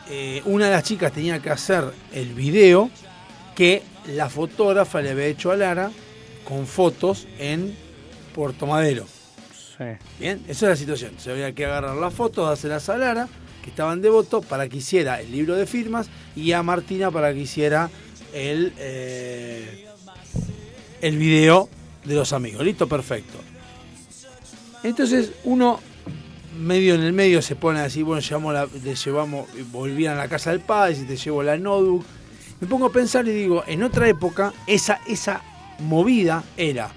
eh, 0.09 0.40
una 0.47 0.64
de 0.64 0.70
las 0.70 0.85
chicas 0.85 1.12
tenía 1.12 1.40
que 1.40 1.51
hacer 1.51 1.93
el 2.14 2.32
video 2.32 2.89
que 3.55 3.82
la 4.09 4.28
fotógrafa 4.28 5.01
le 5.01 5.10
había 5.10 5.26
hecho 5.26 5.51
a 5.51 5.56
Lara 5.56 5.90
con 6.44 6.66
fotos 6.66 7.26
en 7.39 7.76
Puerto 8.35 8.66
Madero. 8.66 9.06
Sí. 9.76 9.85
Bien, 10.18 10.43
esa 10.48 10.66
es 10.66 10.70
la 10.70 10.76
situación. 10.76 11.12
Se 11.18 11.30
había 11.30 11.52
que 11.52 11.66
agarrar 11.66 11.97
las 11.97 12.12
fotos, 12.14 12.48
dárselas 12.48 12.89
a 12.89 12.98
Lara, 12.98 13.28
que 13.62 13.70
estaban 13.70 14.01
de 14.01 14.09
voto, 14.10 14.40
para 14.40 14.68
que 14.68 14.78
hiciera 14.78 15.20
el 15.20 15.30
libro 15.30 15.55
de 15.55 15.66
firmas, 15.66 16.09
y 16.35 16.52
a 16.52 16.62
Martina 16.62 17.10
para 17.10 17.32
que 17.32 17.40
hiciera 17.40 17.90
el, 18.32 18.72
eh, 18.78 19.86
el 21.01 21.16
video 21.16 21.68
de 22.05 22.14
los 22.14 22.32
amigos. 22.32 22.64
Listo, 22.64 22.89
perfecto. 22.89 23.39
Entonces 24.82 25.32
uno 25.44 25.80
medio 26.59 26.94
en 26.94 27.02
el 27.02 27.12
medio 27.12 27.43
se 27.43 27.56
pone 27.56 27.80
así, 27.80 28.02
bueno, 28.02 28.20
llevamos 28.20 28.52
la, 28.52 28.66
le 28.66 28.94
llevamos, 28.94 29.48
volvían 29.70 30.14
a 30.14 30.22
la 30.22 30.28
casa 30.28 30.51
del 30.51 30.60
padre, 30.60 30.97
si 30.97 31.05
te 31.05 31.16
llevo 31.16 31.43
la 31.43 31.56
notebook. 31.56 32.05
Me 32.60 32.66
pongo 32.66 32.86
a 32.86 32.93
pensar 32.93 33.26
y 33.28 33.32
digo, 33.32 33.62
en 33.66 33.82
otra 33.82 34.09
época, 34.09 34.52
esa, 34.66 35.01
esa 35.06 35.43
movida 35.78 36.43
era, 36.56 36.90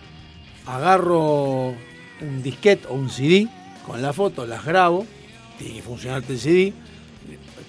agarro 0.65 1.75
un 2.21 2.41
disquete 2.41 2.87
o 2.87 2.93
un 2.93 3.09
CD 3.09 3.47
con 3.85 4.01
la 4.01 4.11
foto, 4.11 4.45
las 4.45 4.65
grabo, 4.65 5.05
tiene 5.57 5.75
que 5.75 5.81
funcionarte 5.83 6.33
el 6.33 6.39
CD, 6.39 6.73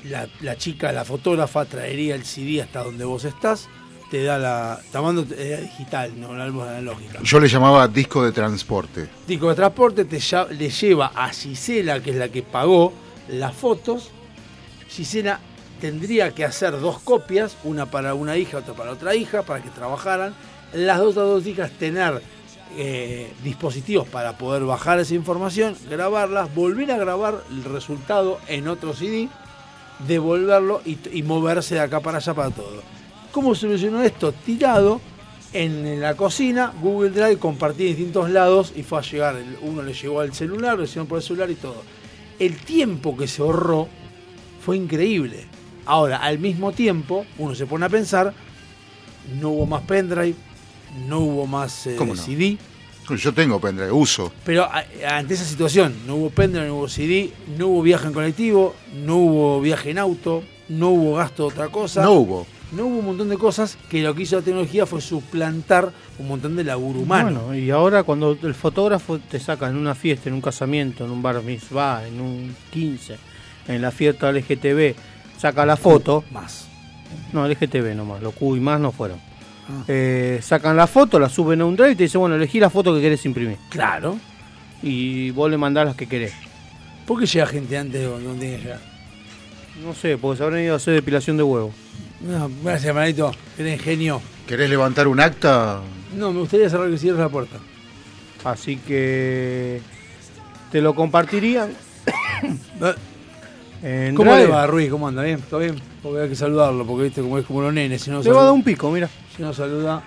la, 0.04 0.26
la 0.40 0.56
chica, 0.56 0.90
la 0.92 1.04
fotógrafa, 1.04 1.66
traería 1.66 2.14
el 2.14 2.24
CD 2.24 2.62
hasta 2.62 2.82
donde 2.82 3.04
vos 3.04 3.24
estás, 3.24 3.68
te 4.12 4.24
da 4.24 4.38
la. 4.38 4.78
Tomando 4.92 5.26
era 5.34 5.58
digital, 5.58 6.12
no 6.20 6.34
la 6.34 6.44
álbum 6.44 6.62
analógica. 6.64 7.20
Yo 7.22 7.40
le 7.40 7.48
llamaba 7.48 7.88
disco 7.88 8.22
de 8.22 8.30
transporte. 8.30 9.08
Disco 9.26 9.48
de 9.48 9.54
transporte 9.54 10.04
te 10.04 10.20
le 10.50 10.68
lleva 10.68 11.12
a 11.14 11.30
Gisela, 11.30 11.98
que 12.02 12.10
es 12.10 12.16
la 12.16 12.28
que 12.28 12.42
pagó 12.42 12.92
las 13.28 13.54
fotos. 13.54 14.10
Gisela 14.90 15.40
tendría 15.82 16.32
que 16.32 16.44
hacer 16.44 16.78
dos 16.78 17.00
copias, 17.00 17.56
una 17.64 17.86
para 17.86 18.14
una 18.14 18.36
hija, 18.36 18.58
otra 18.58 18.72
para 18.72 18.92
otra 18.92 19.16
hija, 19.16 19.42
para 19.42 19.60
que 19.60 19.68
trabajaran. 19.68 20.32
Las 20.72 20.98
dos, 20.98 21.16
las 21.16 21.26
dos 21.26 21.44
hijas 21.44 21.72
tener 21.72 22.22
eh, 22.76 23.32
dispositivos 23.42 24.06
para 24.06 24.38
poder 24.38 24.62
bajar 24.62 25.00
esa 25.00 25.14
información, 25.16 25.74
grabarlas, 25.90 26.54
volver 26.54 26.92
a 26.92 26.98
grabar 26.98 27.42
el 27.50 27.64
resultado 27.64 28.38
en 28.46 28.68
otro 28.68 28.94
CD, 28.94 29.28
devolverlo 30.06 30.82
y, 30.84 31.22
moverse 31.24 31.74
de 31.74 31.80
acá 31.80 31.98
para 31.98 32.18
allá 32.18 32.32
para 32.32 32.50
todo. 32.50 32.80
¿Cómo 33.32 33.56
solucionó 33.56 34.04
esto? 34.04 34.30
Tirado 34.30 35.00
en 35.52 36.00
la 36.00 36.16
cocina, 36.16 36.72
Google 36.80 37.10
Drive 37.10 37.38
compartía 37.38 37.90
en 37.90 37.96
distintos 37.96 38.30
lados 38.30 38.72
y 38.76 38.84
fue 38.84 39.00
a 39.00 39.02
llegar. 39.02 39.36
Uno 39.62 39.82
le 39.82 39.94
llegó 39.94 40.20
al 40.20 40.32
celular, 40.32 40.78
lo 40.78 40.84
hicieron 40.84 41.08
por 41.08 41.18
el 41.18 41.24
celular 41.24 41.50
y 41.50 41.56
todo. 41.56 41.82
El 42.38 42.58
tiempo 42.58 43.16
que 43.16 43.26
se 43.26 43.42
ahorró 43.42 43.88
fue 44.64 44.76
increíble. 44.76 45.51
Ahora, 45.86 46.18
al 46.18 46.38
mismo 46.38 46.72
tiempo, 46.72 47.26
uno 47.38 47.54
se 47.54 47.66
pone 47.66 47.84
a 47.86 47.88
pensar, 47.88 48.32
no 49.40 49.50
hubo 49.50 49.66
más 49.66 49.82
pendrive, 49.82 50.34
no 51.08 51.20
hubo 51.20 51.46
más 51.46 51.86
eh, 51.86 51.94
¿Cómo 51.96 52.14
no? 52.14 52.22
CD. 52.22 52.56
Yo 53.16 53.34
tengo 53.34 53.60
pendrive, 53.60 53.90
uso. 53.92 54.32
Pero 54.44 54.64
a- 54.64 54.84
ante 55.18 55.34
esa 55.34 55.44
situación, 55.44 55.94
no 56.06 56.14
hubo 56.16 56.30
pendrive, 56.30 56.66
no 56.68 56.76
hubo 56.76 56.88
CD, 56.88 57.30
no 57.58 57.66
hubo 57.68 57.82
viaje 57.82 58.06
en 58.06 58.12
colectivo, 58.14 58.74
no 59.04 59.16
hubo 59.16 59.60
viaje 59.60 59.90
en 59.90 59.98
auto, 59.98 60.42
no 60.68 60.90
hubo 60.90 61.16
gasto 61.16 61.42
de 61.42 61.48
otra 61.54 61.68
cosa. 61.68 62.02
No 62.02 62.12
hubo. 62.12 62.46
No 62.70 62.86
hubo 62.86 63.00
un 63.00 63.04
montón 63.04 63.28
de 63.28 63.36
cosas 63.36 63.76
que 63.90 64.00
lo 64.02 64.14
que 64.14 64.22
hizo 64.22 64.36
la 64.36 64.42
tecnología 64.42 64.86
fue 64.86 65.02
suplantar 65.02 65.92
un 66.18 66.26
montón 66.28 66.56
de 66.56 66.64
laburo 66.64 67.00
humano. 67.00 67.40
Bueno, 67.42 67.54
y 67.54 67.70
ahora 67.70 68.02
cuando 68.02 68.38
el 68.42 68.54
fotógrafo 68.54 69.18
te 69.18 69.38
saca 69.38 69.68
en 69.68 69.76
una 69.76 69.94
fiesta, 69.94 70.30
en 70.30 70.34
un 70.36 70.40
casamiento, 70.40 71.04
en 71.04 71.10
un 71.10 71.20
bar 71.20 71.42
mitzvah, 71.42 72.06
en 72.06 72.18
un 72.18 72.56
15, 72.70 73.18
en 73.68 73.82
la 73.82 73.90
fiesta 73.90 74.32
LGTB, 74.32 74.94
saca 75.42 75.66
la 75.66 75.76
foto. 75.76 76.24
Más. 76.30 76.68
No, 77.32 77.48
LGTB 77.48 77.96
nomás, 77.96 78.22
los 78.22 78.32
Q 78.32 78.56
y 78.56 78.60
más 78.60 78.78
no 78.78 78.92
fueron. 78.92 79.18
Ah. 79.68 79.82
Eh, 79.88 80.38
sacan 80.40 80.76
la 80.76 80.86
foto, 80.86 81.18
la 81.18 81.28
suben 81.28 81.60
a 81.60 81.64
un 81.64 81.74
drive 81.74 81.92
y 81.92 81.96
te 81.96 82.04
dicen, 82.04 82.20
bueno, 82.20 82.36
elegí 82.36 82.60
la 82.60 82.70
foto 82.70 82.94
que 82.94 83.00
querés 83.00 83.24
imprimir. 83.26 83.58
Claro. 83.68 84.18
Y 84.84 85.32
vos 85.32 85.50
le 85.50 85.58
mandás 85.58 85.86
las 85.86 85.96
que 85.96 86.06
querés. 86.06 86.32
¿Por 87.06 87.18
qué 87.18 87.26
llega 87.26 87.46
gente 87.46 87.76
antes 87.76 88.00
de 88.00 88.06
donde 88.06 88.38
tiene 88.38 88.56
que 88.56 88.62
llegar? 88.62 88.80
No 89.84 89.94
sé, 89.94 90.16
porque 90.16 90.38
se 90.38 90.44
habrán 90.44 90.60
ido 90.60 90.74
a 90.74 90.76
hacer 90.76 90.94
depilación 90.94 91.36
de 91.36 91.42
huevo. 91.42 91.72
No, 92.20 92.48
gracias, 92.62 92.94
Manito. 92.94 93.32
Eres 93.58 93.82
genio. 93.82 94.22
¿Querés 94.46 94.70
levantar 94.70 95.08
un 95.08 95.18
acta? 95.18 95.80
No, 96.16 96.32
me 96.32 96.38
gustaría 96.38 96.70
cerrar 96.70 96.88
que 96.88 96.98
cierres 96.98 97.20
la 97.20 97.28
puerta. 97.28 97.56
Así 98.44 98.76
que 98.76 99.80
te 100.70 100.80
lo 100.80 100.94
compartirían. 100.94 101.72
En 103.82 104.14
¿Cómo 104.14 104.32
Drive. 104.32 104.46
le 104.46 104.52
va, 104.52 104.66
Ruiz? 104.66 104.90
¿Cómo 104.90 105.08
anda? 105.08 105.22
¿Bien? 105.22 105.40
¿Todo 105.50 105.60
bien? 105.60 105.74
Porque 106.02 106.20
hay 106.22 106.28
que 106.28 106.36
saludarlo, 106.36 106.86
porque 106.86 107.04
viste 107.04 107.20
como 107.20 107.38
es 107.38 107.44
como 107.46 107.62
los 107.62 107.72
nenes. 107.72 108.00
Si 108.02 108.10
no 108.10 108.22
Le 108.22 108.30
va 108.30 108.42
a 108.42 108.44
dar 108.44 108.52
un 108.52 108.62
pico, 108.62 108.90
mira. 108.90 109.08
Si 109.36 109.42
no 109.42 109.52
saluda. 109.52 110.02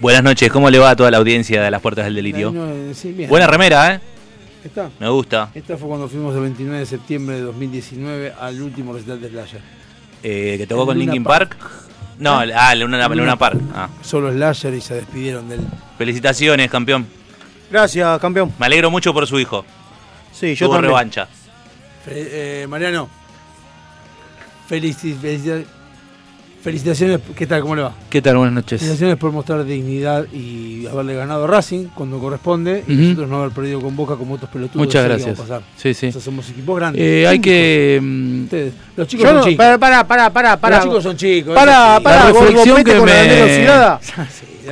Buenas 0.00 0.22
noches, 0.22 0.50
¿cómo 0.52 0.68
le 0.68 0.78
va 0.78 0.90
a 0.90 0.96
toda 0.96 1.10
la 1.10 1.16
audiencia 1.16 1.62
de 1.62 1.70
las 1.70 1.80
puertas 1.80 2.04
del 2.04 2.14
delirio? 2.14 2.48
Ahí 2.48 2.54
no, 2.54 2.94
sí, 2.94 3.12
bien. 3.12 3.30
Buena 3.30 3.46
remera, 3.46 3.94
¿eh? 3.94 4.00
Está. 4.64 4.90
Me 4.98 5.08
gusta. 5.08 5.50
Esta 5.54 5.76
fue 5.76 5.88
cuando 5.88 6.08
fuimos 6.08 6.34
el 6.34 6.42
29 6.42 6.80
de 6.80 6.86
septiembre 6.86 7.36
de 7.36 7.42
2019 7.42 8.34
al 8.38 8.60
último 8.60 8.92
recital 8.92 9.20
de 9.20 9.28
Slayer. 9.30 9.60
Eh, 10.22 10.56
que 10.58 10.66
tocó 10.66 10.82
En 10.82 10.86
con 10.88 10.98
Luna 10.98 11.04
Linkin 11.12 11.24
Park. 11.24 11.56
Park. 11.56 11.72
No, 12.18 12.38
ah, 12.54 12.74
Luna, 12.74 13.08
Luna 13.08 13.36
Park. 13.36 13.60
Ah. 13.74 13.88
Solo 14.02 14.30
Slayer 14.32 14.74
y 14.74 14.80
se 14.80 14.94
despidieron 14.94 15.48
del. 15.48 15.60
Felicitaciones, 15.96 16.70
campeón. 16.70 17.06
Gracias, 17.70 18.18
campeón. 18.20 18.52
Me 18.58 18.66
alegro 18.66 18.90
mucho 18.90 19.12
por 19.14 19.26
su 19.26 19.38
hijo. 19.38 19.64
Sí, 20.32 20.54
yo 20.54 20.66
Tuvo 20.66 20.74
también. 20.74 20.90
revancha. 20.90 21.28
Eh, 22.08 22.66
Mariano, 22.68 23.08
felici- 24.66 25.14
felici- 25.20 25.66
felicitaciones. 26.66 27.20
¿Qué 27.36 27.46
tal? 27.46 27.60
¿Cómo 27.62 27.76
le 27.76 27.82
va? 27.82 27.94
¿Qué 28.10 28.20
tal? 28.20 28.38
Buenas 28.38 28.54
noches. 28.54 28.80
Felicitaciones 28.80 29.16
por 29.18 29.30
mostrar 29.30 29.64
dignidad 29.64 30.26
y 30.32 30.84
haberle 30.88 31.14
ganado 31.14 31.44
a 31.44 31.46
Racing 31.46 31.84
cuando 31.94 32.18
corresponde 32.18 32.82
y 32.88 32.92
nosotros 32.92 33.28
no 33.28 33.36
haber 33.42 33.52
perdido 33.52 33.80
con 33.80 33.94
Boca 33.94 34.16
como 34.16 34.34
otros 34.34 34.50
pelotudos. 34.50 34.84
Muchas 34.84 35.04
gracias. 35.04 35.38
pasar. 35.38 35.62
Sí, 35.76 35.94
sí. 35.94 36.08
O 36.08 36.12
sea, 36.12 36.20
somos 36.20 36.50
equipos 36.50 36.76
grandes. 36.76 37.00
Eh, 37.00 37.24
hay 37.24 37.38
que. 37.38 38.00
Ustedes, 38.42 38.72
los 38.96 39.06
chicos 39.06 39.22
Yo 39.22 39.28
son 39.28 39.36
no, 39.38 39.44
chicos. 39.44 39.56
para, 39.58 39.78
para, 39.78 40.04
para, 40.08 40.30
para, 40.30 40.56
para. 40.56 40.76
Los 40.78 40.84
chicos 40.86 41.02
son 41.04 41.16
chicos. 41.16 41.54
Para, 41.54 42.00
para, 42.00 42.24
La 42.24 42.32
reflexión 42.32 42.82
que 42.82 42.94
la 42.94 43.02
me-. 43.02 44.28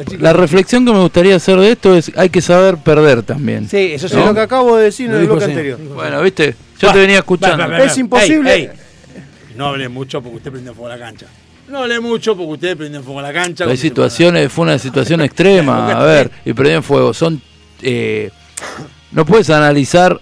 Sí, 0.09 0.17
la 0.19 0.33
reflexión 0.33 0.85
que 0.85 0.93
me 0.93 0.99
gustaría 0.99 1.37
hacer 1.37 1.57
de 1.61 1.71
esto 1.71 1.95
es 1.95 2.11
hay 2.17 2.29
que 2.29 2.41
saber 2.41 2.79
perder 2.79 3.23
también. 3.23 3.69
Sí, 3.69 3.93
eso. 3.93 4.09
Es 4.09 4.15
lo 4.15 4.35
que 4.35 4.41
acabo 4.41 4.77
de 4.77 4.87
decir 4.87 5.09
en 5.11 5.17
el 5.17 5.27
bloque 5.27 5.45
sí. 5.45 5.51
anterior. 5.53 5.79
Bueno, 5.95 6.21
viste, 6.23 6.57
yo 6.81 6.89
Va, 6.89 6.93
te 6.93 6.99
venía 6.99 7.15
va, 7.15 7.21
escuchando. 7.21 7.59
va, 7.59 7.67
va, 7.69 7.79
va. 7.79 7.85
Es 7.85 7.97
imposible. 7.97 8.53
Ey, 8.53 8.63
ey. 8.63 8.71
No 9.57 9.69
hable 9.69 9.89
mucho 9.89 10.21
porque 10.21 10.39
usted 10.39 10.51
prende 10.51 10.73
fuego 10.73 10.87
a 10.87 10.97
la 10.97 10.99
cancha. 10.99 11.27
No 11.69 11.79
hable 11.79 12.01
mucho 12.01 12.37
porque 12.37 12.53
usted 12.53 12.77
prende 12.77 13.01
fuego 13.01 13.21
a 13.21 13.23
la 13.23 13.33
cancha. 13.33 13.65
Hay 13.65 13.77
situaciones, 13.77 14.53
fue 14.53 14.65
una 14.65 14.79
situación 14.79 15.21
extrema, 15.23 15.91
a 16.01 16.05
ver, 16.05 16.31
y 16.45 16.53
perdió 16.53 16.75
en 16.77 16.83
fuego. 16.83 17.15
Son, 17.15 17.41
eh, 17.83 18.31
no 19.13 19.25
puedes 19.25 19.51
analizar 19.51 20.21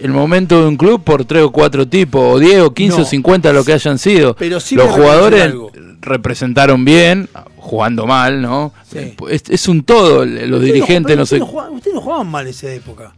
el 0.00 0.10
momento 0.12 0.60
de 0.62 0.68
un 0.68 0.76
club 0.76 1.02
por 1.04 1.24
tres 1.24 1.42
o 1.42 1.50
cuatro 1.50 1.86
tipos, 1.86 2.36
o 2.36 2.38
10 2.38 2.60
o 2.62 2.74
15 2.74 2.96
No. 2.96 3.02
o 3.02 3.06
50 3.06 3.52
lo 3.52 3.64
que 3.64 3.72
hayan 3.72 3.98
sido. 3.98 4.34
Pero 4.34 4.58
sí 4.60 4.74
Los 4.74 4.88
jugadores 4.88 5.54
representaron 6.00 6.84
bien, 6.84 7.28
jugando 7.56 8.06
mal, 8.06 8.40
¿no? 8.40 8.72
Sí. 8.90 9.14
Es, 9.28 9.42
es 9.48 9.68
un 9.68 9.82
todo, 9.82 10.24
los 10.24 10.62
dirigentes 10.62 11.16
no, 11.16 11.22
no 11.22 11.26
sé. 11.26 11.40
Usted 11.42 11.92
no, 11.92 12.00
jugaban 12.00 12.28
mal 12.28 12.46
esa 12.46 12.72
época. 12.72 13.12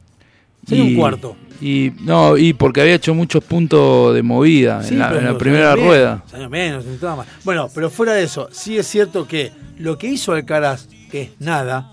Sería 0.66 0.84
un 0.84 0.94
cuarto. 0.96 1.36
Y 1.60 1.92
no, 2.00 2.36
y 2.36 2.52
porque 2.54 2.80
había 2.80 2.94
hecho 2.94 3.14
muchos 3.14 3.42
puntos 3.44 4.14
de 4.14 4.22
movida 4.22 4.82
Sí, 4.82 4.94
en 4.94 5.00
la, 5.00 5.16
en 5.16 5.24
la 5.26 5.38
primera 5.38 5.72
años 5.72 5.86
rueda. 5.86 6.24
menos, 6.50 6.84
menos, 6.84 7.16
mal. 7.16 7.26
Bueno, 7.44 7.68
pero 7.72 7.88
fuera 7.88 8.14
de 8.14 8.24
eso, 8.24 8.48
sí 8.50 8.76
es 8.78 8.86
cierto 8.86 9.28
que 9.28 9.52
lo 9.78 9.96
que 9.96 10.08
hizo 10.08 10.32
Alcaraz, 10.32 10.88
que 11.10 11.22
es 11.22 11.30
nada, 11.38 11.92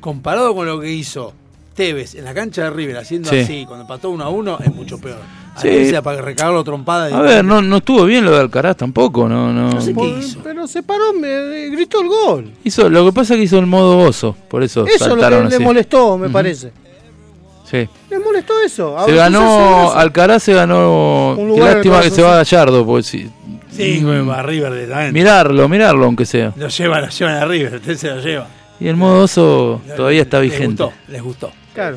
comparado 0.00 0.54
con 0.54 0.66
lo 0.66 0.80
que 0.80 0.90
hizo 0.92 1.34
Tevez 1.74 2.14
en 2.14 2.24
la 2.24 2.34
cancha 2.34 2.64
de 2.64 2.70
River 2.70 2.96
haciendo 2.98 3.28
Sí. 3.30 3.38
así, 3.40 3.64
cuando 3.66 3.82
empató 3.84 4.10
uno 4.10 4.24
a 4.24 4.28
uno, 4.30 4.58
es 4.62 4.74
mucho 4.74 4.98
peor. 4.98 5.18
Sí. 5.60 5.68
Ahí 5.68 5.90
sea 5.90 6.00
para 6.02 6.22
recagarlo 6.22 6.62
trompada. 6.64 7.10
y- 7.10 7.12
A 7.12 7.20
ver, 7.20 7.44
no, 7.44 7.60
no 7.60 7.78
estuvo 7.78 8.04
bien 8.04 8.24
lo 8.24 8.30
de 8.32 8.40
Alcaraz 8.40 8.76
tampoco, 8.76 9.28
no, 9.28 9.52
no. 9.52 9.70
No 9.72 9.80
sé 9.80 9.92
qué 9.94 10.18
hizo. 10.18 10.40
Pero 10.42 10.66
se 10.66 10.82
paró, 10.82 11.12
me 11.12 11.68
gritó 11.68 12.00
el 12.00 12.08
gol. 12.08 12.52
Hizo, 12.64 12.88
lo 12.88 13.04
que 13.06 13.12
pasa 13.12 13.34
es 13.34 13.38
que 13.38 13.44
hizo 13.44 13.58
el 13.58 13.66
modo 13.66 13.98
oso, 13.98 14.34
por 14.48 14.62
eso, 14.62 14.86
Eso 14.86 14.94
es 14.94 15.08
lo 15.10 15.16
que 15.16 15.30
le 15.30 15.54
así. 15.56 15.62
molestó, 15.62 16.16
me 16.16 16.28
parece. 16.30 16.72
Sí. 17.70 17.88
Le 18.10 18.18
molestó 18.18 18.54
eso. 18.64 18.98
A 18.98 19.04
Se 19.04 19.14
ganó, 19.14 19.40
eso. 19.88 19.96
Alcaraz 19.98 20.42
se 20.42 20.52
ganó. 20.54 21.36
Qué 21.36 21.60
lástima 21.60 22.00
que 22.02 22.10
se 22.10 22.22
va 22.22 22.28
corazoncito. 22.30 22.56
Gallardo, 22.56 22.86
porque 22.86 23.02
si. 23.04 23.30
Sí, 23.70 24.00
Mm, 24.00 24.28
va 24.28 24.40
a 24.40 24.42
River 24.42 24.72
directamente. 24.72 25.12
Mirarlo, 25.12 25.68
mirarlo, 25.68 26.04
aunque 26.06 26.26
sea. 26.26 26.52
Lo 26.56 26.68
lleva, 26.68 27.00
lo 27.00 27.08
llevan 27.08 27.34
a 27.36 27.44
River, 27.44 27.74
usted 27.76 27.96
se 27.96 28.08
lo 28.10 28.20
lleva. 28.20 28.48
Y 28.80 28.88
el 28.88 28.96
modo 28.96 29.24
oso 29.24 29.80
todavía 29.96 30.22
está 30.22 30.40
Les 30.40 30.50
vigente. 30.50 30.82
gustó, 30.82 30.92
les 31.08 31.22
gustó. 31.22 31.52
Claro. 31.72 31.96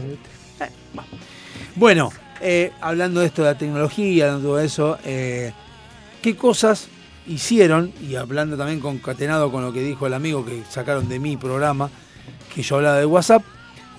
Bueno, 1.76 2.12
eh, 2.42 2.72
hablando 2.82 3.22
de 3.22 3.26
esto 3.28 3.42
de 3.42 3.50
la 3.52 3.58
tecnología, 3.58 4.36
de 4.36 4.42
todo 4.42 4.60
eso, 4.60 4.98
eh, 5.06 5.52
¿qué 6.22 6.36
cosas 6.36 6.88
hicieron? 7.28 7.92
Y 8.08 8.16
hablando 8.16 8.56
también 8.58 8.80
concatenado 8.80 9.52
con 9.52 9.64
lo 9.64 9.74
que 9.74 9.82
dijo 9.82 10.06
el 10.06 10.14
amigo 10.14 10.46
que 10.46 10.62
sacaron 10.70 11.10
de 11.10 11.20
mi 11.20 11.38
programa, 11.38 11.90
que 12.54 12.62
yo 12.62 12.76
hablaba 12.76 12.98
de 13.00 13.06
WhatsApp, 13.06 13.44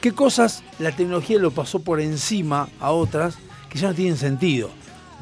¿qué 0.04 0.12
cosas 0.12 0.62
la 0.78 0.92
tecnología 0.94 1.38
lo 1.38 1.50
pasó 1.50 1.78
por 1.78 1.98
encima 1.98 2.68
a 2.78 2.90
otras 2.90 3.36
que 3.70 3.78
ya 3.78 3.88
no 3.88 3.94
tienen 3.94 4.18
sentido? 4.18 4.68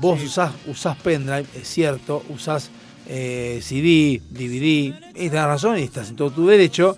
Vos 0.01 0.21
usás, 0.21 0.51
usás 0.67 0.97
pendrive, 0.97 1.47
es 1.55 1.69
cierto, 1.69 2.25
usás 2.29 2.69
eh, 3.07 3.61
CD, 3.63 4.21
DVD, 4.31 4.93
y 5.15 5.29
tenés 5.31 5.45
razón 5.45 5.79
y 5.79 5.83
estás 5.83 6.09
en 6.11 6.17
todo 6.17 6.33
tu 6.33 6.49
derecho, 6.49 6.97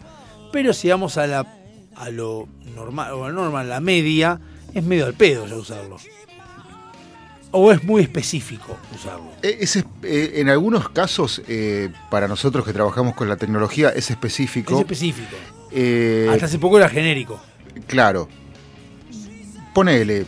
pero 0.50 0.72
si 0.72 0.88
vamos 0.88 1.18
a, 1.18 1.26
la, 1.26 1.46
a 1.96 2.08
lo 2.08 2.48
normal, 2.74 3.12
o 3.12 3.24
a 3.26 3.28
lo 3.28 3.34
normal, 3.42 3.68
la 3.68 3.80
media, 3.80 4.40
es 4.72 4.82
medio 4.82 5.04
al 5.04 5.12
pedo 5.12 5.46
ya 5.46 5.56
usarlo. 5.56 5.98
O 7.50 7.70
es 7.70 7.84
muy 7.84 8.00
específico 8.00 8.78
usarlo. 8.94 9.26
Eh, 9.42 9.58
es 9.60 9.76
es- 9.76 9.84
eh, 10.04 10.32
en 10.36 10.48
algunos 10.48 10.88
casos, 10.88 11.42
eh, 11.48 11.90
para 12.10 12.28
nosotros 12.28 12.64
que 12.64 12.72
trabajamos 12.72 13.14
con 13.14 13.28
la 13.28 13.36
tecnología, 13.36 13.90
es 13.90 14.10
específico. 14.10 14.72
Es 14.72 14.80
específico. 14.80 15.36
Eh, 15.70 16.28
Hasta 16.32 16.46
hace 16.46 16.58
poco 16.58 16.78
era 16.78 16.88
genérico. 16.88 17.38
Claro. 17.86 18.28
Ponele. 19.74 20.26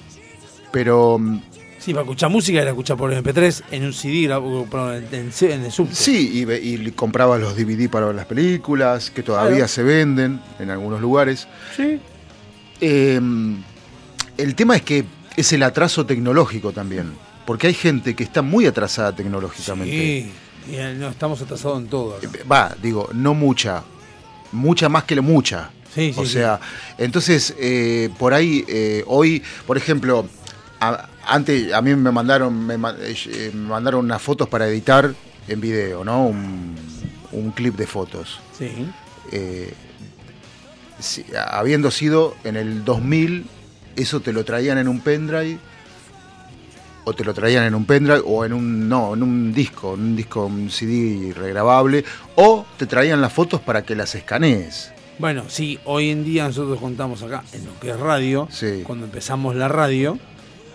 Pero. 0.72 1.18
mm, 1.18 1.40
Sí, 1.78 1.92
para 1.92 2.02
escuchar 2.02 2.30
música 2.30 2.60
era 2.60 2.70
escuchar 2.70 2.96
por 2.96 3.12
MP3 3.12 3.62
en 3.70 3.84
un 3.84 3.92
CD, 3.92 4.24
en, 4.24 5.64
el 5.64 5.70
subte. 5.70 5.94
Sí, 5.94 6.44
y, 6.44 6.52
y 6.52 6.90
compraba 6.90 7.38
los 7.38 7.54
DVD 7.56 7.88
para 7.88 8.06
ver 8.06 8.16
las 8.16 8.26
películas, 8.26 9.08
que 9.12 9.22
todavía 9.22 9.58
Claro. 9.58 9.68
se 9.68 9.82
venden 9.84 10.40
en 10.58 10.70
algunos 10.70 11.00
lugares. 11.00 11.46
Sí. 11.76 12.00
Eh, 12.80 13.20
el 14.36 14.54
tema 14.56 14.74
es 14.74 14.82
que 14.82 15.04
es 15.36 15.52
el 15.52 15.62
atraso 15.62 16.04
tecnológico 16.04 16.72
también. 16.72 17.12
Porque 17.46 17.68
hay 17.68 17.74
gente 17.74 18.16
que 18.16 18.24
está 18.24 18.42
muy 18.42 18.66
atrasada 18.66 19.14
tecnológicamente. 19.14 19.92
Sí, 19.92 20.32
y, 20.72 20.74
eh, 20.74 20.92
no, 20.98 21.08
estamos 21.08 21.40
atrasados 21.40 21.78
en 21.78 21.86
todo. 21.86 22.16
acá. 22.16 22.28
Va, 22.50 22.74
digo, 22.82 23.08
no 23.14 23.32
mucha. 23.32 23.84
Mucha 24.50 24.88
más 24.88 25.04
que 25.04 25.14
la 25.14 25.22
mucha. 25.22 25.70
Sí, 25.96 26.14
o 26.16 26.24
sí. 26.24 26.32
sea, 26.34 26.60
entonces, 26.98 27.54
eh, 27.58 28.10
por 28.18 28.34
ahí, 28.34 28.64
eh, 28.68 29.02
hoy, 29.08 29.42
por 29.66 29.76
ejemplo, 29.76 30.28
a- 30.78 31.08
antes 31.26 31.72
a 31.72 31.82
mí 31.82 31.92
me 31.96 32.12
mandaron, 32.12 32.66
me, 32.66 32.74
eh, 32.74 33.50
me 33.52 33.68
mandaron 33.68 34.04
unas 34.04 34.22
fotos 34.22 34.48
para 34.48 34.68
editar 34.68 35.12
en 35.48 35.60
video, 35.60 36.04
¿no? 36.04 36.26
Un, 36.26 36.76
un 37.32 37.50
clip 37.50 37.74
de 37.76 37.86
fotos. 37.86 38.38
Sí. 38.56 38.70
Eh, 39.32 39.72
si- 41.00 41.24
habiendo 41.50 41.90
sido 41.90 42.36
en 42.44 42.56
el 42.56 42.84
2000, 42.84 43.46
eso 43.96 44.20
te 44.20 44.32
lo 44.32 44.44
traían 44.44 44.78
en 44.78 44.88
un 44.88 45.00
pendrive 45.00 45.58
o 47.04 47.12
te 47.14 47.24
lo 47.24 47.32
traían 47.32 47.64
en 47.64 47.74
un 47.74 47.84
pendrive 47.86 48.20
o 48.24 48.44
en 48.44 48.52
un 48.52 48.88
no, 48.88 49.14
en 49.14 49.22
un 49.22 49.52
disco, 49.54 49.94
en 49.94 50.00
un 50.00 50.16
disco, 50.16 50.44
un 50.46 50.70
CD 50.70 51.32
regrabable 51.34 52.04
o 52.34 52.66
te 52.76 52.86
traían 52.86 53.20
las 53.20 53.32
fotos 53.32 53.60
para 53.60 53.82
que 53.82 53.94
las 53.96 54.14
escanees. 54.14 54.90
Bueno, 55.18 55.44
sí, 55.48 55.78
hoy 55.84 56.10
en 56.10 56.24
día 56.24 56.46
nosotros 56.46 56.78
contamos 56.78 57.22
acá 57.22 57.42
en 57.52 57.64
lo 57.64 57.78
que 57.80 57.90
es 57.90 57.98
radio. 57.98 58.48
Cuando 58.84 59.06
empezamos 59.06 59.56
la 59.56 59.68
radio, 59.68 60.18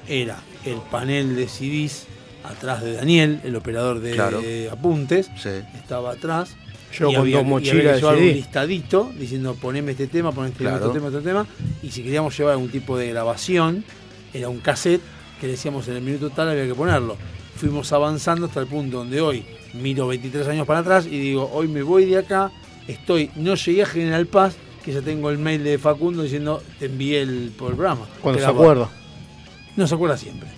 era 0.08 0.40
el 0.66 0.78
panel 0.90 1.36
de 1.36 1.48
CDs 1.48 2.08
atrás 2.44 2.82
de 2.84 2.94
Daniel, 2.94 3.40
el 3.44 3.56
operador 3.56 4.00
de 4.00 4.12
Claro. 4.14 4.42
apuntes. 4.72 5.30
Estaba 5.76 6.14
atrás. 6.14 6.56
Yo 6.92 7.10
y 7.10 7.14
con 7.14 7.22
había 7.22 7.38
dos 7.38 7.46
y 7.46 7.50
mochilas 7.50 8.04
había 8.04 8.12
de 8.12 8.18
CD. 8.18 8.30
un 8.32 8.36
listadito 8.36 9.12
diciendo 9.18 9.56
poneme 9.56 9.92
este 9.92 10.08
tema, 10.08 10.32
poneme 10.32 10.52
este, 10.52 10.64
Claro. 10.64 10.78
otro 10.78 10.92
tema, 10.92 11.08
otro 11.08 11.22
tema. 11.22 11.46
Y 11.84 11.92
si 11.92 12.04
queríamos 12.04 12.36
llevar 12.38 12.54
algún 12.54 12.70
tipo 12.70 12.98
de 12.98 13.10
grabación, 13.10 13.86
era 14.34 14.50
un 14.50 14.60
cassette 14.60 15.02
que 15.40 15.48
decíamos 15.48 15.88
en 15.88 15.96
el 15.98 16.02
minuto 16.02 16.32
tal 16.32 16.50
había 16.50 16.66
que 16.66 16.76
ponerlo. 16.76 17.16
Fuimos 17.56 17.92
avanzando 17.94 18.48
hasta 18.48 18.60
el 18.60 18.68
punto 18.68 18.98
donde 18.98 19.22
hoy 19.22 19.46
miro 19.74 20.08
23 20.08 20.48
años 20.48 20.66
para 20.68 20.80
atrás 20.80 21.06
y 21.06 21.18
digo, 21.18 21.50
hoy 21.54 21.68
me 21.68 21.82
voy 21.84 22.06
de 22.06 22.18
acá, 22.18 22.52
estoy, 22.92 23.32
no 23.36 23.56
llegué 23.56 23.84
a 23.84 23.86
General 23.86 24.26
Paz, 24.28 24.56
que 24.84 24.92
ya 24.92 25.02
tengo 25.02 25.30
el 25.30 25.38
mail 25.38 25.64
de 25.64 25.78
Facundo 25.78 26.24
diciendo 26.24 26.62
te 26.80 26.86
envié 26.86 27.22
el, 27.22 27.52
programa. 27.58 28.08
Cuando 28.22 28.40
se 28.40 28.48
acuerda. 28.48 28.90
No 29.76 29.88
se 29.88 29.96
acuerda 29.96 30.18
siempre. 30.18 30.50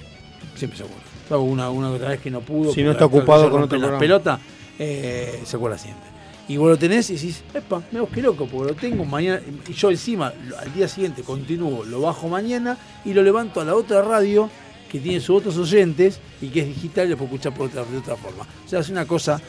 Siempre 0.55 0.77
se 0.77 0.84
acuerda. 0.84 1.03
Salvo 1.27 1.43
una, 1.43 1.69
una 1.69 1.91
otra 1.91 2.10
vez 2.10 2.19
que 2.19 2.31
no 2.31 2.41
pudo. 2.41 2.73
Si 2.73 2.84
no 2.84 2.91
está 2.91 3.05
ocupado 3.05 3.49
con 3.49 3.64
otro 3.64 3.77
las 3.77 3.99
pelotas, 3.99 4.39
eh, 4.80 5.41
se 5.45 5.55
acuerda 5.55 5.77
siempre. 5.77 6.14
Y 6.47 6.57
vos 6.57 6.69
lo 6.69 6.77
tenés 6.77 7.10
y 7.10 7.14
decís, 7.14 7.41
epa, 7.53 7.81
me 7.91 8.01
vos 8.01 8.10
qué 8.14 8.22
loco, 8.22 8.47
porque 8.47 8.73
lo 8.73 8.80
tengo 8.80 9.05
mañana. 9.05 9.41
Y 9.68 9.73
yo 9.73 9.89
encima, 9.89 10.34
al 10.60 10.73
día 10.73 10.88
siguiente 10.88 11.23
continúo, 11.23 11.85
lo 11.85 12.01
bajo 12.01 12.27
mañana 12.27 12.77
y 13.05 13.14
lo 13.14 13.23
levanto 13.23 13.61
a 13.61 13.65
la 13.65 13.76
otra 13.76 14.01
radio 14.01 14.49
que 14.91 14.99
tiene 14.99 15.19
sus 15.22 15.38
otros 15.38 15.57
oyentes 15.57 16.19
y 16.41 16.49
que 16.49 16.61
es 16.61 16.68
digital 16.68 17.07
y 17.07 17.11
lo 17.11 17.18
puedo 17.18 17.34
escuchar 17.34 17.53
por 17.53 17.68
otra, 17.68 17.84
de 17.85 17.97
otra 17.97 18.15
forma. 18.15 18.43
O 18.65 18.69
sea, 18.69 18.80
es 18.80 18.89
una 18.89 19.05
cosa 19.05 19.41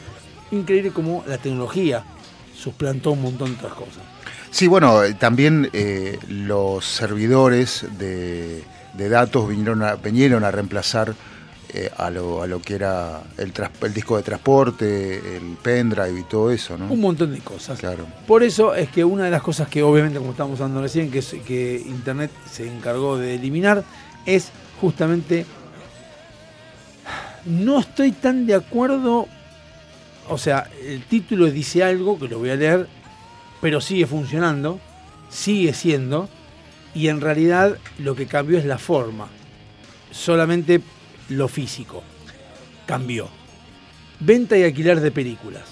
increíble 0.51 0.91
como 0.91 1.23
la 1.27 1.37
tecnología 1.37 2.03
suplantó 2.65 3.11
un 3.11 3.21
montón 3.21 3.49
de 3.51 3.55
otras 3.57 3.73
cosas. 3.73 4.03
Sí, 4.49 4.67
bueno, 4.67 5.03
eh, 5.03 5.13
también 5.13 5.69
eh, 5.73 6.17
los 6.27 6.83
servidores 6.83 7.85
de, 7.99 8.63
de 8.93 9.09
datos 9.09 9.47
vinieron 9.47 9.83
a, 9.83 9.95
vinieron 9.95 10.43
a 10.43 10.49
reemplazar 10.51 11.13
eh, 11.73 11.91
a, 11.97 12.09
lo, 12.09 12.41
a 12.41 12.47
lo 12.47 12.61
que 12.61 12.73
era 12.75 13.21
el, 13.37 13.53
disco 13.93 14.17
de 14.17 14.23
transporte, 14.23 15.37
el 15.37 15.57
pendrive 15.61 16.19
y 16.21 16.23
todo 16.23 16.49
eso, 16.51 16.75
¿no? 16.77 16.87
Un 16.91 17.01
montón 17.01 17.33
de 17.33 17.39
cosas. 17.39 17.77
Claro. 17.79 18.05
Por 18.25 18.41
eso 18.41 18.73
es 18.73 18.89
que 18.89 19.03
una 19.03 19.25
de 19.25 19.31
las 19.31 19.43
cosas 19.43 19.67
que 19.67 19.83
obviamente, 19.83 20.17
como 20.17 20.31
estábamos 20.31 20.59
hablando 20.59 20.81
recién, 20.81 21.11
que, 21.11 21.19
es- 21.19 21.35
que 21.45 21.83
Internet 21.85 22.31
se 22.51 22.67
encargó 22.67 23.17
de 23.17 23.35
eliminar, 23.35 23.83
es 24.25 24.49
justamente... 24.81 25.45
No 27.45 27.79
estoy 27.79 28.11
tan 28.11 28.47
de 28.47 28.55
acuerdo, 28.55 29.27
o 30.29 30.37
sea, 30.37 30.69
el 30.83 31.03
título 31.03 31.45
dice 31.47 31.83
algo, 31.83 32.17
que 32.19 32.27
lo 32.27 32.39
voy 32.39 32.49
a 32.49 32.55
leer, 32.55 32.87
pero 33.61 33.81
sigue 33.81 34.05
funcionando, 34.05 34.79
sigue 35.29 35.73
siendo, 35.73 36.29
y 36.93 37.07
en 37.07 37.21
realidad 37.21 37.77
lo 37.99 38.15
que 38.15 38.25
cambió 38.25 38.57
es 38.57 38.65
la 38.65 38.77
forma, 38.77 39.27
solamente 40.11 40.81
lo 41.29 41.47
físico 41.47 42.03
cambió. 42.85 43.27
Venta 44.19 44.57
y 44.57 44.63
alquiler 44.63 44.99
de 45.01 45.11
películas. 45.11 45.63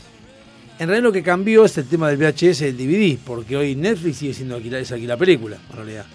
En 0.79 0.87
realidad 0.87 1.03
lo 1.03 1.11
que 1.13 1.23
cambió 1.23 1.65
es 1.65 1.77
el 1.77 1.87
tema 1.87 2.09
del 2.09 2.17
VHS 2.17 2.61
y 2.61 2.65
el 2.65 2.77
DVD, 2.77 3.17
porque 3.23 3.55
hoy 3.55 3.75
Netflix 3.75 4.17
sigue 4.17 4.33
siendo 4.33 4.55
alquilar, 4.55 4.81
es 4.81 4.91
alquilar 4.91 5.17
película, 5.17 5.57
en 5.69 5.75
realidad. 5.75 6.05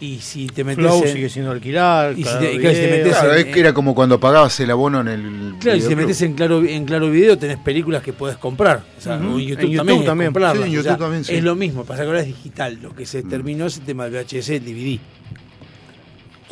Y 0.00 0.18
si 0.20 0.46
te 0.46 0.62
metes 0.62 0.84
Flow 0.84 1.02
en- 1.04 1.12
sigue 1.12 1.28
siendo 1.28 1.50
alquilar. 1.50 2.12
Y 2.12 2.16
si 2.18 2.22
Claro 2.22 2.38
te- 2.40 2.54
y 2.54 2.58
claro, 2.58 2.74
si 2.74 2.80
te 2.80 2.86
Video. 2.86 2.98
metes 3.04 3.18
Claro, 3.18 3.34
en- 3.34 3.38
es 3.48 3.54
que 3.54 3.60
era 3.60 3.72
como 3.72 3.94
cuando 3.96 4.20
pagabas 4.20 4.60
el 4.60 4.70
abono 4.70 5.00
en 5.00 5.08
el. 5.08 5.54
Claro, 5.58 5.76
y 5.76 5.80
si 5.80 5.88
te 5.88 5.96
metes 5.96 6.22
en 6.22 6.34
claro, 6.34 6.62
en 6.64 6.84
claro 6.84 7.10
Video 7.10 7.36
tenés 7.36 7.56
películas 7.58 8.02
que 8.04 8.12
puedes 8.12 8.36
comprar. 8.36 8.84
O 8.96 9.00
sea, 9.00 9.14
en 9.16 9.22
YouTube, 9.22 9.64
En 9.64 9.70
YouTube 9.72 9.76
también, 9.76 9.98
es 9.98 10.04
también. 10.06 10.32
Sí, 10.32 10.38
en 10.38 10.78
O 10.78 10.82
sea, 10.82 10.92
YouTube 10.92 10.98
también, 10.98 11.24
sí. 11.24 11.34
Es 11.34 11.42
lo 11.42 11.56
mismo, 11.56 11.84
pasa 11.84 12.02
que 12.02 12.06
ahora 12.06 12.20
es 12.20 12.26
digital. 12.28 12.78
Lo 12.80 12.94
que 12.94 13.06
se 13.06 13.24
terminó 13.24 13.66
es 13.66 13.78
el 13.78 13.82
tema 13.84 14.04
del 14.08 14.12
VHS, 14.24 14.50
el 14.56 14.64
DVD. 14.64 15.00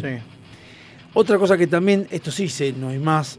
Sí. 0.01 0.09
Otra 1.15 1.39
cosa 1.39 1.57
que 1.57 1.67
también, 1.67 2.07
esto 2.11 2.31
sí 2.31 2.49
se, 2.49 2.73
no 2.73 2.89
hay 2.89 2.99
más, 2.99 3.39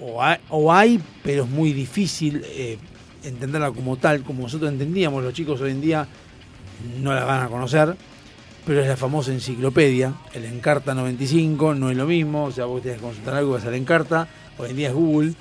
o 0.00 0.22
hay, 0.22 0.36
o 0.50 0.72
hay, 0.72 1.00
pero 1.24 1.44
es 1.44 1.50
muy 1.50 1.72
difícil 1.72 2.42
eh, 2.44 2.78
entenderla 3.24 3.70
como 3.72 3.96
tal, 3.96 4.22
como 4.22 4.42
nosotros 4.42 4.70
entendíamos, 4.70 5.24
los 5.24 5.32
chicos 5.32 5.60
hoy 5.60 5.72
en 5.72 5.80
día 5.80 6.06
no 7.02 7.12
la 7.14 7.24
van 7.24 7.42
a 7.44 7.48
conocer, 7.48 7.96
pero 8.66 8.82
es 8.82 8.88
la 8.88 8.96
famosa 8.96 9.32
enciclopedia, 9.32 10.12
el 10.34 10.44
Encarta 10.44 10.92
95, 10.92 11.76
no 11.76 11.88
es 11.88 11.96
lo 11.96 12.04
mismo, 12.04 12.46
o 12.46 12.50
sea, 12.50 12.64
vos 12.64 12.82
tenés 12.82 12.98
que 12.98 13.04
consultar 13.04 13.36
algo, 13.36 13.52
vas 13.52 13.64
al 13.64 13.74
Encarta, 13.74 14.26
hoy 14.58 14.70
en 14.70 14.76
día 14.76 14.88
es 14.88 14.94
Google, 14.94 15.34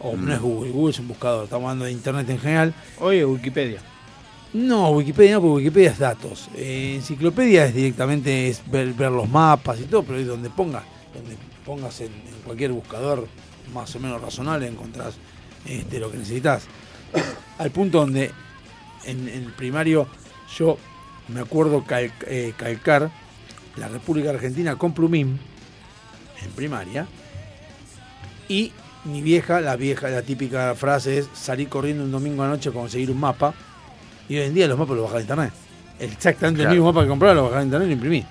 o 0.00 0.16
no 0.16 0.34
es 0.34 0.40
Google, 0.40 0.72
Google 0.72 0.90
es 0.90 0.98
un 0.98 1.06
buscador, 1.06 1.44
estamos 1.44 1.66
hablando 1.66 1.84
de 1.84 1.92
Internet 1.92 2.28
en 2.28 2.40
general. 2.40 2.74
Oye, 2.98 3.24
Wikipedia. 3.24 3.80
No, 4.52 4.90
Wikipedia 4.90 5.34
no, 5.34 5.42
porque 5.42 5.56
Wikipedia 5.58 5.90
es 5.92 5.98
datos. 6.00 6.50
Eh, 6.56 6.94
enciclopedia 6.96 7.66
es 7.66 7.74
directamente 7.74 8.48
es 8.48 8.60
ver, 8.68 8.92
ver 8.94 9.12
los 9.12 9.28
mapas 9.28 9.78
y 9.78 9.84
todo, 9.84 10.02
pero 10.02 10.18
es 10.18 10.26
donde 10.26 10.50
pongas, 10.50 10.82
donde 11.14 11.36
pongas 11.64 12.00
en, 12.00 12.08
en 12.08 12.42
cualquier 12.44 12.72
buscador 12.72 13.28
más 13.72 13.94
o 13.94 14.00
menos 14.00 14.20
razonable 14.20 14.66
encontrás 14.66 15.14
este, 15.64 16.00
lo 16.00 16.10
que 16.10 16.18
necesitas. 16.18 16.64
Al 17.58 17.70
punto 17.70 17.98
donde 17.98 18.32
en, 19.04 19.28
en 19.28 19.44
el 19.44 19.52
primario 19.52 20.08
yo 20.58 20.76
me 21.28 21.40
acuerdo 21.40 21.84
cal- 21.84 22.12
eh, 22.26 22.52
calcar 22.56 23.10
la 23.76 23.88
República 23.88 24.30
Argentina 24.30 24.76
con 24.76 24.92
Plumín 24.94 25.38
en 26.42 26.50
primaria 26.52 27.06
y 28.48 28.72
mi 29.04 29.22
vieja, 29.22 29.60
la 29.60 29.76
vieja, 29.76 30.08
la 30.10 30.22
típica 30.22 30.74
frase 30.74 31.18
es 31.18 31.28
salir 31.32 31.68
corriendo 31.68 32.04
un 32.04 32.12
domingo 32.12 32.42
a 32.42 32.48
noche 32.48 32.68
a 32.68 32.72
conseguir 32.72 33.10
un 33.10 33.18
mapa 33.20 33.54
y 34.28 34.36
hoy 34.38 34.44
en 34.46 34.54
día 34.54 34.68
los 34.68 34.78
mapas 34.78 34.96
los 34.96 35.04
bajás 35.04 35.16
de 35.18 35.22
internet. 35.22 35.52
Exactamente 35.98 36.58
Claro. 36.60 36.70
el 36.70 36.76
mismo 36.78 36.92
mapa 36.92 37.02
que 37.04 37.08
compraba 37.08 37.34
lo 37.34 37.44
bajás 37.44 37.58
de 37.60 37.64
internet 37.64 37.86
y 37.86 37.90
lo 37.90 37.94
imprimí. 37.94 38.24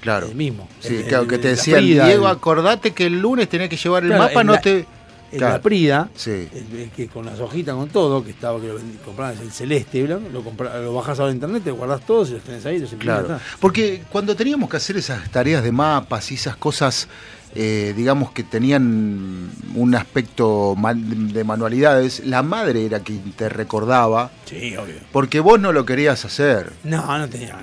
Claro. 0.00 0.26
El 0.28 0.34
mismo. 0.34 0.68
Sí, 0.80 0.96
El- 0.96 1.04
claro, 1.06 1.24
el- 1.24 1.28
que 1.30 1.38
te 1.38 1.56
Prida, 1.56 2.06
Diego, 2.06 2.28
acordate 2.28 2.92
que 2.92 3.06
el 3.06 3.20
lunes 3.20 3.48
tenés 3.48 3.68
que 3.68 3.76
llevar 3.76 4.02
el 4.04 4.10
Claro, 4.10 4.24
mapa, 4.24 4.44
no 4.44 4.52
la- 4.54 4.60
te. 4.60 4.86
En 5.30 5.38
Claro. 5.38 5.54
la 5.54 5.60
Prida, 5.60 6.08
Sí. 6.14 6.30
el- 6.54 6.80
el 6.80 6.90
que 6.90 7.06
con 7.08 7.26
las 7.26 7.38
hojitas, 7.38 7.74
con 7.74 7.88
todo, 7.90 8.24
que 8.24 8.30
estaba 8.30 8.58
que 8.60 8.68
lo 8.68 8.78
comprabas 9.04 9.38
el 9.40 9.50
celeste 9.50 9.98
lo, 10.32 10.42
compra- 10.42 10.80
lo 10.80 10.94
bajás 10.94 11.20
ahora 11.20 11.32
internet, 11.32 11.62
te 11.64 11.70
guardás 11.70 12.00
todos 12.06 12.30
y 12.30 12.32
los 12.34 12.42
tenés 12.42 12.64
ahí, 12.64 12.78
los. 12.78 12.90
Claro. 12.94 13.38
Porque 13.60 14.02
cuando 14.10 14.34
teníamos 14.34 14.70
que 14.70 14.78
hacer 14.78 14.96
esas 14.96 15.30
tareas 15.30 15.62
de 15.62 15.70
mapas 15.70 16.30
y 16.32 16.36
esas 16.36 16.56
cosas, 16.56 17.08
eh, 17.54 17.92
digamos 17.94 18.30
que 18.32 18.42
tenían 18.42 19.50
un 19.74 19.94
aspecto 19.94 20.74
de 20.94 21.44
manualidades, 21.44 22.20
la 22.24 22.42
madre 22.42 22.86
era 22.86 23.00
quien 23.00 23.32
te 23.32 23.50
recordaba. 23.50 24.30
Sí, 24.46 24.76
obvio. 24.76 24.94
Porque 25.12 25.40
vos 25.40 25.60
no 25.60 25.72
lo 25.72 25.84
querías 25.84 26.24
hacer. 26.24 26.72
No, 26.84 27.18
no 27.18 27.28
tenía. 27.28 27.56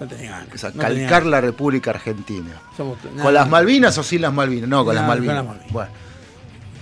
No 0.00 0.06
tenía 0.06 0.30
ganas. 0.30 0.54
O 0.54 0.58
sea, 0.58 0.70
no 0.70 0.80
tenía 0.84 1.08
calcar 1.08 1.26
la 1.26 1.40
República 1.40 1.90
Argentina. 1.90 2.52
Somos- 2.76 2.98
¿Con 2.98 3.16
no, 3.16 3.30
las. 3.32 3.48
Malvinas 3.48 3.98
o 3.98 4.04
sin 4.04 4.22
las 4.22 4.32
Malvinas? 4.32 4.68
No, 4.68 4.84
con 4.84 4.94
las 4.94 5.02
con 5.02 5.08
Malvinas. 5.08 5.34
las 5.36 5.44
Malvinas. 5.44 5.72
Bueno, 5.72 5.90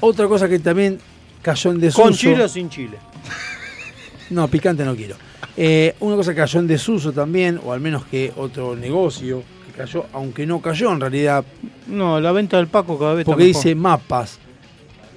Otra 0.00 0.26
cosa 0.28 0.48
que 0.48 0.58
también 0.58 0.98
cayó 1.42 1.70
en 1.70 1.80
desuso. 1.80 2.02
¿Con 2.02 2.14
Chile 2.14 2.44
o 2.44 2.48
sin 2.48 2.68
Chile? 2.70 2.98
No, 4.30 4.48
picante 4.48 4.84
no 4.84 4.96
quiero. 4.96 5.14
Eh, 5.56 5.94
una 6.00 6.16
cosa 6.16 6.32
que 6.32 6.38
cayó 6.40 6.58
en 6.58 6.66
desuso 6.66 7.12
también, 7.12 7.60
o 7.64 7.72
al 7.72 7.78
menos 7.80 8.04
que 8.06 8.32
otro 8.36 8.74
negocio 8.74 9.42
que 9.66 9.72
cayó, 9.72 10.06
aunque 10.12 10.44
no 10.46 10.60
cayó 10.60 10.90
en 10.92 11.00
realidad, 11.00 11.44
No, 11.86 12.20
la 12.20 12.32
venta 12.32 12.56
del 12.56 12.66
Paco 12.66 12.98
cada 12.98 13.12
vez 13.12 13.20
está 13.20 13.30
porque 13.32 13.44
mejor. 13.44 13.62
dice 13.62 13.74
mapas. 13.76 14.38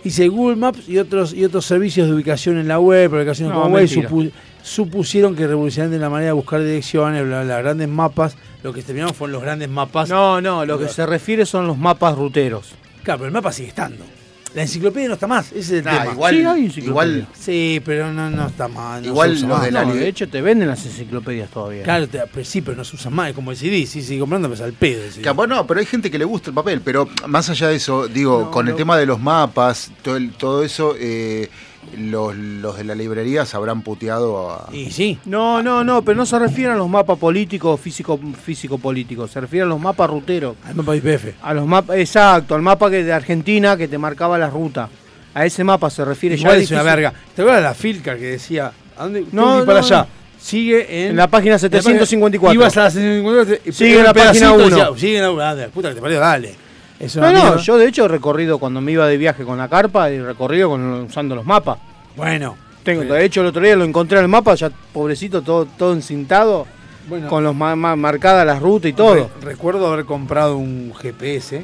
Dice 0.03 0.27
Google 0.29 0.55
Maps 0.57 0.87
y 0.87 0.97
otros 0.99 1.33
y 1.33 1.43
otros 1.43 1.65
servicios 1.65 2.07
de 2.07 2.13
ubicación 2.13 2.57
en 2.59 2.67
la 2.67 2.79
web, 2.79 3.11
ubicación 3.11 3.49
No, 3.49 3.63
como 3.63 3.75
web, 3.75 3.85
supu- 3.89 4.31
supusieron 4.61 5.35
que 5.35 5.45
revolucionaron 5.47 5.99
la 5.99 6.09
manera 6.09 6.27
de 6.27 6.33
buscar 6.33 6.61
direcciones, 6.63 7.25
bla, 7.25 7.43
bla, 7.43 7.57
grandes 7.57 7.89
mapas. 7.89 8.37
Lo 8.63 8.71
que 8.71 8.81
terminaron 8.83 9.13
fueron 9.15 9.33
los 9.33 9.41
grandes 9.41 9.69
mapas. 9.69 10.07
No, 10.07 10.39
no, 10.39 10.65
lo 10.65 10.77
que 10.79 10.87
se 10.87 11.05
refiere 11.05 11.45
son 11.47 11.65
los 11.67 11.77
mapas 11.79 12.15
ruteros. 12.15 12.73
Claro, 13.03 13.17
pero 13.21 13.25
el 13.27 13.33
mapa 13.33 13.51
sigue 13.51 13.69
estando. 13.69 14.05
La 14.55 14.63
enciclopedia 14.63 15.07
no 15.07 15.13
está 15.13 15.27
más, 15.27 15.47
ese 15.51 15.59
es 15.59 15.69
el 15.71 15.83
Nah, 15.83 15.99
tema. 15.99 16.11
igual- 16.13 16.33
Sí, 16.35 16.43
hay 16.45 16.65
enciclopedia. 16.65 16.89
igual- 16.89 17.27
Sí, 17.39 17.81
pero 17.85 18.11
no, 18.11 18.29
no 18.31 18.47
está 18.47 18.67
más. 18.67 19.01
no 19.01 19.07
Igual 19.07 19.33
los 19.33 19.43
más. 19.43 19.61
de 19.63 19.71
la 19.71 19.85
No, 19.85 19.93
de 19.93 20.07
hecho 20.07 20.27
te 20.27 20.41
venden 20.41 20.67
las 20.67 20.83
enciclopedias 20.85 21.49
todavía. 21.51 21.83
Claro, 21.83 22.07
te- 22.07 22.21
pero 22.33 22.45
sí, 22.45 22.61
pero 22.61 22.75
no 22.77 22.83
se 22.83 22.95
usa 22.95 23.11
más, 23.11 23.29
es 23.29 23.35
como 23.35 23.51
el 23.51 23.57
CD, 23.57 23.85
sí, 23.85 24.01
sigue 24.01 24.19
comprando, 24.19 24.47
pero 24.49 24.55
es 24.55 24.61
al 24.61 24.73
pedo. 24.73 25.01
Que, 25.21 25.29
bueno, 25.31 25.67
pero 25.67 25.79
hay 25.79 25.85
gente 25.85 26.09
que 26.09 26.17
le 26.17 26.25
gusta 26.25 26.49
el 26.49 26.55
papel, 26.55 26.81
pero 26.81 27.07
más 27.27 27.47
allá 27.49 27.67
de 27.67 27.75
eso, 27.75 28.07
digo, 28.07 28.49
con 28.49 28.67
el 28.67 28.75
tema 28.75 28.97
de 28.97 29.05
los 29.05 29.19
mapas, 29.19 29.91
todo, 30.01 30.17
el- 30.17 30.31
todo 30.31 30.63
eso, 30.63 30.95
eh, 30.99 31.49
los, 31.97 32.35
los 32.35 32.77
de 32.77 32.83
la 32.83 32.95
librería 32.95 33.45
se 33.45 33.55
habrán 33.57 33.81
puteado 33.81 34.49
a... 34.51 34.69
Y 34.73 34.91
sí. 34.91 35.17
No, 35.25 35.61
no, 35.61 35.83
no, 35.83 36.01
pero 36.03 36.17
no 36.17 36.25
se 36.25 36.37
refiere 36.39 36.71
a 36.71 36.75
los 36.75 36.89
mapas 36.89 37.17
políticos, 37.17 37.79
físico, 37.79 38.19
físico 38.43 38.77
políticos, 38.77 39.31
se 39.31 39.41
refiere 39.41 39.63
a 39.63 39.67
los 39.67 39.79
mapas 39.79 40.09
ruteros. 40.09 40.55
Al 40.65 40.75
mapa 40.75 40.95
IPF. 40.95 41.25
A 41.41 41.53
los 41.53 41.65
mapas, 41.67 41.97
exacto, 41.97 42.55
al 42.55 42.61
mapa 42.61 42.89
que 42.89 43.03
de 43.03 43.13
Argentina 43.13 43.75
que 43.77 43.87
te 43.87 43.97
marcaba 43.97 44.37
la 44.37 44.49
ruta. 44.49 44.89
A 45.33 45.45
ese 45.45 45.63
mapa 45.63 45.89
se 45.89 46.03
refiere 46.03 46.35
Igual 46.35 46.57
ya 46.57 46.63
es 46.63 46.71
una 46.71 46.81
difícil- 46.81 46.85
verga. 46.95 47.13
¿Te 47.35 47.41
acuerdas 47.41 47.63
la 47.63 47.73
Filcar 47.73 48.17
que 48.17 48.25
decía, 48.31 48.71
¿a 48.97 49.03
dónde? 49.03 49.25
No, 49.31 49.59
ir 49.59 49.65
para 49.65 49.79
no, 49.81 49.85
allá. 49.85 50.01
no. 50.01 50.07
Sigue 50.39 51.03
en, 51.05 51.09
En 51.11 51.15
la 51.17 51.27
página 51.27 51.59
754. 51.59 52.53
Ibas 52.53 52.77
a 52.77 52.83
la 52.83 52.91
754 52.91 53.69
y 53.69 53.73
Sigue 53.73 53.97
en 53.99 54.03
la 54.05 54.13
página 54.13 54.53
decía, 54.55 54.81
uno. 54.89 54.97
Sigue 54.97 55.17
en 55.17 55.37
la 55.37 55.49
ah, 55.49 55.55
de 55.55 55.61
la 55.63 55.67
puta 55.69 55.89
que 55.89 55.95
te 55.95 56.01
parió, 56.01 56.19
dale. 56.19 56.55
Es 56.99 57.15
No, 57.15 57.31
no, 57.31 57.57
yo 57.57 57.77
de 57.77 57.87
hecho 57.87 58.05
he 58.05 58.07
recorrido 58.09 58.57
cuando 58.59 58.81
me 58.81 58.91
iba 58.91 59.07
de 59.07 59.17
viaje 59.17 59.43
con 59.45 59.57
la 59.57 59.67
carpa 59.69 60.09
y 60.11 60.19
recorrido 60.19 60.69
con, 60.69 60.81
usando 61.03 61.35
los 61.35 61.45
mapas. 61.45 61.77
Bueno. 62.15 62.57
Tengo, 62.83 63.03
de 63.03 63.23
hecho 63.25 63.41
el 63.41 63.47
otro 63.47 63.61
día 63.61 63.75
lo 63.75 63.83
encontré 63.85 64.17
en 64.17 64.23
el 64.25 64.29
mapa, 64.29 64.55
ya 64.55 64.69
pobrecito, 64.69 65.41
todo, 65.41 65.65
todo 65.65 65.93
encintado, 65.93 66.65
Bueno. 67.07 67.27
con 67.27 67.43
los 67.43 67.53
ma- 67.55 67.75
ma- 67.75 67.95
marcadas 67.95 68.45
las 68.45 68.61
rutas 68.61 68.89
y 68.89 68.93
todo. 68.93 69.13
Re- 69.15 69.27
recuerdo 69.41 69.87
haber 69.91 70.05
comprado 70.05 70.57
un 70.57 70.93
GPS 70.95 71.63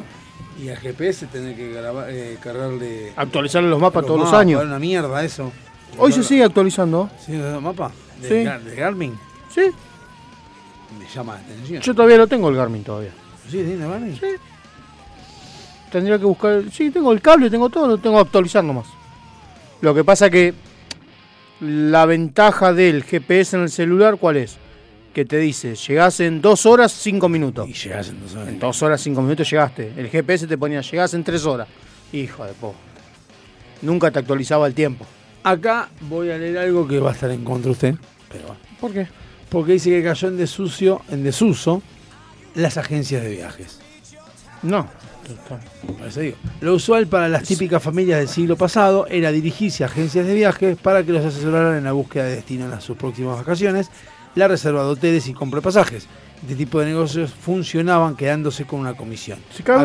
y 0.62 0.70
al 0.70 0.78
GPS 0.78 1.26
tener 1.28 1.56
que 1.56 1.72
grabar, 1.72 2.08
eh, 2.10 2.38
cargarle. 2.42 3.14
Actualizar 3.16 3.64
los 3.64 3.80
mapas 3.80 4.02
los 4.04 4.08
todos 4.08 4.20
los 4.20 4.28
mapas, 4.28 4.42
años. 4.42 4.60
Era 4.62 4.70
una 4.70 4.80
mierda 4.80 5.24
eso. 5.24 5.52
Hoy 5.98 6.12
se 6.12 6.24
sigue 6.24 6.44
actualizando. 6.44 7.10
¿Sí? 7.26 7.34
¿El 7.34 7.60
mapa? 7.62 7.92
¿De, 8.22 8.28
Sí. 8.28 8.36
Gar- 8.46 8.62
de 8.62 8.76
Garmin? 8.76 9.18
Sí. 9.54 9.62
Me 11.00 11.08
llama 11.14 11.34
la 11.36 11.40
atención. 11.40 11.82
Yo 11.82 11.94
todavía 11.96 12.18
lo 12.18 12.28
tengo 12.28 12.50
el 12.50 12.56
Garmin 12.56 12.84
todavía. 12.84 13.12
¿Sí? 13.50 13.58
¿Tiene 13.64 13.88
Garmin? 13.88 14.16
Sí. 14.20 14.28
Tendría 15.96 16.20
que 16.20 16.26
buscar. 16.26 16.62
Sí, 16.74 16.92
tengo 16.92 17.14
el 17.14 17.22
cable, 17.22 17.50
tengo 17.50 17.70
todo, 17.70 17.88
lo 17.88 17.98
tengo 17.98 18.18
que 18.18 18.24
actualizar 18.24 18.62
nomás. 18.62 18.86
Lo 19.80 19.96
que 19.96 20.04
pasa 20.04 20.30
que 20.30 20.54
la 21.62 22.06
ventaja 22.06 22.74
del 22.74 23.02
GPS 23.06 23.56
en 23.56 23.62
el 23.62 23.70
celular, 23.70 24.18
¿cuál 24.18 24.36
es? 24.36 24.58
Que 25.14 25.24
te 25.24 25.38
dice, 25.38 25.74
llegás 25.74 26.20
en 26.20 26.42
dos 26.42 26.66
horas, 26.66 26.92
cinco 26.92 27.30
minutos. 27.30 27.70
Y 27.70 27.72
llegás 27.72 28.10
en 28.10 28.20
dos 28.20 28.36
horas. 28.36 28.50
En 28.50 28.60
dos 28.60 28.84
horas, 28.84 29.00
cinco 29.00 29.22
minutos 29.22 29.50
llegaste. 29.50 29.94
El 29.96 30.10
GPS 30.10 30.48
te 30.48 30.58
ponía, 30.58 30.82
llegás 30.82 31.14
en 31.14 31.24
tres 31.24 31.46
horas. 31.46 31.70
Hijo 32.12 32.44
de 32.44 32.52
po. 32.52 32.76
Nunca 33.82 34.12
te 34.12 34.20
actualizaba 34.20 34.68
el 34.68 34.74
tiempo. 34.74 35.06
Acá 35.44 35.88
voy 36.02 36.30
a 36.30 36.38
leer 36.38 36.58
algo 36.58 36.86
que 36.86 37.00
va 37.00 37.12
a 37.12 37.14
estar 37.14 37.32
en 37.32 37.46
contra 37.46 37.72
usted. 37.72 37.96
Pero. 38.30 38.54
¿Por 38.82 38.92
qué? 38.92 39.08
Porque 39.48 39.72
dice 39.72 39.92
que 39.92 40.04
cayó 40.04 40.28
en 40.28 40.36
desuso, 40.36 41.04
en 41.08 41.24
desuso 41.24 41.82
las 42.54 42.76
agencias 42.76 43.24
de 43.24 43.30
viajes. 43.30 43.80
No. 44.62 44.90
Lo 46.62 46.74
usual 46.76 47.08
para 47.08 47.28
las 47.28 47.44
típicas 47.44 47.82
familias 47.82 48.20
del 48.20 48.28
siglo 48.28 48.56
pasado 48.56 49.08
era 49.08 49.32
dirigirse 49.32 49.84
a 49.84 49.88
agencias 49.88 50.26
de 50.26 50.36
viajes 50.36 50.78
para 50.78 51.04
que 51.04 51.12
los 51.12 51.26
asesoraran 51.26 51.78
en 51.78 51.84
la 51.84 51.94
búsqueda 51.94 52.26
de 52.26 52.36
destino 52.36 52.72
en 52.72 52.82
sus 52.82 52.98
próximas 52.98 53.38
vacaciones, 53.38 53.90
la 54.36 54.48
reserva 54.48 54.84
de 54.84 54.90
hoteles 54.90 55.28
y 55.28 55.34
compra 55.34 55.60
de 55.60 55.64
pasajes. 55.64 56.08
Este 56.42 56.56
tipo 56.56 56.80
de 56.80 56.88
negocios 56.88 57.32
funcionaban 57.34 58.16
quedándose 58.16 58.66
con 58.66 58.82
una 58.82 58.94
comisión. 58.94 59.40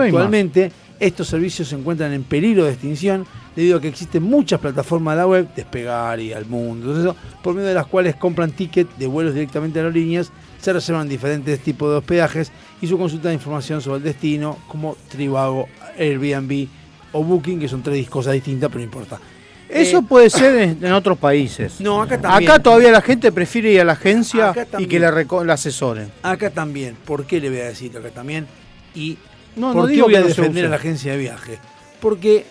Actualmente, 0.08 0.72
estos 0.98 1.28
servicios 1.28 1.68
se 1.68 1.76
encuentran 1.76 2.12
en 2.12 2.24
peligro 2.24 2.64
de 2.64 2.72
extinción 2.72 3.24
debido 3.56 3.78
a 3.78 3.80
que 3.80 3.88
existen 3.88 4.22
muchas 4.22 4.60
plataformas 4.60 5.14
de 5.14 5.18
la 5.20 5.26
web, 5.26 5.48
Despegar 5.54 6.20
y 6.20 6.32
Al 6.32 6.46
Mundo, 6.46 6.88
todo 6.88 7.00
eso, 7.00 7.16
por 7.42 7.54
medio 7.54 7.68
de 7.68 7.74
las 7.74 7.86
cuales 7.86 8.16
compran 8.16 8.52
tickets 8.52 8.98
de 8.98 9.06
vuelos 9.06 9.34
directamente 9.34 9.78
a 9.78 9.82
aerolíneas, 9.82 10.30
se 10.60 10.72
reservan 10.72 11.08
diferentes 11.08 11.58
tipos 11.60 11.90
de 11.90 11.96
hospedajes 11.96 12.52
y 12.80 12.86
su 12.86 12.96
consulta 12.98 13.28
de 13.28 13.34
información 13.34 13.80
sobre 13.80 13.98
el 13.98 14.02
destino, 14.04 14.58
como 14.68 14.96
Trivago, 15.08 15.68
Airbnb 15.98 16.66
o 17.12 17.22
Booking, 17.24 17.58
que 17.60 17.68
son 17.68 17.82
tres 17.82 18.08
cosas 18.08 18.32
distintas, 18.34 18.68
pero 18.68 18.78
no 18.80 18.84
importa. 18.84 19.20
Eso 19.68 19.98
Eh, 19.98 20.02
puede 20.08 20.30
ser 20.30 20.54
en, 20.62 20.84
en 20.84 20.92
otros 20.92 21.18
países. 21.18 21.80
No, 21.80 22.02
acá 22.02 22.20
también. 22.20 22.50
Acá 22.50 22.62
todavía 22.62 22.90
la 22.90 23.02
gente 23.02 23.30
prefiere 23.32 23.72
ir 23.72 23.80
a 23.80 23.84
la 23.84 23.92
agencia 23.92 24.52
y 24.78 24.86
que 24.86 24.98
la, 24.98 25.10
la 25.44 25.52
asesoren. 25.54 26.10
Acá 26.22 26.50
también. 26.50 26.96
¿Por 27.04 27.26
qué 27.26 27.40
le 27.40 27.50
voy 27.50 27.60
a 27.60 27.64
decir 27.64 27.96
acá 27.96 28.10
también? 28.10 28.46
Y 28.94 29.18
No, 29.56 29.72
¿por 29.72 29.82
no 29.82 29.86
qué 29.86 29.92
digo 29.94 30.06
voy 30.06 30.14
a 30.16 30.22
defender 30.22 30.66
a 30.66 30.68
la 30.68 30.76
agencia 30.76 31.12
de 31.12 31.18
viaje? 31.18 31.58
Porque 32.00 32.46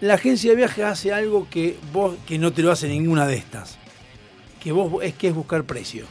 la 0.00 0.14
agencia 0.14 0.50
de 0.50 0.56
viaje 0.56 0.82
hace 0.84 1.12
algo 1.12 1.46
que 1.48 1.78
vos 1.92 2.16
que 2.26 2.38
no 2.38 2.52
te 2.52 2.62
lo 2.62 2.72
hace 2.72 2.88
ninguna 2.88 3.26
de 3.26 3.36
estas. 3.36 3.78
Que 4.62 4.72
vos 4.72 5.02
es 5.02 5.14
que 5.14 5.28
es 5.28 5.34
buscar 5.34 5.64
precio. 5.64 6.06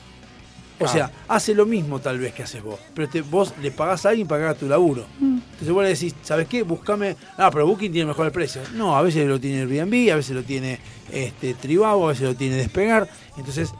O 0.83 0.87
sea, 0.87 1.11
hace 1.27 1.53
lo 1.55 1.65
mismo 1.65 1.99
tal 1.99 2.19
vez 2.19 2.33
que 2.33 2.43
haces 2.43 2.61
vos, 2.63 2.79
pero 2.93 3.07
te- 3.09 3.21
vos 3.21 3.53
le 3.61 3.71
pagás 3.71 4.05
a 4.05 4.09
alguien 4.09 4.27
para 4.27 4.41
que 4.41 4.45
haga 4.49 4.55
tu 4.59 4.67
laburo. 4.67 5.05
Entonces 5.21 5.69
vos 5.71 5.83
le 5.83 5.89
decís, 5.89 6.15
¿sabes 6.23 6.47
qué? 6.47 6.63
Buscame. 6.63 7.15
Ah, 7.37 7.49
pero 7.51 7.67
Booking 7.67 7.91
tiene 7.91 8.07
mejor 8.07 8.25
el 8.25 8.31
precio. 8.31 8.61
No, 8.73 8.95
a 8.97 9.01
veces 9.01 9.27
lo 9.27 9.39
tiene 9.39 9.61
Airbnb, 9.61 10.11
a 10.11 10.15
veces 10.15 10.35
lo 10.35 10.43
tiene 10.43 10.79
este, 11.11 11.53
Tribago, 11.53 12.05
a 12.05 12.09
veces 12.09 12.23
lo 12.27 12.35
tiene 12.35 12.55
Despegar. 12.55 13.07
Entonces, 13.37 13.71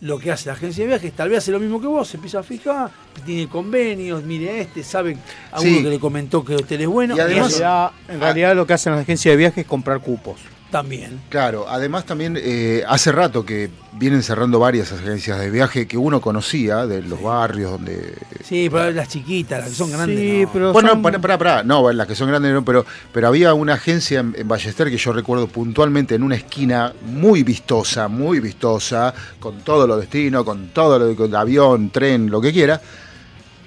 lo 0.00 0.18
que 0.18 0.30
hace 0.30 0.48
la 0.48 0.52
agencia 0.54 0.84
de 0.84 0.88
viajes, 0.88 1.12
tal 1.14 1.30
vez 1.30 1.38
hace 1.38 1.50
lo 1.50 1.58
mismo 1.60 1.80
que 1.80 1.86
vos, 1.86 2.06
se 2.08 2.16
empieza 2.18 2.40
a 2.40 2.42
fijar, 2.42 2.90
tiene 3.24 3.48
convenios, 3.48 4.22
mire 4.22 4.60
este, 4.60 4.82
sabe 4.84 5.16
a 5.50 5.60
Sí. 5.60 5.68
uno 5.68 5.82
que 5.84 5.90
le 5.90 5.98
comentó 5.98 6.44
que 6.44 6.52
el 6.54 6.60
hotel 6.60 6.82
es 6.82 6.88
bueno. 6.88 7.16
Y 7.16 7.20
además, 7.20 7.54
eso 7.54 7.90
en 8.08 8.20
realidad 8.20 8.54
lo 8.54 8.66
que 8.66 8.74
hacen 8.74 8.92
las 8.92 9.02
agencias 9.02 9.32
de 9.32 9.36
viajes 9.36 9.58
es 9.58 9.66
comprar 9.66 10.00
cupos. 10.00 10.40
También. 10.74 11.20
Claro, 11.28 11.66
además 11.68 12.04
también 12.04 12.36
eh, 12.36 12.82
hace 12.88 13.12
rato 13.12 13.46
que 13.46 13.70
vienen 13.92 14.24
cerrando 14.24 14.58
varias 14.58 14.90
agencias 14.90 15.38
de 15.38 15.48
viaje 15.48 15.86
que 15.86 15.96
uno 15.96 16.20
conocía 16.20 16.84
de 16.84 17.00
los 17.00 17.22
barrios 17.22 17.70
donde... 17.70 18.12
Sí, 18.42 18.68
pero 18.68 18.90
las 18.90 19.08
chiquitas, 19.08 19.60
las 19.60 19.68
que 19.68 19.74
son 19.76 19.92
grandes. 19.92 20.18
Sí, 20.18 20.42
no. 20.42 20.52
pero 20.52 20.72
Bueno, 20.72 20.88
son- 20.90 21.02
pará, 21.02 21.20
pará, 21.20 21.38
pará. 21.38 21.62
No, 21.62 21.92
las 21.92 22.08
que 22.08 22.16
son 22.16 22.26
grandes 22.26 22.52
no, 22.52 22.64
pero, 22.64 22.84
pero 23.12 23.28
había 23.28 23.54
una 23.54 23.74
agencia 23.74 24.18
en, 24.18 24.34
en 24.36 24.48
Ballester 24.48 24.90
que 24.90 24.96
yo 24.96 25.12
recuerdo 25.12 25.46
puntualmente 25.46 26.16
en 26.16 26.24
una 26.24 26.34
esquina 26.34 26.92
muy 27.06 27.44
vistosa, 27.44 28.08
muy 28.08 28.40
vistosa, 28.40 29.14
con 29.38 29.60
todo 29.60 29.86
lo 29.86 29.96
destino, 29.96 30.44
con 30.44 30.70
todo 30.70 30.98
lo 30.98 31.06
de 31.06 31.14
con 31.14 31.32
avión, 31.36 31.90
tren, 31.90 32.30
lo 32.32 32.40
que 32.40 32.52
quiera. 32.52 32.80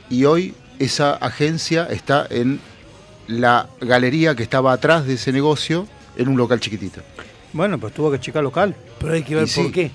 Y 0.10 0.26
hoy 0.26 0.54
esa 0.78 1.14
agencia 1.14 1.88
está 1.90 2.28
en 2.30 2.60
la 3.30 3.68
galería 3.80 4.36
que 4.36 4.44
estaba 4.44 4.74
atrás 4.74 5.06
de 5.08 5.14
ese 5.14 5.32
negocio, 5.32 5.88
en 6.18 6.28
un 6.28 6.38
local 6.38 6.60
chiquitito. 6.60 7.02
Bueno, 7.54 7.78
pues 7.80 7.94
tuvo 7.94 8.12
que 8.12 8.20
checar 8.20 8.44
local. 8.44 8.76
Pero 9.00 9.14
hay 9.14 9.24
que 9.24 9.36
ver 9.36 9.46
Y 9.46 9.48
sí. 9.48 9.62
por 9.64 9.72
qué. 9.72 9.92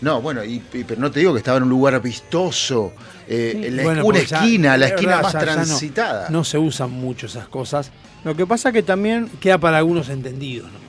No, 0.00 0.20
bueno, 0.20 0.44
y, 0.44 0.54
y- 0.72 0.84
pero 0.84 1.00
no 1.00 1.10
te 1.10 1.20
digo 1.20 1.32
que 1.32 1.38
estaba 1.38 1.58
en 1.58 1.62
un 1.62 1.68
lugar 1.70 2.00
vistoso, 2.02 2.92
eh, 3.28 3.62
en 3.66 3.76
la- 3.76 3.82
Bueno, 3.84 4.04
una 4.04 4.20
ya- 4.22 4.38
esquina, 4.40 4.76
la 4.76 4.86
es 4.86 4.92
esquina 4.92 5.16
verdad, 5.16 5.22
más 5.22 5.32
ya- 5.32 5.40
ya 5.40 5.46
no- 5.46 5.52
transitada. 5.52 6.28
No, 6.30 6.44
se 6.44 6.58
usan 6.58 6.90
mucho 6.90 7.26
esas 7.26 7.46
cosas. 7.48 7.90
Lo 8.24 8.34
que 8.36 8.46
pasa 8.46 8.72
que 8.72 8.82
también. 8.82 9.28
Queda 9.40 9.58
para 9.58 9.78
algunos 9.78 10.08
entendidos 10.08 10.66
nomás. 10.66 10.82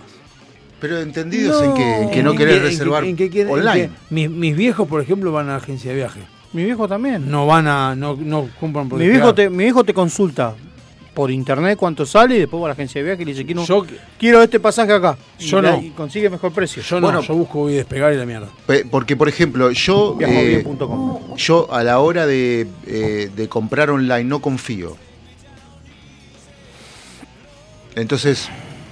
Pero 0.79 0.99
entendidos 0.99 1.63
en 1.63 1.73
que, 1.75 2.01
en 2.01 2.11
que 2.11 2.23
no 2.23 2.31
En 2.31 2.37
querés 2.37 2.55
que- 2.57 2.63
reservar 2.65 3.03
en 3.05 3.15
que 3.15 3.45
online. 3.47 3.89
mis, 4.09 4.29
mis 4.29 4.55
viejos, 4.55 4.87
por 4.87 4.99
ejemplo, 5.01 5.31
van 5.31 5.47
a 5.47 5.51
la 5.51 5.57
agencia 5.57 5.91
de 5.91 5.97
viaje. 5.97 6.21
Mi 6.51 6.63
viejo 6.65 6.87
también. 6.87 7.29
No 7.31 7.47
van 7.47 7.67
a. 7.67 7.95
No, 7.95 8.15
no 8.19 8.49
compran 8.59 8.89
por 8.89 8.99
Mi 8.99 9.07
viejo, 9.07 9.33
te, 9.33 9.49
mi 9.49 9.63
viejo 9.63 9.83
te 9.83 9.93
consulta 9.93 10.53
por 11.13 11.29
internet 11.29 11.77
cuánto 11.77 12.05
sale 12.05 12.35
y 12.35 12.39
después 12.39 12.59
va 12.61 12.65
a 12.65 12.69
la 12.69 12.73
agencia 12.73 12.99
de 13.01 13.05
viaje 13.05 13.21
y 13.21 13.25
le 13.25 13.31
dice, 13.33 13.45
quiero, 13.45 13.63
Yo- 13.65 13.85
quiero 14.17 14.41
este 14.41 14.59
pasaje 14.59 14.93
acá. 14.93 15.15
Y 15.39 15.45
Yo 15.45 15.61
la- 15.61 15.73
no. 15.77 15.81
y 15.83 15.89
consigue 15.91 16.29
mejor 16.29 16.51
precio. 16.51 16.81
Yo 16.81 16.99
no, 16.99 17.21
yo 17.21 17.33
busco 17.35 17.59
voy 17.59 17.73
a 17.73 17.77
despegar 17.77 18.13
y 18.13 18.17
la 18.17 18.25
mierda. 18.25 18.47
Porque, 18.89 19.15
por 19.15 19.29
ejemplo, 19.29 19.69
yo, 19.71 20.17
eh, 20.21 20.65
yo 21.37 21.71
a 21.71 21.83
la 21.83 21.99
hora 21.99 22.25
de, 22.25 22.67
eh, 22.87 23.29
de 23.35 23.47
comprar 23.47 23.89
online 23.91 24.23
no 24.23 24.39
confío. 24.41 24.97
Entonces, 27.95 28.49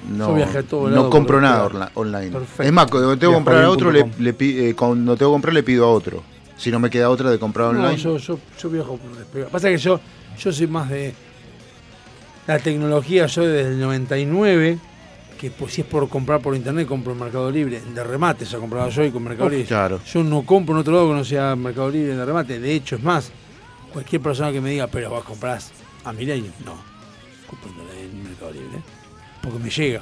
no, 0.10 0.30
Yo 0.30 0.36
viajé 0.36 0.60
a 0.60 0.64
todo 0.64 0.84
no 0.90 0.96
lado 0.96 1.10
compro 1.10 1.42
nada 1.42 1.66
orla- 1.66 1.92
online. 1.96 2.30
Perfecto. 2.32 2.64
Es 2.64 2.72
más, 2.72 2.86
cuando 2.90 3.18
tengo 3.18 3.32
que 3.34 3.36
comprar 3.38 3.64
a 3.64 3.70
otro, 3.70 3.92
le, 3.92 4.06
eh, 4.40 4.76
cuando 4.78 5.16
tengo 5.18 5.32
que 5.32 5.34
comprar 5.36 5.54
le 5.54 5.64
pido 5.64 5.86
a 5.86 5.90
otro. 5.92 6.24
Si 6.58 6.70
no 6.70 6.80
me 6.80 6.92
queda 6.92 7.10
otra 7.10 7.32
de 7.32 7.40
comprar 7.40 7.74
No, 7.74 7.80
online. 7.80 7.98
yo, 7.98 8.18
yo, 8.18 8.38
yo 8.62 8.70
viajo 8.70 8.98
por 8.98 9.18
despegar. 9.18 9.50
Pasa 9.50 9.70
que 9.70 9.78
yo, 9.80 10.00
yo 10.38 10.54
soy 10.54 10.68
más 10.68 10.88
de 10.90 11.16
la 12.48 12.60
tecnología, 12.60 13.26
yo 13.28 13.46
desde 13.48 13.70
el 13.72 13.80
99, 13.80 14.78
que 15.40 15.52
pues 15.52 15.74
si 15.74 15.82
es 15.82 15.88
por 15.88 16.08
comprar 16.10 16.40
por 16.42 16.56
internet, 16.56 16.88
compro 16.88 17.14
en 17.14 17.20
Mercado 17.20 17.50
Libre. 17.52 17.82
De 17.94 18.04
remate 18.04 18.46
se 18.46 18.58
compraba 18.58 18.90
yo 18.90 19.04
y 19.04 19.12
con 19.12 19.24
Mercado 19.24 19.50
Libre. 19.50 19.66
claro. 19.66 20.00
Yo 20.06 20.24
no 20.24 20.44
compro 20.44 20.76
en 20.76 20.82
otro 20.82 20.94
lado 20.94 21.10
que 21.10 21.16
no 21.16 21.24
sea 21.26 21.56
Mercado 21.56 21.90
Libre 21.90 22.16
de 22.16 22.26
remate. 22.26 22.60
De 22.60 22.74
hecho, 22.74 22.96
es 22.96 23.04
más, 23.04 23.32
cualquier 23.94 24.22
persona 24.22 24.52
que 24.52 24.62
me 24.62 24.72
diga, 24.72 24.88
pero 24.88 25.10
vos 25.10 25.24
comprás 25.24 25.72
a 26.04 26.14
Milenio, 26.14 26.52
no. 26.66 26.76
Compro 27.48 27.70
en 28.00 28.24
Mercado 28.24 28.52
Libre. 28.52 28.80
Porque 29.42 29.60
me 29.60 29.70
llega. 29.70 30.02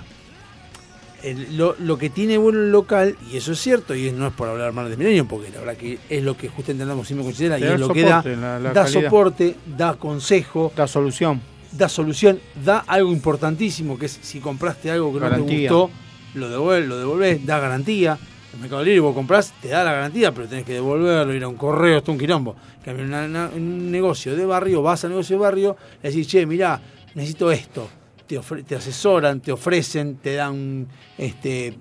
El- 1.23 1.57
lo, 1.57 1.75
lo 1.79 1.97
que 1.97 2.09
tiene 2.09 2.37
bueno 2.37 2.59
el 2.59 2.71
local, 2.71 3.17
y 3.29 3.35
eso 3.37 3.51
es 3.51 3.59
cierto, 3.59 3.93
y 3.93 4.09
no 4.11 4.27
es 4.27 4.33
por 4.33 4.47
hablar 4.47 4.71
mal 4.71 4.89
de 4.89 4.95
Milenio, 4.95 5.25
porque 5.27 5.49
la 5.51 5.59
verdad 5.59 5.75
que 5.75 5.99
es 6.09 6.23
lo 6.23 6.37
que 6.37 6.47
justamente 6.47 6.83
andamos 6.83 7.07
siempre 7.07 7.25
considera, 7.25 7.59
y 7.59 7.63
es 7.63 7.77
lo 7.79 7.89
que 7.89 8.03
da, 8.03 8.23
la- 8.23 8.59
la 8.59 8.73
da 8.73 8.83
calidad. 8.85 9.03
soporte, 9.03 9.55
da 9.77 9.95
consejo, 9.95 10.71
Da 10.77 10.87
solución. 10.87 11.41
Da 11.71 11.87
solución, 11.89 12.39
da 12.63 12.79
algo 12.87 13.11
importantísimo, 13.11 13.97
que 13.97 14.07
es 14.07 14.19
si 14.21 14.39
compraste 14.39 14.89
algo 14.91 15.13
que 15.13 15.19
Garantía. 15.19 15.69
no 15.71 15.75
te 15.77 15.83
gustó, 15.83 16.39
lo 16.39 16.49
devuelves, 16.49 16.89
lo 16.89 16.97
devolvés, 16.97 17.45
da 17.45 17.59
garantía. 17.59 18.17
En 18.53 18.61
Mercado 18.61 18.83
Libre 18.83 18.99
vos 19.01 19.13
comprás, 19.13 19.53
te 19.61 19.67
da 19.67 19.83
la 19.83 19.91
garantía, 19.93 20.31
pero 20.33 20.47
tenés 20.47 20.65
que 20.65 20.73
devolverlo, 20.73 21.33
ir 21.35 21.43
a 21.43 21.47
un 21.47 21.55
correo, 21.55 21.99
esto 21.99 22.11
es 22.11 22.15
un 22.15 22.19
quilombo. 22.19 22.55
En 22.79 22.83
cambio, 22.83 23.03
en, 23.05 23.09
una- 23.09 23.25
una- 23.25 23.55
en 23.55 23.61
un 23.63 23.91
negocio 23.91 24.35
de 24.35 24.45
barrio, 24.45 24.81
vas 24.81 25.03
al 25.03 25.11
negocio 25.11 25.37
de 25.37 25.41
barrio, 25.43 25.77
le 26.01 26.09
decís, 26.09 26.27
che, 26.27 26.45
mirá, 26.45 26.81
necesito 27.13 27.51
esto. 27.51 27.87
Te, 28.25 28.39
ofre- 28.39 28.63
te 28.63 28.75
asesoran, 28.75 29.39
te 29.39 29.51
ofrecen, 29.51 30.15
te 30.17 30.33
dan, 30.35 30.87
este, 31.17 31.75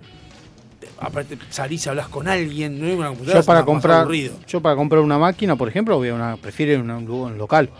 aparte 1.01 1.39
salís, 1.51 1.86
hablas 1.86 2.09
con 2.09 2.28
alguien, 2.28 2.78
no 2.81 2.86
es 2.86 2.97
una 2.97 3.09
computadora, 3.09 3.40
Yo 3.40 3.47
para 3.47 3.65
comprar, 3.65 4.09
yo 4.47 4.60
para 4.60 4.77
comprar 4.77 5.02
una 5.02 5.19
máquina, 5.19 5.56
por 5.56 5.69
ejemplo, 5.69 5.97
voy 5.97 6.09
a 6.09 6.15
una, 6.15 6.36
prefiero 6.36 6.81
un 6.81 7.05
lugar- 7.06 7.32
un 7.32 7.39
local. 7.39 7.70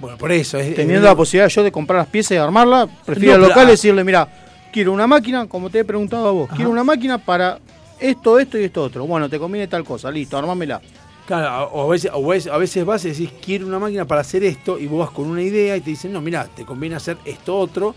Bueno, 0.00 0.16
por 0.18 0.30
eso. 0.32 0.58
Es, 0.58 0.74
Teniendo 0.74 1.06
la 1.06 1.14
posibilidad 1.16 1.48
yo 1.48 1.62
de 1.64 1.72
comprar 1.72 1.98
las 2.00 2.08
piezas 2.08 2.32
y 2.32 2.36
armarla, 2.36 2.88
prefiero 3.04 3.32
No, 3.32 3.34
al 3.36 3.40
pero- 3.42 3.48
local 3.50 3.66
ah. 3.66 3.70
decirle, 3.70 4.04
mira, 4.04 4.28
quiero 4.72 4.92
una 4.92 5.06
máquina, 5.06 5.46
como 5.48 5.70
te 5.70 5.80
he 5.80 5.84
preguntado 5.84 6.28
a 6.28 6.30
vos, 6.32 6.50
quiero 6.54 6.70
una 6.70 6.84
máquina 6.84 7.18
para 7.18 7.58
esto, 7.98 8.38
esto 8.38 8.58
y 8.58 8.64
esto 8.64 8.82
otro. 8.84 9.06
Bueno, 9.06 9.28
te 9.28 9.38
conviene 9.38 9.66
tal 9.66 9.84
cosa, 9.84 10.10
listo, 10.10 10.38
armámela. 10.38 10.80
Claro, 11.26 11.64
o 11.72 11.86
a 11.88 11.90
veces, 11.92 12.10
o 12.14 12.32
a 12.54 12.58
veces- 12.58 12.84
vas 12.86 13.04
y 13.04 13.10
decís, 13.10 13.30
quiero 13.44 13.66
una 13.66 13.78
máquina 13.78 14.04
para 14.06 14.20
hacer 14.22 14.44
esto, 14.44 14.78
y 14.78 14.86
vos 14.86 15.00
vas 15.00 15.10
con 15.10 15.26
una 15.26 15.42
idea 15.42 15.76
y 15.76 15.80
te 15.80 15.90
dicen, 15.90 16.12
no, 16.12 16.20
mira, 16.20 16.46
te 16.46 16.64
conviene 16.64 16.96
hacer 16.96 17.18
esto 17.24 17.56
otro. 17.58 17.94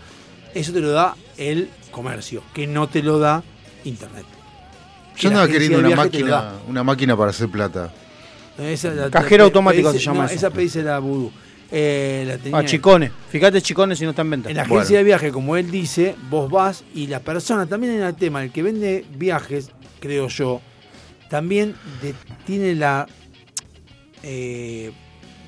Eso 0.54 0.72
te 0.72 0.80
lo 0.80 0.90
da 0.90 1.14
el 1.38 1.70
comercio, 1.90 2.42
que 2.52 2.66
no 2.66 2.88
te 2.88 3.02
lo 3.02 3.18
da 3.18 3.42
Internet. 3.84 4.26
Yo 5.16 5.28
andaba 5.30 5.48
queriendo 5.48 5.78
una 5.78 5.96
máquina, 5.96 6.52
una 6.68 6.82
máquina 6.84 7.16
para 7.16 7.30
hacer 7.30 7.48
plata. 7.48 7.90
Esa 8.58 8.90
la- 8.90 9.08
Cajero 9.10 9.44
la- 9.44 9.46
automático 9.46 9.88
pedí- 9.90 9.92
se 9.98 10.04
llama 10.04 10.20
no, 10.20 10.24
eso. 10.26 10.34
Esa 10.34 10.50
pedíse 10.50 10.82
la 10.82 10.98
Voodoo. 10.98 11.32
Eh, 11.74 12.24
la 12.26 12.36
tenía- 12.38 12.58
Ah, 12.58 12.64
chicones. 12.66 13.10
Fíjate 13.30 13.62
chicones 13.62 13.98
si 13.98 14.04
no 14.04 14.10
está 14.10 14.20
en 14.22 14.30
venta. 14.30 14.50
En 14.50 14.56
la 14.56 14.62
agencia 14.62 14.98
de 14.98 15.04
viaje, 15.04 15.32
como 15.32 15.56
él 15.56 15.70
dice, 15.70 16.14
vos 16.28 16.50
vas 16.50 16.84
y 16.94 17.06
la 17.06 17.20
persona, 17.20 17.64
también 17.66 17.94
en 17.94 18.02
el 18.02 18.14
tema, 18.14 18.42
el 18.44 18.52
que 18.52 18.62
vende 18.62 19.06
viajes, 19.16 19.70
creo 19.98 20.28
yo, 20.28 20.60
también 21.30 21.74
de- 22.02 22.14
tiene 22.44 22.74
la 22.74 23.06
eh, 24.22 24.92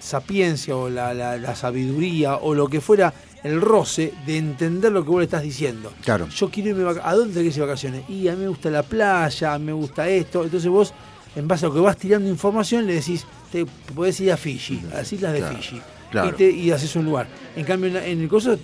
sapiencia 0.01 0.77
o 0.77 0.89
la, 0.89 1.15
la- 1.15 1.37
la 1.37 1.55
sabiduría 1.55 2.37
o 2.37 2.55
lo 2.55 2.69
que 2.69 2.81
fuera 2.81 3.13
el 3.43 3.61
roce 3.61 4.13
de 4.27 4.39
entender 4.39 4.91
lo 4.93 5.05
que 5.05 5.11
vos 5.11 5.19
le 5.21 5.25
estás 5.25 5.43
diciendo. 5.43 5.93
Claro. 6.03 6.29
Yo 6.29 6.51
quiero 6.51 6.71
irme 6.71 7.01
¿A 7.03 7.15
dónde 7.15 7.35
querés 7.35 7.55
ir 7.57 7.61
de 7.63 7.67
vacaciones? 7.67 8.03
Y 8.11 8.29
a 8.29 8.33
mí 8.35 8.43
me 8.43 8.49
gusta 8.49 8.71
la 8.71 8.83
playa, 8.83 9.59
me 9.59 9.73
gusta 9.73 10.09
esto. 10.09 10.45
Entonces 10.45 10.69
vos, 10.71 10.93
en 11.37 11.47
base 11.47 11.67
a 11.67 11.69
lo 11.69 11.75
que 11.75 11.81
vas 11.81 11.97
tirando 11.99 12.29
información, 12.29 12.87
le 12.87 12.95
decís, 12.95 13.27
te 13.53 13.67
podés 13.95 14.19
ir 14.21 14.33
a 14.33 14.37
Fiji, 14.39 14.83
a 14.93 14.97
las 14.97 15.13
islas 15.13 15.33
de 15.35 15.39
Claro, 15.41 15.57
Fiji. 15.57 15.81
Claro. 16.23 16.31
Y, 16.31 16.33
te, 16.33 16.51
y 16.51 16.71
haces 16.71 16.95
un 16.97 17.05
lugar. 17.05 17.27
En 17.57 17.65
cambio, 17.65 17.99
en, 18.01 18.21
el 18.23 18.29
coso 18.29 18.59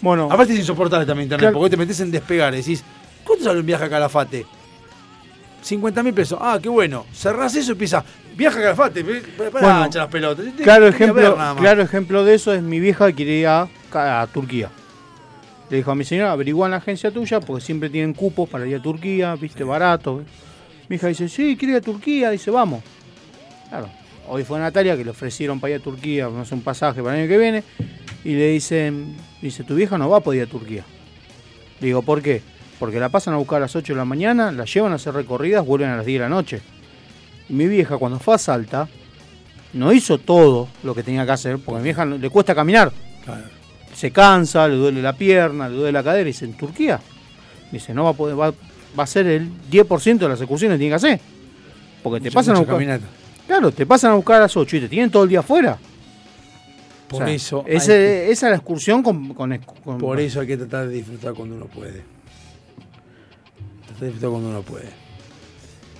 Bueno, 0.00 0.28
Aparte 0.30 0.52
es 0.52 0.58
insoportable 0.60 1.06
también 1.06 1.26
internet, 1.26 1.44
Claro. 1.50 1.58
porque 1.58 1.70
te 1.70 1.76
metes 1.76 2.00
en 2.00 2.10
despegar 2.10 2.52
y 2.54 2.58
decís, 2.58 2.82
¿cuánto 3.24 3.44
sale 3.44 3.60
un 3.60 3.66
viaje 3.66 3.84
a 3.84 3.88
Calafate? 3.88 4.46
50 5.62 6.02
mil 6.02 6.14
pesos. 6.14 6.38
Ah, 6.40 6.58
qué 6.62 6.68
bueno. 6.68 7.04
Cerrás 7.12 7.54
eso 7.54 7.70
y 7.70 7.72
empieza, 7.72 8.02
viaje 8.36 8.58
a 8.58 8.62
Calafate. 8.62 9.04
Para, 9.04 9.50
Bueno, 9.50 9.88
las 9.92 10.08
pelotas. 10.08 10.46
Claro 10.62 10.86
ejemplo, 10.88 11.36
claro 11.58 11.82
ejemplo 11.82 12.24
de 12.24 12.34
eso 12.34 12.52
es 12.52 12.62
mi 12.62 12.80
vieja 12.80 13.06
que 13.08 13.14
quiere 13.14 13.32
ir 13.32 13.46
a, 13.46 13.68
a 13.92 14.26
Turquía. 14.32 14.70
Le 15.68 15.76
dijo 15.76 15.90
a 15.92 15.94
mi 15.94 16.04
señora, 16.04 16.32
averigua 16.32 16.66
en 16.66 16.72
la 16.72 16.78
agencia 16.78 17.12
tuya, 17.12 17.38
porque 17.40 17.64
siempre 17.64 17.88
tienen 17.90 18.12
cupos 18.12 18.48
para 18.48 18.66
ir 18.66 18.74
a 18.76 18.82
Turquía, 18.82 19.36
viste, 19.36 19.62
barato. 19.62 20.22
Mi 20.88 20.96
hija 20.96 21.06
dice, 21.06 21.28
sí, 21.28 21.56
quiero 21.56 21.74
ir 21.74 21.78
a 21.78 21.80
Turquía, 21.80 22.30
dice, 22.30 22.50
vamos. 22.50 22.82
Claro, 23.68 23.88
hoy 24.30 24.44
fue 24.44 24.58
Natalia 24.58 24.96
que 24.96 25.04
le 25.04 25.10
ofrecieron 25.10 25.60
para 25.60 25.74
ir 25.74 25.80
a 25.80 25.82
Turquía, 25.82 26.28
no 26.28 26.44
sé, 26.44 26.54
un 26.54 26.62
pasaje 26.62 27.02
para 27.02 27.14
el 27.16 27.22
año 27.22 27.28
que 27.28 27.38
viene, 27.38 27.64
y 28.24 28.34
le 28.34 28.48
dicen, 28.48 29.16
dice, 29.42 29.64
tu 29.64 29.74
vieja 29.74 29.98
no 29.98 30.08
va 30.08 30.18
a 30.18 30.20
poder 30.20 30.42
ir 30.42 30.48
a 30.48 30.50
Turquía. 30.50 30.84
Le 31.80 31.86
digo, 31.88 32.02
¿por 32.02 32.22
qué? 32.22 32.42
Porque 32.78 32.98
la 33.00 33.08
pasan 33.08 33.34
a 33.34 33.36
buscar 33.38 33.58
a 33.58 33.60
las 33.60 33.76
8 33.76 33.92
de 33.92 33.96
la 33.98 34.04
mañana, 34.04 34.52
la 34.52 34.64
llevan 34.64 34.92
a 34.92 34.94
hacer 34.96 35.14
recorridas, 35.14 35.64
vuelven 35.66 35.90
a 35.90 35.96
las 35.96 36.06
10 36.06 36.18
de 36.18 36.22
la 36.24 36.28
noche. 36.28 36.60
Y 37.48 37.52
mi 37.52 37.66
vieja 37.66 37.98
cuando 37.98 38.18
fue 38.18 38.34
a 38.34 38.38
Salta, 38.38 38.88
no 39.72 39.92
hizo 39.92 40.18
todo 40.18 40.68
lo 40.82 40.94
que 40.94 41.02
tenía 41.02 41.24
que 41.26 41.32
hacer, 41.32 41.58
porque 41.58 41.76
a 41.76 41.78
mi 41.80 41.84
vieja 41.84 42.04
le 42.04 42.30
cuesta 42.30 42.54
caminar. 42.54 42.92
Se 43.94 44.10
cansa, 44.12 44.66
le 44.68 44.76
duele 44.76 45.02
la 45.02 45.12
pierna, 45.14 45.68
le 45.68 45.76
duele 45.76 45.92
la 45.92 46.02
cadera, 46.02 46.22
y 46.22 46.32
dice, 46.32 46.44
en 46.44 46.54
Turquía. 46.56 47.00
Dice, 47.72 47.92
no 47.92 48.04
va 48.04 48.10
a 48.10 48.14
poder, 48.14 48.38
va, 48.38 48.50
va 48.98 49.02
a 49.04 49.06
ser 49.06 49.26
el 49.26 49.48
10% 49.70 50.18
de 50.18 50.28
las 50.28 50.40
excursiones 50.40 50.76
que 50.76 50.78
tiene 50.80 50.90
que 50.92 50.96
hacer. 50.96 51.20
Porque 52.02 52.20
te 52.20 52.24
Mucha- 52.30 52.34
pasan 52.34 52.56
a 52.56 52.58
buscar. 52.60 52.76
caminata. 52.76 53.06
Claro, 53.50 53.72
te 53.72 53.84
pasan 53.84 54.12
a 54.12 54.14
buscar 54.14 54.36
a 54.36 54.40
las 54.42 54.56
8 54.56 54.76
y 54.76 54.80
te 54.82 54.88
tienen 54.88 55.10
todo 55.10 55.24
el 55.24 55.28
día 55.28 55.40
afuera. 55.40 55.76
Por 57.08 57.22
O 57.22 57.26
sea, 57.26 57.34
eso 57.34 57.64
hay 57.66 57.74
ese- 57.78 57.86
que- 57.92 58.30
esa 58.30 58.46
es 58.46 58.50
la 58.50 58.56
excursión 58.58 59.02
con, 59.02 59.34
con- 59.34 59.58
con- 59.58 59.98
Por 59.98 60.20
eso 60.20 60.38
hay 60.40 60.46
que 60.46 60.56
tratar 60.56 60.86
de 60.86 60.94
disfrutar 60.94 61.34
cuando 61.34 61.56
uno 61.56 61.66
puede. 61.66 62.02
Tratar 63.86 63.98
de 64.02 64.06
disfrutar 64.06 64.30
cuando 64.30 64.50
uno 64.50 64.62
puede. 64.62 64.88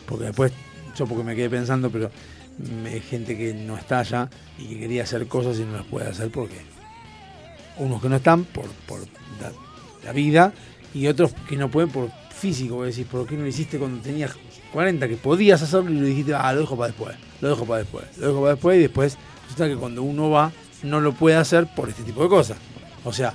Porque 0.07 0.27
después, 0.27 0.53
yo 0.97 1.07
porque 1.09 1.25
me 1.25 1.35
quedé 1.35 1.51
pensando, 1.51 1.91
pero 1.91 2.09
mm, 2.59 2.87
hay 2.87 3.01
gente 3.01 3.37
que 3.37 3.53
no 3.53 3.77
está 3.77 3.99
allá 3.99 4.31
y 4.57 4.67
que 4.69 4.79
quería 4.79 5.03
hacer 5.03 5.27
cosas 5.27 5.59
y 5.59 5.65
no 5.65 5.73
las 5.79 5.87
puede 5.87 6.09
hacer 6.09 6.31
porque 6.31 6.55
unos 7.79 8.01
que 8.01 8.09
no 8.09 8.15
están 8.15 8.45
por, 8.45 8.67
por 8.87 9.01
la, 9.01 9.51
la 10.05 10.13
vida 10.13 10.53
y 10.95 11.09
otros 11.09 11.33
que 11.49 11.57
no 11.57 11.69
pueden 11.69 11.91
por 11.91 12.11
físico. 12.33 12.77
Vos 12.77 12.87
decís, 12.87 13.07
¿por 13.11 13.27
qué 13.27 13.35
no 13.35 13.43
lo 13.43 13.49
hiciste 13.49 13.77
cuando 13.77 14.01
tenías 14.01 14.37
40? 14.73 15.09
Que 15.09 15.17
podías 15.17 15.61
hacerlo 15.63 15.91
y 15.91 15.95
lo 15.99 16.07
dijiste, 16.07 16.35
ah, 16.35 16.53
lo 16.53 16.61
dejo 16.61 16.77
para 16.77 16.89
después, 16.89 17.17
lo 17.41 17.49
dejo 17.49 17.65
para 17.65 17.79
después, 17.81 18.05
lo 18.19 18.27
dejo 18.29 18.41
para 18.41 18.53
después 18.55 18.77
y 18.79 18.81
después 18.83 19.19
resulta 19.45 19.69
que 19.69 19.77
cuando 19.77 20.03
uno 20.03 20.31
va 20.31 20.53
no 20.83 21.01
lo 21.01 21.13
puede 21.13 21.37
hacer 21.37 21.67
por 21.75 21.89
este 21.89 22.03
tipo 22.03 22.23
de 22.23 22.29
cosas. 22.29 22.57
O 23.05 23.13
sea, 23.13 23.35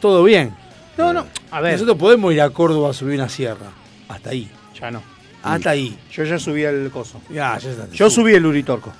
todo 0.00 0.22
bien. 0.24 0.54
No, 0.98 1.12
no, 1.12 1.26
a 1.50 1.60
ver. 1.60 1.72
Nosotros 1.72 1.96
podemos 1.96 2.32
ir 2.32 2.40
a 2.40 2.50
Córdoba 2.50 2.90
a 2.90 2.92
subir 2.92 3.14
una 3.16 3.28
sierra. 3.28 3.70
Hasta 4.08 4.30
ahí. 4.30 4.48
Ya 4.78 4.90
no. 4.90 5.02
Hasta 5.42 5.70
ahí. 5.70 5.98
Yo 6.12 6.24
ya 6.24 6.38
subí 6.38 6.62
el 6.62 6.90
coso. 6.90 7.20
Ya, 7.30 7.58
ya 7.58 7.70
está. 7.70 7.88
Yo 7.90 8.08
subí 8.10 8.34
el 8.34 8.44
Uritorco. 8.46 8.92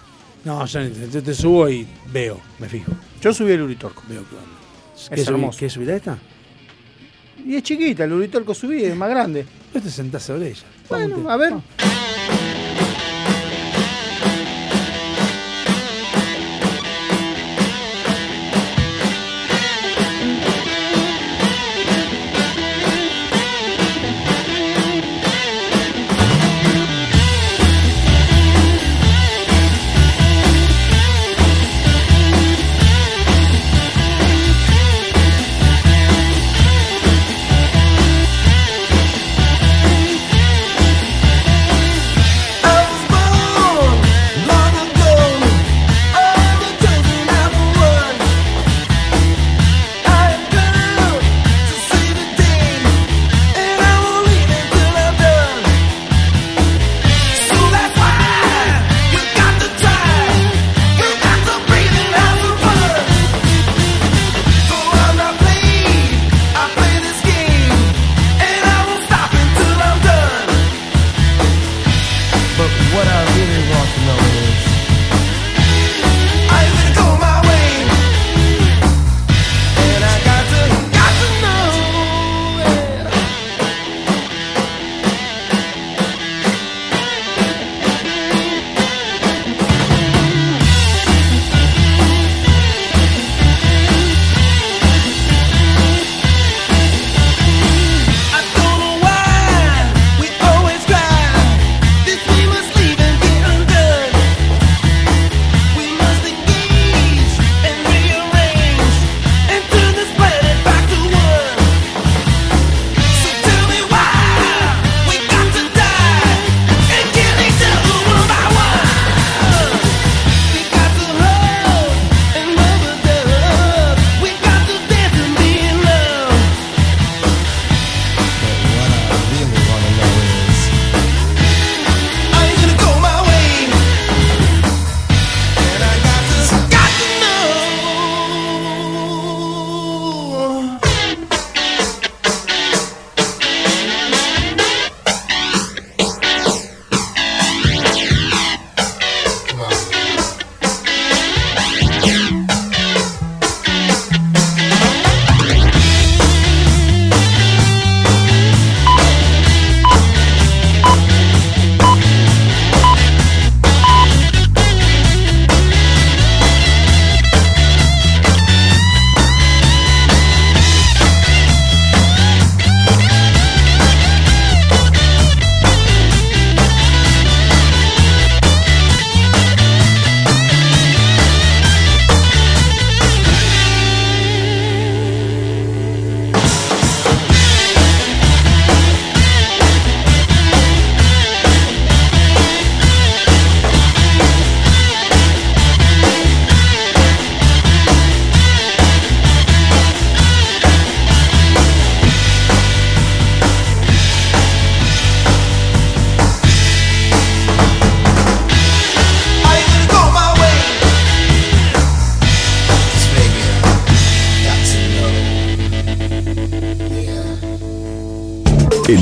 No, 0.45 0.65
yo, 0.67 0.81
yo 0.83 1.23
te 1.23 1.35
subo 1.35 1.69
y 1.71 1.87
veo, 2.13 2.39
me 2.59 2.69
fijo. 2.69 2.93
Yo 3.21 3.33
subí 3.33 3.53
el 3.53 3.63
Uritorco. 3.63 4.03
Veo. 4.09 4.23
Es 4.95 5.09
¿Qué 5.09 5.17
subí- 5.25 5.29
hermoso. 5.29 5.59
¿Qué 5.59 5.71
subirá 5.71 5.97
esta? 5.97 6.19
Y 7.47 7.57
es 7.57 7.63
chiquita, 7.63 8.05
el 8.05 8.13
Uritorco 8.13 8.55
subí, 8.55 8.85
es 8.85 8.97
más 8.97 9.09
grande. 9.11 9.45
Vos 9.73 9.83
te 9.83 9.91
sentás 9.91 10.23
sobre 10.23 10.49
ella. 10.49 10.65
Bueno, 10.89 11.31
a 11.31 11.37
ver. 11.37 11.53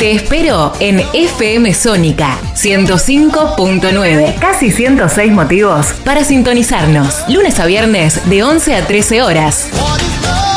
Te 0.00 0.12
espero 0.12 0.72
en 0.80 1.02
FM 1.12 1.74
Sónica 1.74 2.38
105.9. 2.54 4.38
Casi 4.38 4.70
106 4.70 5.30
motivos 5.30 5.88
para 6.06 6.24
sintonizarnos. 6.24 7.22
Lunes 7.28 7.60
a 7.60 7.66
viernes 7.66 8.26
de 8.30 8.42
11 8.42 8.76
a 8.76 8.86
13 8.86 9.20
horas. 9.20 9.68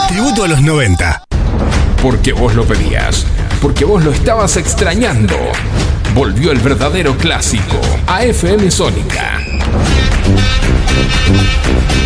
Tributo 0.08 0.46
a 0.46 0.48
los 0.48 0.62
90. 0.62 1.26
Porque 2.02 2.32
vos 2.32 2.56
lo 2.56 2.64
pedías. 2.64 3.26
Porque 3.62 3.84
vos 3.84 4.02
lo 4.06 4.14
estabas 4.14 4.56
extrañando. 4.56 5.36
Volvió 6.16 6.54
el 6.54 6.60
verdadero 6.60 7.18
clásico 7.18 7.82
a 8.08 8.24
FM 8.24 8.72
Sónica. 8.72 9.42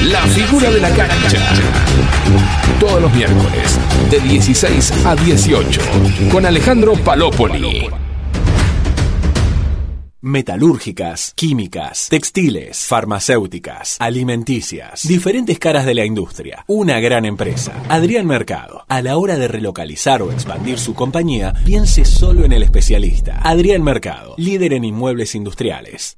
La 0.07 0.21
figura 0.21 0.71
de 0.71 0.79
la 0.79 0.89
cancha. 0.89 1.53
Todos 2.79 3.01
los 3.01 3.13
miércoles, 3.13 3.77
de 4.09 4.21
16 4.21 5.05
a 5.05 5.15
18, 5.17 5.81
con 6.31 6.45
Alejandro 6.45 6.93
Palópoli. 6.93 7.89
Metalúrgicas, 10.21 11.33
químicas, 11.35 12.07
textiles, 12.09 12.85
farmacéuticas, 12.85 13.97
alimenticias, 13.99 15.05
diferentes 15.05 15.59
caras 15.59 15.85
de 15.85 15.95
la 15.95 16.05
industria. 16.05 16.63
Una 16.67 17.01
gran 17.01 17.25
empresa. 17.25 17.73
Adrián 17.89 18.27
Mercado. 18.27 18.85
A 18.87 19.01
la 19.01 19.17
hora 19.17 19.37
de 19.37 19.49
relocalizar 19.49 20.21
o 20.21 20.31
expandir 20.31 20.79
su 20.79 20.93
compañía, 20.93 21.53
piense 21.65 22.05
solo 22.05 22.45
en 22.45 22.53
el 22.53 22.63
especialista. 22.63 23.41
Adrián 23.43 23.83
Mercado, 23.83 24.35
líder 24.37 24.71
en 24.71 24.85
inmuebles 24.85 25.35
industriales. 25.35 26.17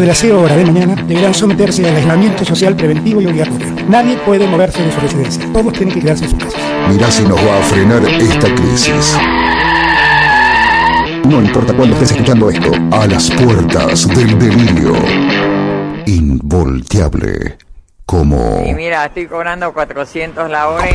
De 0.00 0.06
las 0.06 0.18
0 0.18 0.40
horas 0.42 0.56
de 0.56 0.64
mañana 0.64 0.94
deberán 1.06 1.34
someterse 1.34 1.86
al 1.88 1.96
aislamiento 1.96 2.44
social 2.44 2.74
preventivo 2.74 3.20
y 3.20 3.26
obligatorio. 3.26 3.66
Nadie 3.88 4.16
puede 4.18 4.46
moverse 4.46 4.82
de 4.82 4.90
su 4.92 5.00
residencia. 5.00 5.44
Todos 5.52 5.72
tienen 5.74 5.94
que 5.94 6.00
quedarse 6.00 6.24
en 6.24 6.30
su 6.30 6.38
casa. 6.38 6.56
Mirá 6.88 7.10
si 7.10 7.22
nos 7.22 7.38
va 7.38 7.58
a 7.58 7.62
frenar 7.62 8.02
esta 8.04 8.48
crisis. 8.54 9.16
No 11.24 11.40
importa 11.40 11.72
cuándo 11.74 11.94
estés 11.94 12.12
escuchando 12.12 12.50
esto, 12.50 12.72
a 12.90 13.06
las 13.06 13.30
puertas 13.30 14.08
del 14.08 14.38
delirio. 14.38 14.94
Involteable. 16.06 17.58
Como... 18.06 18.64
Y 18.66 18.74
mira, 18.74 19.04
estoy 19.06 19.26
cobrando 19.26 19.72
400 19.72 20.50
la 20.50 20.68
hora. 20.68 20.90
y- 20.90 20.94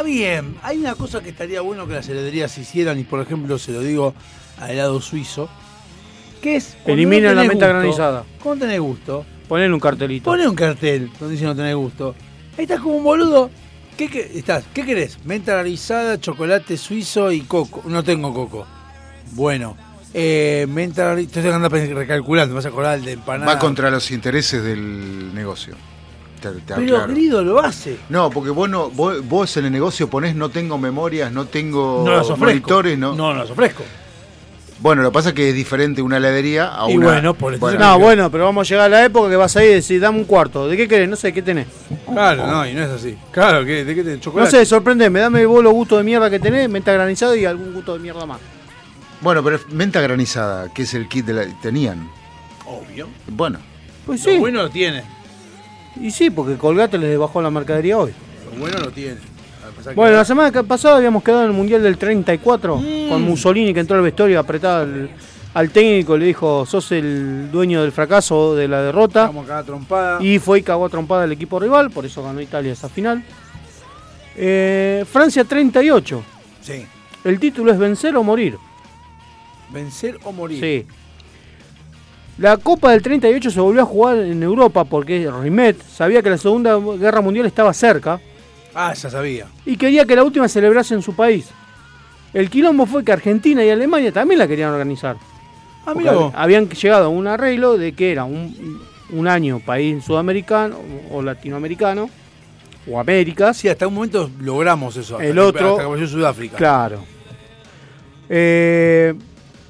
Está 0.00 0.08
bien, 0.08 0.56
hay 0.62 0.78
una 0.78 0.94
cosa 0.94 1.20
que 1.20 1.28
estaría 1.28 1.60
bueno 1.60 1.86
que 1.86 1.92
las 1.92 2.08
heladerías 2.08 2.56
hicieran, 2.56 2.98
y 2.98 3.04
por 3.04 3.20
ejemplo 3.20 3.58
se 3.58 3.70
lo 3.70 3.80
digo 3.80 4.14
al 4.58 4.70
helado 4.70 4.98
suizo, 5.02 5.46
que 6.40 6.56
es... 6.56 6.74
Elimina 6.86 7.28
no 7.28 7.34
la 7.34 7.42
menta 7.42 7.66
gusto, 7.66 7.78
granizada. 7.80 8.24
Cuando 8.42 8.64
tenés 8.64 8.80
gusto, 8.80 9.26
ponen 9.46 9.74
un 9.74 9.78
cartelito. 9.78 10.24
Poné 10.24 10.48
un 10.48 10.54
cartel 10.54 11.10
donde 11.20 11.34
dice 11.34 11.44
no 11.44 11.54
tenés 11.54 11.76
gusto. 11.76 12.14
Ahí 12.56 12.64
estás 12.64 12.80
como 12.80 12.96
un 12.96 13.04
boludo. 13.04 13.50
¿Qué, 13.98 14.08
qué- 14.08 14.30
estás? 14.36 14.64
¿Qué 14.72 14.86
querés? 14.86 15.18
Menta 15.26 15.52
granizada, 15.52 16.18
chocolate 16.18 16.78
suizo 16.78 17.30
y 17.30 17.42
coco. 17.42 17.82
No 17.84 18.02
tengo 18.02 18.32
coco. 18.32 18.66
Bueno. 19.32 19.76
Eh, 20.14 20.64
menta 20.66 21.04
granizada. 21.04 21.46
Entonces 21.46 21.52
anda 21.52 21.94
recalculando. 21.94 22.54
Vas 22.54 22.64
a 22.64 22.68
acordar 22.70 22.96
el 22.98 23.04
de 23.04 23.12
empanada. 23.12 23.52
Va 23.52 23.58
contra 23.58 23.90
los 23.90 24.10
intereses 24.10 24.64
del 24.64 25.34
negocio. 25.34 25.74
Te- 26.40 26.48
te 26.52 26.74
Pero 26.74 26.96
aclaro. 26.96 27.12
Grido 27.12 27.42
lo 27.42 27.60
hace. 27.60 27.98
No, 28.08 28.30
porque 28.30 28.50
vos, 28.50 28.68
no, 28.68 28.90
vos, 28.90 29.26
vos 29.28 29.56
en 29.58 29.66
el 29.66 29.72
negocio 29.72 30.08
ponés 30.08 30.34
no 30.34 30.48
tengo 30.48 30.78
memorias, 30.78 31.30
no 31.32 31.44
tengo 31.46 32.02
No 32.04 32.16
las 32.16 32.38
monitores, 32.38 32.98
no. 32.98 33.14
No, 33.14 33.32
no 33.34 33.40
las 33.40 33.50
ofrezco. 33.50 33.82
Bueno, 34.80 35.02
lo 35.02 35.10
que 35.10 35.14
pasa 35.14 35.28
es 35.28 35.34
que 35.34 35.50
es 35.50 35.54
diferente 35.54 36.00
una 36.00 36.16
heladería 36.16 36.70
a 36.74 36.90
Y 36.90 36.96
una. 36.96 37.08
bueno, 37.12 37.34
por 37.34 37.52
No, 37.78 37.98
bueno, 37.98 38.30
pero 38.30 38.44
vamos 38.44 38.66
a 38.66 38.68
llegar 38.70 38.86
a 38.86 38.88
la 38.88 39.04
época 39.04 39.28
que 39.28 39.36
vas 39.36 39.54
a 39.54 39.62
ir 39.62 39.72
y 39.72 39.74
decir, 39.74 40.00
dame 40.00 40.16
un 40.16 40.24
cuarto. 40.24 40.66
¿De 40.68 40.76
qué 40.78 40.88
querés? 40.88 41.06
No 41.06 41.16
sé, 41.16 41.34
¿qué 41.34 41.42
tenés? 41.42 41.66
Claro, 42.10 42.46
no, 42.46 42.66
y 42.66 42.72
no 42.72 42.84
es 42.84 42.88
así. 42.90 43.14
Claro, 43.30 43.62
¿qué, 43.66 43.84
¿de 43.84 43.94
qué 43.94 44.02
tenés? 44.02 44.16
No 44.16 44.22
¿Chocolate? 44.22 44.50
sé, 44.52 44.64
sorprendeme, 44.64 45.20
dame 45.20 45.44
vos 45.44 45.62
los 45.62 45.74
gustos 45.74 45.98
de 45.98 46.04
mierda 46.04 46.30
que 46.30 46.40
tenés, 46.40 46.70
menta 46.70 46.94
granizada 46.94 47.36
y 47.36 47.44
algún 47.44 47.74
gusto 47.74 47.92
de 47.92 47.98
mierda 47.98 48.24
más. 48.24 48.38
Bueno, 49.20 49.44
pero 49.44 49.58
menta 49.72 50.00
granizada, 50.00 50.72
que 50.72 50.84
es 50.84 50.94
el 50.94 51.06
kit 51.08 51.26
de 51.26 51.32
la. 51.34 51.60
Tenían. 51.60 52.08
Obvio. 52.64 53.06
Bueno. 53.28 53.58
Pues 54.06 54.22
sí. 54.22 54.32
Lo 54.32 54.38
bueno 54.40 54.62
lo 54.62 54.70
tiene. 54.70 55.04
Y 56.00 56.10
sí, 56.10 56.30
porque 56.30 56.56
Colgate 56.56 56.98
les 56.98 57.18
bajó 57.18 57.40
la 57.42 57.50
mercadería 57.50 57.98
hoy. 57.98 58.12
Lo 58.52 58.58
bueno 58.60 58.78
lo 58.78 58.90
tiene. 58.90 59.16
Bueno, 59.94 60.16
la 60.16 60.24
semana 60.24 60.50
que- 60.52 60.62
pasada 60.62 60.96
habíamos 60.96 61.22
quedado 61.22 61.42
en 61.44 61.50
el 61.50 61.56
Mundial 61.56 61.82
del 61.82 61.96
34 61.96 62.76
Mm. 62.76 63.08
con 63.08 63.22
Mussolini 63.22 63.72
que 63.72 63.80
entró 63.80 63.96
al 63.96 64.02
vestuario 64.02 64.38
apretado 64.38 64.82
al, 64.82 65.10
al 65.54 65.70
técnico, 65.70 66.16
le 66.16 66.26
dijo, 66.26 66.66
sos 66.66 66.92
el 66.92 67.50
dueño 67.50 67.82
del 67.82 67.92
fracaso, 67.92 68.54
de 68.54 68.68
la 68.68 68.82
derrota. 68.82 69.26
Vamos 69.26 69.46
acá 69.46 69.62
trompada. 69.64 70.22
Y 70.22 70.38
fue 70.38 70.58
y 70.60 70.62
cagó 70.62 70.86
a 70.86 70.88
trompada 70.88 71.24
al 71.24 71.32
equipo 71.32 71.58
rival, 71.58 71.90
por 71.90 72.04
eso 72.06 72.22
ganó 72.22 72.40
Italia 72.40 72.72
esa 72.72 72.88
final. 72.88 73.22
Eh, 74.36 75.04
Francia 75.10 75.44
38. 75.44 76.22
Sí. 76.62 76.86
El 77.24 77.38
título 77.40 77.72
es 77.72 77.78
vencer 77.78 78.16
o 78.16 78.22
morir. 78.22 78.56
Vencer 79.70 80.18
o 80.24 80.32
morir. 80.32 80.60
Sí. 80.60 80.86
La 82.40 82.56
Copa 82.56 82.90
del 82.92 83.02
38 83.02 83.50
se 83.50 83.60
volvió 83.60 83.82
a 83.82 83.84
jugar 83.84 84.16
en 84.16 84.42
Europa 84.42 84.84
porque 84.84 85.30
Rimet 85.30 85.76
sabía 85.82 86.22
que 86.22 86.30
la 86.30 86.38
Segunda 86.38 86.78
Guerra 86.78 87.20
Mundial 87.20 87.44
estaba 87.44 87.74
cerca 87.74 88.18
Ah, 88.74 88.94
ya 88.94 89.10
sabía. 89.10 89.46
y 89.66 89.76
quería 89.76 90.06
que 90.06 90.16
la 90.16 90.24
última 90.24 90.48
celebrase 90.48 90.94
en 90.94 91.02
su 91.02 91.14
país. 91.14 91.48
El 92.32 92.48
quilombo 92.48 92.86
fue 92.86 93.04
que 93.04 93.12
Argentina 93.12 93.62
y 93.62 93.68
Alemania 93.68 94.10
también 94.10 94.38
la 94.38 94.48
querían 94.48 94.70
organizar. 94.70 95.16
Ah, 95.84 95.92
vos. 95.92 96.32
habían 96.34 96.66
llegado 96.68 97.06
a 97.06 97.08
un 97.08 97.26
arreglo 97.26 97.76
de 97.76 97.92
que 97.92 98.10
era 98.12 98.24
un, 98.24 98.80
un 99.10 99.28
año 99.28 99.60
país 99.60 100.02
sudamericano 100.02 100.76
o 101.10 101.20
latinoamericano 101.20 102.08
o 102.90 102.98
América. 102.98 103.52
Sí, 103.52 103.68
hasta 103.68 103.86
un 103.86 103.94
momento 103.94 104.30
logramos 104.40 104.96
eso. 104.96 105.16
hasta 105.16 105.26
El 105.26 105.38
otro. 105.38 105.78
Hasta 105.78 105.94
que 106.00 106.06
Sudáfrica. 106.06 106.56
Claro. 106.56 107.00
Eh, 108.30 109.14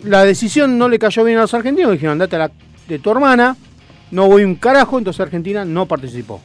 la 0.04 0.24
decisión 0.24 0.78
no 0.78 0.88
le 0.88 0.98
cayó 0.98 1.24
bien 1.24 1.38
a 1.38 1.42
los 1.42 1.54
argentinos. 1.54 1.92
Dijeron, 1.92 2.12
andate 2.12 2.36
a 2.36 2.40
la 2.40 2.50
de 2.88 2.98
tu 2.98 3.10
hermana. 3.10 3.56
No 4.10 4.26
voy 4.26 4.44
un 4.44 4.54
carajo. 4.56 4.98
Entonces 4.98 5.20
Argentina 5.20 5.64
no 5.64 5.86
participó. 5.86 6.40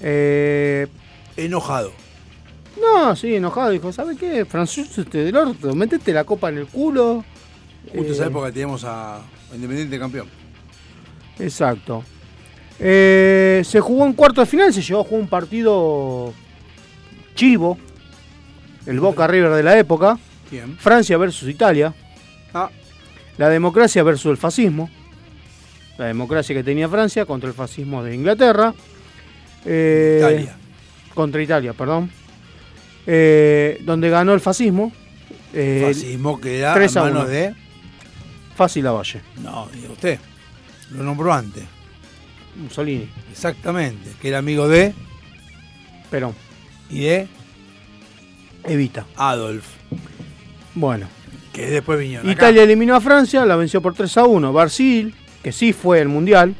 Eh, 0.00 0.86
Enojado. 1.36 1.92
no, 2.80 3.14
sí, 3.16 3.34
enojado. 3.34 3.70
Dijo, 3.70 3.92
¿sabe 3.92 4.16
qué? 4.16 4.44
Francis 4.44 4.96
este 4.98 5.18
del 5.24 5.36
orto. 5.36 5.74
Métete 5.74 6.12
la 6.12 6.24
copa 6.24 6.48
en 6.48 6.58
el 6.58 6.66
culo. 6.66 7.24
Justo 7.84 8.08
Eh, 8.08 8.12
esa 8.12 8.26
época 8.26 8.50
teníamos 8.50 8.84
a 8.84 9.20
Independiente 9.54 9.98
campeón. 9.98 10.28
Exacto. 11.38 12.02
Eh, 12.78 13.62
se 13.64 13.80
jugó 13.80 14.04
en 14.06 14.12
cuarto 14.12 14.40
de 14.40 14.46
final, 14.46 14.72
se 14.72 14.82
llevó 14.82 15.00
a 15.00 15.04
jugar 15.04 15.20
un 15.22 15.28
partido 15.28 16.34
chivo, 17.34 17.78
el 18.86 19.00
Boca 19.00 19.26
River 19.26 19.52
de 19.52 19.62
la 19.62 19.78
época, 19.78 20.18
Bien. 20.50 20.76
Francia 20.78 21.16
versus 21.18 21.48
Italia, 21.48 21.94
Ah. 22.54 22.70
la 23.38 23.48
democracia 23.48 24.02
versus 24.02 24.30
el 24.30 24.36
fascismo, 24.36 24.88
la 25.98 26.06
democracia 26.06 26.54
que 26.54 26.62
tenía 26.62 26.88
Francia 26.88 27.24
contra 27.26 27.48
el 27.48 27.54
fascismo 27.54 28.02
de 28.02 28.14
Inglaterra, 28.14 28.74
eh, 29.64 30.16
Italia. 30.20 30.56
contra 31.14 31.42
Italia, 31.42 31.72
perdón, 31.72 32.10
eh, 33.06 33.78
donde 33.84 34.08
ganó 34.10 34.34
el 34.34 34.40
fascismo, 34.40 34.92
eh, 35.52 35.84
Fascismo 35.88 36.40
que 36.40 36.58
era 36.58 36.74
3 36.74 36.96
a 36.96 37.02
manos 37.02 37.22
1. 37.24 37.28
de. 37.30 37.54
Fácil 38.56 38.84
Lavalle, 38.84 39.20
No, 39.42 39.68
usted. 39.92 40.18
Lo 40.92 41.02
nombró 41.02 41.32
antes. 41.32 41.64
Mussolini, 42.56 43.08
Exactamente. 43.30 44.10
Que 44.20 44.28
era 44.28 44.38
amigo 44.38 44.66
de. 44.68 44.94
Perón, 46.10 46.34
Y 46.88 47.00
de 47.00 47.28
Evita. 48.64 49.04
Adolf. 49.16 49.66
Bueno. 50.76 51.08
Que 51.52 51.66
después 51.70 51.98
vinieron. 51.98 52.26
acá. 52.28 52.32
Italia 52.32 52.62
eliminó 52.62 52.94
a 52.94 53.00
Francia, 53.00 53.44
la 53.44 53.56
venció 53.56 53.80
por 53.82 53.94
3 53.94 54.16
a 54.18 54.24
1. 54.26 54.52
Brasil, 54.52 55.12
que 55.42 55.50
sí 55.50 55.72
fue 55.72 56.00
el 56.00 56.08
mundial. 56.08 56.54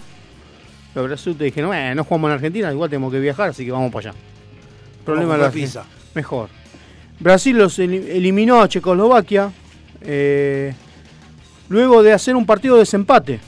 Los 0.94 1.06
brasileños 1.06 1.38
dijeron, 1.40 1.74
eh, 1.74 1.94
no 1.94 2.02
jugamos 2.04 2.28
en 2.30 2.34
Argentina, 2.34 2.72
igual 2.72 2.88
tenemos 2.90 3.12
que 3.12 3.20
viajar, 3.20 3.50
así 3.50 3.64
que 3.64 3.70
vamos 3.70 3.92
para 3.92 4.10
allá. 4.10 4.18
Problema 5.04 5.36
de 5.36 5.42
la 5.42 5.50
pizza. 5.50 5.84
Mejor. 6.14 6.48
Brasil 7.20 7.56
los 7.56 7.78
eli- 7.78 8.10
eliminó 8.10 8.60
a 8.60 8.68
Checoslovaquia. 8.68 9.52
eh, 10.00 10.72
luego 11.68 12.02
de 12.02 12.12
hacer 12.12 12.34
un 12.36 12.46
partido 12.46 12.74
de 12.76 12.80
desempate. 12.80 13.40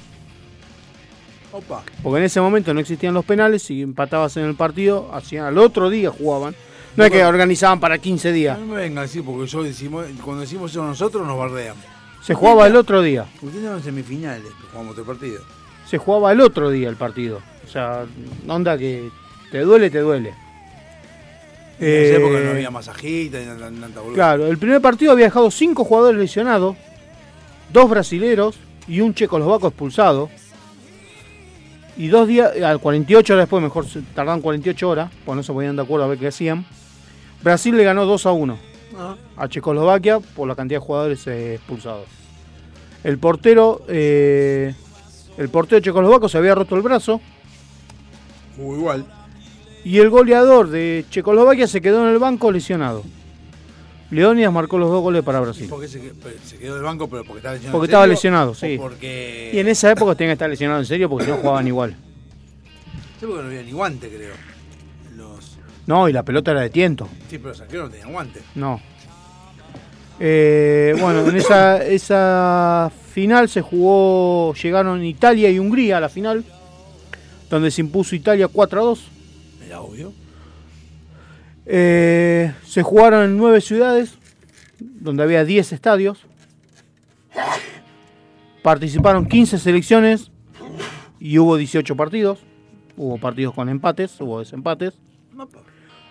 Opa. 1.52 1.82
Porque 2.02 2.18
en 2.18 2.24
ese 2.24 2.40
momento 2.40 2.74
no 2.74 2.80
existían 2.80 3.14
los 3.14 3.24
penales 3.24 3.70
y 3.70 3.80
empatabas 3.82 4.36
en 4.36 4.44
el 4.44 4.54
partido, 4.54 5.10
hacían 5.14 5.44
al 5.46 5.56
otro 5.58 5.88
día 5.88 6.10
jugaban. 6.10 6.54
No 6.98 7.04
es 7.04 7.12
que 7.12 7.24
organizaban 7.24 7.78
para 7.78 7.96
15 7.98 8.32
días. 8.32 8.58
No 8.58 8.66
me 8.66 8.76
venga 8.76 9.02
a 9.02 9.04
decir, 9.04 9.22
porque 9.24 9.46
yo 9.46 9.62
decimos, 9.62 10.04
cuando 10.24 10.40
decimos 10.40 10.72
eso 10.72 10.84
nosotros 10.84 11.24
nos 11.24 11.38
bardean. 11.38 11.76
Se 12.22 12.34
jugaba 12.34 12.66
el 12.66 12.74
otro 12.74 13.00
día. 13.02 13.24
Ustedes 13.40 13.64
en 13.64 13.82
semifinales, 13.84 14.42
que 14.42 14.66
jugamos 14.72 14.92
otro 14.92 15.04
partido. 15.04 15.40
se 15.86 15.96
jugaba 15.96 16.32
el 16.32 16.40
otro 16.40 16.70
día 16.70 16.88
el 16.88 16.96
partido. 16.96 17.40
O 17.64 17.70
sea, 17.70 18.04
onda 18.48 18.76
que 18.76 19.10
te 19.52 19.60
duele, 19.60 19.90
te 19.90 20.00
duele. 20.00 20.34
En 21.78 21.86
esa 22.04 22.16
época 22.16 22.38
Eh, 22.40 22.44
no 22.44 22.50
había 22.50 22.70
masajita 22.72 23.38
ni 23.38 23.46
tanta, 23.46 24.00
boluda. 24.00 24.14
Claro, 24.16 24.46
el 24.48 24.58
primer 24.58 24.80
partido 24.80 25.12
había 25.12 25.26
dejado 25.26 25.52
cinco 25.52 25.84
jugadores 25.84 26.18
lesionados, 26.20 26.76
dos 27.72 27.88
brasileros 27.88 28.58
y 28.88 29.00
un 29.02 29.14
checoslovaco 29.14 29.68
expulsado. 29.68 30.28
Y 31.96 32.08
dos 32.08 32.26
días, 32.26 32.50
al 32.60 32.80
48 32.80 33.34
horas 33.34 33.44
después, 33.44 33.62
mejor 33.62 33.86
tardaron 34.16 34.40
48 34.40 34.88
horas, 34.88 35.10
pues 35.24 35.36
no 35.36 35.42
se 35.44 35.52
ponían 35.52 35.76
de 35.76 35.82
acuerdo 35.82 36.04
a 36.04 36.08
ver 36.08 36.18
qué 36.18 36.26
hacían. 36.26 36.66
Brasil 37.42 37.76
le 37.76 37.84
ganó 37.84 38.04
2 38.06 38.26
a 38.26 38.32
1 38.32 38.58
Ah. 38.96 39.14
a 39.36 39.48
Checoslovaquia 39.48 40.18
por 40.18 40.48
la 40.48 40.56
cantidad 40.56 40.80
de 40.80 40.86
jugadores 40.86 41.26
eh, 41.28 41.54
expulsados. 41.54 42.06
El 43.04 43.18
portero, 43.18 43.82
eh, 43.88 44.74
el 45.36 45.48
portero 45.50 45.80
checoslovaco 45.80 46.28
se 46.28 46.36
había 46.38 46.54
roto 46.54 46.74
el 46.74 46.82
brazo. 46.82 47.20
Jugó 48.56 48.74
igual. 48.76 49.06
Y 49.84 49.98
el 49.98 50.10
goleador 50.10 50.68
de 50.68 51.04
Checoslovaquia 51.10 51.68
se 51.68 51.80
quedó 51.80 52.02
en 52.06 52.12
el 52.12 52.18
banco 52.18 52.50
lesionado. 52.50 53.04
Leónidas 54.10 54.52
marcó 54.52 54.78
los 54.78 54.90
dos 54.90 55.00
goles 55.02 55.22
para 55.22 55.38
Brasil. 55.38 55.68
¿Por 55.68 55.80
qué 55.80 55.86
se, 55.86 56.00
se 56.44 56.58
quedó 56.58 56.74
del 56.74 56.82
banco? 56.82 57.08
Pero 57.08 57.22
porque 57.24 57.38
estaba 57.38 57.54
lesionado. 57.54 57.72
Porque 57.78 57.84
en 57.84 57.90
estaba 57.90 58.06
lesionado, 58.06 58.50
¿O 58.50 58.54
sí. 58.54 58.76
Porque. 58.78 59.50
Y 59.52 59.58
en 59.58 59.68
esa 59.68 59.92
época 59.92 60.14
tenía 60.14 60.30
que 60.30 60.32
estar 60.32 60.50
lesionado 60.50 60.80
en 60.80 60.86
serio 60.86 61.08
porque 61.08 61.26
si 61.26 61.30
no 61.30 61.36
jugaban 61.36 61.66
igual. 61.68 61.94
Sí, 63.20 63.26
porque 63.26 63.42
no 63.42 63.48
había 63.48 63.62
ni 63.62 63.72
guante, 63.72 64.08
creo. 64.08 64.34
No, 65.88 66.06
y 66.06 66.12
la 66.12 66.22
pelota 66.22 66.50
era 66.50 66.60
de 66.60 66.68
tiento. 66.68 67.08
Sí, 67.30 67.38
pero 67.38 67.54
arqueros 67.58 67.86
no 67.86 67.90
tenían 67.90 68.12
guante. 68.12 68.42
No. 68.54 68.78
Eh, 70.20 70.94
bueno, 71.00 71.26
en 71.26 71.34
esa, 71.34 71.82
esa 71.82 72.92
final 73.10 73.48
se 73.48 73.62
jugó, 73.62 74.52
llegaron 74.52 75.02
Italia 75.02 75.50
y 75.50 75.58
Hungría 75.58 75.96
a 75.96 76.00
la 76.00 76.10
final, 76.10 76.44
donde 77.48 77.70
se 77.70 77.80
impuso 77.80 78.14
Italia 78.14 78.48
4 78.48 78.80
a 78.80 78.84
2. 78.84 79.08
Era 79.66 79.80
obvio. 79.80 80.12
Eh, 81.64 82.52
se 82.66 82.82
jugaron 82.82 83.24
en 83.24 83.38
nueve 83.38 83.62
ciudades, 83.62 84.18
donde 84.78 85.22
había 85.22 85.46
10 85.46 85.72
estadios. 85.72 86.18
Participaron 88.62 89.24
15 89.26 89.58
selecciones 89.58 90.30
y 91.18 91.38
hubo 91.38 91.56
18 91.56 91.96
partidos. 91.96 92.40
Hubo 92.98 93.16
partidos 93.16 93.54
con 93.54 93.70
empates, 93.70 94.20
hubo 94.20 94.40
desempates. 94.40 94.92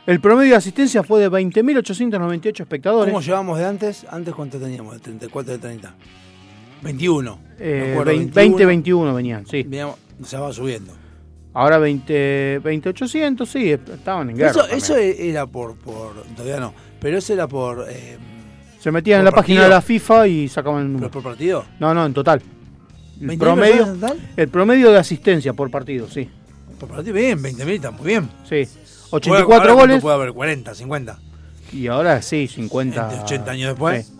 El 0.07 0.19
promedio 0.21 0.51
de 0.51 0.55
asistencia 0.55 1.03
fue 1.03 1.19
de 1.19 1.29
20.898 1.29 2.61
espectadores. 2.61 3.11
¿Cómo 3.13 3.21
llevamos 3.21 3.59
de 3.59 3.65
antes? 3.65 4.05
¿Antes 4.09 4.33
cuánto 4.33 4.57
teníamos? 4.57 4.93
¿De 4.93 4.99
34 4.99 5.51
de 5.53 5.59
30? 5.59 5.93
21. 6.81 7.39
Eh, 7.59 7.81
Me 7.87 7.91
acuerdo, 7.91 8.11
20, 8.35 8.65
21 8.65 9.13
venían, 9.13 9.45
sí. 9.45 9.63
Veníamos- 9.63 9.97
se 10.25 10.37
va 10.37 10.51
subiendo. 10.53 10.93
Ahora 11.53 11.77
20, 11.79 12.61
20.800, 12.63 13.45
sí, 13.49 13.71
estaban 13.71 14.29
en 14.29 14.37
guerra. 14.37 14.51
Eso, 14.51 14.67
eso 14.67 14.95
era 14.95 15.45
por, 15.45 15.75
por. 15.75 16.13
Todavía 16.35 16.59
no. 16.59 16.73
Pero 17.01 17.17
eso 17.17 17.33
era 17.33 17.47
por. 17.47 17.85
eh, 17.89 18.17
Se 18.79 18.91
metían 18.91 19.19
en 19.19 19.25
por 19.25 19.33
la 19.33 19.35
página 19.41 19.61
de 19.61 19.69
partido. 19.69 19.75
la 19.77 19.81
FIFA 19.81 20.27
y 20.27 20.47
sacaban 20.47 20.81
el 20.83 20.87
número. 20.93 21.09
¿Pero 21.11 21.21
por 21.21 21.31
partido? 21.31 21.65
No, 21.79 21.93
no, 21.93 22.05
en 22.05 22.13
total. 22.13 22.41
El 23.19 23.27
20.000 23.27 23.37
promedio, 23.39 23.83
en 23.87 23.99
total? 23.99 24.19
el 24.37 24.47
promedio 24.49 24.91
de 24.91 24.99
asistencia 24.99 25.51
por 25.53 25.69
partido, 25.71 26.07
sí. 26.07 26.29
Por 26.79 26.87
partido, 26.89 27.13
bien, 27.15 27.39
20.000 27.41 27.69
está 27.73 27.91
muy 27.91 28.05
bien. 28.05 28.29
Sí. 28.47 28.63
Ahora- 29.11 29.17
84 29.17 29.53
ahora 29.55 29.73
cuánto 29.73 29.81
goles. 29.81 30.01
puede 30.01 30.15
haber? 30.15 30.33
40, 30.33 30.75
50. 30.75 31.19
Y 31.73 31.87
ahora 31.87 32.21
sí, 32.21 32.47
50. 32.47 33.03
Entre 33.03 33.19
80 33.21 33.51
años 33.51 33.69
después. 33.69 34.05
Sí. 34.07 34.13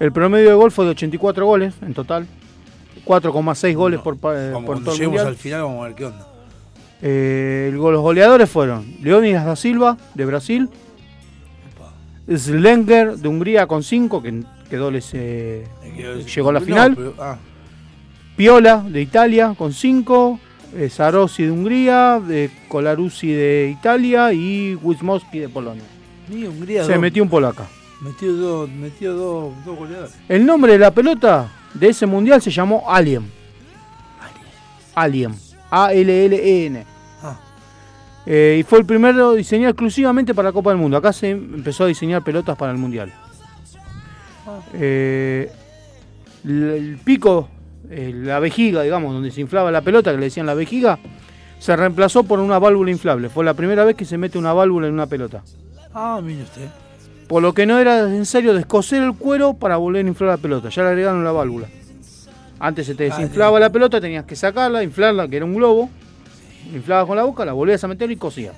El 0.00 0.12
promedio 0.12 0.48
de 0.48 0.54
gol 0.54 0.70
fue 0.72 0.84
de 0.84 0.90
84 0.92 1.46
goles 1.46 1.74
en 1.82 1.94
total. 1.94 2.26
4,6 3.04 3.74
goles 3.76 4.00
por, 4.00 4.16
pa- 4.18 4.34
eh, 4.36 4.50
Como 4.52 4.66
por 4.66 4.78
todo 4.80 4.90
el 4.92 4.96
lleguemos 4.98 5.12
mundial. 5.14 5.26
al 5.28 5.36
final, 5.36 5.62
vamos 5.62 5.80
a 5.84 5.86
ver 5.88 5.94
qué 5.96 6.04
onda. 6.06 6.26
Eh, 7.02 7.66
el 7.70 7.76
los 7.76 8.00
goleadores 8.00 8.48
fueron 8.48 8.96
Leónidas 9.02 9.44
da 9.44 9.56
Silva, 9.56 9.96
de 10.14 10.24
Brasil. 10.24 10.68
Slenger, 12.28 13.16
de 13.16 13.28
Hungría, 13.28 13.66
con 13.66 13.82
5, 13.82 14.22
que 14.22 14.42
quedó 14.70 14.90
les, 14.90 15.10
eh, 15.14 15.66
llegó 16.34 16.50
a 16.50 16.52
la 16.52 16.60
No, 16.60 16.66
final. 16.66 16.94
pero- 16.96 17.14
ah, 17.18 17.38
Piola, 18.36 18.84
de 18.88 19.02
Italia, 19.02 19.54
con 19.58 19.72
5. 19.72 20.38
Sarossi, 20.90 21.44
de 21.44 21.50
Hungría. 21.50 22.20
De 22.26 22.50
Colaruzzi, 22.68 23.28
de 23.32 23.74
Italia. 23.78 24.32
Y 24.32 24.74
Wismowski, 24.82 25.38
de 25.40 25.48
Polonia. 25.48 25.82
ni 26.28 26.44
Hungría. 26.44 26.84
Se 26.84 26.92
dos- 26.92 27.00
metió 27.00 27.22
un 27.22 27.28
polaca. 27.28 27.66
Metió 28.00 28.32
dos, 28.34 28.68
metió 28.70 29.12
dos, 29.14 29.52
dos 29.64 29.76
goleadores. 29.78 30.14
El 30.28 30.44
nombre 30.44 30.72
de 30.72 30.78
la 30.78 30.90
pelota 30.90 31.50
de 31.74 31.88
ese 31.88 32.04
mundial 32.06 32.42
se 32.42 32.50
llamó 32.50 32.84
Alien. 32.88 33.30
Alien. 34.94 35.34
A-L-L-E-N. 35.70 36.84
Ah. 37.22 37.38
Eh, 38.26 38.58
y 38.60 38.62
fue 38.64 38.78
el 38.80 38.84
primero 38.84 39.32
diseñado 39.34 39.70
exclusivamente 39.70 40.34
para 40.34 40.48
la 40.48 40.52
Copa 40.52 40.70
del 40.70 40.78
Mundo. 40.78 40.96
Acá 40.96 41.12
se 41.12 41.30
empezó 41.30 41.84
a 41.84 41.86
diseñar 41.86 42.22
pelotas 42.24 42.56
para 42.58 42.72
el 42.72 42.78
mundial. 42.78 43.12
Eh, 44.74 45.50
l- 46.44 46.76
el 46.76 46.98
pico, 46.98 47.48
eh, 47.48 47.61
la 47.92 48.38
vejiga, 48.38 48.82
digamos, 48.82 49.12
donde 49.12 49.30
se 49.30 49.40
inflaba 49.40 49.70
la 49.70 49.82
pelota, 49.82 50.10
que 50.12 50.18
le 50.18 50.24
decían 50.24 50.46
la 50.46 50.54
vejiga, 50.54 50.98
se 51.58 51.76
reemplazó 51.76 52.24
por 52.24 52.40
una 52.40 52.58
válvula 52.58 52.90
inflable. 52.90 53.28
Fue 53.28 53.44
la 53.44 53.54
primera 53.54 53.84
vez 53.84 53.96
que 53.96 54.04
se 54.04 54.18
mete 54.18 54.38
una 54.38 54.52
válvula 54.52 54.88
en 54.88 54.94
una 54.94 55.06
pelota. 55.06 55.42
Ah, 55.94 56.20
mire 56.22 56.42
usted. 56.42 56.68
Por 57.28 57.42
lo 57.42 57.54
que 57.54 57.66
no 57.66 57.78
era 57.78 58.00
en 58.00 58.26
serio 58.26 58.54
descoser 58.54 59.02
el 59.02 59.14
cuero 59.14 59.54
para 59.54 59.76
volver 59.76 60.04
a 60.04 60.08
inflar 60.08 60.30
la 60.30 60.36
pelota. 60.38 60.68
Ya 60.70 60.82
le 60.82 60.88
agregaron 60.88 61.24
la 61.24 61.32
válvula. 61.32 61.68
Antes 62.58 62.86
se 62.86 62.94
te 62.94 63.04
desinflaba 63.04 63.58
la 63.58 63.70
pelota, 63.70 64.00
tenías 64.00 64.24
que 64.24 64.36
sacarla, 64.36 64.82
inflarla, 64.82 65.28
que 65.28 65.36
era 65.36 65.44
un 65.44 65.54
globo. 65.54 65.90
Inflabas 66.72 67.06
con 67.06 67.16
la 67.16 67.24
boca, 67.24 67.44
la 67.44 67.52
volvías 67.52 67.82
a 67.84 67.88
meter 67.88 68.10
y 68.10 68.16
cosías. 68.16 68.54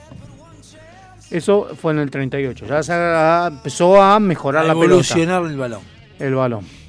Eso 1.31 1.69
fue 1.81 1.93
en 1.93 1.98
el 2.01 2.11
38. 2.11 2.66
Ya 2.66 2.82
se 2.82 2.93
ah, 2.94 3.48
empezó 3.51 4.01
a 4.01 4.20
mejorar 4.20 4.65
A 4.65 4.69
la 4.69 4.73
pelota. 4.74 4.90
evolucionar 4.93 5.43
el 5.44 5.56
balón. 5.56 5.81
El 6.19 6.35
balón. 6.35 6.84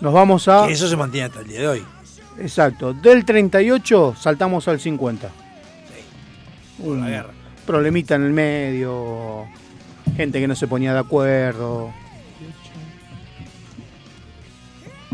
Nos 0.00 0.12
vamos 0.12 0.46
a. 0.48 0.66
Que 0.66 0.72
eso 0.72 0.88
se 0.88 0.96
mantiene 0.96 1.26
hasta 1.26 1.40
el 1.40 1.48
día 1.48 1.60
de 1.60 1.68
hoy. 1.68 1.84
Exacto. 2.38 2.92
Del 2.94 3.24
38 3.24 4.14
saltamos 4.18 4.68
al 4.68 4.78
50. 4.80 5.28
por 6.82 6.96
la 6.96 7.08
guerra. 7.08 7.30
Problemita 7.66 8.14
en 8.14 8.22
el 8.24 8.32
medio. 8.32 9.46
Gente 10.16 10.40
que 10.40 10.46
no 10.48 10.54
se 10.54 10.66
ponía 10.68 10.92
de 10.92 11.00
acuerdo. 11.00 11.92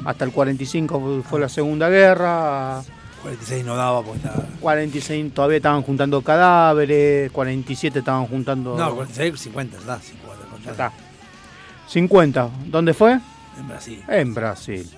Hasta 0.04 0.24
el 0.26 0.32
45 0.32 1.22
fue- 1.28 1.40
la 1.40 1.48
Segunda 1.48 1.88
Guerra. 1.88 2.82
46 3.22 3.64
no 3.64 3.74
daba 3.74 4.02
porque 4.02 4.18
estaba. 4.18 4.44
46 4.60 5.32
todavía 5.32 5.56
estaban 5.56 5.80
juntando 5.82 6.20
cadáveres. 6.20 7.30
47 7.32 8.00
estaban 8.00 8.26
juntando. 8.26 8.76
No, 8.76 8.94
46, 8.94 9.40
50, 9.40 9.78
da, 9.86 9.98
50. 9.98 10.44
Ya 10.64 10.70
está. 10.72 10.92
50. 11.88 12.50
¿Dónde 12.66 12.92
fue? 12.92 13.18
En 13.58 13.68
Brasil. 13.68 14.02
En 14.08 14.34
Brasil. 14.34 14.90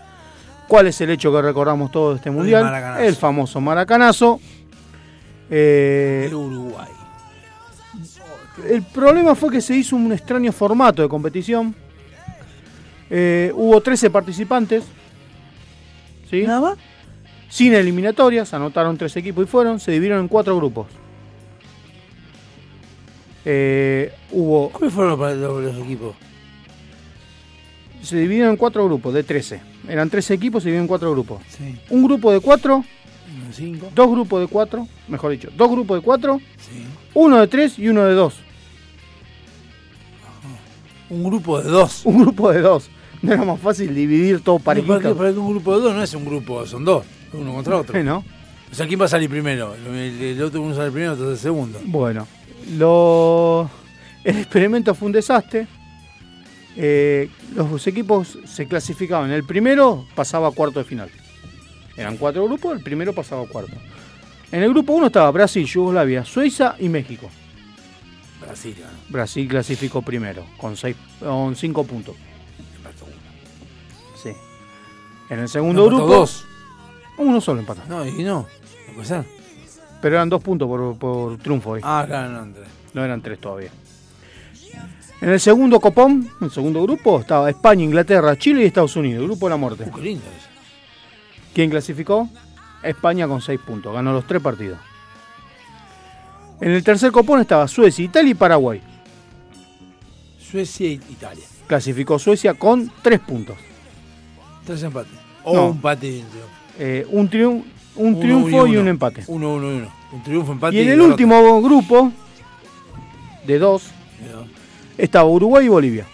¿Cuál 0.69 0.89
es 0.89 1.01
el 1.01 1.11
hecho 1.11 1.33
que 1.33 1.43
recordamos 1.43 1.91
todo 1.91 2.11
de 2.11 2.17
este 2.17 2.31
mundial? 2.31 2.65
El 3.07 3.15
famoso 3.17 3.61
maracanazo. 3.61 4.41
Eh, 5.49 6.29
Uruguay. 6.33 6.89
el 8.69 8.83
problema 8.83 9.35
fue 9.37 9.51
que 9.53 9.61
se 9.61 9.75
hizo 9.77 9.95
un 9.95 10.13
extraño 10.13 10.51
formato 10.53 11.03
de 11.03 11.09
competición. 11.09 11.75
Eh, 13.11 13.53
hubo 13.55 13.81
13 13.81 14.11
participantes. 14.11 14.83
¿sí? 16.29 16.43
¿Nada 16.45 16.61
más? 16.61 16.79
Sin 17.49 17.75
eliminatorias, 17.75 18.53
anotaron 18.55 18.99
tres 18.99 19.17
equipos 19.17 19.45
y 19.45 19.47
fueron. 19.47 19.79
Se 19.79 19.93
dividieron 19.93 20.23
en 20.23 20.29
cuatro 20.29 20.57
grupos. 20.57 20.89
Eh, 23.45 24.13
hubo. 24.33 24.71
¿Cuáles 24.71 24.93
fueron 24.93 25.19
los, 25.19 25.37
los- 25.37 25.63
los 25.77 25.85
equipos? 25.85 26.17
Se 28.07 28.17
dividieron 28.17 28.53
en 28.53 28.57
cuatro 28.57 28.85
grupos 28.85 29.13
de 29.15 29.25
13. 29.25 29.61
Eran 29.89 30.09
13 30.09 30.35
equipos, 30.35 30.63
se 30.63 30.69
dividieron 30.69 30.85
en 30.85 30.89
cuatro 30.89 31.11
grupos. 31.11 31.43
Sí. 31.49 31.75
Un 31.91 32.05
grupo 32.05 32.33
de 32.33 32.39
cuatro, 32.41 32.77
Uno, 32.77 33.53
cinco. 33.53 33.89
dos 33.95 34.11
grupos 34.11 34.41
de 34.41 34.47
cuatro, 34.47 34.87
mejor 35.09 35.33
dicho, 35.33 35.49
dos 35.57 35.69
grupos 35.71 35.99
de 35.99 36.03
cuatro, 36.05 36.41
uno 37.15 37.41
de 37.41 37.49
tres 37.49 37.79
y 37.81 37.89
uno 37.89 38.05
de 38.05 38.15
dos. 38.15 38.35
Un 41.11 41.25
grupo 41.25 41.61
de 41.61 41.69
dos. 41.71 42.03
Un 42.05 42.19
grupo 42.23 42.53
de 42.53 42.61
dos. 42.61 42.91
No 43.23 43.33
era 43.33 43.45
más 43.45 43.61
fácil 43.61 43.95
dividir 43.95 44.41
todo 44.41 44.59
¿Para 44.59 44.81
parejito. 44.81 45.17
para 45.17 45.33
qué 45.33 45.39
un 45.39 45.51
grupo 45.51 45.75
de 45.77 45.83
dos 45.83 45.95
no 45.95 46.03
es 46.03 46.15
un 46.15 46.25
grupo, 46.25 46.67
son 46.67 46.85
dos. 46.85 47.05
Uno 47.33 47.55
contra 47.55 47.77
otro. 47.79 48.03
¿No? 48.05 48.25
O 48.71 48.75
sea, 48.75 48.87
¿quién 48.87 49.01
va 49.01 49.07
a 49.07 49.09
salir 49.09 49.29
primero? 49.31 49.75
El, 49.75 50.21
el 50.23 50.43
otro 50.43 50.61
uno 50.61 50.75
sale 50.75 50.91
primero, 50.91 51.13
otro 51.15 51.31
el 51.33 51.39
segundo. 51.39 51.81
Bueno, 51.87 52.27
lo... 52.77 53.69
el 54.23 54.37
experimento 54.39 54.95
fue 54.95 55.07
un 55.07 55.13
desastre. 55.13 55.67
Eh, 56.77 57.31
los 57.55 57.87
equipos 57.87 58.39
se 58.47 58.67
clasificaban. 58.69 59.31
El 59.31 59.45
primero 59.45 60.07
pasaba 60.15 60.49
a 60.49 60.51
cuarto 60.51 60.79
de 60.79 60.85
final. 60.85 61.11
Eran 61.97 62.17
cuatro 62.19 62.45
grupos, 62.45 62.77
el 62.77 62.83
primero 62.83 63.15
pasaba 63.15 63.43
a 63.43 63.47
cuarto. 63.47 63.73
En 64.53 64.63
el 64.63 64.71
grupo 64.71 64.93
1 64.93 65.07
estaba 65.07 65.31
Brasil, 65.31 65.65
Yugoslavia, 65.67 66.25
Suiza 66.25 66.77
y 66.79 66.89
México. 66.89 67.29
Brasil, 68.41 68.77
¿no? 68.79 68.87
Brasil 69.09 69.49
clasificó 69.49 70.03
primero, 70.03 70.45
con, 70.59 70.77
seis, 70.77 70.95
con 71.19 71.57
cinco 71.57 71.85
puntos. 71.85 72.15
Sí. 74.23 74.31
En 75.31 75.41
el 75.41 75.49
segundo 75.49 75.81
No, 75.83 75.87
empató 75.89 76.05
grupo. 76.05 76.21
dos. 76.21 76.45
Uno 77.19 77.41
solo 77.41 77.61
empató. 77.61 77.83
No, 77.89 78.07
y 78.07 78.23
no. 78.23 78.47
No 78.89 78.95
puede 78.95 79.09
ser. 79.09 79.25
Pero 80.03 80.17
eran 80.17 80.29
dos 80.29 80.43
puntos 80.43 80.69
por, 80.69 80.97
por 80.99 81.39
triunfo 81.39 81.75
ahí. 81.75 81.81
Ah, 81.83 82.05
claro, 82.07 82.29
no, 82.31 82.39
Andrés. 82.41 82.69
No 82.93 83.05
eran 83.05 83.23
tres 83.23 83.39
todavía. 83.41 83.71
En 85.21 85.31
el 85.31 85.41
segundo 85.41 85.81
copón, 85.81 86.29
el 86.41 86.51
segundo 86.51 86.83
grupo, 86.83 87.21
estaba 87.21 87.49
España, 87.49 87.83
Inglaterra, 87.83 88.37
Chile 88.37 88.63
y 88.63 88.67
Estados 88.67 88.97
Unidos, 88.97 89.23
el 89.23 89.27
grupo 89.29 89.47
de 89.47 89.51
la 89.51 89.57
muerte. 89.57 89.91
Qué 89.95 90.01
lindo 90.03 90.25
eso. 90.37 90.47
¿Quién 91.55 91.71
clasificó? 91.71 92.29
España 92.83 93.27
con 93.27 93.41
seis 93.41 93.59
puntos, 93.67 93.95
ganó 93.95 94.13
los 94.13 94.27
tres 94.27 94.43
partidos. 94.43 94.79
En 96.61 96.71
el 96.71 96.85
tercer 96.85 97.11
copón 97.13 97.41
estaba 97.41 97.67
Suecia, 97.67 98.05
Italia 98.05 98.31
y 98.31 98.35
Paraguay. 98.35 98.81
Suecia 100.39 100.87
e 100.87 100.93
Italia. 100.93 101.45
Clasificó 101.67 102.19
Suecia 102.19 102.55
con 102.55 102.91
tres 103.03 103.21
puntos. 103.21 103.57
Tres 104.65 104.83
empates. 104.83 105.13
O 105.45 105.55
No. 105.55 105.65
un 105.69 105.71
empate. 105.77 106.23
Eh, 106.79 107.07
un 107.11 107.29
triun- 107.31 107.65
un 107.97 108.09
Uno, 108.15 108.19
triunfo 108.21 108.57
uno 108.57 108.67
y, 108.67 108.71
uno. 108.73 108.81
un 108.83 108.89
empate. 108.89 109.25
Uno, 109.29 109.55
uno 109.55 109.73
y 109.73 109.77
uno. 109.77 109.93
Un 110.13 110.23
triunfo, 110.23 110.53
empate 110.53 110.77
Y 110.77 110.81
en 110.81 110.85
el 110.85 110.91
derrota. 110.97 111.11
último 111.13 111.63
grupo, 111.63 112.13
de 113.47 113.59
dos, 113.59 113.91
estaba 114.99 115.29
Uruguay 115.29 115.67
y 115.67 115.69
Bolivia. 115.69 116.07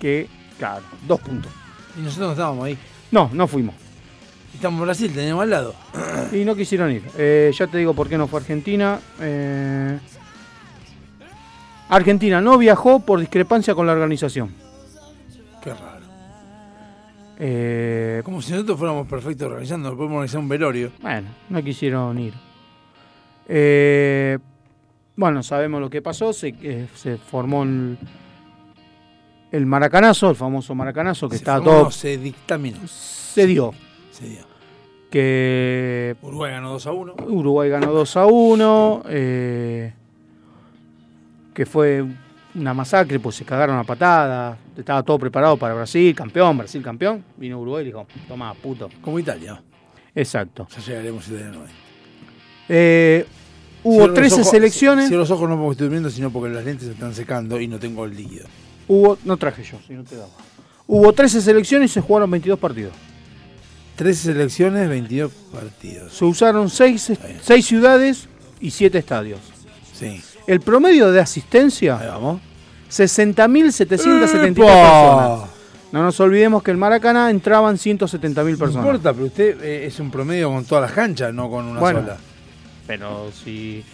Que, 0.00 0.28
claro, 0.58 0.82
dos 1.06 1.20
puntos. 1.20 1.50
Y 1.98 2.00
nosotros 2.02 2.26
no 2.28 2.32
estábamos 2.32 2.64
ahí. 2.66 2.78
No, 3.10 3.30
no 3.32 3.46
fuimos. 3.46 3.74
Estamos 4.54 4.78
en 4.78 4.84
Brasil, 4.84 5.12
teníamos 5.14 5.42
al 5.42 5.50
lado. 5.50 5.74
Y 6.32 6.44
no 6.44 6.54
quisieron 6.54 6.90
ir. 6.90 7.02
Eh, 7.16 7.52
ya 7.56 7.66
te 7.66 7.78
digo 7.78 7.94
por 7.94 8.08
qué 8.08 8.16
no 8.16 8.26
fue 8.26 8.40
Argentina. 8.40 8.98
Eh, 9.20 9.98
Argentina 11.88 12.40
no 12.40 12.58
viajó 12.58 13.00
por 13.00 13.20
discrepancia 13.20 13.74
con 13.74 13.86
la 13.86 13.92
organización. 13.92 14.54
Qué 15.62 15.70
raro. 15.70 16.06
Eh, 17.38 18.22
Como 18.24 18.40
si 18.40 18.52
nosotros 18.52 18.78
fuéramos 18.78 19.06
perfectos 19.06 19.46
organizando, 19.46 19.90
podemos 19.90 20.16
organizar 20.16 20.40
un 20.40 20.48
velorio. 20.48 20.90
Bueno, 21.02 21.28
no 21.50 21.62
quisieron 21.62 22.18
ir. 22.18 22.34
Eh, 23.48 24.38
bueno, 25.16 25.42
sabemos 25.42 25.80
lo 25.80 25.90
que 25.90 26.02
pasó. 26.02 26.32
Se, 26.32 26.54
eh, 26.62 26.86
se 26.94 27.16
formó 27.16 27.62
el, 27.64 27.96
el 29.52 29.66
maracanazo, 29.66 30.30
el 30.30 30.36
famoso 30.36 30.74
maracanazo, 30.74 31.28
que 31.28 31.36
Se 31.36 31.42
estaba 31.42 31.58
formó, 31.58 31.70
todo. 31.72 31.84
no, 31.84 31.90
se 31.90 32.18
dictaminó. 32.18 32.78
Se 32.86 33.46
dio. 33.46 33.72
Se 34.10 34.28
dio. 34.28 34.46
Que 35.10 36.16
Uruguay 36.20 36.50
ganó 36.52 36.72
2 36.72 36.86
a 36.86 36.92
1. 36.92 37.14
Uruguay 37.28 37.70
ganó 37.70 37.92
2 37.92 38.16
a 38.16 38.26
1. 38.26 39.02
eh, 39.08 39.92
que 41.54 41.64
fue 41.64 42.04
una 42.54 42.74
masacre, 42.74 43.18
pues 43.18 43.36
se 43.36 43.44
cagaron 43.44 43.78
a 43.78 43.84
patadas. 43.84 44.58
Estaba 44.76 45.02
todo 45.02 45.18
preparado 45.18 45.56
para 45.56 45.74
Brasil, 45.74 46.14
campeón, 46.14 46.58
Brasil 46.58 46.82
campeón. 46.82 47.24
Vino 47.36 47.58
Uruguay 47.60 47.82
y 47.82 47.86
dijo: 47.86 48.06
Toma, 48.28 48.52
puto. 48.54 48.88
Como 49.00 49.18
Italia. 49.18 49.62
Exacto. 50.14 50.66
Ya 50.76 50.80
llegaremos 50.82 51.26
italiano. 51.28 51.60
Eh, 52.68 53.26
hubo 53.86 53.92
Cierro 53.94 54.06
los 54.08 54.14
13 54.14 54.34
ojos- 54.36 54.50
selecciones. 54.50 55.06
Cierro 55.08 55.20
los 55.20 55.30
ojos 55.30 55.48
no 55.48 55.56
porque 55.56 55.72
estoy 55.72 55.84
durmiendo, 55.86 56.10
sino 56.10 56.30
porque 56.30 56.54
las 56.54 56.64
lentes 56.64 56.86
se 56.86 56.92
están 56.94 57.14
secando 57.14 57.60
y 57.60 57.68
no 57.68 57.78
tengo 57.78 58.04
el 58.04 58.16
líquido. 58.16 58.46
Hubo, 58.88 59.18
no 59.24 59.36
traje 59.36 59.62
yo, 59.64 59.78
si 59.86 59.94
no 59.94 60.04
te 60.04 60.16
daba. 60.16 60.28
Hubo 60.86 61.12
13 61.12 61.40
selecciones 61.40 61.90
y 61.90 61.94
se 61.94 62.00
jugaron 62.00 62.30
22 62.30 62.58
partidos. 62.58 62.92
13 63.96 64.32
selecciones, 64.32 64.88
22 64.88 65.32
partidos. 65.52 66.12
Se 66.12 66.24
usaron 66.24 66.68
6, 66.70 67.10
ciudades 67.62 68.28
y 68.60 68.70
7 68.70 68.98
estadios. 68.98 69.40
Sí. 69.92 70.20
El 70.46 70.60
promedio 70.60 71.10
de 71.10 71.18
asistencia, 71.20 71.98
60.773 72.90 74.52
¡Epa! 74.52 74.64
personas. 74.66 75.50
No 75.92 76.02
nos 76.02 76.18
olvidemos 76.20 76.62
que 76.62 76.70
el 76.70 76.76
Maracaná 76.76 77.30
entraban 77.30 77.76
170.000 77.78 78.52
No 78.52 78.58
personas. 78.58 78.84
importa, 78.86 79.12
pero 79.12 79.26
usted 79.26 79.62
eh, 79.62 79.86
es 79.86 79.98
un 79.98 80.10
promedio 80.10 80.50
con 80.50 80.64
todas 80.64 80.82
las 80.82 80.92
canchas, 80.92 81.32
no 81.32 81.48
con 81.48 81.64
una 81.64 81.80
Bueno, 81.80 82.00
sola. 82.00 82.16
Pero 82.86 83.30
si, 83.32 83.84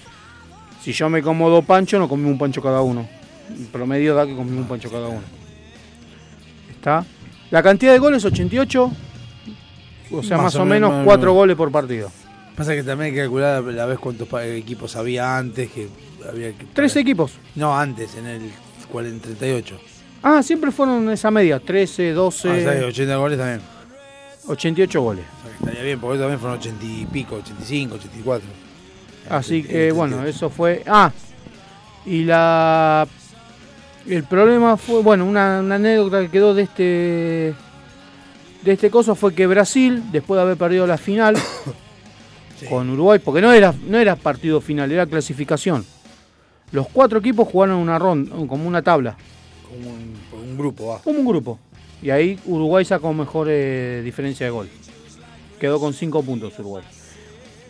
si 0.83 0.93
yo 0.93 1.09
me 1.09 1.23
como 1.23 1.49
dos 1.49 1.65
panchos, 1.65 1.99
no 1.99 2.09
comí 2.09 2.29
un 2.29 2.39
pancho 2.39 2.62
cada 2.62 2.83
uno. 2.83 3.09
El 3.51 3.67
promedio 3.67 4.15
da 4.15 4.27
que 4.27 4.35
comí 4.35 4.57
un 4.57 4.67
pancho 4.67 4.91
cada 4.91 5.09
uno. 5.09 5.23
¿Está? 6.71 7.05
La 7.51 7.62
cantidad 7.62 7.93
de 7.93 7.99
goles, 7.99 8.25
88. 8.25 8.93
O 10.12 10.23
sea, 10.23 10.39
más, 10.39 10.55
o 10.57 10.65
menos 10.65 11.05
4 11.05 11.33
goles 11.33 11.57
por 11.57 11.71
partido. 11.71 12.11
Pasa 12.57 12.75
que 12.75 12.83
también 12.83 13.07
hay 13.07 13.12
que 13.12 13.23
calcular 13.23 13.62
la 13.62 13.87
vez 13.87 13.99
cuántos 13.99 14.29
equipos 14.45 14.95
había 14.97 15.39
antes, 15.39 15.71
que 15.71 15.89
había 16.29 16.53
que... 16.53 16.67
Tres 16.73 16.97
equipos. 16.97 17.33
No, 17.55 17.77
antes, 17.77 18.15
en 18.17 18.27
el 18.27 18.51
40, 18.91 19.25
38. 19.25 19.81
Ah, 20.23 20.43
siempre 20.43 20.71
fueron 20.71 21.11
esa 21.11 21.31
media, 21.31 21.59
13, 21.59 22.12
12, 22.12 22.51
Ah, 22.51 22.73
bien, 22.73 22.85
80 22.85 23.17
goles 23.17 23.39
también. 23.39 23.61
88 24.47 25.01
goles. 25.01 25.25
O 25.25 25.43
sea, 25.43 25.51
que 25.51 25.57
estaría 25.65 25.83
bien, 25.83 26.01
porque 26.01 26.19
también 26.19 26.39
fueron 26.39 26.59
80 26.59 26.85
y 26.85 27.07
pico, 27.07 27.37
85, 27.37 27.95
84. 27.95 28.49
Así 29.28 29.62
que 29.62 29.92
bueno, 29.92 30.25
eso 30.25 30.51
fue. 30.51 30.83
Ah, 30.86 31.12
y 32.05 32.25
la. 32.25 33.07
El 34.07 34.25
problema 34.25 34.76
fue, 34.76 35.01
bueno, 35.01 35.25
una, 35.25 35.60
una 35.60 35.76
anécdota 35.76 36.20
que 36.20 36.28
quedó 36.28 36.55
de 36.55 36.62
este. 36.62 37.55
De 38.62 38.73
este 38.73 38.91
coso 38.91 39.15
fue 39.15 39.34
que 39.34 39.47
Brasil, 39.47 40.02
después 40.12 40.39
de 40.39 40.42
haber 40.42 40.57
perdido 40.57 40.86
la 40.86 40.97
final 40.99 41.36
con 42.68 42.91
Uruguay, 42.91 43.18
porque 43.18 43.41
no 43.41 43.52
era, 43.52 43.75
no 43.86 43.99
era 43.99 44.15
partido 44.17 44.60
final, 44.60 44.91
era 44.92 45.07
clasificación. 45.07 45.84
Los 46.70 46.89
cuatro 46.89 47.18
equipos 47.18 47.49
jugaron 47.49 47.76
una 47.76 47.99
ronda, 47.99 48.34
como 48.47 48.67
una 48.67 48.81
tabla, 48.81 49.17
Como 49.68 49.91
un, 49.91 50.17
un 50.51 50.57
grupo, 50.57 50.86
va. 50.86 50.99
como 51.01 51.18
un 51.20 51.26
grupo. 51.26 51.59
Y 52.01 52.10
ahí 52.10 52.39
Uruguay 52.47 52.84
sacó 52.84 53.12
mejor 53.12 53.49
eh, 53.51 54.01
diferencia 54.05 54.47
de 54.47 54.51
gol. 54.51 54.68
Quedó 55.60 55.78
con 55.78 55.92
cinco 55.92 56.23
puntos 56.23 56.59
Uruguay. 56.59 56.84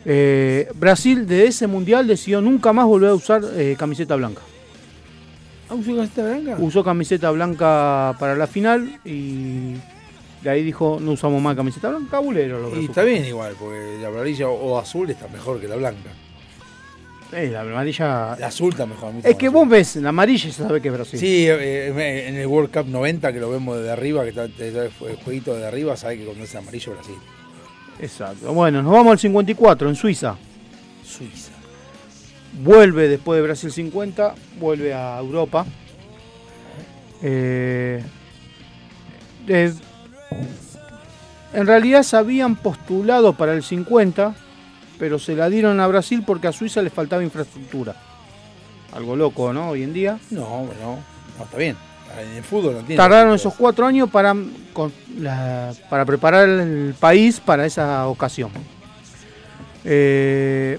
Eh, 0.05 0.69
Brasil 0.75 1.27
de 1.27 1.47
ese 1.47 1.67
mundial 1.67 2.07
decidió 2.07 2.41
nunca 2.41 2.73
más 2.73 2.87
volver 2.87 3.11
a 3.11 3.15
usar 3.15 3.43
eh, 3.55 3.77
camiseta 3.79 4.17
blanca. 4.17 4.43
¿Ah, 5.69 5.75
usó 5.75 5.95
camiseta 5.95 6.23
blanca? 6.23 6.57
Usó 6.59 6.85
camiseta 6.85 7.31
blanca 7.31 8.17
para 8.19 8.37
la 8.37 8.47
final 8.47 9.01
y 9.05 9.75
de 10.43 10.51
ahí 10.51 10.63
dijo 10.63 10.99
no 11.01 11.13
usamos 11.13 11.41
más 11.41 11.57
camiseta 11.57 11.89
blanca, 11.89 12.19
bulero 12.19 12.61
lo 12.61 12.81
Y 12.81 12.87
está 12.87 13.05
bien 13.05 13.25
igual, 13.25 13.55
porque 13.59 13.99
la 14.01 14.09
amarilla 14.09 14.49
o 14.49 14.79
azul 14.79 15.09
está 15.11 15.29
mejor 15.29 15.61
que 15.61 15.69
la 15.69 15.77
blanca. 15.77 16.11
Eh, 17.33 17.49
la 17.51 17.63
amarilla. 17.63 18.37
La 18.39 18.49
azul 18.49 18.73
está 18.73 18.85
mejor. 18.85 19.15
Es 19.23 19.37
que 19.37 19.49
vos 19.49 19.67
ves 19.67 19.97
la 19.97 20.11
amarilla 20.11 20.49
y 20.49 20.53
se 20.53 20.63
sabe 20.63 20.83
que 20.83 20.89
es 20.89 20.95
Brasil. 20.95 21.19
Sí, 21.19 21.47
eh, 21.49 22.27
en 22.29 22.37
el 22.37 22.47
World 22.47 22.71
Cup 22.71 22.87
90 22.89 23.33
que 23.33 23.41
lo 23.41 23.51
vemos 23.51 23.79
desde 23.79 23.91
arriba, 23.91 24.23
que 24.25 24.31
está 24.31 24.45
está 24.45 24.85
el 24.85 25.17
jueguito 25.25 25.55
desde 25.55 25.67
arriba, 25.67 25.97
sabe 25.97 26.19
que 26.19 26.25
cuando 26.27 26.45
es 26.45 26.55
amarillo 26.55 26.93
Brasil. 26.93 27.15
Exacto. 28.01 28.53
Bueno, 28.53 28.83
nos 28.83 28.93
vamos 28.93 29.13
al 29.13 29.19
54 29.19 29.89
en 29.89 29.95
Suiza. 29.95 30.37
Suiza. 31.05 31.53
Vuelve 32.63 33.09
después 33.09 33.39
de 33.39 33.43
Brasil 33.43 33.73
50, 33.73 34.35
vuelve 34.59 34.93
a 34.93 35.19
Europa. 35.19 35.65
Eh, 37.23 38.03
eh, 39.49 39.73
en 41.53 41.67
realidad 41.67 42.03
se 42.03 42.17
habían 42.17 42.57
postulado 42.57 43.35
para 43.35 43.53
el 43.55 43.63
50, 43.63 44.35
pero 44.99 45.19
se 45.19 45.35
la 45.35 45.49
dieron 45.49 45.81
a 45.81 45.87
Brasil 45.87 46.23
porque 46.27 46.49
a 46.49 46.53
Suiza 46.53 46.83
le 46.83 46.91
faltaba 46.91 47.23
infraestructura. 47.23 47.95
Algo 48.93 49.17
loco, 49.17 49.53
¿no? 49.53 49.71
Hoy 49.71 49.83
en 49.83 49.93
día. 49.93 50.19
No, 50.31 50.45
bueno, 50.65 50.99
no, 51.39 51.45
está 51.45 51.57
bien. 51.57 51.77
En 52.21 52.29
el 52.37 52.43
fútbol 52.45 52.75
no 52.75 52.79
tiene. 52.81 52.97
Tardaron 52.97 53.35
esos 53.35 53.55
cuatro 53.55 53.87
años 53.87 54.11
para, 54.11 54.35
con 54.73 54.93
la- 55.19 55.73
para 55.89 56.05
preparar 56.05 56.49
el 56.49 56.95
país 56.99 57.41
para 57.41 57.65
esa 57.67 58.07
ocasión. 58.09 58.51
Eh, 59.85 60.79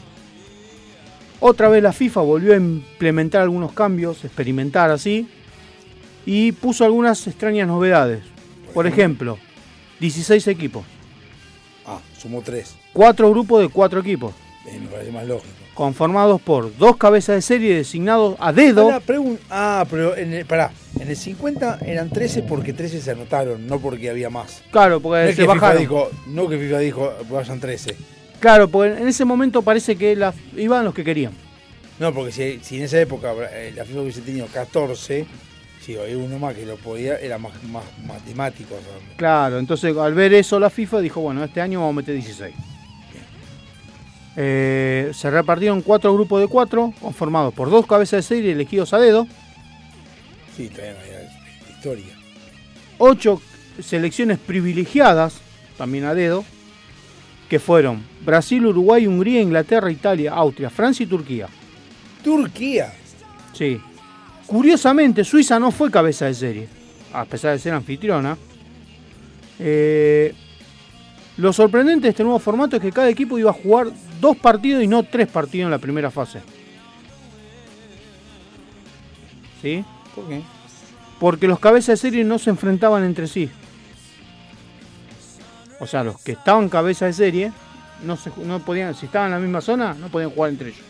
otra 1.39 1.67
vez 1.69 1.83
la 1.83 1.91
FIFA 1.91 2.21
volvió 2.21 2.53
a 2.53 2.57
implementar 2.57 3.41
algunos 3.41 3.73
cambios, 3.73 4.23
experimentar 4.23 4.89
así, 4.91 5.27
y 6.25 6.53
puso 6.53 6.85
algunas 6.85 7.25
extrañas 7.27 7.67
novedades. 7.67 8.23
Por 8.73 8.87
ejemplo, 8.87 9.37
16 9.99 10.47
equipos, 10.47 10.83
Ah, 11.85 11.99
sumó 12.17 12.41
tres. 12.41 12.75
cuatro 12.93 13.29
grupos 13.29 13.61
de 13.61 13.69
cuatro 13.69 13.99
equipos, 13.99 14.33
Eh, 14.65 14.79
me 14.79 14.87
parece 14.87 15.11
más 15.11 15.25
lógico. 15.27 15.53
Conformados 15.73 16.41
por 16.41 16.75
dos 16.77 16.97
cabezas 16.97 17.35
de 17.35 17.41
serie 17.41 17.75
designados 17.75 18.35
a 18.39 18.51
dedo. 18.53 18.91
Ah, 19.49 19.85
pero 19.89 20.15
en 20.15 20.33
el, 20.33 20.45
pará, 20.45 20.71
en 20.99 21.07
el 21.09 21.15
50 21.17 21.79
eran 21.85 22.09
13 22.09 22.43
porque 22.43 22.73
13 22.73 23.01
se 23.01 23.11
anotaron, 23.11 23.65
no 23.67 23.79
porque 23.79 24.09
había 24.09 24.29
más. 24.29 24.61
Claro, 24.71 24.99
porque 24.99 25.25
no 25.25 25.29
se 25.31 25.35
que 25.47 25.51
FIFA 25.53 25.75
dijo, 25.75 26.09
no 26.27 26.47
que 26.47 26.57
FIFA 26.57 26.79
dijo 26.79 27.13
vayan 27.29 27.59
13. 27.59 27.95
Claro, 28.39 28.67
porque 28.67 28.93
en 29.01 29.07
ese 29.07 29.25
momento 29.25 29.61
parece 29.61 29.95
que 29.95 30.15
la- 30.15 30.33
iban 30.57 30.83
los 30.85 30.93
que 30.93 31.03
querían. 31.03 31.31
No, 31.99 32.13
porque 32.13 32.31
si, 32.31 32.59
si 32.63 32.77
en 32.77 32.83
esa 32.83 32.99
época 32.99 33.33
eh, 33.53 33.71
la 33.75 33.85
FIFA 33.85 34.01
hubiese 34.01 34.21
tenido 34.21 34.47
14, 34.47 35.25
si 35.79 35.95
había 35.97 36.17
uno 36.17 36.39
más 36.39 36.53
que 36.55 36.65
lo 36.65 36.75
podía, 36.75 37.17
era 37.17 37.37
más, 37.37 37.51
más 37.71 37.83
matemático. 38.05 38.75
o 38.75 38.79
sea, 38.79 39.15
Claro, 39.15 39.59
entonces 39.59 39.95
al 39.97 40.13
ver 40.13 40.33
eso 40.33 40.59
la 40.59 40.69
FIFA 40.69 40.99
dijo, 41.01 41.21
bueno, 41.21 41.43
este 41.43 41.61
año 41.61 41.79
vamos 41.79 41.93
a 41.93 41.97
meter 41.97 42.15
16. 42.15 42.53
Eh, 44.35 45.11
se 45.13 45.29
repartieron 45.29 45.81
cuatro 45.81 46.13
grupos 46.13 46.41
de 46.41 46.47
cuatro, 46.47 46.93
conformados 46.99 47.53
por 47.53 47.69
dos 47.69 47.85
cabezas 47.85 48.17
de 48.17 48.35
serie 48.35 48.51
elegidos 48.51 48.93
a 48.93 48.99
dedo, 48.99 49.27
sí, 50.57 50.69
todavía 50.69 50.93
no 50.93 50.99
había 50.99 51.75
historia. 51.75 52.15
ocho 52.97 53.41
selecciones 53.79 54.39
privilegiadas, 54.39 55.35
también 55.77 56.05
a 56.05 56.15
dedo, 56.15 56.43
que 57.47 57.59
fueron 57.59 58.03
Brasil, 58.25 58.65
Uruguay, 58.65 59.05
Hungría, 59.05 59.41
Inglaterra, 59.41 59.91
Italia, 59.91 60.33
Austria, 60.33 60.69
Francia 60.71 61.03
y 61.03 61.07
Turquía. 61.07 61.47
Turquía. 62.23 62.93
Sí. 63.53 63.79
Curiosamente, 64.47 65.23
Suiza 65.23 65.59
no 65.59 65.71
fue 65.71 65.91
cabeza 65.91 66.25
de 66.25 66.33
serie, 66.33 66.67
a 67.13 67.25
pesar 67.25 67.53
de 67.53 67.59
ser 67.59 67.73
anfitriona. 67.73 68.37
Eh, 69.59 70.33
lo 71.37 71.53
sorprendente 71.53 72.03
de 72.03 72.09
este 72.09 72.23
nuevo 72.23 72.39
formato 72.39 72.75
es 72.75 72.81
que 72.81 72.91
cada 72.91 73.09
equipo 73.09 73.37
iba 73.37 73.51
a 73.51 73.53
jugar 73.53 73.87
dos 74.23 74.37
partidos 74.37 74.81
y 74.81 74.87
no 74.87 75.03
tres 75.03 75.27
partidos 75.27 75.65
en 75.65 75.71
la 75.71 75.77
primera 75.79 76.09
fase. 76.09 76.39
¿Sí? 79.61 79.83
¿Por 80.15 80.27
qué? 80.27 80.41
Porque 81.19 81.47
los 81.47 81.59
cabezas 81.59 81.87
de 82.01 82.09
serie 82.09 82.23
no 82.23 82.39
se 82.39 82.49
enfrentaban 82.49 83.03
entre 83.03 83.27
sí. 83.27 83.49
O 85.79 85.87
sea, 85.87 86.03
los 86.03 86.19
que 86.21 86.33
estaban 86.33 86.69
cabeza 86.69 87.05
de 87.05 87.13
serie 87.13 87.51
no 88.03 88.15
se, 88.17 88.31
no 88.43 88.59
podían, 88.59 88.95
si 88.95 89.05
estaban 89.05 89.27
en 89.27 89.33
la 89.33 89.39
misma 89.39 89.61
zona, 89.61 89.93
no 89.93 90.07
podían 90.09 90.31
jugar 90.31 90.49
entre 90.51 90.69
ellos. 90.69 90.81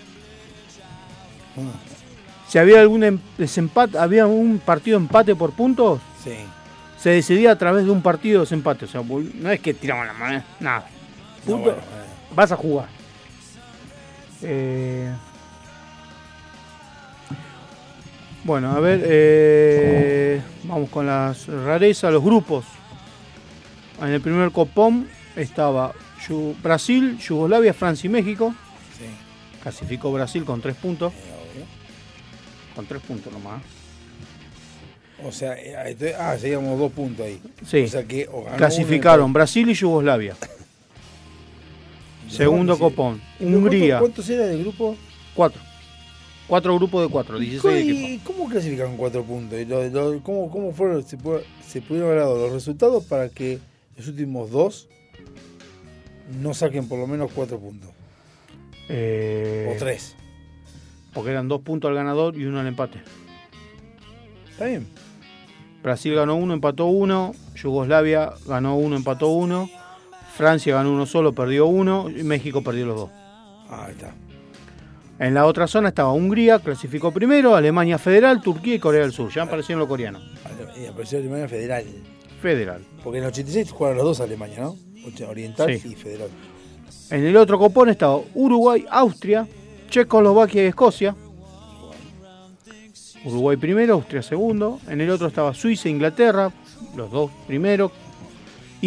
Si 2.47 2.57
había 2.57 2.79
algún 2.81 3.03
em- 3.03 3.19
desempate, 3.37 3.97
había 3.97 4.25
un 4.27 4.59
partido 4.59 4.97
empate 4.97 5.35
por 5.35 5.51
puntos, 5.53 5.99
Sí. 6.23 6.35
se 6.99 7.09
decidía 7.11 7.51
a 7.51 7.57
través 7.57 7.85
de 7.85 7.91
un 7.91 8.01
partido 8.01 8.39
de 8.39 8.45
desempate. 8.45 8.85
O 8.85 8.87
sea, 8.87 9.01
no 9.03 9.51
es 9.51 9.59
que 9.59 9.73
tiraban 9.73 10.07
la 10.07 10.13
mano, 10.13 10.43
nada. 10.59 10.87
No, 11.45 11.51
Punto, 11.55 11.63
bueno, 11.71 11.81
vas 12.35 12.51
a 12.51 12.55
jugar. 12.55 12.87
Eh, 14.43 15.09
bueno, 18.43 18.71
a 18.71 18.79
ver, 18.79 19.01
eh, 19.05 20.41
vamos 20.63 20.89
con 20.89 21.05
las 21.07 21.47
rarezas, 21.47 22.11
los 22.11 22.23
grupos. 22.23 22.65
En 24.01 24.09
el 24.09 24.21
primer 24.21 24.51
copón 24.51 25.07
estaba 25.35 25.93
Brasil, 26.61 27.17
Yugoslavia, 27.17 27.73
Francia 27.73 28.07
y 28.07 28.11
México. 28.11 28.53
Clasificó 29.61 30.11
Brasil 30.11 30.43
con 30.43 30.61
tres 30.61 30.75
puntos. 30.75 31.13
Con 32.75 32.85
tres 32.85 33.01
puntos 33.01 33.31
nomás. 33.31 33.61
O 35.23 35.31
sea, 35.31 35.53
eh, 35.53 36.15
ah, 36.19 36.35
seguíamos 36.37 36.77
dos 36.77 36.91
puntos 36.91 37.25
ahí. 37.25 37.39
Sí. 37.65 37.83
O 37.83 37.87
sea 37.87 38.03
que 38.03 38.25
ganó 38.25 38.57
Clasificaron 38.57 39.25
uno 39.25 39.33
Brasil 39.33 39.69
y 39.69 39.73
Yugoslavia. 39.73 40.35
Segundo 42.37 42.77
copón. 42.77 43.21
Hungría. 43.39 43.99
¿Cuántos 43.99 44.29
era 44.29 44.45
del 44.47 44.59
grupo? 44.61 44.95
Cuatro. 45.35 45.61
Cuatro 46.47 46.75
grupos 46.75 47.03
de 47.03 47.09
cuatro, 47.09 47.39
16 47.39 47.83
equipos. 47.89 48.09
¿Y 48.09 48.17
cómo 48.19 48.49
clasificaron 48.49 48.97
cuatro 48.97 49.23
puntos? 49.23 49.59
¿Y 49.59 49.65
lo- 49.65 49.87
lo- 49.89 50.21
cómo, 50.23 50.51
cómo 50.51 50.71
fueron, 50.73 51.01
se, 51.03 51.17
pu- 51.17 51.41
se 51.65 51.81
pudieron 51.81 52.09
haber 52.09 52.21
dado 52.23 52.37
los 52.37 52.51
resultados 52.51 53.05
para 53.05 53.29
que 53.29 53.59
los 53.97 54.07
últimos 54.07 54.51
dos 54.51 54.89
no 56.41 56.53
saquen 56.53 56.87
por 56.87 56.99
lo 56.99 57.07
menos 57.07 57.31
cuatro 57.33 57.59
puntos? 57.59 57.89
Eh, 58.89 59.71
O 59.73 59.79
tres. 59.79 60.15
Porque 61.13 61.31
eran 61.31 61.47
dos 61.47 61.61
puntos 61.61 61.89
al 61.89 61.95
ganador 61.95 62.35
y 62.37 62.43
uno 62.45 62.59
al 62.59 62.67
empate. 62.67 62.99
Está 64.51 64.65
bien. 64.65 64.87
Brasil 65.81 66.13
ganó 66.15 66.35
uno, 66.35 66.53
empató 66.53 66.85
uno. 66.87 67.33
Yugoslavia 67.55 68.33
ganó 68.45 68.75
uno, 68.75 68.95
empató 68.95 69.29
uno. 69.29 69.69
Francia 70.35 70.75
ganó 70.75 70.91
uno 70.91 71.05
solo, 71.05 71.33
perdió 71.33 71.65
uno. 71.67 72.09
Y 72.09 72.23
México 72.23 72.61
perdió 72.63 72.85
los 72.85 72.95
dos. 72.95 73.09
Ah, 73.69 73.85
ahí 73.87 73.91
está. 73.93 74.13
En 75.19 75.33
la 75.33 75.45
otra 75.45 75.67
zona 75.67 75.89
estaba 75.89 76.11
Hungría, 76.11 76.59
clasificó 76.59 77.11
primero. 77.11 77.55
Alemania 77.55 77.97
Federal, 77.97 78.41
Turquía 78.41 78.75
y 78.75 78.79
Corea 78.79 79.01
del 79.01 79.13
Sur. 79.13 79.31
Ya 79.31 79.43
aparecieron 79.43 79.79
los 79.79 79.87
coreanos. 79.87 80.23
Y 80.81 80.85
apareció 80.87 81.19
Alemania 81.19 81.47
Federal. 81.47 81.83
Federal. 82.41 82.81
Porque 83.03 83.19
en 83.19 83.25
el 83.25 83.29
86 83.29 83.71
jugaron 83.71 83.97
los 83.97 84.05
dos 84.05 84.21
Alemania, 84.21 84.59
¿no? 84.61 84.75
Oriental 85.27 85.77
Sí. 85.77 85.89
y 85.91 85.95
Federal. 85.95 86.29
En 87.11 87.25
el 87.25 87.37
otro 87.37 87.59
copón 87.59 87.89
estaba 87.89 88.19
Uruguay, 88.33 88.85
Austria, 88.89 89.47
Checoslovaquia 89.89 90.63
y 90.63 90.67
Escocia. 90.67 91.15
Uruguay 93.25 93.55
primero, 93.57 93.93
Austria 93.95 94.21
segundo. 94.21 94.79
En 94.87 94.99
el 94.99 95.09
otro 95.09 95.27
estaba 95.27 95.53
Suiza 95.53 95.87
e 95.87 95.91
Inglaterra, 95.91 96.51
los 96.95 97.11
dos 97.11 97.31
primero. 97.47 97.91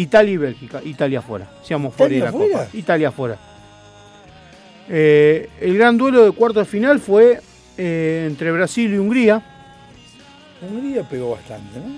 Italia 0.01 0.33
y 0.33 0.37
Bélgica, 0.37 0.81
Italia 0.83 1.21
fuera. 1.21 1.47
Seamos 1.63 1.93
fuera 1.93 2.13
de 2.13 2.19
la. 2.19 2.31
Copa. 2.31 2.67
Italia 2.73 3.11
fuera. 3.11 3.37
Eh, 4.89 5.49
el 5.59 5.77
gran 5.77 5.97
duelo 5.97 6.23
de 6.23 6.31
cuarto 6.31 6.59
de 6.59 6.65
final 6.65 6.99
fue 6.99 7.41
eh, 7.77 8.25
entre 8.29 8.51
Brasil 8.51 8.93
y 8.93 8.97
Hungría. 8.97 9.43
Hungría 10.61 11.03
pegó 11.07 11.31
bastante, 11.31 11.79
¿no? 11.79 11.95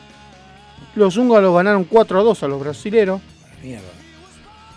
Los 0.96 1.18
húngaros 1.18 1.54
ganaron 1.56 1.84
4 1.84 2.20
a 2.20 2.24
2 2.24 2.44
a 2.44 2.48
los 2.48 2.60
brasileros. 2.60 3.22
Mierda. 3.64 3.84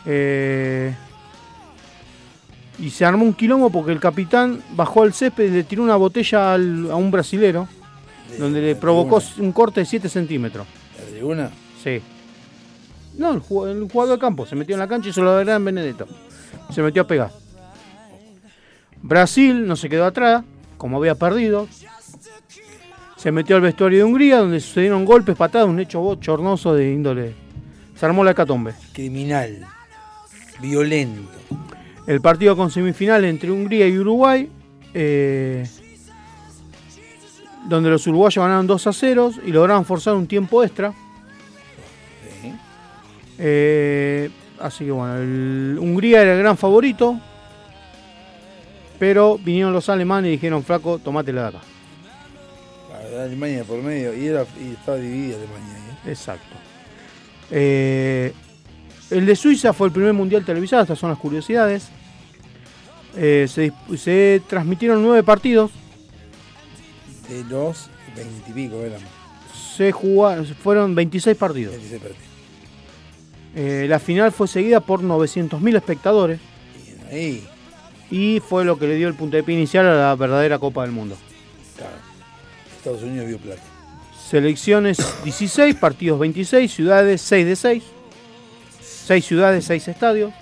Eh, 0.04 0.92
y 2.78 2.90
se 2.90 3.04
armó 3.04 3.24
un 3.24 3.34
quilombo 3.34 3.70
porque 3.70 3.92
el 3.92 4.00
capitán 4.00 4.60
bajó 4.72 5.02
al 5.04 5.14
césped 5.14 5.44
y 5.44 5.50
le 5.50 5.64
tiró 5.64 5.82
una 5.84 5.96
botella 5.96 6.54
al- 6.54 6.90
a 6.90 6.96
un 6.96 7.10
brasilero, 7.10 7.68
donde 8.38 8.60
le 8.60 8.74
provocó 8.76 9.22
un 9.38 9.52
corte 9.52 9.80
de 9.80 9.86
7 9.86 10.08
centímetros. 10.08 10.66
¿La 10.98 11.04
tribuna? 11.10 11.50
Sí. 11.82 12.00
No, 13.18 13.32
el 13.32 13.42
ju- 13.42 13.68
el 13.70 13.90
jugador 13.90 14.16
de 14.16 14.20
campo 14.20 14.46
se 14.46 14.56
metió 14.56 14.74
en 14.74 14.80
la 14.80 14.88
cancha 14.88 15.08
y 15.08 15.12
se 15.12 15.20
lo 15.20 15.38
en 15.40 15.64
Benedetto. 15.64 16.06
Se 16.72 16.82
metió 16.82 17.02
a 17.02 17.06
pegar. 17.06 17.30
Brasil 19.02 19.66
no 19.66 19.76
se 19.76 19.88
quedó 19.88 20.04
atrás, 20.06 20.44
como 20.78 20.96
había 20.98 21.14
perdido. 21.14 21.68
Se 23.16 23.30
metió 23.30 23.56
al 23.56 23.62
vestuario 23.62 23.98
de 23.98 24.04
Hungría, 24.04 24.38
donde 24.38 24.60
sucedieron 24.60 25.04
golpes, 25.04 25.36
patadas, 25.36 25.68
un 25.68 25.78
hecho 25.78 26.00
bochornoso 26.00 26.74
de 26.74 26.92
índole. 26.92 27.34
Se 27.96 28.06
armó 28.06 28.24
la 28.24 28.32
hecatombe. 28.32 28.74
Criminal. 28.92 29.64
Violento. 30.60 31.30
El 32.06 32.20
partido 32.20 32.56
con 32.56 32.70
semifinal 32.70 33.24
entre 33.24 33.50
Hungría 33.50 33.86
y 33.86 33.96
Uruguay, 33.98 34.50
eh, 34.94 35.68
donde 37.68 37.90
los 37.90 38.04
uruguayos 38.08 38.42
ganaron 38.42 38.66
2 38.66 38.86
a 38.88 38.92
0 38.92 39.30
y 39.46 39.52
lograron 39.52 39.84
forzar 39.84 40.14
un 40.14 40.26
tiempo 40.26 40.64
extra. 40.64 40.92
Eh, 43.38 44.30
así 44.60 44.84
que 44.84 44.90
bueno, 44.90 45.16
el- 45.16 45.78
Hungría 45.80 46.22
era 46.22 46.32
el 46.34 46.38
gran 46.38 46.56
favorito, 46.56 47.18
pero 48.98 49.38
vinieron 49.38 49.72
los 49.72 49.88
alemanes 49.88 50.28
y 50.28 50.32
dijeron, 50.32 50.62
flaco, 50.62 50.98
tomátela 50.98 51.42
de 51.42 51.48
acá. 51.48 51.60
La 53.12 53.24
Alemania 53.24 53.64
por 53.64 53.82
medio. 53.82 54.14
Y, 54.16 54.26
era, 54.26 54.46
y 54.58 54.72
estaba 54.72 54.96
dividida 54.96 55.36
Alemania. 55.36 55.76
¿eh? 55.76 56.10
Exacto. 56.10 56.56
Eh, 57.50 58.32
el 59.10 59.26
de 59.26 59.36
Suiza 59.36 59.72
fue 59.74 59.88
el 59.88 59.92
primer 59.92 60.14
mundial 60.14 60.44
televisado, 60.44 60.82
estas 60.82 60.98
son 60.98 61.10
las 61.10 61.18
curiosidades. 61.18 61.90
Eh, 63.14 63.46
se, 63.48 64.42
transmitieron 64.48 65.02
nueve 65.02 65.22
partidos. 65.22 65.70
De 67.28 67.44
los 67.44 67.90
veintipico 68.16 68.76
eran. 68.82 69.00
Se 69.76 69.92
jugaron, 69.92 70.46
fueron 70.46 70.94
26 70.94 71.36
partidos. 71.36 71.72
26 71.72 72.02
partidos. 72.02 72.31
Eh, 73.54 73.86
la 73.88 73.98
final 73.98 74.32
fue 74.32 74.48
seguida 74.48 74.80
por 74.80 75.02
900.000 75.02 75.76
espectadores 75.76 76.40
Ahí. 77.10 77.46
y 78.10 78.40
fue 78.40 78.64
lo 78.64 78.78
que 78.78 78.86
le 78.86 78.94
dio 78.96 79.08
el 79.08 79.14
puntapié 79.14 79.54
inicial 79.54 79.86
a 79.86 79.94
la 79.94 80.14
verdadera 80.14 80.58
Copa 80.58 80.82
del 80.82 80.92
Mundo. 80.92 81.16
Claro. 81.76 81.92
Estados 82.78 83.02
Unidos 83.02 83.26
vio 83.28 83.38
plata. 83.38 83.60
Selecciones 84.30 84.96
16, 85.24 85.74
partidos 85.76 86.18
26, 86.18 86.72
ciudades 86.72 87.20
6 87.20 87.46
de 87.46 87.56
6. 87.56 87.82
6 89.06 89.24
ciudades, 89.24 89.64
6 89.66 89.88
estadios. 89.88 90.32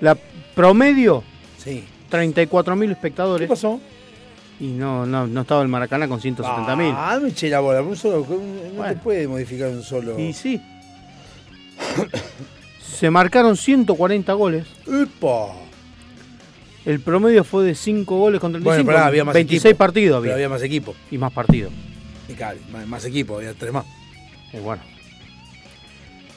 La 0.00 0.16
promedio, 0.54 1.22
Sí. 1.62 1.84
34.000 2.10 2.90
espectadores. 2.92 3.46
¿Qué 3.46 3.48
pasó? 3.52 3.78
Y 4.60 4.68
no, 4.68 5.04
no, 5.06 5.26
no 5.26 5.42
estaba 5.42 5.62
el 5.62 5.68
Maracaná 5.68 6.08
con 6.08 6.20
170.000. 6.20 6.94
Ah, 6.96 7.18
me 7.22 7.28
eché 7.28 7.48
la 7.50 7.60
bola. 7.60 7.82
Un 7.82 7.94
solo, 7.96 8.26
no 8.74 8.84
te 8.84 8.96
puede 8.96 9.28
modificar 9.28 9.68
un 9.68 9.82
solo. 9.82 10.18
Y 10.18 10.32
sí. 10.32 10.60
Se 12.80 13.10
marcaron 13.10 13.56
140 13.56 14.32
goles. 14.32 14.66
¡Epa! 14.86 15.54
El 16.84 17.00
promedio 17.00 17.44
fue 17.44 17.64
de 17.64 17.74
5 17.74 18.16
goles 18.16 18.40
con 18.40 18.52
35. 18.52 18.84
Bueno, 18.84 18.86
pará, 18.86 19.06
había 19.06 19.24
más 19.24 19.34
26 19.34 19.64
equipo. 19.64 19.78
partidos 19.78 20.16
Pero 20.16 20.18
había. 20.18 20.34
había 20.34 20.48
más 20.48 20.62
equipo. 20.62 20.94
Y 21.10 21.18
más 21.18 21.32
partidos. 21.32 21.72
Y 22.28 22.32
claro, 22.32 22.58
más, 22.72 22.86
más 22.86 23.04
equipo, 23.04 23.36
había 23.36 23.54
tres 23.54 23.72
más. 23.72 23.84
Y 24.52 24.58
bueno. 24.58 24.82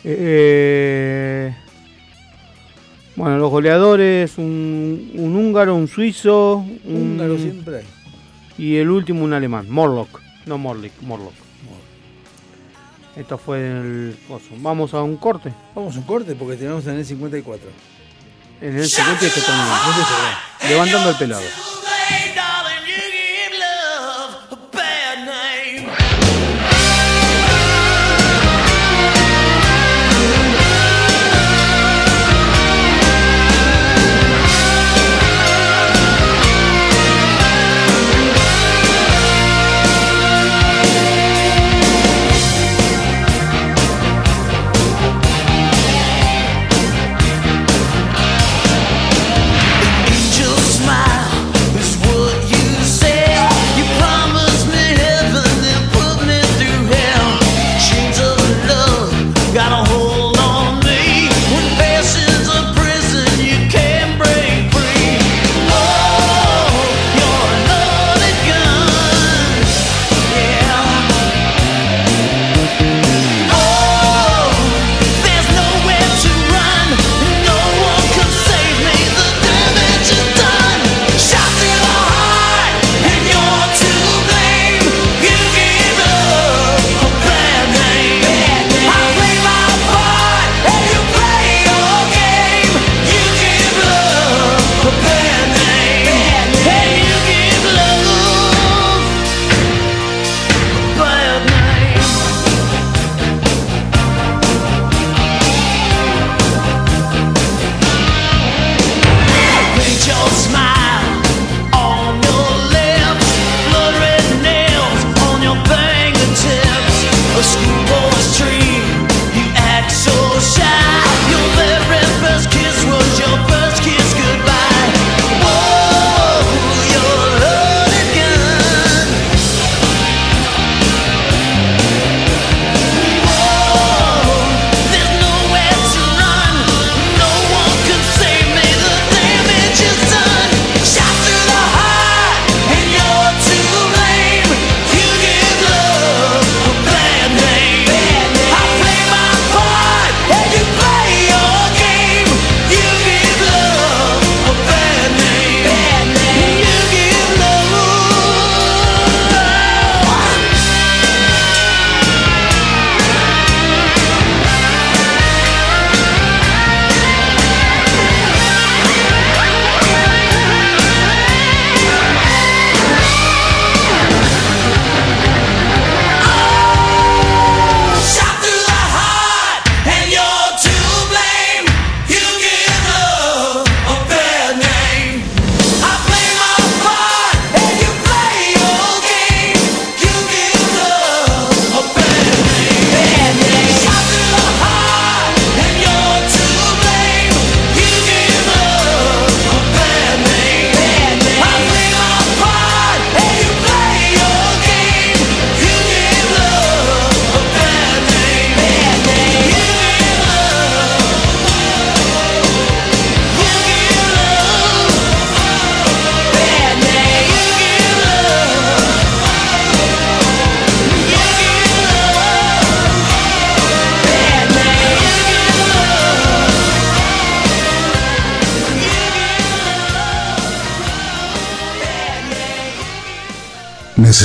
Eh, 0.04 1.54
bueno, 3.16 3.38
los 3.38 3.50
goleadores, 3.50 4.38
un, 4.38 5.12
un 5.16 5.36
húngaro, 5.36 5.76
un 5.76 5.88
suizo, 5.88 6.66
un, 6.86 6.96
Húngaro 6.96 7.38
siempre 7.38 7.84
y 8.62 8.78
el 8.78 8.90
último 8.92 9.24
un 9.24 9.34
alemán, 9.34 9.68
Morlock. 9.70 10.22
No 10.46 10.58
Morlick, 10.60 10.94
Morlock. 11.02 11.34
Esto 13.16 13.38
fue 13.38 13.60
el 13.60 14.18
coso. 14.28 14.46
Vamos 14.58 14.94
a 14.94 15.02
un 15.02 15.18
corte. 15.18 15.54
Vamos 15.76 15.96
a 15.96 16.00
un 16.00 16.06
corte 16.06 16.36
porque 16.36 16.56
tenemos 16.56 16.86
en 16.88 16.98
el 16.98 17.06
54. 17.06 17.70
En 18.62 18.78
el 18.78 18.88
siguiente 18.88 19.30
que 19.30 19.42
terminamos. 19.42 19.80
Levantando 20.70 21.10
el 21.10 21.16
pelado. 21.18 21.44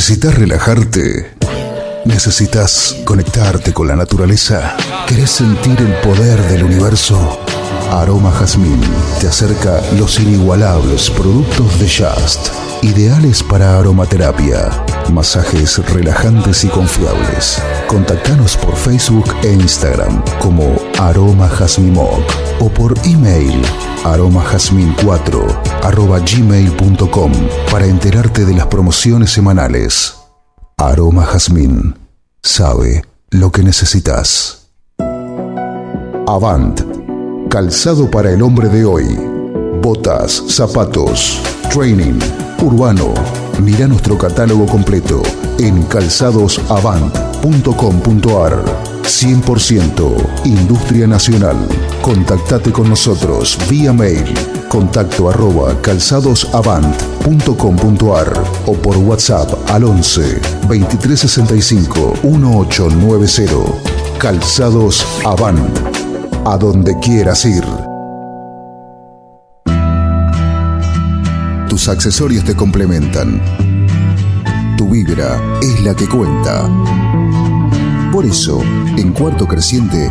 ¿Necesitas 0.06 0.38
relajarte? 0.38 1.32
¿Necesitas 2.04 2.94
conectarte 3.04 3.72
con 3.72 3.88
la 3.88 3.96
naturaleza? 3.96 4.76
¿Querés 5.08 5.32
sentir 5.32 5.76
el 5.80 5.94
poder 5.94 6.40
del 6.42 6.62
universo? 6.62 7.40
Aroma 7.90 8.30
Jazmín 8.30 8.80
te 9.18 9.26
acerca 9.26 9.80
los 9.98 10.20
inigualables 10.20 11.10
productos 11.10 11.80
de 11.80 11.88
Just, 11.88 12.50
ideales 12.82 13.42
para 13.42 13.80
aromaterapia, 13.80 14.70
masajes 15.12 15.78
relajantes 15.92 16.62
y 16.62 16.68
confiables. 16.68 17.60
Contactanos 17.88 18.56
por 18.56 18.76
Facebook 18.76 19.34
e 19.42 19.54
Instagram 19.54 20.22
como 20.38 20.72
Aroma 21.00 21.48
Jazmín 21.48 21.94
Moc 21.94 22.22
o 22.60 22.68
por 22.68 22.94
email 23.04 23.60
aromajazmin4 24.04 25.75
arroba 25.75 25.75
gmail.com 25.90 27.32
para 27.70 27.86
enterarte 27.86 28.44
de 28.44 28.54
las 28.54 28.66
promociones 28.66 29.30
semanales. 29.30 30.16
Aroma 30.76 31.24
Jazmín 31.24 31.94
sabe 32.42 33.04
lo 33.30 33.52
que 33.52 33.62
necesitas. 33.62 34.66
Avant, 36.26 36.80
calzado 37.48 38.10
para 38.10 38.32
el 38.32 38.42
hombre 38.42 38.68
de 38.68 38.84
hoy. 38.84 39.06
Botas, 39.80 40.42
zapatos, 40.48 41.40
training, 41.72 42.18
urbano. 42.62 43.14
Mira 43.62 43.86
nuestro 43.86 44.18
catálogo 44.18 44.66
completo 44.66 45.22
en 45.58 45.84
calzadosavant.com.ar. 45.84 48.64
100% 49.02 50.46
Industria 50.46 51.06
Nacional. 51.06 51.68
Contactate 52.02 52.72
con 52.72 52.88
nosotros 52.88 53.56
vía 53.68 53.92
mail 53.92 54.34
contacto 54.68 55.30
arroba 55.30 55.80
calzadosavant.com.ar 55.82 58.44
o 58.66 58.72
por 58.74 58.96
WhatsApp 58.98 59.70
al 59.70 59.84
11 59.84 60.40
2365 60.68 62.14
1890. 62.22 63.54
Calzados 64.18 65.04
Avant. 65.24 65.78
A 66.44 66.56
donde 66.56 66.96
quieras 67.00 67.44
ir. 67.44 67.64
Tus 71.68 71.88
accesorios 71.88 72.44
te 72.44 72.54
complementan. 72.54 73.42
Tu 74.76 74.88
vibra 74.88 75.40
es 75.60 75.80
la 75.82 75.94
que 75.94 76.08
cuenta. 76.08 76.68
Por 78.12 78.24
eso, 78.24 78.62
en 78.96 79.12
Cuarto 79.12 79.46
Creciente, 79.46 80.10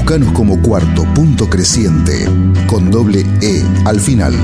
Buscanos 0.00 0.32
como 0.32 0.60
cuarto 0.62 1.04
punto 1.14 1.48
creciente 1.50 2.26
con 2.66 2.90
doble 2.90 3.20
E 3.42 3.62
al 3.84 4.00
final. 4.00 4.34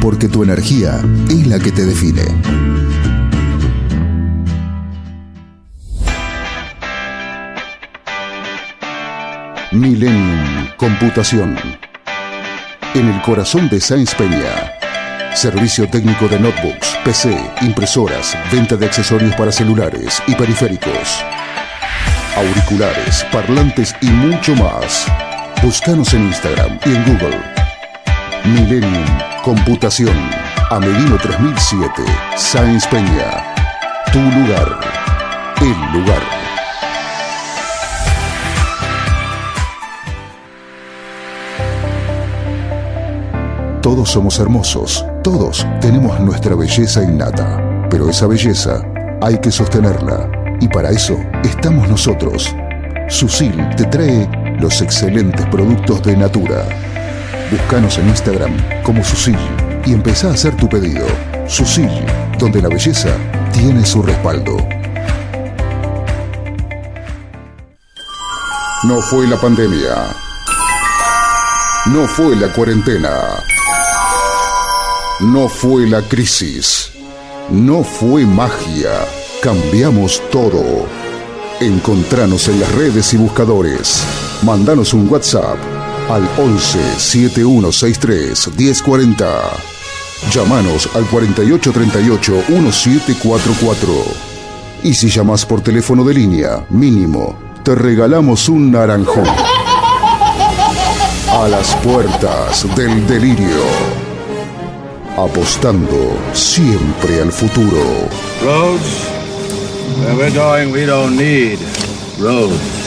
Porque 0.00 0.28
tu 0.28 0.44
energía 0.44 1.00
es 1.28 1.48
la 1.48 1.58
que 1.58 1.72
te 1.72 1.84
define. 1.84 2.22
Millennium 9.72 10.68
Computación. 10.76 11.56
En 12.94 13.08
el 13.08 13.20
corazón 13.22 13.68
de 13.68 13.80
Sáenz 13.80 14.14
Peña. 14.14 15.34
Servicio 15.34 15.90
técnico 15.90 16.28
de 16.28 16.38
notebooks, 16.38 16.96
PC, 17.04 17.36
impresoras, 17.62 18.36
venta 18.52 18.76
de 18.76 18.86
accesorios 18.86 19.34
para 19.34 19.50
celulares 19.50 20.22
y 20.28 20.36
periféricos. 20.36 21.24
Auriculares, 22.36 23.26
parlantes 23.32 23.94
y 24.00 24.06
mucho 24.06 24.54
más. 24.54 25.06
Búscanos 25.62 26.14
en 26.14 26.28
Instagram 26.28 26.78
y 26.86 26.94
en 26.94 27.04
Google. 27.04 27.40
Millennium 28.44 29.04
Computación. 29.42 30.16
Amelino 30.70 31.16
3007. 31.18 31.90
Sáenz 32.36 32.86
Peña. 32.86 33.54
Tu 34.12 34.20
lugar. 34.20 34.80
El 35.60 35.98
lugar. 36.00 36.22
Todos 43.82 44.10
somos 44.10 44.38
hermosos, 44.38 45.04
todos 45.24 45.66
tenemos 45.80 46.20
nuestra 46.20 46.54
belleza 46.54 47.02
innata, 47.02 47.88
pero 47.90 48.08
esa 48.08 48.26
belleza 48.26 48.82
hay 49.20 49.38
que 49.38 49.50
sostenerla 49.50 50.39
y 50.60 50.68
para 50.68 50.90
eso 50.90 51.18
estamos 51.42 51.88
nosotros. 51.88 52.54
Susil 53.08 53.54
te 53.76 53.84
trae 53.84 54.28
los 54.60 54.80
excelentes 54.82 55.44
productos 55.46 56.02
de 56.02 56.16
Natura. 56.16 56.64
Búscanos 57.50 57.98
en 57.98 58.08
Instagram 58.08 58.82
como 58.82 59.02
Susil 59.02 59.38
y 59.86 59.92
empezá 59.92 60.28
a 60.28 60.34
hacer 60.34 60.56
tu 60.56 60.68
pedido. 60.68 61.06
Susil, 61.48 61.90
donde 62.38 62.62
la 62.62 62.68
belleza 62.68 63.10
tiene 63.52 63.84
su 63.84 64.02
respaldo. 64.02 64.56
No 68.84 69.00
fue 69.02 69.26
la 69.26 69.36
pandemia. 69.36 69.94
No 71.86 72.06
fue 72.06 72.36
la 72.36 72.52
cuarentena. 72.52 73.10
No 75.20 75.48
fue 75.48 75.86
la 75.86 76.02
crisis. 76.02 76.92
No 77.50 77.82
fue 77.82 78.24
magia. 78.24 79.19
Cambiamos 79.42 80.20
todo. 80.30 80.86
Encontranos 81.60 82.48
en 82.48 82.60
las 82.60 82.70
redes 82.72 83.14
y 83.14 83.16
buscadores. 83.16 84.04
Mandanos 84.42 84.92
un 84.92 85.08
WhatsApp 85.08 85.56
al 86.10 86.28
11 86.36 86.78
7163 86.98 88.50
1040. 88.54 89.26
Llámanos 90.30 90.90
al 90.94 91.06
4838 91.06 92.44
1744. 92.48 93.88
Y 94.82 94.92
si 94.92 95.08
llamas 95.08 95.46
por 95.46 95.62
teléfono 95.62 96.04
de 96.04 96.12
línea, 96.12 96.66
mínimo, 96.68 97.38
te 97.64 97.74
regalamos 97.74 98.46
un 98.50 98.70
naranjón. 98.70 99.26
A 101.32 101.48
las 101.48 101.74
puertas 101.76 102.66
del 102.76 103.06
delirio. 103.06 103.64
Apostando 105.16 106.18
siempre 106.34 107.22
al 107.22 107.32
futuro. 107.32 107.80
Roads, 108.42 109.09
where 109.98 110.16
we're 110.16 110.34
going, 110.34 110.70
we 110.72 110.86
don't 110.86 111.16
need 111.16 111.58
roads. 112.18 112.80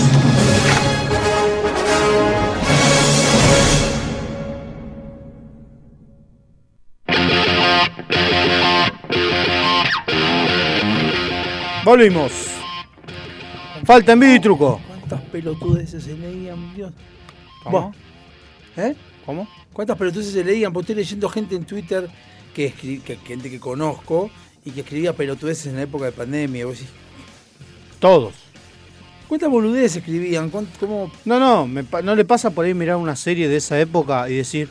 Volvimos. 11.84 12.32
Falta 13.84 14.14
envidia 14.14 14.36
y 14.36 14.40
truco. 14.40 14.80
¿Cuántas 14.88 15.22
pelotudeces 15.30 16.04
se 16.06 16.18
leían, 16.18 16.74
Dios? 16.74 16.94
¿Cómo? 17.64 17.94
¿Eh? 18.78 18.96
¿Cómo? 19.26 19.48
¿Cuántas 19.74 19.98
pelotudeces 19.98 20.34
se 20.34 20.44
leían? 20.44 20.72
Porque 20.72 20.94
estoy 20.94 21.04
leyendo 21.04 21.28
gente 21.28 21.56
en 21.56 21.66
Twitter, 21.66 22.10
que, 22.54 22.72
que 22.72 23.18
gente 23.26 23.50
que 23.50 23.60
conozco, 23.60 24.32
y 24.66 24.72
que 24.72 24.82
escribía 24.82 25.14
pelotudeces 25.14 25.68
en 25.68 25.76
la 25.76 25.84
época 25.84 26.06
de 26.06 26.12
pandemia. 26.12 26.66
Vos 26.66 26.80
decís, 26.80 26.94
Todos. 28.00 28.34
¿Cuántas 29.28 29.50
boludeces 29.50 29.96
escribían? 29.98 30.52
¿Cuánt- 30.52 30.68
¿Cómo? 30.80 31.12
No, 31.26 31.40
no, 31.40 31.66
me 31.66 31.84
pa- 31.84 32.02
no 32.02 32.16
le 32.16 32.26
pasa 32.26 32.50
por 32.52 32.66
ahí 32.66 32.74
mirar 32.74 32.98
una 32.98 33.16
serie 33.16 33.48
de 33.48 33.56
esa 33.58 33.80
época 33.80 34.30
y 34.30 34.36
decir, 34.36 34.70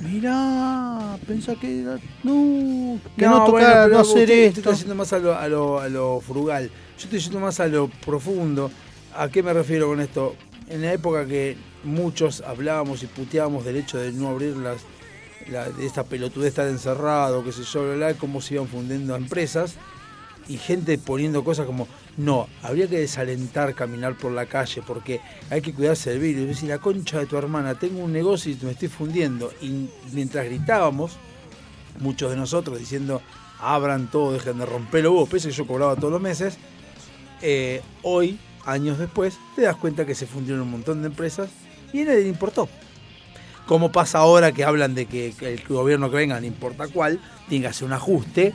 mirá, 0.00 1.18
pensá 1.26 1.54
que 1.56 1.80
era- 1.82 1.98
no, 2.22 2.98
que 3.16 3.24
no, 3.24 3.30
bueno, 3.40 3.44
tocara 3.46 3.84
pero 3.84 3.88
no 3.88 3.98
vos 3.98 4.10
hacer 4.10 4.28
te- 4.28 4.50
te 4.50 4.60
esto. 4.60 4.72
yendo 4.74 4.94
más 4.94 5.12
a 5.12 5.18
lo, 5.18 5.34
a, 5.36 5.48
lo, 5.48 5.80
a 5.80 5.88
lo 5.88 6.20
frugal. 6.20 6.70
Yo 6.98 7.04
estoy 7.04 7.18
yendo 7.18 7.40
más 7.40 7.60
a 7.60 7.66
lo 7.66 7.88
profundo. 7.88 8.70
¿A 9.16 9.28
qué 9.28 9.42
me 9.42 9.52
refiero 9.52 9.88
con 9.88 10.00
esto? 10.00 10.36
En 10.68 10.82
la 10.82 10.92
época 10.92 11.26
que 11.26 11.56
muchos 11.84 12.40
hablábamos 12.42 13.02
y 13.02 13.06
puteábamos 13.06 13.64
del 13.64 13.76
hecho 13.76 13.98
de 13.98 14.12
no 14.12 14.28
abrir 14.28 14.56
las 14.56 14.78
de 15.48 15.86
esta 15.86 16.04
pelotudez 16.04 16.42
de 16.42 16.48
estar 16.48 16.68
encerrado, 16.68 17.42
qué 17.44 17.52
sé 17.52 17.62
yo, 17.62 17.82
bla, 17.82 17.94
bla, 17.94 18.14
cómo 18.14 18.40
se 18.40 18.54
iban 18.54 18.68
fundiendo 18.68 19.16
empresas 19.16 19.76
y 20.48 20.56
gente 20.56 20.96
poniendo 20.98 21.44
cosas 21.44 21.66
como, 21.66 21.86
no, 22.16 22.48
habría 22.62 22.88
que 22.88 22.98
desalentar 22.98 23.74
caminar 23.74 24.16
por 24.16 24.32
la 24.32 24.46
calle 24.46 24.82
porque 24.86 25.20
hay 25.50 25.60
que 25.60 25.74
cuidarse 25.74 26.10
del 26.10 26.20
virus. 26.20 26.42
Es 26.42 26.48
decir, 26.48 26.68
la 26.70 26.78
concha 26.78 27.18
de 27.18 27.26
tu 27.26 27.36
hermana, 27.36 27.74
tengo 27.78 28.00
un 28.00 28.12
negocio 28.12 28.52
y 28.52 28.64
me 28.64 28.72
estoy 28.72 28.88
fundiendo. 28.88 29.52
Y 29.60 29.88
mientras 30.12 30.46
gritábamos, 30.46 31.16
muchos 32.00 32.30
de 32.30 32.36
nosotros 32.36 32.78
diciendo, 32.78 33.20
abran 33.60 34.10
todo, 34.10 34.32
dejen 34.32 34.58
de 34.58 34.66
romperlo 34.66 35.12
vos, 35.12 35.28
pese 35.28 35.48
que 35.48 35.54
yo 35.54 35.66
cobraba 35.66 35.96
todos 35.96 36.12
los 36.12 36.20
meses, 36.20 36.56
eh, 37.42 37.82
hoy 38.02 38.38
años 38.64 38.98
después, 38.98 39.38
te 39.56 39.62
das 39.62 39.76
cuenta 39.76 40.04
que 40.04 40.14
se 40.14 40.26
fundieron 40.26 40.62
un 40.62 40.70
montón 40.70 41.02
de 41.02 41.08
empresas 41.08 41.50
y 41.92 42.02
a 42.02 42.04
nadie 42.06 42.22
le 42.22 42.28
importó. 42.28 42.68
Como 43.68 43.92
pasa 43.92 44.20
ahora 44.20 44.50
que 44.50 44.64
hablan 44.64 44.94
de 44.94 45.04
que, 45.04 45.34
el 45.42 45.62
gobierno 45.68 46.10
que 46.10 46.16
venga, 46.16 46.40
no 46.40 46.46
importa 46.46 46.88
cuál, 46.88 47.20
tiene 47.50 47.64
que 47.64 47.68
hacer 47.68 47.86
un 47.86 47.92
ajuste. 47.92 48.54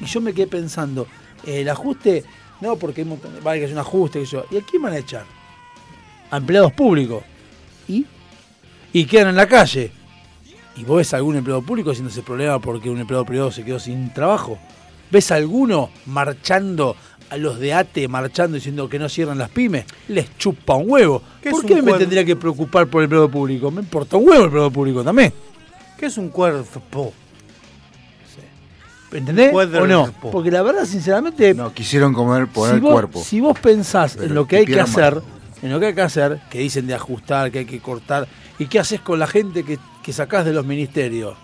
Y 0.00 0.04
yo 0.04 0.20
me 0.20 0.34
quedé 0.34 0.48
pensando, 0.48 1.06
el 1.46 1.68
ajuste, 1.68 2.24
no, 2.60 2.74
porque 2.74 3.02
hay 3.02 3.18
vale 3.40 3.60
que 3.60 3.66
es 3.66 3.72
un 3.72 3.78
ajuste, 3.78 4.24
yo. 4.24 4.44
¿Y 4.50 4.56
a 4.56 4.62
quién 4.62 4.82
van 4.82 4.94
a 4.94 4.98
echar? 4.98 5.24
A 6.28 6.38
empleados 6.38 6.72
públicos. 6.72 7.22
¿Y? 7.86 8.04
Y 8.92 9.04
quedan 9.04 9.28
en 9.28 9.36
la 9.36 9.46
calle. 9.46 9.92
¿Y 10.74 10.82
vos 10.82 10.96
ves 10.96 11.14
algún 11.14 11.36
empleado 11.36 11.62
público 11.62 11.92
haciéndose 11.92 12.22
problema 12.22 12.58
porque 12.58 12.90
un 12.90 12.98
empleado 12.98 13.24
privado 13.24 13.52
se 13.52 13.64
quedó 13.64 13.78
sin 13.78 14.12
trabajo? 14.12 14.58
¿Ves 15.12 15.30
alguno 15.30 15.90
marchando, 16.06 16.96
a 17.32 17.36
los 17.38 17.58
de 17.58 17.72
ATE 17.72 18.08
marchando 18.08 18.56
diciendo 18.56 18.88
que 18.90 18.98
no 18.98 19.08
cierran 19.08 19.38
las 19.38 19.48
pymes? 19.48 19.86
Les 20.08 20.36
chupa 20.36 20.74
un 20.74 20.90
huevo. 20.90 21.22
¿Qué 21.40 21.50
¿Por 21.50 21.64
qué 21.64 21.76
me 21.76 21.80
cuerpo? 21.82 21.98
tendría 21.98 22.24
que 22.26 22.36
preocupar 22.36 22.86
por 22.88 23.00
el 23.00 23.04
empleado 23.04 23.30
público? 23.30 23.70
Me 23.70 23.80
importa 23.80 24.18
un 24.18 24.24
huevo 24.28 24.40
el 24.40 24.44
empleado 24.46 24.70
público 24.70 25.02
también. 25.02 25.32
¿Qué 25.98 26.06
es 26.06 26.18
un 26.18 26.28
cuerpo? 26.28 27.14
¿Entendés? 29.12 29.52
¿O 29.54 29.86
no? 29.86 30.12
Porque 30.30 30.50
la 30.50 30.62
verdad, 30.62 30.84
sinceramente, 30.84 31.54
No, 31.54 31.72
quisieron 31.72 32.12
comer, 32.12 32.48
poner 32.48 32.76
si 32.76 32.80
vos, 32.80 32.92
cuerpo. 32.92 33.22
si 33.22 33.40
vos 33.40 33.58
pensás 33.58 34.14
Pero 34.14 34.26
en 34.28 34.34
lo 34.34 34.46
que 34.46 34.56
hay 34.58 34.64
que 34.66 34.72
mal. 34.76 34.80
hacer, 34.84 35.22
en 35.62 35.70
lo 35.70 35.80
que 35.80 35.86
hay 35.86 35.94
que 35.94 36.00
hacer, 36.02 36.40
que 36.50 36.58
dicen 36.60 36.86
de 36.86 36.94
ajustar, 36.94 37.50
que 37.50 37.60
hay 37.60 37.66
que 37.66 37.80
cortar, 37.80 38.26
¿y 38.58 38.66
qué 38.66 38.78
haces 38.78 39.00
con 39.00 39.18
la 39.18 39.26
gente 39.26 39.64
que, 39.64 39.78
que 40.02 40.12
sacás 40.12 40.44
de 40.44 40.52
los 40.54 40.64
ministerios? 40.64 41.36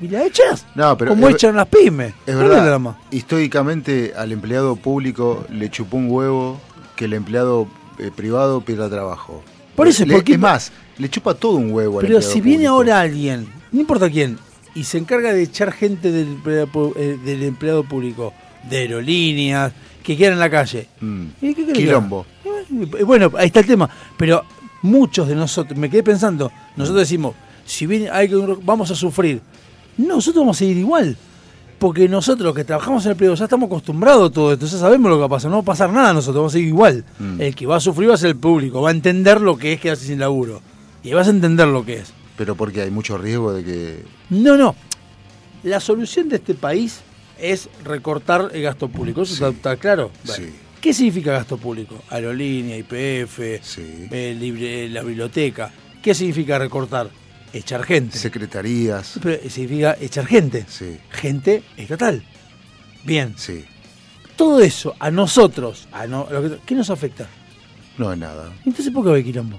¿Y 0.00 0.08
la 0.08 0.24
echas? 0.24 0.64
No, 0.74 0.96
pero 0.96 1.10
Como 1.12 1.28
es- 1.28 1.34
echan 1.34 1.56
las 1.56 1.66
pymes. 1.68 2.14
Es 2.26 2.34
¿Cuál 2.34 2.38
el 2.44 2.48
verdad, 2.50 2.66
drama? 2.66 2.98
históricamente 3.10 4.12
al 4.16 4.32
empleado 4.32 4.76
público 4.76 5.44
le 5.50 5.70
chupó 5.70 5.96
un 5.96 6.10
huevo 6.10 6.60
que 6.96 7.06
el 7.06 7.14
empleado 7.14 7.66
eh, 7.98 8.10
privado 8.14 8.60
pierda 8.60 8.88
trabajo. 8.88 9.42
Por 9.74 9.88
eso, 9.88 10.04
Le- 10.04 10.14
porque- 10.14 10.32
es 10.34 10.38
más, 10.38 10.72
le 10.98 11.08
chupa 11.08 11.34
todo 11.34 11.56
un 11.56 11.72
huevo 11.72 12.00
al 12.00 12.06
Pero 12.06 12.20
si 12.22 12.40
viene 12.40 12.64
público. 12.64 12.74
ahora 12.74 13.00
alguien, 13.00 13.46
no 13.72 13.80
importa 13.80 14.08
quién, 14.10 14.38
y 14.74 14.84
se 14.84 14.98
encarga 14.98 15.32
de 15.32 15.42
echar 15.42 15.72
gente 15.72 16.12
del 16.12 16.28
empleado, 16.28 16.92
eh, 16.96 17.18
del 17.24 17.42
empleado 17.42 17.82
público, 17.84 18.32
de 18.70 18.78
aerolíneas, 18.78 19.72
que 20.02 20.16
quedan 20.16 20.34
en 20.34 20.38
la 20.40 20.50
calle. 20.50 20.86
Mm. 21.00 21.24
¿Y 21.42 21.54
qué 21.54 21.54
querés 21.66 21.66
que 21.78 21.84
Quilombo. 21.84 22.24
Eh, 22.44 23.02
Bueno, 23.04 23.30
ahí 23.36 23.46
está 23.46 23.60
el 23.60 23.66
tema. 23.66 23.88
Pero 24.16 24.44
muchos 24.82 25.26
de 25.28 25.34
nosotros, 25.34 25.78
me 25.78 25.90
quedé 25.90 26.02
pensando, 26.02 26.50
nosotros 26.76 27.00
decimos, 27.02 27.34
si 27.64 27.86
viene 27.86 28.08
hay 28.10 28.28
que 28.28 28.36
vamos 28.62 28.90
a 28.90 28.94
sufrir. 28.94 29.40
No, 29.98 30.16
nosotros 30.16 30.42
vamos 30.42 30.60
a 30.60 30.64
ir 30.64 30.76
igual. 30.76 31.16
Porque 31.78 32.08
nosotros 32.08 32.44
los 32.44 32.54
que 32.56 32.64
trabajamos 32.64 33.04
en 33.04 33.12
el 33.12 33.16
privado 33.16 33.36
ya 33.36 33.44
estamos 33.44 33.68
acostumbrados 33.68 34.30
a 34.30 34.32
todo 34.32 34.52
esto, 34.52 34.66
ya 34.66 34.78
sabemos 34.78 35.10
lo 35.10 35.16
que 35.16 35.20
va 35.20 35.26
a 35.26 35.28
pasar, 35.28 35.48
no 35.50 35.58
va 35.58 35.62
a 35.62 35.66
pasar 35.66 35.90
nada 35.92 36.12
nosotros, 36.12 36.36
vamos 36.42 36.54
a 36.54 36.58
ir 36.58 36.66
igual. 36.66 37.04
Mm. 37.20 37.40
El 37.40 37.54
que 37.54 37.66
va 37.66 37.76
a 37.76 37.80
sufrir 37.80 38.10
va 38.10 38.14
a 38.14 38.18
ser 38.18 38.30
el 38.30 38.36
público, 38.36 38.82
va 38.82 38.88
a 38.88 38.92
entender 38.92 39.40
lo 39.40 39.56
que 39.56 39.74
es 39.74 39.80
quedarse 39.80 40.06
sin 40.06 40.18
laburo. 40.18 40.60
Y 41.04 41.12
vas 41.12 41.28
a 41.28 41.30
entender 41.30 41.68
lo 41.68 41.84
que 41.84 41.98
es. 41.98 42.12
Pero 42.36 42.56
porque 42.56 42.82
hay 42.82 42.90
mucho 42.90 43.16
riesgo 43.16 43.52
de 43.52 43.62
que... 43.64 44.04
No, 44.30 44.56
no. 44.56 44.74
La 45.62 45.78
solución 45.78 46.28
de 46.28 46.36
este 46.36 46.54
país 46.54 47.00
es 47.38 47.68
recortar 47.84 48.50
el 48.52 48.62
gasto 48.62 48.88
público. 48.88 49.22
¿Eso 49.22 49.34
está, 49.34 49.48
está 49.48 49.76
claro? 49.76 50.10
Bueno. 50.24 50.46
¿Qué 50.80 50.92
significa 50.92 51.32
gasto 51.32 51.56
público? 51.58 51.96
Aerolínea, 52.10 52.76
IPF, 52.76 53.38
eh, 53.40 54.36
libre- 54.38 54.88
la 54.88 55.02
biblioteca. 55.02 55.72
¿Qué 56.02 56.14
significa 56.14 56.58
recortar? 56.58 57.08
Echar 57.52 57.82
gente. 57.84 58.18
Secretarías. 58.18 59.18
Pero 59.22 59.48
significa 59.48 59.96
echar 60.00 60.26
gente. 60.26 60.66
Sí. 60.68 60.98
Gente 61.10 61.62
estatal. 61.76 62.22
Bien. 63.04 63.34
Sí. 63.36 63.64
Todo 64.36 64.60
eso 64.60 64.94
a 65.00 65.10
nosotros, 65.10 65.88
a 65.92 66.06
no, 66.06 66.26
lo 66.30 66.42
que- 66.42 66.58
¿qué 66.66 66.74
nos 66.74 66.90
afecta? 66.90 67.26
No 67.96 68.12
es 68.12 68.18
nada. 68.18 68.52
Entonces, 68.64 68.92
¿por 68.92 69.02
qué 69.04 69.10
haber 69.10 69.24
quilombo? 69.24 69.58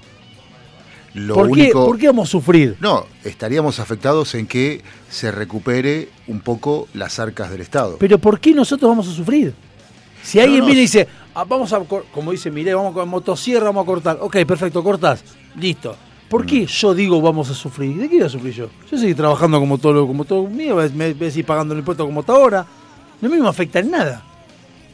Lo 1.15 1.33
¿Por, 1.33 1.47
qué, 1.51 1.63
único... 1.63 1.85
¿Por 1.87 1.97
qué 1.97 2.07
vamos 2.07 2.29
a 2.29 2.31
sufrir? 2.31 2.77
No, 2.79 3.05
estaríamos 3.23 3.79
afectados 3.79 4.35
en 4.35 4.45
que 4.45 4.81
se 5.09 5.31
recupere 5.31 6.09
un 6.27 6.39
poco 6.39 6.87
las 6.93 7.17
arcas 7.19 7.49
del 7.49 7.61
Estado. 7.61 7.97
Pero 7.99 8.19
¿por 8.19 8.39
qué 8.39 8.53
nosotros 8.53 8.87
vamos 8.89 9.07
a 9.07 9.11
sufrir? 9.11 9.53
Si 10.21 10.39
alguien 10.39 10.59
no. 10.59 10.65
viene 10.67 10.81
y 10.81 10.83
dice, 10.83 11.07
"Ah, 11.33 11.43
vamos 11.45 11.73
a, 11.73 11.79
cor-", 11.79 12.05
como 12.13 12.31
dice 12.31 12.51
Miré, 12.51 12.73
vamos 12.75 12.93
con 12.93 13.09
motosierra, 13.09 13.65
vamos 13.65 13.83
a 13.83 13.85
cortar. 13.87 14.17
Ok, 14.21 14.37
perfecto, 14.45 14.83
cortás. 14.83 15.23
Listo. 15.55 15.95
¿Por 16.29 16.45
qué 16.45 16.65
yo 16.65 16.93
digo 16.93 17.19
vamos 17.21 17.49
a 17.49 17.53
sufrir? 17.53 17.97
¿De 17.97 18.07
qué 18.09 18.17
voy 18.17 18.25
a 18.25 18.29
sufrir 18.29 18.53
yo? 18.53 18.67
Yo 18.91 18.97
seguir 18.97 19.15
trabajando 19.15 19.59
como 19.59 19.77
todo 19.77 19.93
lo 19.93 20.07
como 20.07 20.25
todo 20.25 20.47
mío, 20.47 20.75
me 20.93 21.13
voy 21.13 21.27
a 21.27 21.31
seguir 21.31 21.45
pagando 21.45 21.73
el 21.73 21.79
impuesto 21.79 22.05
como 22.05 22.19
hasta 22.19 22.33
ahora. 22.33 22.65
No 23.21 23.29
me 23.29 23.47
afecta 23.47 23.79
en 23.79 23.91
nada. 23.91 24.23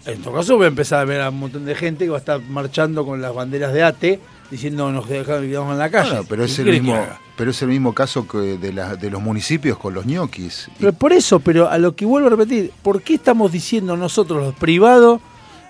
En 0.06 0.22
todo 0.22 0.36
caso 0.36 0.56
voy 0.56 0.66
a 0.66 0.68
empezar 0.70 1.00
a 1.02 1.06
ver 1.06 1.22
a 1.22 1.30
un 1.30 1.40
montón 1.40 1.66
de 1.66 1.76
gente 1.76 2.06
que 2.06 2.10
va 2.12 2.18
a 2.18 2.20
estar 2.20 2.40
marchando 2.42 3.06
con 3.06 3.22
las 3.22 3.34
banderas 3.34 3.74
de 3.74 3.84
ATE 3.84 4.20
diciendo 4.52 4.92
nos 4.92 5.08
quedamos 5.08 5.72
en 5.74 5.78
la 5.80 5.90
calle. 5.90 6.20
Pero 6.30 6.44
es 6.44 6.56
¿Qué 6.56 6.62
el 6.62 6.70
mismo, 6.82 6.98
pero 7.36 7.52
es 7.52 7.62
el 7.64 7.70
mismo 7.70 7.94
caso 7.94 8.28
que 8.28 8.38
de, 8.38 8.72
la- 8.72 8.96
de 8.96 9.10
los 9.10 9.22
municipios 9.22 9.78
con 9.80 9.94
los 9.96 10.06
ñoquis. 10.06 10.70
Pero 10.80 10.94
por 10.94 11.12
eso, 11.12 11.40
pero 11.40 11.70
a 11.70 11.78
lo 11.80 11.96
que 11.96 12.06
vuelvo 12.06 12.28
a 12.28 12.30
repetir, 12.32 12.72
¿por 12.84 13.02
qué 13.02 13.16
estamos 13.16 13.52
diciendo 13.52 13.98
nosotros 13.98 14.44
los 14.44 14.54
privados, 14.56 15.22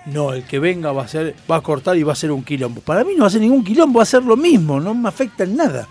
no, 0.07 0.33
el 0.33 0.43
que 0.45 0.59
venga 0.59 0.91
va 0.91 1.03
a 1.03 1.07
ser, 1.07 1.35
va 1.49 1.57
a 1.57 1.61
cortar 1.61 1.97
y 1.97 2.03
va 2.03 2.13
a 2.13 2.15
ser 2.15 2.31
un 2.31 2.43
quilombo? 2.43 2.81
Para 2.81 3.03
mí 3.03 3.13
no 3.15 3.21
va 3.21 3.27
a 3.27 3.31
ser 3.31 3.41
ningún 3.41 3.63
quilombo, 3.63 3.97
va 3.97 4.03
a 4.03 4.05
ser 4.05 4.23
lo 4.23 4.37
mismo, 4.37 4.79
no 4.79 4.93
me 4.93 5.09
afecta 5.09 5.43
en 5.43 5.55
nada. 5.55 5.87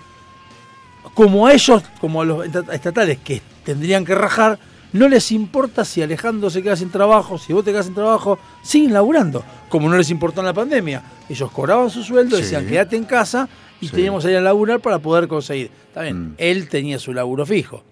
Como 1.15 1.47
a 1.47 1.53
ellos, 1.53 1.83
como 2.01 2.23
a 2.23 2.25
los 2.25 2.45
esta- 2.47 2.75
estatales 2.75 3.19
que 3.19 3.41
tendrían 3.65 4.05
que 4.05 4.15
rajar, 4.15 4.59
no 4.93 5.09
les 5.09 5.33
importa 5.33 5.85
si 5.85 6.03
Alejandro 6.03 6.51
se 6.51 6.63
queda 6.63 6.77
sin 6.77 6.91
trabajo, 6.91 7.39
si 7.39 7.53
vos 7.53 7.65
te 7.65 7.73
quedas 7.73 7.87
sin 7.87 7.95
trabajo, 7.95 8.39
siguen 8.63 8.93
laburando. 8.93 9.45
Como 9.69 9.89
no 9.89 9.97
les 9.97 10.11
importó 10.11 10.41
en 10.41 10.47
la 10.47 10.53
pandemia. 10.55 11.03
Ellos 11.29 11.51
cobraban 11.51 11.91
su 11.91 12.03
sueldo, 12.03 12.37
Sí. 12.37 12.43
decían 12.43 12.67
quédate 12.67 12.97
en 12.97 13.05
casa 13.05 13.49
y 13.81 13.87
Sí. 13.89 13.93
teníamos 13.97 14.25
ir 14.25 14.37
a 14.37 14.41
laburar 14.41 14.81
para 14.81 14.99
poder 15.01 15.27
conseguir. 15.29 15.71
Está 15.89 16.03
bien, 16.03 16.35
él 16.39 16.69
tenía 16.69 16.99
su 16.99 17.13
laburo 17.13 17.45
fijo. 17.45 17.83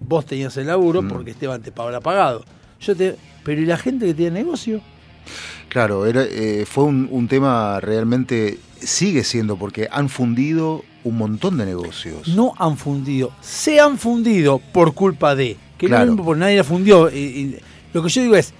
Vos 0.00 0.24
tenías 0.26 0.56
el 0.56 0.66
laburo 0.68 1.06
porque 1.06 1.32
Esteban 1.32 1.60
te 1.60 1.72
habrá 1.76 2.00
pagado. 2.00 2.44
Yo 2.80 2.96
te, 2.96 3.16
pero 3.44 3.60
¿y 3.60 3.66
la 3.66 3.76
gente 3.76 4.06
que 4.06 4.14
tiene 4.14 4.42
negocio? 4.42 4.80
Claro, 5.68 6.06
era, 6.06 6.22
eh, 6.24 6.64
fue 6.66 6.84
un, 6.84 7.08
un 7.10 7.28
tema 7.28 7.78
realmente, 7.80 8.58
sigue 8.80 9.24
siendo, 9.24 9.56
porque 9.56 9.88
han 9.90 10.08
fundido 10.08 10.84
un 11.04 11.16
montón 11.18 11.58
de 11.58 11.66
negocios. 11.66 12.28
No 12.28 12.54
han 12.58 12.76
fundido, 12.76 13.32
se 13.40 13.80
han 13.80 13.98
fundido 13.98 14.58
por 14.58 14.94
culpa 14.94 15.34
de. 15.34 15.56
Que 15.76 15.88
no 16.16 16.24
porque 16.24 16.40
nadie 16.40 16.56
la 16.56 16.64
fundió. 16.64 17.10
y- 17.10 17.16
y 17.18 17.56
lo 17.92 18.02
que 18.02 18.08
yo 18.08 18.22
digo 18.22 18.34
es, 18.36 18.52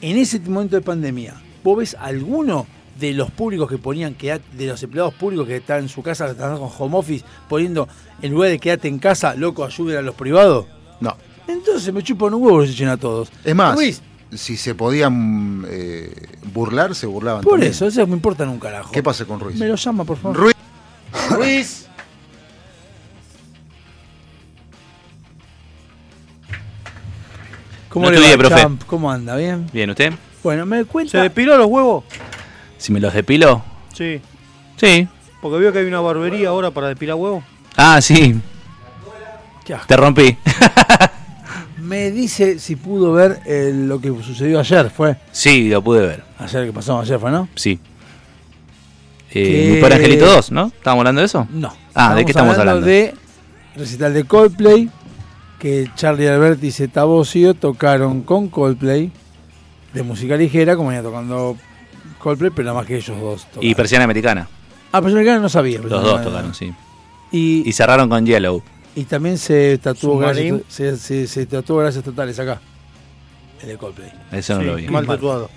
en 0.00 0.16
ese 0.16 0.40
momento 0.40 0.76
de 0.76 0.82
pandemia, 0.82 1.34
¿vos 1.62 1.78
ves 1.78 1.96
alguno 2.00 2.66
de 2.98 3.12
los 3.12 3.30
públicos 3.30 3.68
que 3.68 3.78
ponían, 3.78 4.14
que 4.14 4.40
de 4.54 4.66
los 4.66 4.82
empleados 4.82 5.14
públicos 5.14 5.46
que 5.46 5.56
están 5.56 5.80
en 5.84 5.88
su 5.88 6.02
casa, 6.02 6.24
que 6.26 6.32
están 6.32 6.58
con 6.58 6.68
home 6.76 6.96
office, 6.96 7.24
poniendo, 7.48 7.88
en 8.22 8.32
lugar 8.32 8.50
de 8.50 8.58
quedarte 8.58 8.88
en 8.88 8.98
casa, 8.98 9.34
loco, 9.36 9.64
ayuden 9.64 9.98
a 9.98 10.02
los 10.02 10.14
privados? 10.16 10.66
No. 11.00 11.16
Entonces 11.46 11.94
me 11.94 12.02
chupan 12.02 12.34
un 12.34 12.42
huevo 12.42 12.64
y 12.64 12.68
se 12.68 12.74
llena 12.74 12.92
a 12.92 12.96
todos. 12.96 13.30
Es 13.44 13.54
más, 13.54 13.74
Ruiz, 13.76 14.02
si 14.34 14.56
se 14.56 14.74
podían 14.74 15.64
eh, 15.68 16.12
burlar, 16.52 16.94
se 16.94 17.06
burlaban 17.06 17.42
por 17.42 17.52
también. 17.52 17.72
eso, 17.72 17.86
eso 17.86 18.06
me 18.06 18.14
importa 18.14 18.44
un 18.48 18.58
carajo. 18.58 18.92
¿Qué 18.92 19.02
pasa 19.02 19.24
con 19.24 19.40
Ruiz? 19.40 19.56
Me 19.56 19.66
lo 19.66 19.76
llama, 19.76 20.04
por 20.04 20.18
favor. 20.18 20.36
Ruiz. 20.36 20.54
Ruiz. 21.30 21.86
¿Cómo 27.88 28.06
No 28.06 28.10
le 28.10 28.16
estudié, 28.18 28.36
va, 28.36 28.48
profe. 28.48 28.62
Champ? 28.62 28.82
¿Cómo 28.86 29.10
anda? 29.10 29.36
¿Bien? 29.36 29.66
Bien, 29.72 29.90
¿usted? 29.90 30.12
Bueno, 30.42 30.66
me 30.66 30.84
cuenta. 30.84 31.12
¿Se 31.12 31.18
depiló 31.18 31.56
los 31.56 31.66
huevos? 31.66 32.04
Si 32.76 32.92
me 32.92 33.00
los 33.00 33.12
depilo. 33.14 33.62
Sí. 33.94 34.20
Sí. 34.76 35.08
Porque 35.40 35.58
vio 35.58 35.72
que 35.72 35.78
hay 35.80 35.86
una 35.86 36.00
barbería 36.00 36.50
ahora 36.50 36.70
para 36.70 36.88
depilar 36.88 37.16
huevos. 37.16 37.44
Ah, 37.76 38.00
sí. 38.00 38.40
Te 39.86 39.96
rompí. 39.96 40.36
Me 41.88 42.10
dice 42.10 42.58
si 42.58 42.76
pudo 42.76 43.14
ver 43.14 43.40
eh, 43.46 43.72
lo 43.74 43.98
que 43.98 44.08
sucedió 44.22 44.60
ayer, 44.60 44.90
¿fue? 44.90 45.16
Sí, 45.32 45.70
lo 45.70 45.82
pude 45.82 46.06
ver. 46.06 46.22
Ayer 46.38 46.66
que 46.66 46.72
pasamos 46.74 47.06
ayer, 47.06 47.18
¿fue, 47.18 47.30
no? 47.30 47.48
Sí. 47.54 47.80
Eh. 49.30 49.80
Mi 49.82 49.94
Angelito 49.94 50.26
2, 50.26 50.52
¿no? 50.52 50.66
¿Estábamos 50.66 51.00
hablando 51.00 51.22
de 51.22 51.24
eso? 51.24 51.48
No. 51.50 51.74
Ah, 51.94 52.14
¿de 52.14 52.26
qué 52.26 52.32
estamos 52.32 52.58
hablando? 52.58 52.84
de 52.84 53.14
recital 53.74 54.12
de 54.12 54.24
Coldplay, 54.24 54.90
que 55.58 55.90
Charlie 55.94 56.28
Alberti 56.28 56.66
y 56.66 56.72
Zeta 56.72 57.04
Bosio 57.04 57.54
tocaron 57.54 58.20
con 58.20 58.48
Coldplay, 58.48 59.10
de 59.94 60.02
música 60.02 60.36
ligera, 60.36 60.76
como 60.76 60.90
venía 60.90 61.02
tocando 61.02 61.56
Coldplay, 62.18 62.50
pero 62.54 62.66
nada 62.66 62.80
más 62.80 62.86
que 62.86 62.96
ellos 62.96 63.18
dos 63.18 63.46
tocaron. 63.46 63.64
Y 63.64 63.74
Persiana 63.74 64.04
Americana. 64.04 64.46
Ah, 64.92 65.00
pero 65.00 65.22
yo 65.22 65.40
no 65.40 65.48
sabía. 65.48 65.80
Los 65.80 66.02
dos 66.02 66.22
tocaron, 66.22 66.54
sí. 66.54 66.70
Y, 67.32 67.66
Y 67.66 67.72
cerraron 67.72 68.10
con 68.10 68.26
Yellow. 68.26 68.62
Y 69.00 69.04
también 69.04 69.38
se 69.38 69.78
tatuó 69.78 70.18
gracias, 70.18 70.62
se, 70.68 70.96
se, 70.96 71.26
se 71.26 71.46
tatuó 71.46 71.76
gracias 71.78 72.04
totales 72.04 72.38
acá. 72.38 72.60
El 73.62 73.68
de 73.68 73.76
Coldplay. 73.76 74.12
Eso 74.32 74.54
no 74.54 74.60
Sí, 74.60 74.66
lo 74.66 74.74
vi. 74.76 74.88
Mal 74.88 75.06
tatuado. 75.06 75.50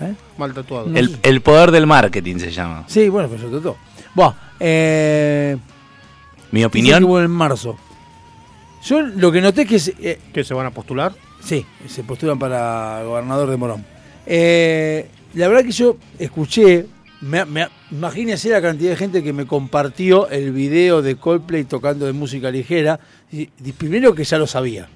¿Eh? 0.00 0.14
Mal 0.38 0.54
tatuado. 0.54 0.86
No 0.88 0.98
El, 0.98 1.18
el 1.22 1.40
poder 1.42 1.70
del 1.70 1.86
marketing 1.86 2.36
se 2.38 2.50
llama. 2.50 2.84
Sí, 2.88 3.08
bueno, 3.08 3.28
pero 3.28 3.42
se 3.48 3.54
tatuó. 3.56 3.76
Bueno, 4.14 4.34
eh, 4.60 5.56
Mi 6.50 6.64
opinión. 6.64 6.98
que 7.00 7.04
hubo 7.04 7.20
en 7.20 7.30
marzo. 7.30 7.76
Yo 8.84 9.00
lo 9.02 9.30
que 9.30 9.40
noté 9.40 9.62
es 9.62 9.68
que... 9.68 9.78
se- 9.78 9.94
eh, 10.00 10.18
¿Que 10.32 10.42
se 10.44 10.54
van 10.54 10.66
a 10.66 10.70
postular? 10.70 11.14
Sí, 11.44 11.64
se 11.88 12.02
postulan 12.04 12.38
para 12.38 13.02
gobernador 13.04 13.50
de 13.50 13.56
Morón. 13.56 13.84
Eh, 14.26 15.08
la 15.34 15.48
verdad 15.48 15.62
que 15.64 15.72
yo 15.72 15.96
escuché 16.18 16.86
Me, 17.22 17.44
me- 17.44 17.68
imagínense 17.90 18.48
la 18.50 18.60
cantidad 18.60 18.90
de 18.90 18.96
gente 18.96 19.22
que 19.22 19.32
me 19.32 19.46
compartió 19.46 20.28
el 20.28 20.50
video 20.52 21.02
de 21.02 21.16
Coldplay 21.16 21.64
tocando 21.64 22.04
de 22.06 22.12
música 22.12 22.50
ligera. 22.50 22.98
Y, 23.30 23.48
y 23.64 23.72
primero 23.72 24.14
que 24.14 24.24
ya 24.24 24.38
lo 24.38 24.46
sabía. 24.46 24.88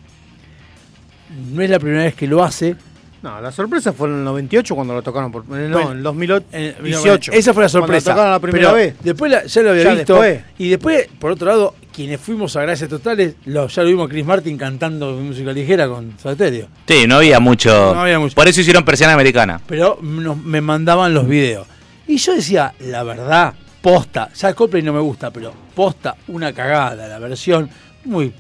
No 1.53 1.63
es 1.63 1.71
la 1.71 1.79
primera 1.79 2.05
vez 2.05 2.15
que 2.15 2.27
lo 2.27 2.43
hace. 2.43 2.77
No, 3.23 3.41
la 3.41 3.51
sorpresa 3.51 3.93
fue 3.93 4.09
en 4.09 4.17
el 4.17 4.25
98 4.25 4.75
cuando 4.75 4.95
lo 4.95 5.03
tocaron 5.03 5.33
por. 5.33 5.43
eh, 5.43 5.69
No, 5.69 5.79
Bueno, 5.79 5.91
en 5.93 5.97
el 5.99 6.03
2018. 6.03 7.33
Esa 7.33 7.55
fue 7.55 7.65
la 7.65 7.69
Cuando 7.71 7.87
sorpresa. 7.87 8.11
lo 8.11 8.15
tocaron 8.15 8.33
la 8.33 8.39
primera 8.41 8.65
Pero 8.73 8.77
vez. 8.77 8.95
Después 9.03 9.33
la- 9.33 9.45
ya 9.47 9.63
lo 9.63 9.71
había 9.71 9.83
Ya 9.85 9.95
visto. 9.95 10.15
después. 10.15 10.41
Y 10.59 10.69
después, 10.69 11.09
por 11.19 11.31
otro 11.33 11.47
lado, 11.49 11.75
quienes 11.93 12.21
fuimos 12.21 12.55
a 12.57 12.63
Gracias 12.63 12.89
Totales, 12.91 13.35
lo- 13.47 13.67
ya 13.69 13.83
lo 13.83 13.89
vimos 13.89 14.07
a 14.07 14.11
Chris 14.11 14.25
Martin 14.27 14.57
cantando 14.59 15.13
música 15.15 15.53
ligera 15.53 15.89
con 15.89 16.13
Soterio. 16.21 16.69
Sí, 16.87 17.07
no 17.09 17.17
había 17.17 17.41
mucho. 17.41 17.95
No 17.95 18.01
había 18.03 18.19
mucho. 18.19 18.35
Por 18.35 18.47
eso 18.47 18.61
hicieron 18.61 18.85
persiana 18.85 19.15
americana. 19.15 19.61
Pero 19.67 19.99
nos- 20.03 20.37
me 20.43 20.61
mandaban 20.61 21.13
los 21.15 21.27
videos. 21.27 21.67
Y 22.09 22.17
yo 22.19 22.35
decía, 22.35 22.75
la 22.81 23.03
verdad, 23.03 23.55
posta, 23.83 24.31
ya 24.33 24.55
Coldplay 24.55 24.83
no 24.83 24.93
me 24.93 25.01
gusta, 25.01 25.31
pero 25.31 25.53
posta, 25.75 26.17
una 26.29 26.53
cagada, 26.53 27.09
la 27.09 27.19
versión 27.19 27.69
muy 28.05 28.33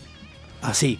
así. 0.62 0.98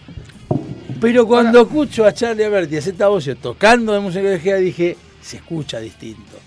Pero 1.01 1.27
cuando 1.27 1.63
escucho 1.63 2.05
a 2.05 2.13
Charlie 2.13 2.45
Alberti 2.45 2.75
y 2.75 2.79
a 2.79 2.83
Zeta 2.83 3.09
Bosio 3.09 3.37
tocando 3.37 3.93
de 3.93 4.01
música 4.01 4.29
ligera, 4.29 4.57
dije, 4.59 4.97
se 5.21 5.37
escucha 5.37 5.79
distinto. 5.79 6.39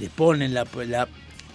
Le 0.00 0.08
ponen 0.08 0.52
la, 0.54 0.66
la 0.88 1.06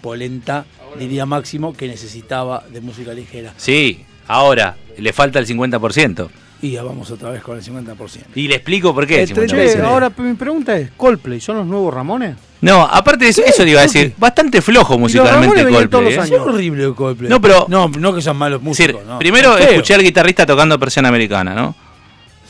polenta, 0.02 0.66
diría 0.98 1.26
Máximo, 1.26 1.74
que 1.74 1.88
necesitaba 1.88 2.64
de 2.72 2.82
música 2.82 3.14
ligera. 3.14 3.54
Sí, 3.58 4.06
ahora 4.28 4.78
le 4.98 5.12
falta 5.14 5.40
el 5.40 5.46
50%. 5.48 6.30
Y 6.62 6.72
ya 6.72 6.84
vamos 6.84 7.12
otra 7.12 7.30
vez 7.30 7.44
con 7.44 7.58
el 7.58 7.64
50%. 7.64 7.96
Y 8.36 8.48
le 8.48 8.56
explico 8.56 8.94
por 8.94 9.06
qué. 9.06 9.24
el 9.24 9.28
Che, 9.28 9.36
50%. 9.36 9.82
ahora 9.84 10.12
mi 10.18 10.34
pregunta 10.34 10.76
es: 10.78 10.90
¿Coldplay 10.92 11.40
son 11.40 11.58
los 11.58 11.68
nuevos 11.68 11.94
Ramones? 11.94 12.36
No, 12.62 12.82
aparte 12.84 13.26
de 13.26 13.32
eso, 13.32 13.44
eso 13.46 13.64
te 13.64 13.70
iba 13.70 13.82
a 13.82 13.84
decir. 13.84 14.14
Bastante 14.18 14.62
flojo 14.62 14.98
musicalmente 14.98 15.64
Coldplay. 15.70 16.14
¿eh? 16.16 16.20
Es 16.24 16.32
horrible 16.32 16.92
Coldplay. 16.96 17.30
No, 17.30 17.40
pero- 17.40 17.66
No, 17.70 17.88
no 17.88 18.14
que 18.16 18.22
sean 18.22 18.36
malos 18.36 18.64
decir, 18.64 18.94
músicos. 18.94 19.06
no. 19.08 19.20
primero 19.20 19.58
escuché 19.58 19.94
al 19.94 20.02
guitarrista 20.04 20.46
tocando 20.46 20.80
persiana 20.80 21.10
americana, 21.10 21.54
¿no? 21.54 21.76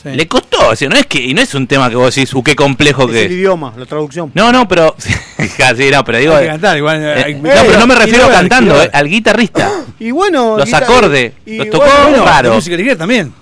Sí. 0.02 0.10
Le 0.12 0.28
costó, 0.28 0.70
o 0.70 0.76
sea, 0.76 0.88
no 0.90 0.96
es 0.96 1.08
que, 1.08 1.20
y 1.20 1.34
no 1.34 1.42
es 1.42 1.54
un 1.56 1.66
tema 1.66 1.90
que 1.90 1.96
vos 1.96 2.14
decís, 2.14 2.32
uh, 2.34 2.44
qué 2.44 2.56
complejo 2.56 3.04
Es 3.06 3.10
que 3.12 3.20
el 3.26 3.32
es. 3.32 3.38
idioma, 3.40 3.74
la 3.76 3.86
traducción. 3.88 4.32
No, 4.36 4.52
no, 4.52 4.68
pero. 4.68 4.96
sí, 5.00 5.90
no, 5.92 6.06
pero 6.06 6.18
digo. 6.20 6.36
Hay 6.36 6.44
que 6.44 6.50
cantar, 6.52 6.78
igual, 6.78 7.02
eh, 7.04 7.34
no, 7.36 7.42
pero 7.66 7.80
no 7.80 7.88
me 7.88 7.96
refiero 7.96 8.30
cantando, 8.30 8.82
eh, 8.84 8.90
al 8.94 9.08
guitarrista. 9.10 9.70
Y 10.00 10.12
bueno. 10.12 10.56
Los 10.58 10.72
acordes, 10.72 11.34
y 11.48 11.58
los 11.58 11.70
tocó 11.72 11.86
bueno, 12.04 12.24
raro. 12.24 12.50
de 12.52 12.56
música 12.56 12.78
ligera 12.78 12.96
también. 12.96 13.34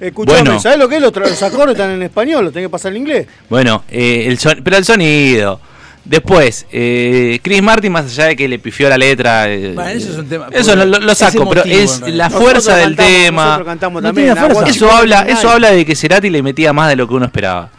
Escuchame, 0.00 0.40
Bueno. 0.40 0.58
¿sabes 0.58 0.78
lo 0.78 0.88
que 0.88 0.96
es? 0.96 1.02
Los, 1.02 1.12
tra- 1.12 1.28
los 1.28 1.42
acordes 1.42 1.72
están 1.76 1.90
en 1.90 2.02
español, 2.02 2.44
los 2.46 2.52
tenés 2.54 2.66
que 2.68 2.70
pasar 2.70 2.90
en 2.92 2.96
inglés. 3.02 3.26
Bueno, 3.50 3.84
eh, 3.90 4.24
el 4.26 4.38
son- 4.38 4.60
pero 4.64 4.78
el 4.78 4.84
sonido. 4.86 5.60
Después, 6.04 6.66
eh, 6.72 7.38
Chris 7.42 7.62
Martin, 7.62 7.92
más 7.92 8.06
allá 8.06 8.24
de 8.26 8.36
que 8.36 8.48
le 8.48 8.58
pifió 8.58 8.88
la 8.88 8.98
letra. 8.98 9.48
eh, 9.48 9.72
Bueno, 9.74 9.90
eso 9.90 10.10
es 10.12 10.18
un 10.18 10.28
tema- 10.28 10.48
Eso 10.50 10.74
lo, 10.74 11.14
saco, 11.14 11.48
pero 11.48 11.62
es 11.64 12.00
la 12.00 12.28
Nosotros 12.28 12.42
fuerza 12.42 12.76
del 12.76 12.96
cantamos, 12.96 13.12
tema. 13.22 13.44
Nosotros 13.44 13.66
cantamos 13.66 14.02
también. 14.02 14.36
fuerza. 14.36 14.66
Eso 14.68 14.90
habla, 14.90 15.22
eso 15.22 15.48
habla 15.48 15.70
de 15.70 15.86
que 15.86 15.94
Cerati 15.94 16.28
le 16.28 16.42
metía 16.42 16.72
más 16.72 16.88
de 16.88 16.96
lo 16.96 17.06
que 17.06 17.14
uno 17.14 17.26
esperaba. 17.26 17.70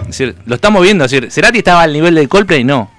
Es 0.00 0.06
decir, 0.08 0.34
lo 0.46 0.56
estamos 0.56 0.82
viendo, 0.82 1.04
es 1.04 1.10
decir, 1.12 1.30
Cerati 1.30 1.58
estaba 1.58 1.82
al 1.82 1.92
nivel 1.92 2.14
de 2.16 2.26
Coldplay, 2.28 2.64
no. 2.64 2.90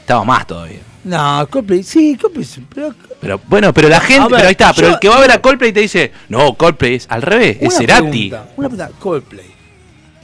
Estaba 0.00 0.22
más 0.24 0.46
todavía. 0.46 0.80
No, 1.04 1.46
Coldplay, 1.50 1.82
sí, 1.82 2.18
Coldplay, 2.20 2.46
pero 2.74 2.94
Pero 3.20 3.40
bueno, 3.46 3.72
pero 3.72 3.88
la 3.88 4.00
gente, 4.00 4.22
ver, 4.28 4.30
pero 4.36 4.44
ahí 4.48 4.52
está, 4.52 4.72
pero 4.74 4.88
el 4.88 4.98
que 4.98 5.08
va 5.08 5.16
a 5.16 5.20
ver 5.20 5.30
a 5.32 5.40
Coldplay 5.40 5.72
te 5.72 5.80
dice, 5.80 6.12
no, 6.28 6.52
Coldplay 6.54 6.96
es 6.96 7.06
al 7.08 7.22
revés, 7.22 7.56
es 7.60 7.68
una 7.68 7.78
Cerati. 7.78 8.28
pregunta, 8.28 8.46
una 8.56 8.68
pregunta, 8.68 8.90
Coldplay. 8.98 9.55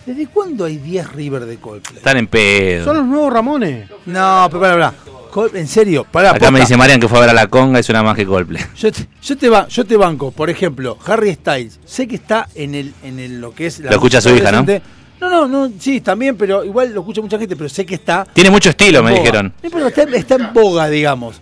¿Desde 0.07 0.27
cuándo 0.27 0.65
hay 0.65 0.79
10 0.79 1.13
River 1.13 1.45
de 1.47 1.57
Coldplay? 1.59 1.99
Están 1.99 2.17
en 2.17 2.27
pedo. 2.27 2.85
Son 2.85 2.97
los 2.97 3.07
nuevos 3.07 3.33
Ramones. 3.33 3.89
No, 4.07 4.49
pero 4.51 4.61
para, 4.61 4.73
para. 4.75 4.93
Col- 5.31 5.51
En 5.55 5.67
serio, 5.67 6.05
para 6.11 6.33
Acá 6.33 6.51
me 6.51 6.61
dice 6.61 6.77
Marian 6.77 7.01
que 7.01 7.09
fue 7.09 7.17
a 7.19 7.21
ver 7.23 7.31
a 7.31 7.33
la 7.33 7.47
conga 7.47 7.81
y 7.81 7.83
suena 7.83 8.03
más 8.03 8.15
que 8.17 8.27
Coldplay. 8.27 8.63
Yo 8.77 8.93
te, 8.93 9.07
yo 9.23 9.37
te 9.39 9.49
ba- 9.49 9.67
yo 9.69 9.85
te 9.87 9.97
banco, 9.97 10.31
por 10.31 10.51
ejemplo, 10.51 10.99
Harry 11.07 11.33
Styles. 11.35 11.79
Sé 11.87 12.07
que 12.07 12.17
está 12.17 12.49
en 12.55 12.75
el, 12.75 12.93
en 13.03 13.19
el 13.19 13.41
lo 13.41 13.55
que 13.55 13.67
es 13.67 13.79
la 13.79 13.91
Lo 13.91 13.97
escucha 13.97 14.21
su 14.21 14.29
hija, 14.31 14.53
¿no? 14.53 14.67
No, 15.21 15.31
no, 15.31 15.47
no, 15.47 15.73
sí, 15.79 16.01
también, 16.01 16.37
pero 16.37 16.65
igual 16.65 16.93
lo 16.93 17.01
escucha 17.01 17.21
mucha 17.23 17.39
gente, 17.39 17.55
pero 17.57 17.69
sé 17.69 17.87
que 17.87 17.95
está. 17.95 18.27
Tiene 18.33 18.51
mucho 18.51 18.69
estilo, 18.71 19.03
me 19.05 19.11
boga. 19.13 19.23
dijeron. 19.23 19.53
No, 19.63 19.71
pero 19.71 19.87
está, 19.87 20.03
está 20.03 20.35
en 20.35 20.53
boga, 20.53 20.89
digamos. 20.89 21.41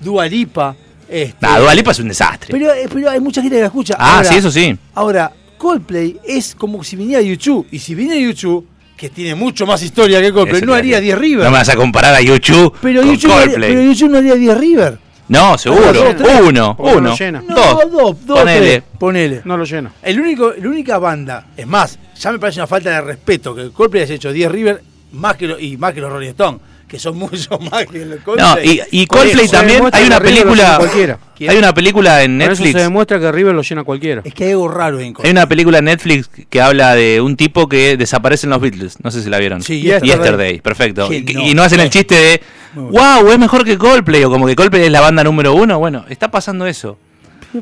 Dua 0.00 0.26
Lipa. 0.26 0.74
Este, 1.08 1.36
Nah, 1.46 1.58
Dua 1.58 1.74
Lipa 1.74 1.90
es 1.92 1.98
un 2.00 2.08
desastre. 2.08 2.48
Pero, 2.50 2.72
eh, 2.72 2.88
pero 2.92 3.10
hay 3.10 3.20
mucha 3.20 3.40
gente 3.42 3.56
que 3.56 3.60
la 3.60 3.66
escucha. 3.66 3.96
Ah, 3.98 4.16
Ahora- 4.16 4.28
sí, 4.28 4.36
eso 4.36 4.50
sí. 4.50 4.76
Ahora, 4.94 5.30
Coldplay 5.58 6.18
es 6.26 6.54
como 6.54 6.82
si 6.84 6.96
viniera 6.96 7.20
YouTube. 7.20 7.66
Y 7.70 7.78
si 7.80 7.94
viene 7.94 8.20
YouTube, 8.20 8.66
que 8.96 9.10
tiene 9.10 9.34
mucho 9.34 9.66
más 9.66 9.82
historia 9.82 10.20
que 10.22 10.32
Coldplay, 10.32 10.58
Eso 10.58 10.66
no 10.66 10.74
haría 10.74 10.88
iba 10.90 10.98
a 10.98 11.00
10 11.00 11.14
decir. 11.16 11.22
River. 11.30 11.44
No 11.44 11.50
me 11.50 11.58
vas 11.58 11.68
a 11.68 11.76
comparar 11.76 12.14
a 12.14 12.20
YouTube 12.20 12.74
pero, 12.80 13.02
con 13.02 13.10
YouTube 13.12 13.28
no 13.28 13.34
haría, 13.34 13.46
Coldplay. 13.52 13.70
pero 13.74 13.82
YouTube 13.82 14.10
no 14.10 14.18
haría 14.18 14.34
10 14.34 14.58
River. 14.58 14.98
No, 15.28 15.58
seguro. 15.58 15.92
dos, 15.92 16.16
tres. 16.16 16.40
Uno, 16.42 16.74
Porque 16.76 16.92
no 16.92 16.98
uno. 16.98 17.08
lo 17.10 17.16
llena. 17.16 17.44
No, 17.46 17.54
Dos. 17.54 17.90
dos, 17.92 18.26
dos, 18.26 18.38
Ponele. 18.38 18.60
tres, 18.60 18.82
ponele. 18.98 19.42
No 19.44 19.56
lo 19.58 19.64
llena. 19.64 19.92
El 20.02 20.18
único, 20.20 20.54
la 20.58 20.68
única 20.68 20.96
banda, 20.98 21.48
es 21.54 21.66
más, 21.66 21.98
ya 22.18 22.32
me 22.32 22.38
parece 22.38 22.60
una 22.60 22.66
falta 22.66 22.88
de 22.90 23.00
respeto 23.02 23.54
que 23.54 23.70
Coldplay 23.70 24.04
haya 24.04 24.14
hecho 24.14 24.32
10 24.32 24.50
River 24.50 24.82
más 25.12 25.36
que 25.36 25.46
lo- 25.46 25.58
y 25.60 25.76
más 25.76 25.92
que 25.92 26.00
los 26.00 26.10
Rolling 26.10 26.28
Stones, 26.30 26.60
que 26.88 26.98
son 26.98 27.18
mucho 27.18 27.58
más 27.70 27.86
que 27.86 28.04
los 28.04 28.18
No, 28.18 28.24
Coldplay. 28.24 28.80
y, 28.90 29.06
Coldplay 29.06 29.48
también, 29.48 29.84
hay 29.92 30.06
una 30.06 30.20
película, 30.20 30.76
cualquiera. 30.78 31.18
hay 31.38 31.56
una 31.56 31.74
película 31.74 32.22
en 32.24 32.40
eso 32.40 32.50
Netflix, 32.50 32.72
se 32.72 32.78
demuestra 32.80 33.20
que 33.20 33.30
River 33.30 33.54
lo 33.54 33.62
llena 33.62 33.84
cualquiera. 33.84 34.22
Es 34.24 34.34
que 34.34 34.44
hay 34.44 34.50
algo 34.52 34.68
raro 34.68 34.98
en 34.98 35.14
hay 35.22 35.30
una 35.30 35.46
película 35.46 35.78
en 35.78 35.84
Netflix 35.84 36.30
que 36.48 36.60
habla 36.60 36.94
de 36.94 37.20
un 37.20 37.36
tipo 37.36 37.68
que 37.68 37.96
desaparece 37.96 38.46
en 38.46 38.50
los 38.50 38.60
Beatles, 38.60 38.96
no 39.02 39.10
sé 39.10 39.22
si 39.22 39.28
la 39.28 39.38
vieron. 39.38 39.62
Sí, 39.62 39.82
Yesterday, 39.82 40.08
Yesterday. 40.08 40.60
perfecto. 40.60 41.12
Y, 41.12 41.22
no, 41.22 41.46
y 41.46 41.54
no 41.54 41.62
hacen 41.62 41.80
el 41.80 41.90
chiste 41.90 42.14
de, 42.14 42.40
wow, 42.74 43.30
es 43.30 43.38
mejor 43.38 43.64
que 43.64 43.76
Coldplay, 43.76 44.24
o 44.24 44.30
como 44.30 44.46
que 44.46 44.56
Coldplay 44.56 44.84
es 44.84 44.90
la 44.90 45.00
banda 45.00 45.22
número 45.22 45.54
uno, 45.54 45.78
bueno, 45.78 46.06
está 46.08 46.30
pasando 46.30 46.66
eso. 46.66 46.98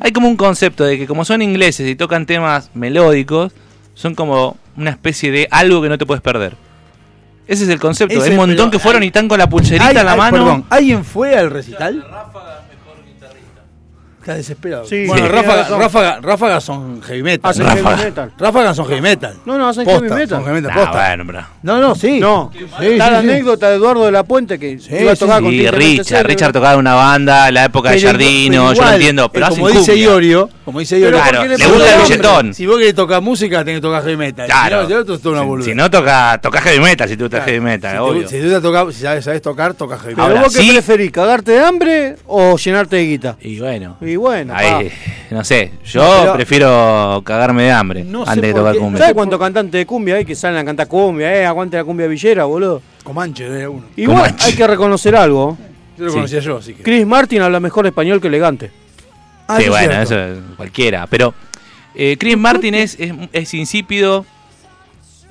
Hay 0.00 0.12
como 0.12 0.28
un 0.28 0.36
concepto 0.36 0.84
de 0.84 0.98
que 0.98 1.06
como 1.06 1.24
son 1.24 1.42
ingleses 1.42 1.88
y 1.88 1.96
tocan 1.96 2.26
temas 2.26 2.70
melódicos, 2.74 3.52
son 3.94 4.14
como 4.14 4.56
una 4.76 4.90
especie 4.90 5.30
de 5.30 5.48
algo 5.50 5.82
que 5.82 5.88
no 5.88 5.98
te 5.98 6.06
puedes 6.06 6.22
perder. 6.22 6.56
Ese 7.46 7.64
es 7.64 7.68
el 7.70 7.78
concepto. 7.78 8.14
Ese, 8.18 8.24
Hay 8.24 8.30
un 8.32 8.36
montón 8.38 8.56
pero 8.56 8.70
que 8.72 8.78
fueron 8.80 9.02
hay- 9.02 9.06
y 9.06 9.08
están 9.08 9.28
con 9.28 9.38
la 9.38 9.48
pulserita 9.48 9.86
Ay, 9.88 9.96
en 9.96 10.04
la 10.06 10.16
mano. 10.16 10.36
Perdón, 10.36 10.64
¿alguien 10.70 11.04
fue 11.04 11.36
al 11.36 11.50
recital? 11.50 12.04
Está 14.26 14.34
desesperado. 14.34 14.84
Sí, 14.86 15.06
bueno, 15.06 15.24
sí, 15.24 15.32
ráfaga- 15.32 15.44
tiene 15.46 15.62
razón. 15.62 15.80
ráfaga- 15.80 16.18
ráfagas 16.20 16.64
son 16.64 17.00
heavy 17.02 17.22
metal. 17.22 17.48
Hacen 17.48 17.64
Ráfaga. 17.64 17.96
heavy 17.96 18.10
metal. 18.10 18.32
Ráfagas 18.36 18.76
son 18.76 18.86
heavy 18.88 19.00
metal. 19.00 19.34
No, 19.44 19.56
no, 19.56 19.68
hacen 19.68 19.84
Posta, 19.84 20.00
heavy 20.00 20.14
metal. 20.14 20.28
son 20.38 20.44
heavy 20.46 20.60
metal, 20.62 20.76
Nah, 20.76 20.82
posta. 20.84 21.06
bueno, 21.06 21.24
pero- 21.28 21.46
No, 21.62 21.80
no, 21.80 21.94
sí. 21.94 22.18
No, 22.18 22.50
Sí, 22.52 22.64
está 22.64 22.78
sí, 22.82 22.96
la 22.96 23.08
sí. 23.08 23.14
anécdota 23.14 23.70
de 23.70 23.76
Eduardo 23.76 24.04
de 24.04 24.10
la 24.10 24.24
Puente 24.24 24.58
que 24.58 24.70
iba 25.00 25.12
a 25.12 25.14
tocar 25.14 25.38
sí. 25.38 25.44
con 25.44 25.52
Y 25.54 25.68
Richard. 25.70 26.26
Richard 26.26 26.52
tocaba 26.52 26.72
en 26.74 26.80
una 26.80 26.94
banda, 26.94 27.52
la 27.52 27.66
época 27.66 27.90
de 27.90 27.98
Pero- 27.98 28.08
Jardino, 28.08 28.62
pero 28.64 28.72
yo 28.74 28.82
lo 28.82 28.90
entiendo, 28.94 29.28
pero 29.30 29.44
eh, 29.44 29.48
hacen 29.48 29.60
como 29.64 29.70
dice. 29.78 29.96
Iorio, 29.96 30.50
como 30.64 30.80
dice 30.80 30.96
Pero 30.96 31.06
Iorio, 31.06 31.20
Claro, 31.22 31.38
¿por 31.38 31.42
qué 31.46 31.48
le 31.52 31.58
le 31.58 31.66
gusta 31.72 31.94
el 31.94 32.02
billetón. 32.02 32.54
Si 32.54 32.66
vos 32.66 32.78
querés 32.78 32.94
tocar 32.96 33.22
música, 33.22 33.58
tenés 33.64 33.76
que 33.76 33.82
tocar 33.82 34.02
heavy 34.02 34.16
metal. 34.16 34.46
Claro. 34.46 34.86
Si 34.86 34.92
no, 34.92 35.04
no, 35.04 35.14
es 35.14 35.24
una 35.24 35.64
Si- 35.64 35.74
no 35.74 35.88
toca, 35.88 36.40
toca 36.42 36.60
heavy 36.62 36.80
metal, 36.80 37.08
si 37.08 37.16
tú 37.16 37.26
estás 37.26 37.44
heavy 37.44 37.60
metal, 37.60 37.92
si, 37.92 37.98
obvio. 37.98 38.22
tú, 38.24 38.28
si 38.28 38.40
tú 38.40 38.60
te 38.60 39.20
sabes, 39.20 39.40
tocar, 39.40 39.74
toca 39.74 39.96
heavy 40.00 40.16
Pero 40.16 40.26
Ahora, 40.26 40.42
vos 40.42 40.56
qué 40.56 40.68
preferís, 40.72 41.12
cagarte 41.12 41.52
de 41.52 41.60
hambre 41.60 42.16
o 42.26 42.56
llenarte 42.56 42.96
de 42.96 43.04
guita? 43.06 43.36
Y 43.40 43.60
bueno, 43.60 43.96
Y 44.16 44.18
bueno, 44.18 44.54
ahí, 44.56 44.90
no 45.30 45.44
sé, 45.44 45.72
yo 45.84 46.02
No, 46.02 46.20
pero- 46.22 46.32
prefiero 46.36 47.20
cagarme 47.22 47.64
de 47.64 47.70
hambre 47.70 48.02
No 48.02 48.24
antes 48.26 48.40
de 48.40 48.54
tocar 48.54 48.72
qué- 48.72 48.78
cumbia. 48.78 48.98
¿Sabes 48.98 49.14
cuántos 49.14 49.38
cantantes 49.38 49.78
de 49.78 49.84
cumbia 49.84 50.14
hay 50.14 50.24
que 50.24 50.34
salen 50.34 50.56
a 50.58 50.64
cantar 50.64 50.88
cumbia? 50.88 51.36
Eh, 51.36 51.44
aguante 51.44 51.76
la 51.76 51.84
cumbia 51.84 52.06
villera, 52.06 52.44
boludo. 52.46 52.80
Comanche 53.04 53.44
era 53.44 53.68
uno. 53.68 53.84
Igual 53.94 54.16
Comanche. 54.16 54.46
hay 54.46 54.52
que 54.54 54.66
reconocer 54.66 55.14
algo. 55.14 55.58
Yo 55.98 56.04
lo 56.06 56.10
Sí. 56.10 56.16
conocía 56.16 56.40
yo, 56.40 56.56
así 56.56 56.72
que. 56.72 56.82
Chris 56.82 57.06
Martin 57.06 57.42
habla 57.42 57.60
mejor 57.60 57.84
español 57.86 58.22
que 58.22 58.28
elegante. 58.28 58.70
Ah, 59.48 59.58
sí, 59.58 59.64
es 59.64 59.68
bueno, 59.68 60.00
eso 60.00 60.18
es 60.18 60.38
cualquiera. 60.56 61.06
Pero 61.08 61.34
eh, 61.94 62.16
Chris 62.18 62.38
Martin 62.38 62.74
es, 62.74 62.96
es, 62.98 63.12
es 63.34 63.52
insípido. 63.52 64.24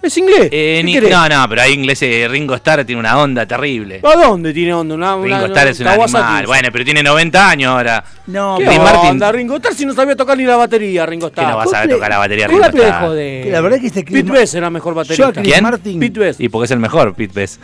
Es 0.06 0.18
inglés. 0.18 0.50
Eh, 0.52 0.78
¿Qué 0.78 0.84
ni- 0.84 1.10
no, 1.10 1.28
no, 1.28 1.50
pero 1.50 1.62
hay 1.64 1.74
ingleses. 1.74 2.30
Ringo 2.30 2.54
Starr 2.56 2.86
tiene 2.86 3.00
una 3.00 3.18
onda 3.20 3.46
terrible. 3.46 4.02
¿A 4.04 4.16
dónde 4.28 4.54
tiene 4.54 4.74
onda? 4.74 4.94
Una, 4.96 5.16
una, 5.16 5.40
Ringo 5.40 5.46
Starr 5.54 5.68
es 5.70 5.80
un 5.80 5.88
animal. 5.88 6.46
Bueno, 6.46 6.70
pero 6.72 6.86
tiene 6.86 7.02
90 7.02 7.50
años 7.50 7.72
ahora. 7.72 8.04
No, 8.28 8.58
¿Qué 8.60 8.68
onda, 8.68 8.84
Martin- 8.84 9.34
Ringo 9.34 9.56
Starr 9.56 9.74
si 9.74 9.86
no 9.86 9.94
sabía 9.94 10.16
tocar 10.16 10.38
ni 10.38 10.44
la 10.46 10.58
batería, 10.58 11.06
Ringo 11.06 11.28
Starr? 11.28 11.50
no 11.50 11.58
va 11.58 11.64
a 11.64 11.88
tocar 11.88 12.10
la 12.10 12.18
batería 12.20 12.48
Ringo 12.48 12.64
Starr. 12.66 13.12
de- 13.12 13.42
Que 13.46 13.50
la 13.52 13.62
verdad 13.62 13.80
que 13.80 13.88
este 13.88 14.06
Chris 14.06 14.22
Pete 14.24 14.32
Best 14.38 14.56
era 14.56 14.70
mejor 14.70 14.94
baterista. 14.94 15.32
Yo 15.34 15.42
¿Quién? 15.42 15.64
Martin. 15.64 16.00
Pete 16.00 16.20
Best. 16.20 16.40
Y 16.40 16.50
porque 16.50 16.66
es 16.66 16.72
el 16.72 16.80
mejor, 16.80 17.16
Pete 17.16 17.34
Best. 17.34 17.62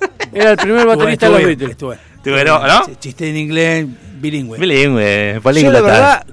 Era 0.32 0.50
el 0.52 0.56
primer 0.56 0.86
baterista 0.86 1.26
de 1.28 1.32
los 1.32 1.44
Beatles. 1.44 1.70
Estuve. 1.70 1.96
Estuve, 2.16 2.44
¿no? 2.44 2.60
Chiste 2.98 3.30
en 3.30 3.36
inglés, 3.36 3.86
bilingüe. 4.20 4.58
Bilingüe, 4.58 5.28
Yo 5.28 5.34
la 5.36 5.40
políglota. 5.40 5.80
verdad, 5.82 6.26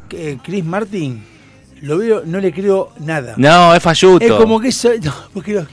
Chris 0.43 0.66
Martin, 0.66 1.24
lo 1.82 1.98
veo, 1.98 2.24
no 2.26 2.40
le 2.40 2.52
creo 2.52 2.92
nada. 3.00 3.34
No, 3.38 3.74
es 3.76 3.82
falluto. 3.84 4.26
Es 4.26 4.32
como 4.32 4.60
que 4.60 4.70
eso, 4.70 4.92
no, 5.02 5.14
porque 5.34 5.64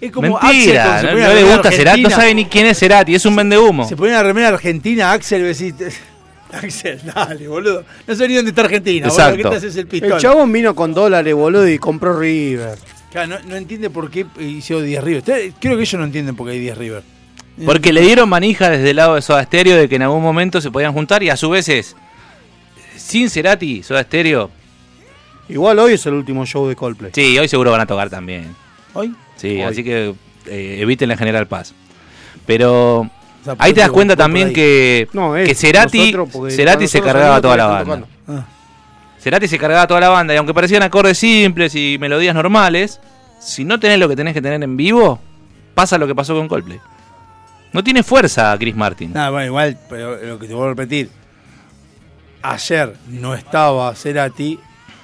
es 0.00 0.12
como 0.12 0.38
Mentira, 0.40 0.96
Axel, 0.96 1.18
no, 1.18 1.26
no 1.28 1.34
le 1.34 1.42
gusta 1.44 1.70
Cerati, 1.72 2.02
no 2.02 2.10
sabe 2.10 2.34
ni 2.34 2.44
quién 2.46 2.66
es 2.66 2.78
Cerati, 2.78 3.14
es 3.14 3.26
un 3.26 3.34
vende 3.36 3.58
humo. 3.58 3.88
Se 3.88 3.96
pone 3.96 4.12
la 4.12 4.22
remera 4.22 4.48
argentina, 4.48 5.12
Axel, 5.12 5.42
decís, 5.42 5.74
Axel, 6.52 7.00
dale, 7.14 7.48
boludo. 7.48 7.84
No 8.06 8.14
sé 8.14 8.28
ni 8.28 8.34
dónde 8.34 8.50
está 8.50 8.62
Argentina, 8.62 9.08
Exacto. 9.08 9.32
boludo. 9.32 9.50
¿Qué 9.50 9.50
te 9.50 9.66
haces 9.66 9.76
el 9.76 9.86
pistón? 9.86 10.12
El 10.12 10.18
chabón 10.18 10.52
vino 10.52 10.74
con 10.74 10.94
dólares, 10.94 11.34
boludo, 11.34 11.68
y 11.68 11.78
compró 11.78 12.18
River. 12.18 12.78
Claro, 13.10 13.26
no, 13.28 13.48
no 13.48 13.56
entiende 13.56 13.90
por 13.90 14.10
qué 14.10 14.26
hizo 14.38 14.80
10 14.80 15.02
River. 15.02 15.18
Ustedes- 15.18 15.54
Creo 15.60 15.76
que 15.76 15.82
ellos 15.82 15.98
no 15.98 16.04
entienden 16.04 16.36
por 16.36 16.46
qué 16.46 16.52
hay 16.52 16.60
10 16.60 16.78
River. 16.78 17.02
Porque 17.64 17.92
le 17.92 18.02
dieron 18.02 18.28
manija 18.28 18.70
desde 18.70 18.90
el 18.90 18.96
lado 18.96 19.16
de 19.16 19.22
Soda 19.22 19.42
Stereo 19.42 19.76
de 19.76 19.88
que 19.88 19.96
en 19.96 20.02
algún 20.02 20.22
momento 20.22 20.60
se 20.60 20.70
podían 20.70 20.92
juntar 20.92 21.22
y 21.24 21.30
a 21.30 21.36
su 21.36 21.50
vez 21.50 21.68
es, 21.68 21.96
sin 22.96 23.28
Cerati, 23.30 23.82
Soda 23.82 24.02
Stereo. 24.04 24.50
Igual 25.48 25.78
hoy 25.78 25.94
es 25.94 26.04
el 26.06 26.14
último 26.14 26.44
show 26.44 26.66
de 26.68 26.76
Coldplay. 26.76 27.10
Sí, 27.14 27.38
hoy 27.38 27.48
seguro 27.48 27.70
van 27.70 27.80
a 27.80 27.86
tocar 27.86 28.10
también. 28.10 28.54
¿Hoy? 28.94 29.14
Sí, 29.36 29.56
Hoy. 29.56 29.62
así 29.62 29.82
que 29.84 30.14
eh, 30.46 30.78
eviten 30.80 31.08
la 31.08 31.16
General 31.16 31.46
Paz. 31.46 31.74
Pero 32.46 33.08
sea, 33.44 33.54
ahí 33.58 33.72
te 33.72 33.80
das 33.80 33.90
cuenta 33.90 34.16
también 34.16 34.52
que, 34.52 35.08
No, 35.12 35.34
que 35.34 35.54
Cerati, 35.54 36.12
nosotros, 36.12 36.54
Cerati 36.54 36.86
se 36.88 37.00
cargaba 37.00 37.40
toda 37.40 37.56
la 37.56 37.66
banda. 37.66 37.84
tocando. 37.84 38.44
Cerati 39.20 39.48
se 39.48 39.58
cargaba 39.58 39.86
toda 39.86 40.00
la 40.00 40.08
banda 40.10 40.32
y 40.34 40.36
aunque 40.36 40.54
parecían 40.54 40.82
acordes 40.82 41.18
simples 41.18 41.74
y 41.74 41.96
melodías 41.98 42.34
normales, 42.34 43.00
si 43.40 43.64
no 43.64 43.80
tenés 43.80 43.98
lo 43.98 44.08
que 44.08 44.16
tenés 44.16 44.34
que 44.34 44.42
tener 44.42 44.62
en 44.62 44.76
vivo, 44.76 45.18
pasa 45.74 45.98
lo 45.98 46.06
que 46.06 46.14
pasó 46.14 46.34
con 46.36 46.46
Coldplay. 46.48 46.80
No 47.72 47.82
tiene 47.84 48.02
fuerza 48.02 48.56
Chris 48.58 48.74
Martin. 48.76 49.12
Nada, 49.12 49.30
bueno, 49.30 49.46
igual, 49.46 49.78
pero 49.88 50.16
lo 50.16 50.38
que 50.38 50.46
te 50.46 50.54
vuelvo 50.54 50.66
a 50.66 50.70
repetir. 50.70 51.10
Ayer 52.42 52.94
no 53.08 53.34
estaba 53.34 53.94
Cerati 53.94 54.58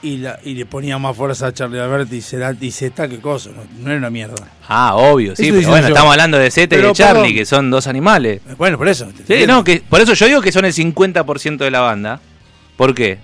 y, 0.05 0.19
la, 0.19 0.39
y 0.45 0.55
le 0.55 0.67
ponía 0.67 0.99
más 0.99 1.17
fuerza 1.17 1.49
a 1.49 1.53
Charlie 1.55 1.81
Alberti 1.81 2.17
y 2.17 2.21
Cerati 2.21 2.67
y 2.67 2.71
Zeta 2.71 3.09
que 3.09 3.19
cosa. 3.19 3.51
No, 3.51 3.63
no 3.81 3.89
era 3.91 3.99
una 3.99 4.11
mierda. 4.11 4.37
Ah, 4.69 4.95
obvio, 4.95 5.35
sí, 5.35 5.49
Eso 5.49 5.57
pero 5.57 5.69
bueno, 5.71 5.89
yo. 5.89 5.95
estamos 5.95 6.13
hablando 6.13 6.39
de 6.39 6.51
Zeta 6.51 6.77
y 6.77 6.83
de 6.83 6.93
Charlie, 6.93 7.23
perdón. 7.23 7.35
que 7.37 7.47
son 7.47 7.71
dos 7.71 7.87
animales. 7.87 8.43
Bueno, 8.59 8.77
por 8.79 8.89
eso. 8.89 9.09
Sí, 9.27 9.47
no, 9.47 9.65
que 9.65 9.83
por 9.89 10.01
eso 10.01 10.13
yo 10.15 10.27
digo 10.27 10.41
que 10.43 10.53
son 10.53 10.65
el 10.67 10.73
50% 10.75 11.57
de 11.57 11.71
la 11.71 11.81
banda. 11.81 12.21
¿Por 12.77 12.95
qué? 12.95 13.19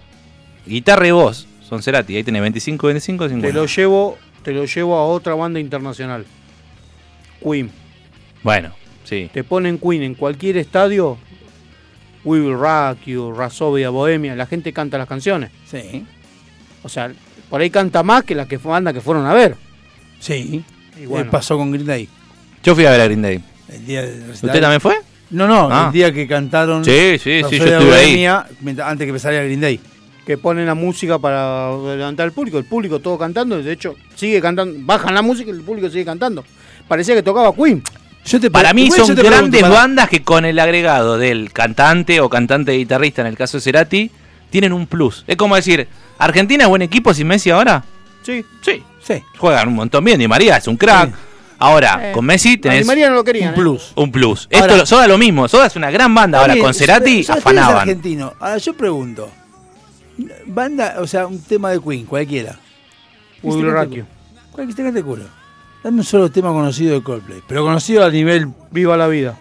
Guitarra 0.67 1.07
y 1.07 1.11
voz 1.11 1.47
son 1.69 1.83
Cerati, 1.83 2.17
ahí 2.17 2.25
tenés 2.25 2.41
25, 2.43 2.87
25, 2.87 3.29
50. 3.29 3.47
Te 3.47 3.53
lo 3.53 3.67
llevo, 3.67 4.19
te 4.43 4.53
lo 4.53 4.65
llevo 4.65 4.97
a 4.97 5.07
otra 5.07 5.35
banda 5.35 5.61
internacional. 5.61 6.25
Queen. 7.43 7.71
Bueno, 8.43 8.73
sí. 9.05 9.31
Te 9.33 9.45
ponen 9.45 9.79
Queen 9.79 10.03
en 10.03 10.15
cualquier 10.15 10.57
estadio. 10.57 11.19
We 12.25 12.41
Will 12.41 12.59
Rock 12.59 12.99
You, 13.07 13.33
Rasovia, 13.33 13.91
Bohemia. 13.91 14.35
La 14.35 14.47
gente 14.47 14.73
canta 14.73 14.99
las 14.99 15.07
canciones. 15.09 15.51
Sí. 15.65 16.05
O 16.83 16.89
sea, 16.89 17.11
por 17.49 17.61
ahí 17.61 17.71
canta 17.71 18.03
más 18.03 18.25
que 18.25 18.35
las 18.35 18.47
que 18.47 18.59
fue 18.59 18.73
banda 18.73 18.93
que 18.93 19.01
fueron 19.01 19.27
a 19.27 19.35
ver. 19.35 19.57
Sí. 20.21 20.63
Y 21.01 21.07
bueno. 21.07 21.27
Eh, 21.27 21.29
pasó 21.31 21.57
con 21.57 21.71
Green 21.73 21.87
Day. 21.87 22.09
Yo 22.63 22.75
fui 22.75 22.85
a 22.87 22.91
ver 22.91 23.01
a 23.01 23.05
Green 23.05 23.23
Day. 23.23 23.41
El 23.69 23.87
día 23.87 24.03
del 24.03 24.27
recital. 24.29 24.51
¿Usted 24.51 24.61
también 24.61 24.81
fue? 24.81 24.97
No, 25.31 25.47
no, 25.47 25.69
Ah. 25.71 25.85
el 25.87 25.93
día 25.93 26.13
que 26.13 26.27
cantaron. 26.27 26.85
Sí, 26.85 27.19
sí, 27.19 27.43
sí, 27.49 27.59
yo 27.59 27.65
estuve 27.65 27.95
ahí. 27.95 28.07
Bohemia, 28.07 28.47
Antes 28.85 29.05
que 29.05 29.11
empezara 29.11 29.43
Green 29.45 29.61
Day. 29.61 29.81
Que 30.27 30.37
ponen 30.39 30.67
la 30.67 30.75
música 30.75 31.19
para 31.19 31.71
levantar 31.97 32.25
al 32.25 32.33
público. 32.33 32.59
El 32.59 32.65
público 32.65 32.99
todo 33.01 33.17
cantando. 33.19 33.59
y 33.59 33.63
De 33.63 33.73
hecho, 33.73 33.95
sigue 34.15 34.41
cantando. 34.41 34.75
Bajan 34.81 35.15
la 35.15 35.23
música 35.23 35.51
y 35.51 35.55
el 35.55 35.63
público 35.63 35.89
sigue 35.89 36.05
cantando. 36.05 36.45
Parecía 36.89 37.15
que 37.15 37.23
tocaba 37.23 37.55
Queen. 37.55 37.83
Para 38.53 38.75
mí 38.75 38.91
son 38.91 38.99
yo 39.09 39.15
te 39.15 39.23
pregunto, 39.23 39.31
grandes 39.31 39.63
para- 39.63 39.75
bandas 39.75 40.09
que 40.11 40.23
con 40.23 40.45
el 40.45 40.59
agregado 40.59 41.17
del 41.17 41.53
cantante 41.53 42.21
o 42.21 42.29
cantante 42.29 42.73
guitarrista, 42.73 43.23
en 43.23 43.29
el 43.29 43.37
caso 43.37 43.57
de 43.57 43.63
Cerati, 43.63 44.11
tienen 44.51 44.73
un 44.73 44.87
plus. 44.87 45.25
Es 45.27 45.37
como 45.37 45.57
decir, 45.57 45.89
¿Argentina 46.19 46.65
es 46.65 46.69
buen 46.69 46.83
equipo 46.83 47.15
sin 47.15 47.27
Messi 47.27 47.51
ahora? 47.51 47.83
Sí. 48.23 48.45
Sí. 48.63 48.83
Sí. 49.03 49.23
Juegan 49.39 49.69
un 49.69 49.75
montón 49.75 50.05
bien. 50.05 50.19
Di 50.19 50.29
María 50.29 50.57
es 50.59 50.67
un 50.69 50.77
crack. 50.77 51.11
Ahora, 51.59 52.11
Eh, 52.11 52.13
con 52.13 52.25
Messi 52.25 52.57
tenés 52.57 52.81
Di 52.83 52.87
María 52.87 53.09
no 53.11 53.17
lo 53.17 53.25
querían, 53.25 53.49
un 53.49 53.55
¿eh? 53.55 53.57
plus. 53.57 53.93
Un 53.95 54.11
plus. 54.11 54.49
Ahora- 54.53 54.75
Esto, 54.75 54.87
Soda 54.87 55.07
lo 55.07 55.19
mismo. 55.19 55.47
Soda 55.49 55.67
es 55.67 55.77
una 55.77 55.91
gran 55.91 56.15
banda. 56.15 56.41
Ahora, 56.41 56.57
con 56.59 56.73
Cerati 56.75 57.23
Soda 57.23 57.39
Stereo 57.41 57.53
es 57.53 57.59
afanaban. 57.65 57.81
argentino. 57.89 58.33
Ahora 58.41 58.57
yo 58.59 58.75
pregunto. 58.75 59.31
Banda, 60.47 60.97
o 60.99 61.07
sea, 61.07 61.27
un 61.27 61.41
tema 61.43 61.71
de 61.71 61.81
Queen, 61.81 62.05
cualquiera. 62.05 62.53
¿Qué 63.41 63.47
Will 63.47 63.65
te 63.65 63.71
Rock 63.71 63.77
cante- 63.85 63.97
You. 63.97 64.05
¿Cuál 64.53 64.67
que 64.69 64.75
te 64.75 64.83
cante 64.83 65.03
culo? 65.03 65.25
Dame 65.83 65.99
un 65.99 66.05
solo 66.05 66.31
tema 66.31 66.51
conocido 66.51 66.95
de 66.95 67.03
Coldplay. 67.03 67.43
Pero 67.47 67.63
conocido 67.65 68.05
a 68.05 68.11
nivel. 68.11 68.49
Viva 68.71 68.97
la 68.97 69.07
vida. 69.09 69.39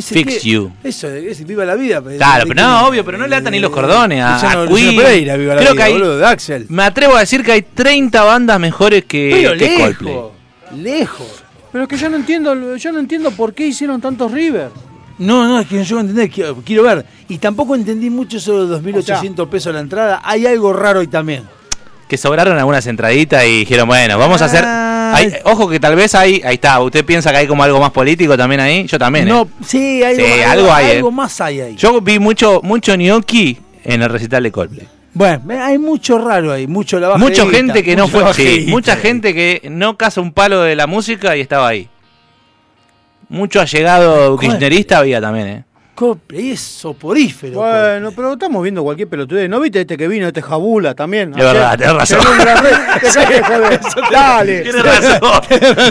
Fix 0.00 0.38
que- 0.42 0.48
You. 0.48 0.70
Eso, 0.84 1.08
ese 1.08 1.44
Viva 1.44 1.64
la 1.64 1.74
Vida. 1.74 2.00
pero- 2.02 2.16
Claro, 2.16 2.44
¿de 2.44 2.54
pero 2.54 2.62
no, 2.68 2.80
es? 2.82 2.88
obvio, 2.88 3.04
pero 3.04 3.18
no 3.18 3.26
le 3.26 3.36
atan 3.36 3.52
ni 3.52 3.58
los 3.60 3.70
cordones 3.70 4.22
a, 4.22 4.34
Luciano- 4.34 4.62
a 4.62 4.66
Queen. 4.68 4.96
Pereira, 4.96 5.36
Viva 5.36 5.54
la 5.54 5.60
Creo 5.60 5.72
Vida, 5.74 5.84
que 5.84 5.90
hay, 5.90 5.92
boludo, 5.94 6.18
de 6.18 6.26
Axel. 6.26 6.66
me 6.68 6.82
atrevo 6.84 7.16
a 7.16 7.20
decir 7.20 7.42
que 7.42 7.52
hay 7.52 7.62
30 7.62 8.22
bandas 8.24 8.58
mejores 8.60 9.04
que, 9.04 9.30
Pero 9.32 9.50
que 9.52 9.56
lejos, 9.56 9.80
Coldplay. 9.96 10.82
lejos. 10.82 11.42
Pero 11.72 11.84
es 11.84 11.88
que 11.90 11.96
yo 11.96 12.08
no 12.10 12.16
entiendo, 12.16 12.76
yo 12.76 12.92
no 12.92 12.98
entiendo 13.00 13.30
por 13.30 13.54
qué 13.54 13.66
hicieron 13.66 14.00
tantos 14.00 14.30
River. 14.30 14.70
No, 15.18 15.46
no, 15.46 15.60
es 15.60 15.66
que 15.68 15.84
yo 15.84 16.00
entender, 16.00 16.28
quiero, 16.30 16.56
quiero 16.64 16.82
ver. 16.82 17.06
Y 17.28 17.38
tampoco 17.38 17.74
entendí 17.74 18.10
mucho 18.10 18.38
eso 18.38 18.52
de 18.52 18.58
los 18.68 18.82
2.800 18.82 19.48
pesos 19.48 19.72
la 19.72 19.80
entrada. 19.80 20.20
Hay 20.24 20.46
algo 20.46 20.72
raro 20.72 21.00
ahí 21.00 21.06
también. 21.06 21.44
Que 22.12 22.18
sobraron 22.18 22.58
algunas 22.58 22.86
entraditas 22.86 23.42
y 23.46 23.60
dijeron, 23.60 23.88
bueno, 23.88 24.18
vamos 24.18 24.42
a 24.42 24.44
hacer... 24.44 24.62
Ah. 24.66 25.14
hay- 25.16 25.32
ojo 25.44 25.66
que 25.66 25.80
tal 25.80 25.96
vez 25.96 26.14
hay, 26.14 26.42
ahí 26.44 26.56
está, 26.56 26.78
usted 26.80 27.06
piensa 27.06 27.30
que 27.30 27.38
hay 27.38 27.46
como 27.46 27.62
algo 27.62 27.80
más 27.80 27.90
político 27.90 28.36
también 28.36 28.60
ahí, 28.60 28.86
yo 28.86 28.98
también. 28.98 29.26
no, 29.26 29.44
¿eh? 29.44 29.64
sí, 29.66 30.02
algo, 30.02 30.22
Sí, 30.22 30.32
algo, 30.42 30.50
algo 30.52 30.72
hay, 30.74 30.96
algo 30.96 31.08
eh. 31.08 31.12
más 31.12 31.40
hay 31.40 31.60
ahí. 31.62 31.74
Yo 31.74 32.02
vi 32.02 32.18
mucho, 32.18 32.60
mucho 32.62 32.94
gnocchi 32.98 33.56
en 33.82 34.02
el 34.02 34.10
recital 34.10 34.42
de 34.42 34.52
Coldplay. 34.52 34.86
Bueno, 35.14 35.42
hay 35.58 35.78
mucho 35.78 36.18
raro 36.18 36.52
ahí, 36.52 36.66
mucho 36.66 37.00
la 37.00 37.16
Mucha 37.16 37.46
gente 37.46 37.82
que 37.82 37.96
no 37.96 38.08
fue, 38.08 38.34
sí, 38.34 38.66
mucha 38.68 38.96
gente 38.96 39.32
que 39.32 39.62
no 39.70 39.96
caza 39.96 40.20
un 40.20 40.34
palo 40.34 40.60
de 40.60 40.76
la 40.76 40.86
música 40.86 41.34
y 41.34 41.40
estaba 41.40 41.68
ahí. 41.68 41.88
Mucho 43.30 43.58
allegado 43.58 44.36
kirchnerista 44.36 44.98
había 44.98 45.18
también, 45.18 45.48
¿eh? 45.48 45.64
Coldplay 45.94 46.52
es 46.52 46.60
soporífero. 46.60 47.60
Bueno, 47.60 48.12
pero 48.16 48.32
estamos 48.32 48.62
viendo 48.62 48.82
cualquier 48.82 49.08
pelotudez. 49.08 49.48
¿No 49.48 49.60
viste 49.60 49.82
este 49.82 49.96
que 49.96 50.08
vino, 50.08 50.26
este 50.26 50.40
Jabula 50.40 50.94
también? 50.94 51.30
Es 51.32 51.36
verdad, 51.44 51.78
tenés 51.78 51.94
razón. 51.94 52.18
De. 53.22 53.80
Dale. 54.10 54.60
Tienes 54.62 54.82
razón. 55.20 55.42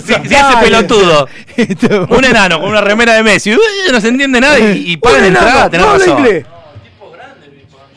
Si, 0.04 0.30
Dale. 0.30 0.62
pelotudo, 0.64 1.28
un 2.10 2.26
enano 2.26 2.60
con 2.60 2.70
una 2.70 2.82
remera 2.82 3.14
de 3.14 3.24
Messi, 3.24 3.52
uy, 3.52 3.60
no 3.92 4.02
se 4.02 4.08
entiende 4.10 4.42
nada 4.42 4.60
y, 4.60 4.94
y 4.94 5.00
Un 5.02 5.12
enano, 5.12 5.28
entrada, 5.28 5.70
tenés 5.70 5.86
no 5.86 5.92
habla 5.94 6.06
razón. 6.06 6.20
inglés. 6.20 6.46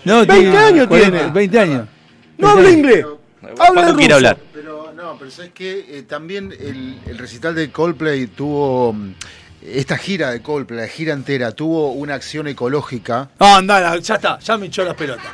No, 0.05 0.26
20 0.26 0.57
años 0.58 0.86
40, 0.89 1.18
tiene. 1.18 1.33
20 1.33 1.58
años. 1.58 1.89
No 2.36 2.49
habla 2.49 2.70
inglés. 2.70 3.07
Habla 3.58 3.83
Paco 3.83 3.97
quiere 3.97 4.05
ruso. 4.15 4.16
hablar. 4.16 4.36
Pero 4.52 4.92
no, 4.94 5.16
pero 5.18 5.31
sabes 5.31 5.52
que 5.52 6.05
también 6.08 6.52
el, 6.52 6.99
el 7.07 7.18
recital 7.18 7.55
de 7.55 7.70
Coldplay 7.70 8.26
tuvo 8.26 8.92
mm, 8.92 9.15
esta 9.65 9.97
gira 9.97 10.31
de 10.31 10.41
Coldplay, 10.43 10.81
la 10.81 10.89
gira 10.89 11.12
entera, 11.12 11.52
tuvo 11.52 11.93
una 11.93 12.15
acción 12.15 12.47
ecológica. 12.49 13.28
No, 13.41 13.57
andá, 13.57 13.97
ya 13.99 14.15
está, 14.15 14.39
ya 14.39 14.57
me 14.59 14.67
echó 14.67 14.84
las 14.84 14.94
pelotas. 14.94 15.26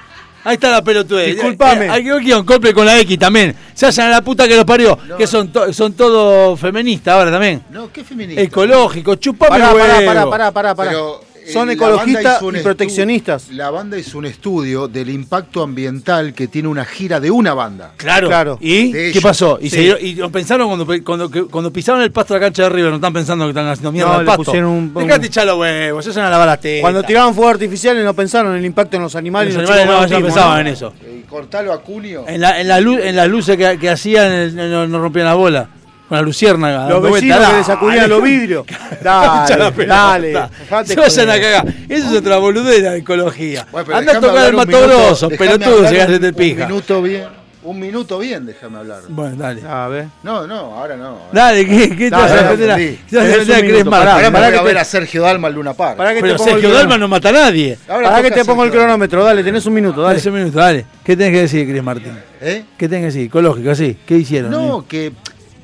Ahí 0.43 0.55
está 0.55 0.71
la 0.71 0.83
pelotudez. 0.83 1.35
Disculpame. 1.35 1.87
Eh, 1.87 1.91
Hay 1.91 2.03
que 2.05 2.13
ver 2.15 2.45
Coldplay 2.47 2.73
con 2.73 2.87
la 2.87 2.99
X 3.01 3.19
también. 3.19 3.55
Se 3.75 3.87
hacen 3.87 4.07
a 4.07 4.09
la 4.09 4.23
puta 4.23 4.49
que 4.49 4.57
los 4.57 4.65
parió. 4.65 4.99
Que 5.19 5.27
son, 5.27 5.49
to- 5.53 5.71
son 5.73 5.93
todos 5.93 6.59
feministas 6.59 7.13
ahora 7.15 7.31
también. 7.31 7.63
No, 7.71 7.93
qué 7.93 8.03
feminista. 8.03 8.41
Ecológico, 8.41 9.17
chupame 9.17 9.51
Pará, 9.51 9.73
pará, 9.73 9.95
pará, 10.07 10.31
pará, 10.31 10.53
pará, 10.53 10.75
pará. 10.75 10.91
Pero, 10.91 11.25
Son 11.53 11.67
la 11.67 11.73
ecologistas 11.75 12.43
y 12.43 12.59
proteccionistas. 12.63 13.51
La 13.51 13.71
banda 13.71 13.99
hizo 13.99 14.19
un 14.19 14.27
estudio 14.27 14.89
del 14.89 15.11
impacto 15.11 15.63
ambiental 15.63 16.33
que 16.35 16.49
tiene 16.49 16.69
una 16.69 16.85
gira 16.85 17.19
de 17.21 17.31
una 17.31 17.55
banda. 17.55 17.93
Claro. 17.97 18.29
Claro. 18.29 18.59
¿Y 18.61 18.93
De 18.93 18.99
qué 18.99 19.09
ellos. 19.11 19.23
pasó? 19.23 19.59
Y, 19.61 19.71
Sí. 19.71 19.77
se 19.77 19.81
dieron- 19.83 19.99
y 20.01 20.15
lo 20.15 20.31
pensaron 20.31 20.69
cuando, 20.69 21.49
cuando, 21.51 21.73
pisaron 21.73 22.03
el 22.03 22.13
pasto 22.13 22.35
de 22.35 22.41
la 22.41 22.47
cancha 22.47 22.63
de 22.65 22.69
River, 22.69 22.91
no 22.91 22.97
están 22.97 23.13
pensando 23.13 23.45
que 23.47 23.51
están 23.51 23.67
haciendo 23.69 23.93
mierda 23.93 24.13
No, 24.13 24.19
al 24.21 24.25
pasto. 24.27 24.45
pusieron 24.45 24.71
un- 24.71 24.93
un- 24.95 25.07
Dejate 25.07 25.27
echar 25.27 25.47
los 25.47 25.59
huevos, 25.59 26.05
se 26.05 26.21
a 26.21 26.31
lavar 26.31 26.47
las 26.47 26.61
tetas. 26.61 26.83
Cuando 26.83 27.03
tiraban 27.03 27.35
fuegos 27.35 27.55
artificiales 27.55 28.05
no 28.05 28.15
pensaron 28.15 28.53
en 28.53 28.59
el 28.59 28.65
impacto 28.65 28.97
en 28.97 29.03
los 29.03 29.15
animales. 29.17 29.55
Los 29.55 29.65
y 29.65 29.67
los 29.67 29.77
animales 29.77 30.11
no, 30.11 30.21
pensaban 30.21 30.61
en 30.61 30.67
eso. 30.69 30.93
Eh, 31.03 31.25
cortalo 31.29 31.73
a 31.73 31.83
Cunio. 31.83 32.25
En, 32.29 32.41
la, 32.41 32.61
en, 32.61 32.69
la 32.69 32.81
luz, 32.81 33.01
en 33.03 33.17
las 33.17 33.29
luces 33.29 33.57
que, 33.57 33.79
que 33.79 33.91
hacían 33.91 34.31
eh, 34.33 34.51
no, 34.53 34.87
no 34.87 34.99
rompían 35.01 35.27
la 35.27 35.35
bola. 35.35 35.69
Con 36.11 36.19
la 36.19 36.23
luciérnaga. 36.23 36.89
Los 36.89 37.03
vecinos 37.03 37.39
vuelta, 37.39 37.53
que 37.53 37.57
le 37.59 37.65
sacudían 37.65 37.97
dale. 37.99 38.09
los 38.09 38.23
vidrios. 38.23 38.67
Dale, 39.03 39.87
dale. 39.87 40.29
dejate 40.59 40.93
Se 40.95 41.01
vayan 41.01 41.31
a 41.31 41.41
cagar. 41.41 41.75
Eso 41.89 42.07
es 42.11 42.17
otra 42.19 42.37
boludera 42.39 42.91
de 42.91 42.99
ecología. 42.99 43.65
Bueno, 43.73 43.95
Anda 43.97 44.19
a 44.19 44.21
tocar 44.21 44.45
el 44.49 44.55
un 44.55 44.57
Mato 44.57 44.81
Grosso, 44.87 45.29
pelotudo, 45.31 45.89
llegaste 45.89 46.17
un- 46.17 46.21
de 46.23 46.33
pija. 46.33 46.65
Un 46.65 46.69
minuto 46.71 47.01
bien. 47.03 47.41
Un 47.63 47.79
minuto 47.79 48.19
bien, 48.19 48.45
déjame 48.47 48.79
hablar. 48.79 49.03
Bueno, 49.09 49.37
dale. 49.37 49.63
A 49.69 49.87
ver. 49.87 50.07
No, 50.23 50.47
no, 50.47 50.57
ahora 50.79 50.97
no. 50.97 51.19
Dale, 51.31 51.65
¿qué, 51.67 51.91
qué 51.91 51.97
te 51.97 52.11
Dale, 52.11 52.23
vas 52.23 52.33
a 52.33 52.35
dale, 52.35 52.43
defender 52.57 52.99
te 53.09 53.17
vas 53.17 53.25
a 53.25 53.29
Tenés 53.31 53.47
defender 53.47 53.85
un 53.85 53.91
pará, 53.91 54.33
pará 54.33 54.51
que 54.51 54.57
a 54.59 54.63
ver 54.63 54.79
a 54.79 54.85
Sergio 54.85 55.23
Dalma 55.23 55.47
al 55.49 55.55
Luna 55.55 55.75
Park. 55.75 55.97
Pará 55.97 56.15
que 56.15 56.23
Pero 56.23 56.33
te 56.33 56.39
pongo 56.39 56.49
el 56.49 56.55
Sergio 56.63 56.75
Dalma 56.77 56.99
no 56.99 57.07
mata 57.07 57.29
a 57.29 57.33
nadie. 57.33 57.79
Ahora 57.87 58.11
Pará 58.11 58.23
que 58.23 58.31
te 58.31 58.45
pongo 58.47 58.65
el 58.65 58.71
cronómetro, 58.73 59.23
dale, 59.23 59.45
tenés 59.45 59.65
un 59.67 59.75
minuto, 59.75 60.01
Dale 60.01 60.07
dale. 60.09 60.19
ese 60.19 60.31
minuto, 60.33 60.59
dale. 60.59 60.87
¿Qué 61.05 61.15
tenés 61.17 61.33
que 61.35 61.41
decir, 61.43 61.69
Cris 61.69 61.83
Martín? 61.83 62.19
¿Eh? 62.41 62.65
¿Qué 62.77 62.89
tenés 62.89 63.03
que 63.03 63.07
decir? 63.07 63.23
Ecológico, 63.27 63.71
así. 63.71 63.97
¿Qué 64.07 64.17
hicieron? 64.17 64.51
No, 64.51 64.87
que, 64.89 65.13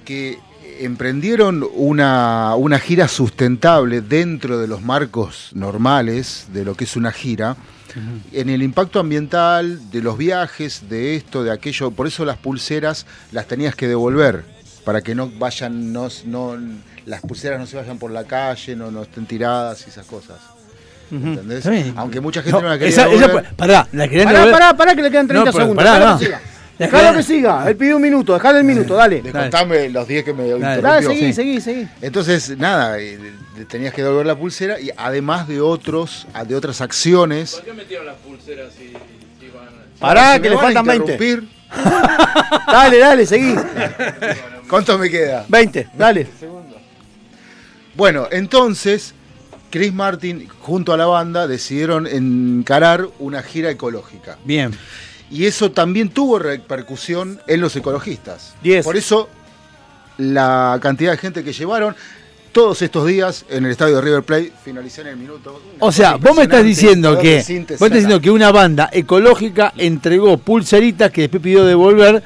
que 0.06 0.38
emprendieron 0.80 1.66
una, 1.74 2.54
una 2.56 2.78
gira 2.78 3.08
sustentable 3.08 4.00
dentro 4.00 4.58
de 4.58 4.66
los 4.66 4.80
marcos 4.82 5.50
normales 5.52 6.46
de 6.52 6.64
lo 6.64 6.74
que 6.74 6.84
es 6.84 6.96
una 6.96 7.12
gira, 7.12 7.56
en 8.32 8.50
el 8.50 8.62
impacto 8.62 9.00
ambiental, 9.00 9.90
de 9.90 10.02
los 10.02 10.18
viajes, 10.18 10.88
de 10.90 11.16
esto, 11.16 11.42
de 11.44 11.50
aquello. 11.50 11.90
Por 11.92 12.06
eso 12.06 12.24
las 12.26 12.36
pulseras 12.36 13.06
las 13.32 13.46
tenías 13.48 13.74
que 13.74 13.88
devolver, 13.88 14.44
para 14.84 15.00
que 15.00 15.14
no 15.14 15.30
vayan, 15.38 15.92
no, 15.94 16.08
no- 16.26 16.56
las 17.06 17.20
pulseras 17.22 17.58
no 17.58 17.66
se 17.66 17.76
vayan 17.76 17.98
por 17.98 18.10
la 18.10 18.24
calle, 18.24 18.76
no, 18.76 18.90
no 18.90 19.02
estén 19.04 19.24
tiradas 19.26 19.84
y 19.86 19.90
esas 19.90 20.04
cosas. 20.06 20.36
¿Entendés? 21.10 21.64
Aunque 21.96 22.20
mucha 22.20 22.42
gente 22.42 22.60
no, 22.60 22.68
la 22.68 22.78
quería 22.78 22.88
esa, 22.92 23.08
esa- 23.08 23.26
devolver. 23.28 23.54
pará, 23.56 23.88
la 23.92 24.06
Pará, 24.08 24.24
devolver. 24.24 24.50
pará, 24.52 24.76
pará 24.76 24.94
que 24.96 25.02
le 25.02 25.10
quedan 25.10 25.28
30 25.28 25.44
No, 25.46 25.52
pero 25.52 25.64
segundos. 25.64 25.84
pará, 25.84 25.98
Pará, 25.98 26.12
no. 26.12 26.55
Que. 26.78 26.84
Dejalo 26.84 27.16
que 27.16 27.22
siga. 27.22 27.68
Él 27.68 27.76
pidió 27.76 27.96
un 27.96 28.02
minuto. 28.02 28.34
Dejale 28.34 28.58
el 28.58 28.64
minuto, 28.64 28.94
dale. 28.94 29.22
De 29.22 29.32
contarme 29.32 29.88
los 29.90 30.06
10 30.06 30.24
que 30.24 30.32
me 30.32 30.44
interrumpió. 30.48 30.82
Dale, 30.82 31.06
seguí, 31.06 31.32
seguí, 31.32 31.60
seguí. 31.60 31.88
Entonces, 32.00 32.56
nada, 32.56 32.98
eh, 32.98 33.18
le 33.56 33.64
tenías 33.64 33.92
que 33.94 34.02
devolver 34.02 34.26
la 34.26 34.36
pulsera 34.36 34.80
y 34.80 34.90
además 34.96 35.48
de 35.48 35.60
otros, 35.60 36.26
de 36.46 36.54
otras 36.54 36.80
acciones. 36.80 37.62
qué 37.64 37.72
metieron 37.72 38.06
las 38.06 38.16
pulseras 38.16 38.72
si, 38.72 38.92
Pará, 39.98 40.34
Si 40.34 40.40
que 40.42 40.50
me 40.50 40.50
le 40.50 40.56
van 40.56 40.64
a 40.64 40.66
faltan 40.66 40.86
20. 40.86 41.12
interrumpir, 41.12 41.56
Dale, 42.66 42.98
dale, 42.98 43.26
seguí. 43.26 43.54
¿Cuánto 44.68 44.98
me 44.98 45.10
queda? 45.10 45.44
20, 45.48 45.88
dale. 45.96 46.26
Bueno, 47.94 48.28
entonces 48.30 49.14
Chris 49.70 49.92
Martin 49.92 50.48
junto 50.60 50.92
a 50.92 50.96
la 50.96 51.06
banda 51.06 51.46
decidieron 51.46 52.06
encarar 52.06 53.08
una 53.18 53.42
gira 53.42 53.70
ecológica. 53.70 54.38
Bien. 54.44 54.72
Y 55.30 55.46
eso 55.46 55.72
también 55.72 56.08
tuvo 56.08 56.38
repercusión 56.38 57.40
en 57.46 57.60
los 57.60 57.74
ecologistas. 57.76 58.54
Por 58.84 58.96
eso 58.96 59.28
la 60.18 60.78
cantidad 60.80 61.12
de 61.12 61.18
gente 61.18 61.44
que 61.44 61.52
llevaron 61.52 61.94
todos 62.52 62.80
estos 62.80 63.06
días 63.06 63.44
en 63.50 63.66
el 63.66 63.72
estadio 63.72 63.96
de 63.96 64.00
River 64.00 64.22
Plate 64.22 64.52
finalizó 64.64 65.02
en 65.02 65.08
el 65.08 65.16
minuto. 65.18 65.60
O 65.78 65.92
sea, 65.92 66.16
vos 66.16 66.34
me 66.34 66.44
estás 66.44 66.64
diciendo 66.64 67.18
que 67.18 67.44
vos 67.78 67.82
estás 67.82 67.92
diciendo 67.92 68.20
que 68.20 68.30
una 68.30 68.50
banda 68.50 68.88
ecológica 68.92 69.74
entregó 69.76 70.38
pulseritas 70.38 71.10
que 71.10 71.22
después 71.22 71.42
pidió 71.42 71.66
devolver 71.66 72.22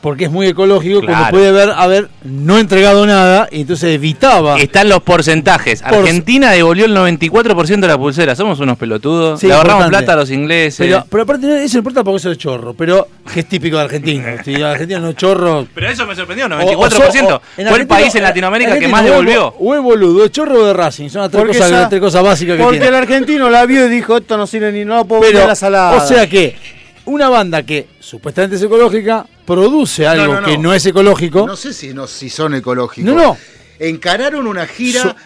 porque 0.00 0.24
es 0.24 0.30
muy 0.30 0.46
ecológico 0.46 1.00
cuando 1.00 1.14
Claro. 1.18 1.30
puede 1.30 1.48
haber 1.48 1.70
haber 1.70 2.08
no 2.22 2.58
entregado 2.58 3.06
nada 3.06 3.48
y 3.50 3.60
entonces 3.62 3.94
evitaba. 3.94 4.58
Están 4.58 4.88
los 4.88 5.02
porcentajes. 5.02 5.82
Por- 5.82 5.98
Argentina 5.98 6.50
devolvió 6.52 6.86
el 6.86 6.94
94% 6.94 7.80
de 7.86 7.88
la 7.88 7.98
pulsera. 7.98 8.34
Somos 8.34 8.58
unos 8.60 8.78
pelotudos. 8.78 9.40
Sí, 9.40 9.46
Le 9.48 9.52
ahorramos 9.54 9.84
importante. 9.84 10.04
plata 10.06 10.12
a 10.14 10.16
los 10.22 10.30
ingleses. 10.30 10.76
Pero, 10.78 11.04
pero 11.10 11.22
aparte 11.24 11.46
no, 11.46 11.54
eso 11.54 11.74
no 11.74 11.78
importa 11.80 12.02
porque 12.04 12.16
eso 12.18 12.30
es 12.30 12.38
chorro, 12.38 12.72
pero 12.74 13.08
que 13.32 13.40
es 13.40 13.46
típico 13.48 13.76
de 13.76 13.82
Argentina. 13.84 14.36
Si 14.44 14.54
Argentina 14.62 15.00
no 15.00 15.10
es 15.10 15.16
chorro. 15.16 15.66
Pero 15.74 15.88
eso 15.88 16.06
me 16.06 16.14
sorprendió, 16.16 16.46
O- 16.46 16.48
94%. 16.48 17.34
o- 17.34 17.36
o- 17.36 17.42
en 17.58 17.68
Fue 17.68 17.78
el 17.78 17.86
país 17.86 18.14
en 18.14 18.22
Latinoamérica 18.22 18.78
que 18.78 18.88
más 18.88 19.02
o 19.02 19.04
devolvió. 19.04 19.54
O 19.58 19.74
es 19.74 19.82
boludo, 19.82 20.24
es 20.24 20.30
chorro 20.32 20.64
de 20.64 20.72
Racing. 20.72 21.08
Son 21.10 21.22
las 21.22 21.30
tres 21.30 21.40
Porque 21.42 21.56
cosas, 21.58 21.70
esa- 21.72 21.80
las 21.80 21.88
tres 21.90 22.00
cosas 22.00 22.22
básicas 22.22 22.56
que 22.56 22.62
Porque 22.62 22.78
tiene. 22.78 22.88
el 22.88 23.02
argentino 23.02 23.50
la 23.50 23.66
vio 23.66 23.86
y 23.86 23.88
dijo, 23.90 24.16
esto 24.16 24.36
no 24.36 24.46
sirve 24.46 24.72
ni 24.72 24.84
no 24.84 25.04
puedo 25.04 25.20
vender 25.22 25.36
Pero, 25.40 25.48
la 25.48 25.54
salada. 25.54 25.96
o 26.02 26.06
sea 26.06 26.26
que 26.28 26.56
una 27.04 27.28
banda 27.28 27.62
que 27.64 27.86
supuestamente 27.98 28.56
es 28.56 28.62
ecológica 28.62 29.26
produce 29.54 30.06
algo 30.06 30.26
No, 30.26 30.34
no, 30.34 30.40
no. 30.42 30.46
que 30.46 30.58
no 30.58 30.72
es 30.74 30.86
ecológico. 30.86 31.46
No 31.46 31.56
sé 31.56 31.72
si, 31.72 31.92
no, 31.92 32.06
si 32.06 32.30
son 32.30 32.54
ecológicos. 32.54 33.04
No, 33.12 33.14
no. 33.20 33.36
Encararon 33.78 34.46
una 34.46 34.66
gira 34.66 35.02
So- 35.02 35.16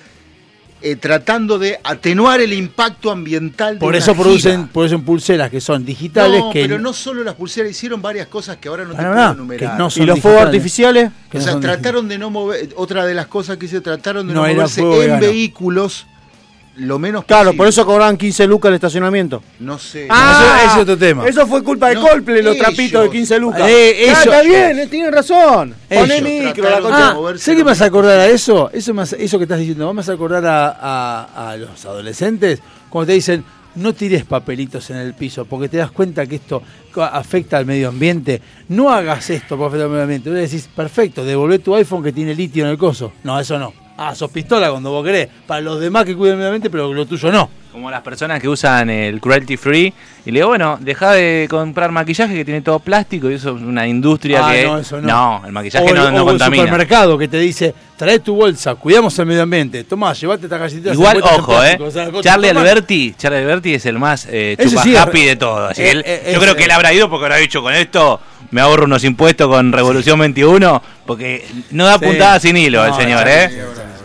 eh, 0.82 0.96
tratando 0.96 1.58
de 1.58 1.80
atenuar 1.82 2.40
el 2.42 2.52
impacto 2.52 3.10
ambiental 3.10 3.74
de 3.74 3.80
por 3.80 3.88
una 3.90 3.98
eso 3.98 4.12
gira. 4.12 4.22
producen, 4.24 4.68
producen 4.68 5.02
pulseras 5.02 5.50
que 5.50 5.60
son 5.60 5.82
digitales 5.84 6.40
No, 6.40 6.50
que 6.52 6.60
pero 6.62 6.78
no 6.78 6.92
solo 6.92 7.24
las 7.24 7.34
pulseras, 7.34 7.70
hicieron 7.70 8.02
varias 8.02 8.26
cosas 8.28 8.58
que 8.58 8.68
ahora 8.68 8.84
no 8.84 8.94
te 8.94 9.00
Ah, 9.00 9.04
no, 9.04 9.12
puedo 9.14 9.32
enumerar. 9.32 9.72
que 9.72 9.78
no 9.78 9.88
¿Y 9.88 9.90
son 9.90 10.06
los 10.06 10.20
fuegos 10.20 10.42
artificiales? 10.42 11.10
Que 11.30 11.38
o 11.38 11.40
no 11.40 11.46
sea, 11.46 11.58
trataron 11.60 12.06
de 12.06 12.18
no 12.18 12.28
mover, 12.30 12.68
otra 12.76 13.06
de 13.06 13.14
las 13.14 13.26
cosas 13.28 13.56
que 13.56 13.64
hice, 13.66 13.80
trataron 13.80 14.26
de 14.28 14.34
No 14.34 14.40
moverse 14.42 14.82
en 14.82 14.90
vegano. 14.90 15.20
vehículos 15.20 16.06
lo 16.76 16.98
menos 16.98 17.24
Claro, 17.24 17.44
posible. 17.44 17.56
por 17.58 17.68
eso 17.68 17.86
cobraban 17.86 18.16
15 18.16 18.46
lucas 18.46 18.68
el 18.70 18.74
estacionamiento. 18.76 19.42
No 19.60 19.78
sé. 19.78 20.06
Ah, 20.10 20.56
Eso- 20.56 20.66
ese 20.66 20.74
es 20.76 20.82
otro 20.82 20.98
tema. 20.98 21.26
Eso 21.26 21.46
fue 21.46 21.62
culpa 21.62 21.88
de 21.88 21.94
No, 21.94 22.02
Coldplay, 22.02 22.42
los 22.42 22.54
ellos. 22.56 22.66
trapitos 22.66 23.02
de 23.04 23.10
15 23.10 23.38
lucas. 23.38 23.62
Eh, 23.68 24.06
Ah, 24.10 24.22
está 24.24 24.42
bien, 24.42 24.78
eh, 24.80 24.86
tienen 24.88 25.12
razón. 25.12 25.74
Poné 25.88 26.20
micro, 26.20 26.68
la 26.68 26.80
concha. 26.80 27.10
Ah, 27.10 27.14
moverse 27.14 27.44
¿sé 27.44 27.56
qué 27.56 27.64
me 27.64 27.70
hace 27.70 27.84
menos 27.84 27.88
acordar 27.88 28.18
a 28.20 28.26
eso? 28.26 28.70
Eso, 28.72 28.92
me 28.94 29.02
hace- 29.02 29.22
eso 29.22 29.38
que 29.38 29.44
estás 29.44 29.58
diciendo, 29.58 29.86
¿vos 29.86 29.94
me 29.94 30.00
hace 30.00 30.12
acordar 30.12 30.44
a, 30.46 30.68
a- 30.70 31.50
a 31.50 31.56
los 31.56 31.84
adolescentes 31.84 32.60
cuando 32.90 33.06
te 33.08 33.12
dicen 33.12 33.44
no 33.76 33.92
tires 33.92 34.24
papelitos 34.24 34.88
en 34.90 34.98
el 34.98 35.14
piso 35.14 35.44
porque 35.46 35.68
te 35.68 35.76
das 35.78 35.90
cuenta 35.90 36.26
que 36.26 36.36
esto 36.36 36.62
afecta 36.96 37.56
al 37.58 37.66
medio 37.66 37.88
ambiente. 37.88 38.40
No 38.68 38.90
hagas 38.90 39.30
esto 39.30 39.56
porque 39.56 39.66
afecta 39.68 39.84
al 39.84 39.90
medio 39.90 40.02
ambiente. 40.04 40.30
Vos 40.30 40.38
decís, 40.38 40.68
perfecto, 40.74 41.24
devolvé 41.24 41.58
tu 41.58 41.74
iPhone 41.74 42.02
que 42.02 42.12
tiene 42.12 42.34
litio 42.36 42.64
en 42.64 42.70
el 42.70 42.78
coso. 42.78 43.12
No, 43.24 43.38
eso 43.40 43.58
no. 43.58 43.72
Ah, 43.96 44.12
sos 44.14 44.30
pistola 44.30 44.70
cuando 44.70 44.90
vos 44.90 45.04
querés. 45.04 45.28
Para 45.46 45.60
los 45.60 45.78
demás 45.80 46.04
que 46.04 46.16
cuiden 46.16 46.32
el 46.32 46.38
medio 46.38 46.48
ambiente, 46.50 46.68
pero 46.70 46.92
lo 46.92 47.06
tuyo 47.06 47.30
no. 47.30 47.48
Como 47.70 47.90
las 47.90 48.02
personas 48.02 48.40
que 48.40 48.48
usan 48.48 48.88
el 48.90 49.20
cruelty 49.20 49.56
free. 49.56 49.92
Y 50.26 50.30
le 50.30 50.38
digo, 50.40 50.48
bueno, 50.48 50.78
deja 50.80 51.12
de 51.12 51.46
comprar 51.50 51.90
maquillaje 51.92 52.34
que 52.34 52.44
tiene 52.44 52.60
todo 52.60 52.78
plástico 52.80 53.30
y 53.30 53.34
eso 53.34 53.56
es 53.56 53.62
una 53.62 53.86
industria 53.86 54.46
Ah, 54.48 54.52
que. 54.52 54.64
no, 54.64 54.78
eso 54.78 55.00
no. 55.00 55.42
el 55.44 55.52
maquillaje 55.52 55.84
o 55.90 55.94
no, 55.94 56.10
no 56.10 56.16
o 56.18 56.20
el 56.20 56.24
contamina. 56.24 56.62
supermercado 56.64 57.18
que 57.18 57.28
te 57.28 57.38
dice, 57.38 57.74
trae 57.96 58.18
tu 58.20 58.34
bolsa, 58.36 58.74
cuidamos 58.76 59.16
el 59.18 59.26
medio 59.26 59.42
ambiente. 59.42 59.82
Tomá, 59.84 60.12
llevate 60.12 60.46
esta 60.46 60.58
galletita. 60.58 60.92
Igual, 60.92 61.20
ojo, 61.22 61.62
eh. 61.64 61.78
o 61.80 61.90
sea, 61.90 62.10
Charlie. 62.20 62.48
Alberti, 62.50 63.14
Charlie 63.16 63.38
Alberti 63.40 63.74
es 63.74 63.86
el 63.86 63.98
más 63.98 64.26
eh, 64.30 64.56
chupa 64.60 64.82
sí 64.82 64.96
happy 64.96 65.24
de 65.24 65.36
todos. 65.36 65.70
Así 65.72 65.82
eh, 65.82 65.90
él- 65.90 66.02
eh, 66.06 66.30
yo 66.34 66.40
creo 66.40 66.54
que 66.56 66.64
él 66.64 66.70
habrá 66.70 66.92
ido 66.92 67.08
porque 67.10 67.26
habrá 67.26 67.36
dicho 67.36 67.60
con 67.62 67.74
esto 67.74 68.20
me 68.50 68.60
ahorro 68.60 68.84
unos 68.84 69.02
impuestos 69.02 69.48
con 69.48 69.72
Revolución 69.72 70.16
21 70.20 70.80
porque 71.06 71.44
no 71.72 71.86
da 71.86 71.98
Sí. 71.98 72.04
puntada 72.04 72.38
sin 72.38 72.56
hilo 72.56 72.84
el 72.84 72.90
No, 72.90 72.96
señor, 72.96 73.26
¿eh? 73.26 73.50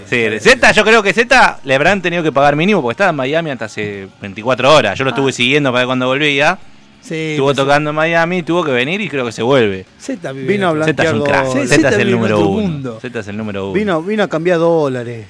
Sí, 0.09 0.39
Z, 0.39 0.71
yo 0.71 0.83
creo 0.83 1.03
que 1.03 1.13
Z 1.13 1.59
le 1.63 1.75
habrán 1.75 2.01
tenido 2.01 2.23
que 2.23 2.31
pagar 2.31 2.55
mínimo 2.55 2.81
porque 2.81 2.93
estaba 2.93 3.11
en 3.11 3.15
Miami 3.15 3.51
hasta 3.51 3.65
hace 3.65 4.07
24 4.21 4.73
horas. 4.73 4.97
Yo 4.97 5.03
lo 5.03 5.11
estuve 5.11 5.31
siguiendo 5.31 5.69
para 5.71 5.81
ver 5.81 5.87
cuando 5.87 6.07
volvía. 6.07 6.57
Sí, 7.01 7.31
Estuvo 7.31 7.47
pues, 7.47 7.57
tocando 7.57 7.91
en 7.91 7.95
Miami, 7.95 8.43
tuvo 8.43 8.63
que 8.63 8.71
venir 8.71 8.99
y 8.99 9.07
creo 9.07 9.25
que 9.25 9.31
se 9.31 9.41
vuelve. 9.41 9.85
Z 9.97 10.31
Vino 10.33 10.69
a 10.69 10.83
Z 10.85 11.03
es 11.03 11.13
un 11.13 11.23
crack. 11.23 11.45
Z 11.47 11.61
es 11.61 11.69
Zeta 11.69 11.89
el 11.95 12.11
número 12.11 12.39
uno. 12.41 12.99
Z 12.99 13.19
es 13.19 13.27
el 13.29 13.37
número 13.37 13.65
uno. 13.65 13.73
Vino, 13.73 14.01
vino 14.03 14.23
a 14.23 14.27
cambiar 14.27 14.57
dólares. 14.59 15.25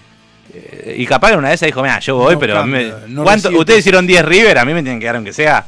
Eh, 0.52 0.96
Y 0.98 1.06
capaz 1.06 1.32
que 1.32 1.38
una 1.38 1.50
de 1.50 1.56
esas 1.56 1.68
dijo, 1.68 1.82
mira, 1.84 2.00
yo 2.00 2.16
voy, 2.16 2.34
No 2.34 2.40
pero 2.40 2.58
a 2.58 2.66
mí 2.66 2.72
me- 2.72 2.92
no 3.08 3.24
¿cuánto- 3.24 3.50
recibe 3.50 3.60
ustedes 3.60 3.80
hicieron 3.82 4.08
10 4.08 4.26
River, 4.26 4.58
a 4.58 4.66
mí 4.66 4.74
me 4.74 4.82
tienen 4.82 5.00
que 5.00 5.06
dar 5.06 5.16
aunque 5.18 5.32
sea. 5.34 5.64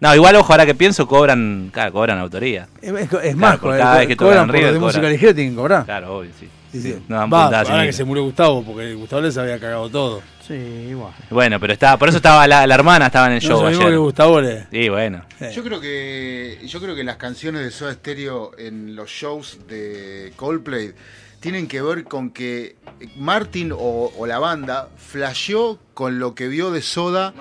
No, 0.00 0.12
igual, 0.16 0.34
ojo, 0.34 0.52
ahora 0.52 0.66
que 0.66 0.74
pienso, 0.74 1.06
cobran, 1.06 1.70
claro, 1.72 1.92
cobran 1.92 2.18
autoría. 2.18 2.66
Es, 2.80 3.36
más, 3.36 3.58
cada 3.60 3.98
vez 3.98 4.08
que 4.08 4.16
cobran 4.16 4.46
por 4.48 4.56
River, 4.56 4.72
de 4.72 4.78
música 4.80 5.08
ligera 5.08 5.32
tienen 5.32 5.52
que 5.52 5.56
cobrar. 5.56 5.84
Claro, 5.84 6.16
obvio, 6.16 6.30
sí. 6.40 6.48
Sí, 6.72 6.80
Sí, 6.80 6.92
sí. 6.94 7.04
no 7.06 7.16
dan 7.16 7.30
Va, 7.32 7.42
puntadas 7.44 7.66
sin 7.66 7.72
ahora 7.72 7.82
que 7.84 7.88
hilo. 7.90 7.96
se 7.98 8.04
murió 8.04 8.24
Gustavo, 8.24 8.64
porque 8.64 8.94
Gustavo 8.94 9.22
les 9.22 9.36
había 9.36 9.60
cagado 9.60 9.88
todo. 9.90 10.22
Sí, 10.46 10.54
igual. 10.54 11.12
Bueno, 11.30 11.60
pero 11.60 11.72
estaba, 11.74 11.98
por 11.98 12.08
eso 12.08 12.16
estaba 12.16 12.46
la, 12.48 12.66
la 12.66 12.74
hermana, 12.74 13.06
estaba 13.06 13.26
en 13.26 13.34
el 13.34 13.40
show 13.40 13.64
ayer. 13.66 13.88
que 13.90 13.96
Gustavo 13.96 14.40
le- 14.40 14.66
Sí, 14.70 14.88
bueno. 14.88 15.22
Yo 15.54 15.62
creo 15.62 15.80
que 15.80 16.58
yo 16.66 16.80
creo 16.80 16.94
que 16.96 17.04
las 17.04 17.16
canciones 17.16 17.62
de 17.62 17.70
Soda 17.70 17.92
Stereo 17.92 18.52
en 18.58 18.96
los 18.96 19.08
shows 19.10 19.58
de 19.68 20.32
Coldplay 20.36 20.92
tienen 21.40 21.66
que 21.68 21.82
ver 21.82 22.04
con 22.04 22.30
que 22.30 22.76
Martin 23.16 23.72
o, 23.72 24.12
o 24.16 24.26
la 24.26 24.38
banda 24.38 24.88
flasheó 24.96 25.78
con 25.94 26.18
lo 26.18 26.34
que 26.34 26.48
vio 26.48 26.70
de 26.70 26.80
Soda 26.82 27.34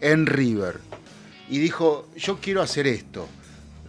en 0.00 0.26
River 0.26 0.78
y 1.50 1.58
dijo 1.58 2.08
yo 2.16 2.38
quiero 2.40 2.62
hacer 2.62 2.86
esto. 2.86 3.28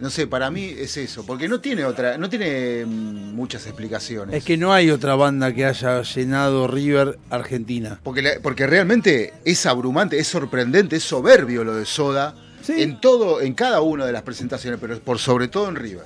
No 0.00 0.08
sé, 0.10 0.26
para 0.26 0.50
mí 0.50 0.64
es 0.78 0.96
eso, 0.96 1.26
porque 1.26 1.46
no 1.48 1.60
tiene 1.60 1.84
otra, 1.84 2.16
no 2.16 2.28
tiene 2.30 2.84
mm, 2.86 3.34
muchas 3.34 3.66
explicaciones. 3.66 4.34
Es 4.34 4.44
que 4.44 4.56
no 4.56 4.72
hay 4.72 4.90
otra 4.90 5.14
banda 5.14 5.52
que 5.54 5.66
haya 5.66 6.00
llenado 6.02 6.66
River 6.66 7.18
Argentina. 7.28 8.00
Porque, 8.02 8.22
la- 8.22 8.40
porque 8.42 8.66
realmente 8.66 9.34
es 9.44 9.66
abrumante, 9.66 10.18
es 10.18 10.26
sorprendente, 10.26 10.96
es 10.96 11.02
soberbio 11.04 11.64
lo 11.64 11.74
de 11.74 11.84
Soda 11.84 12.34
en 12.68 13.00
todo, 13.00 13.40
en 13.40 13.52
cada 13.54 13.80
una 13.80 14.06
de 14.06 14.12
las 14.12 14.22
presentaciones, 14.22 14.78
pero 14.80 14.98
por 15.00 15.18
sobre 15.18 15.48
todo 15.48 15.68
en 15.68 15.76
River. 15.76 16.04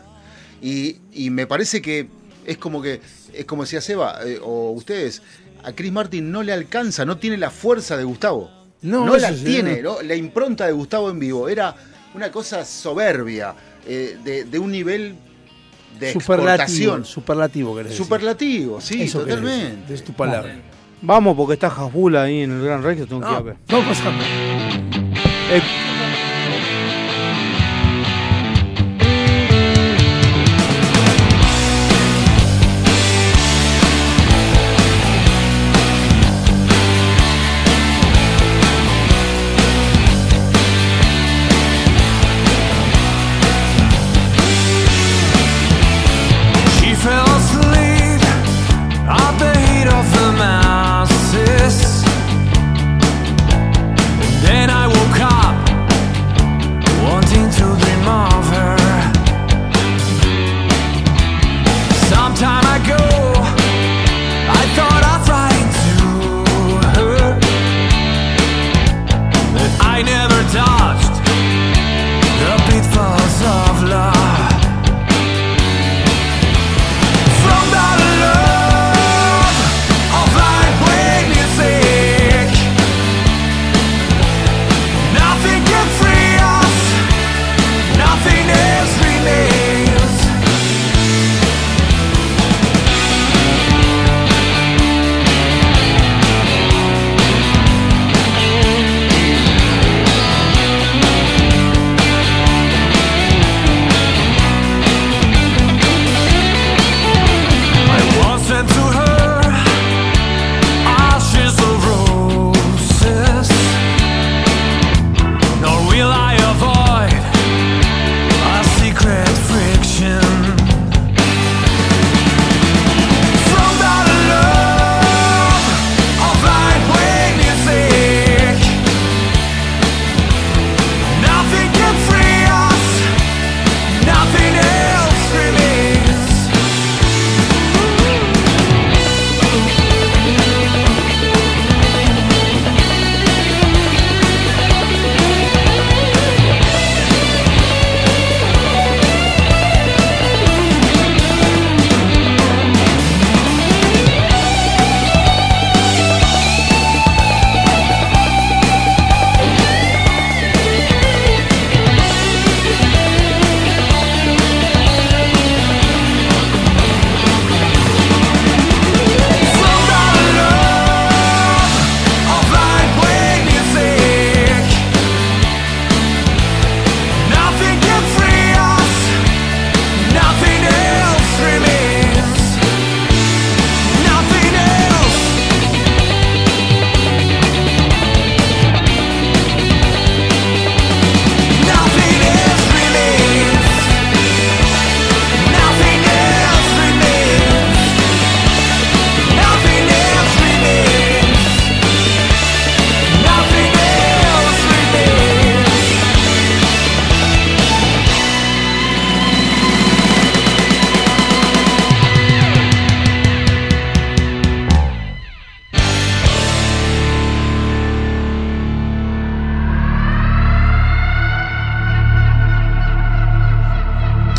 Y, 0.63 0.97
y 1.13 1.31
me 1.31 1.47
parece 1.47 1.83
que 1.83 2.09
es 2.47 2.57
como 2.59 2.81
que, 2.83 3.01
es 3.33 3.45
como 3.45 3.63
decía 3.65 3.81
Seba, 3.81 4.21
eh, 4.25 4.39
o 4.43 4.71
ustedes, 4.71 5.23
a 5.63 5.73
Chris 5.73 5.93
Martin 5.93 6.31
no 6.33 6.43
le 6.43 6.53
alcanza, 6.53 7.05
no 7.05 7.19
tiene 7.19 7.37
la 7.37 7.51
fuerza 7.51 7.97
de 7.97 8.05
Gustavo. 8.05 8.51
No, 8.83 9.05
No, 9.05 9.17
la 9.17 9.33
sí, 9.33 9.45
tiene, 9.45 9.83
no. 9.83 9.95
¿no? 9.97 10.03
La 10.03 10.15
impronta 10.15 10.67
de 10.67 10.73
Gustavo 10.73 11.11
en 11.11 11.19
vivo 11.19 11.49
era 11.49 11.75
una 12.15 12.31
cosa 12.31 12.65
soberbia, 12.65 13.55
eh, 13.87 14.19
de, 14.25 14.45
de 14.45 14.59
un 14.59 14.71
nivel 14.73 15.17
de 15.99 16.13
Superlativo, 16.13 16.51
exportación. 16.55 17.05
superlativo 17.05 17.75
querés 17.77 17.91
decir. 17.91 18.05
Superlativo, 18.05 18.81
sí, 18.81 19.03
Eso 19.03 19.21
totalmente. 19.21 19.77
decir, 19.83 19.95
Es 19.95 20.05
tu 20.05 20.13
palabra. 20.13 20.57
Vamos, 21.03 21.37
porque 21.37 21.55
está 21.55 21.67
Hasbula 21.69 22.23
ahí 22.23 22.41
en 22.41 22.53
el 22.53 22.65
Gran 22.65 22.83
Rex, 22.83 23.07
tengo 23.07 23.21
que 23.21 23.31
ir 23.31 23.35
a 23.37 23.41
ver. 23.41 23.57
No 23.69 23.83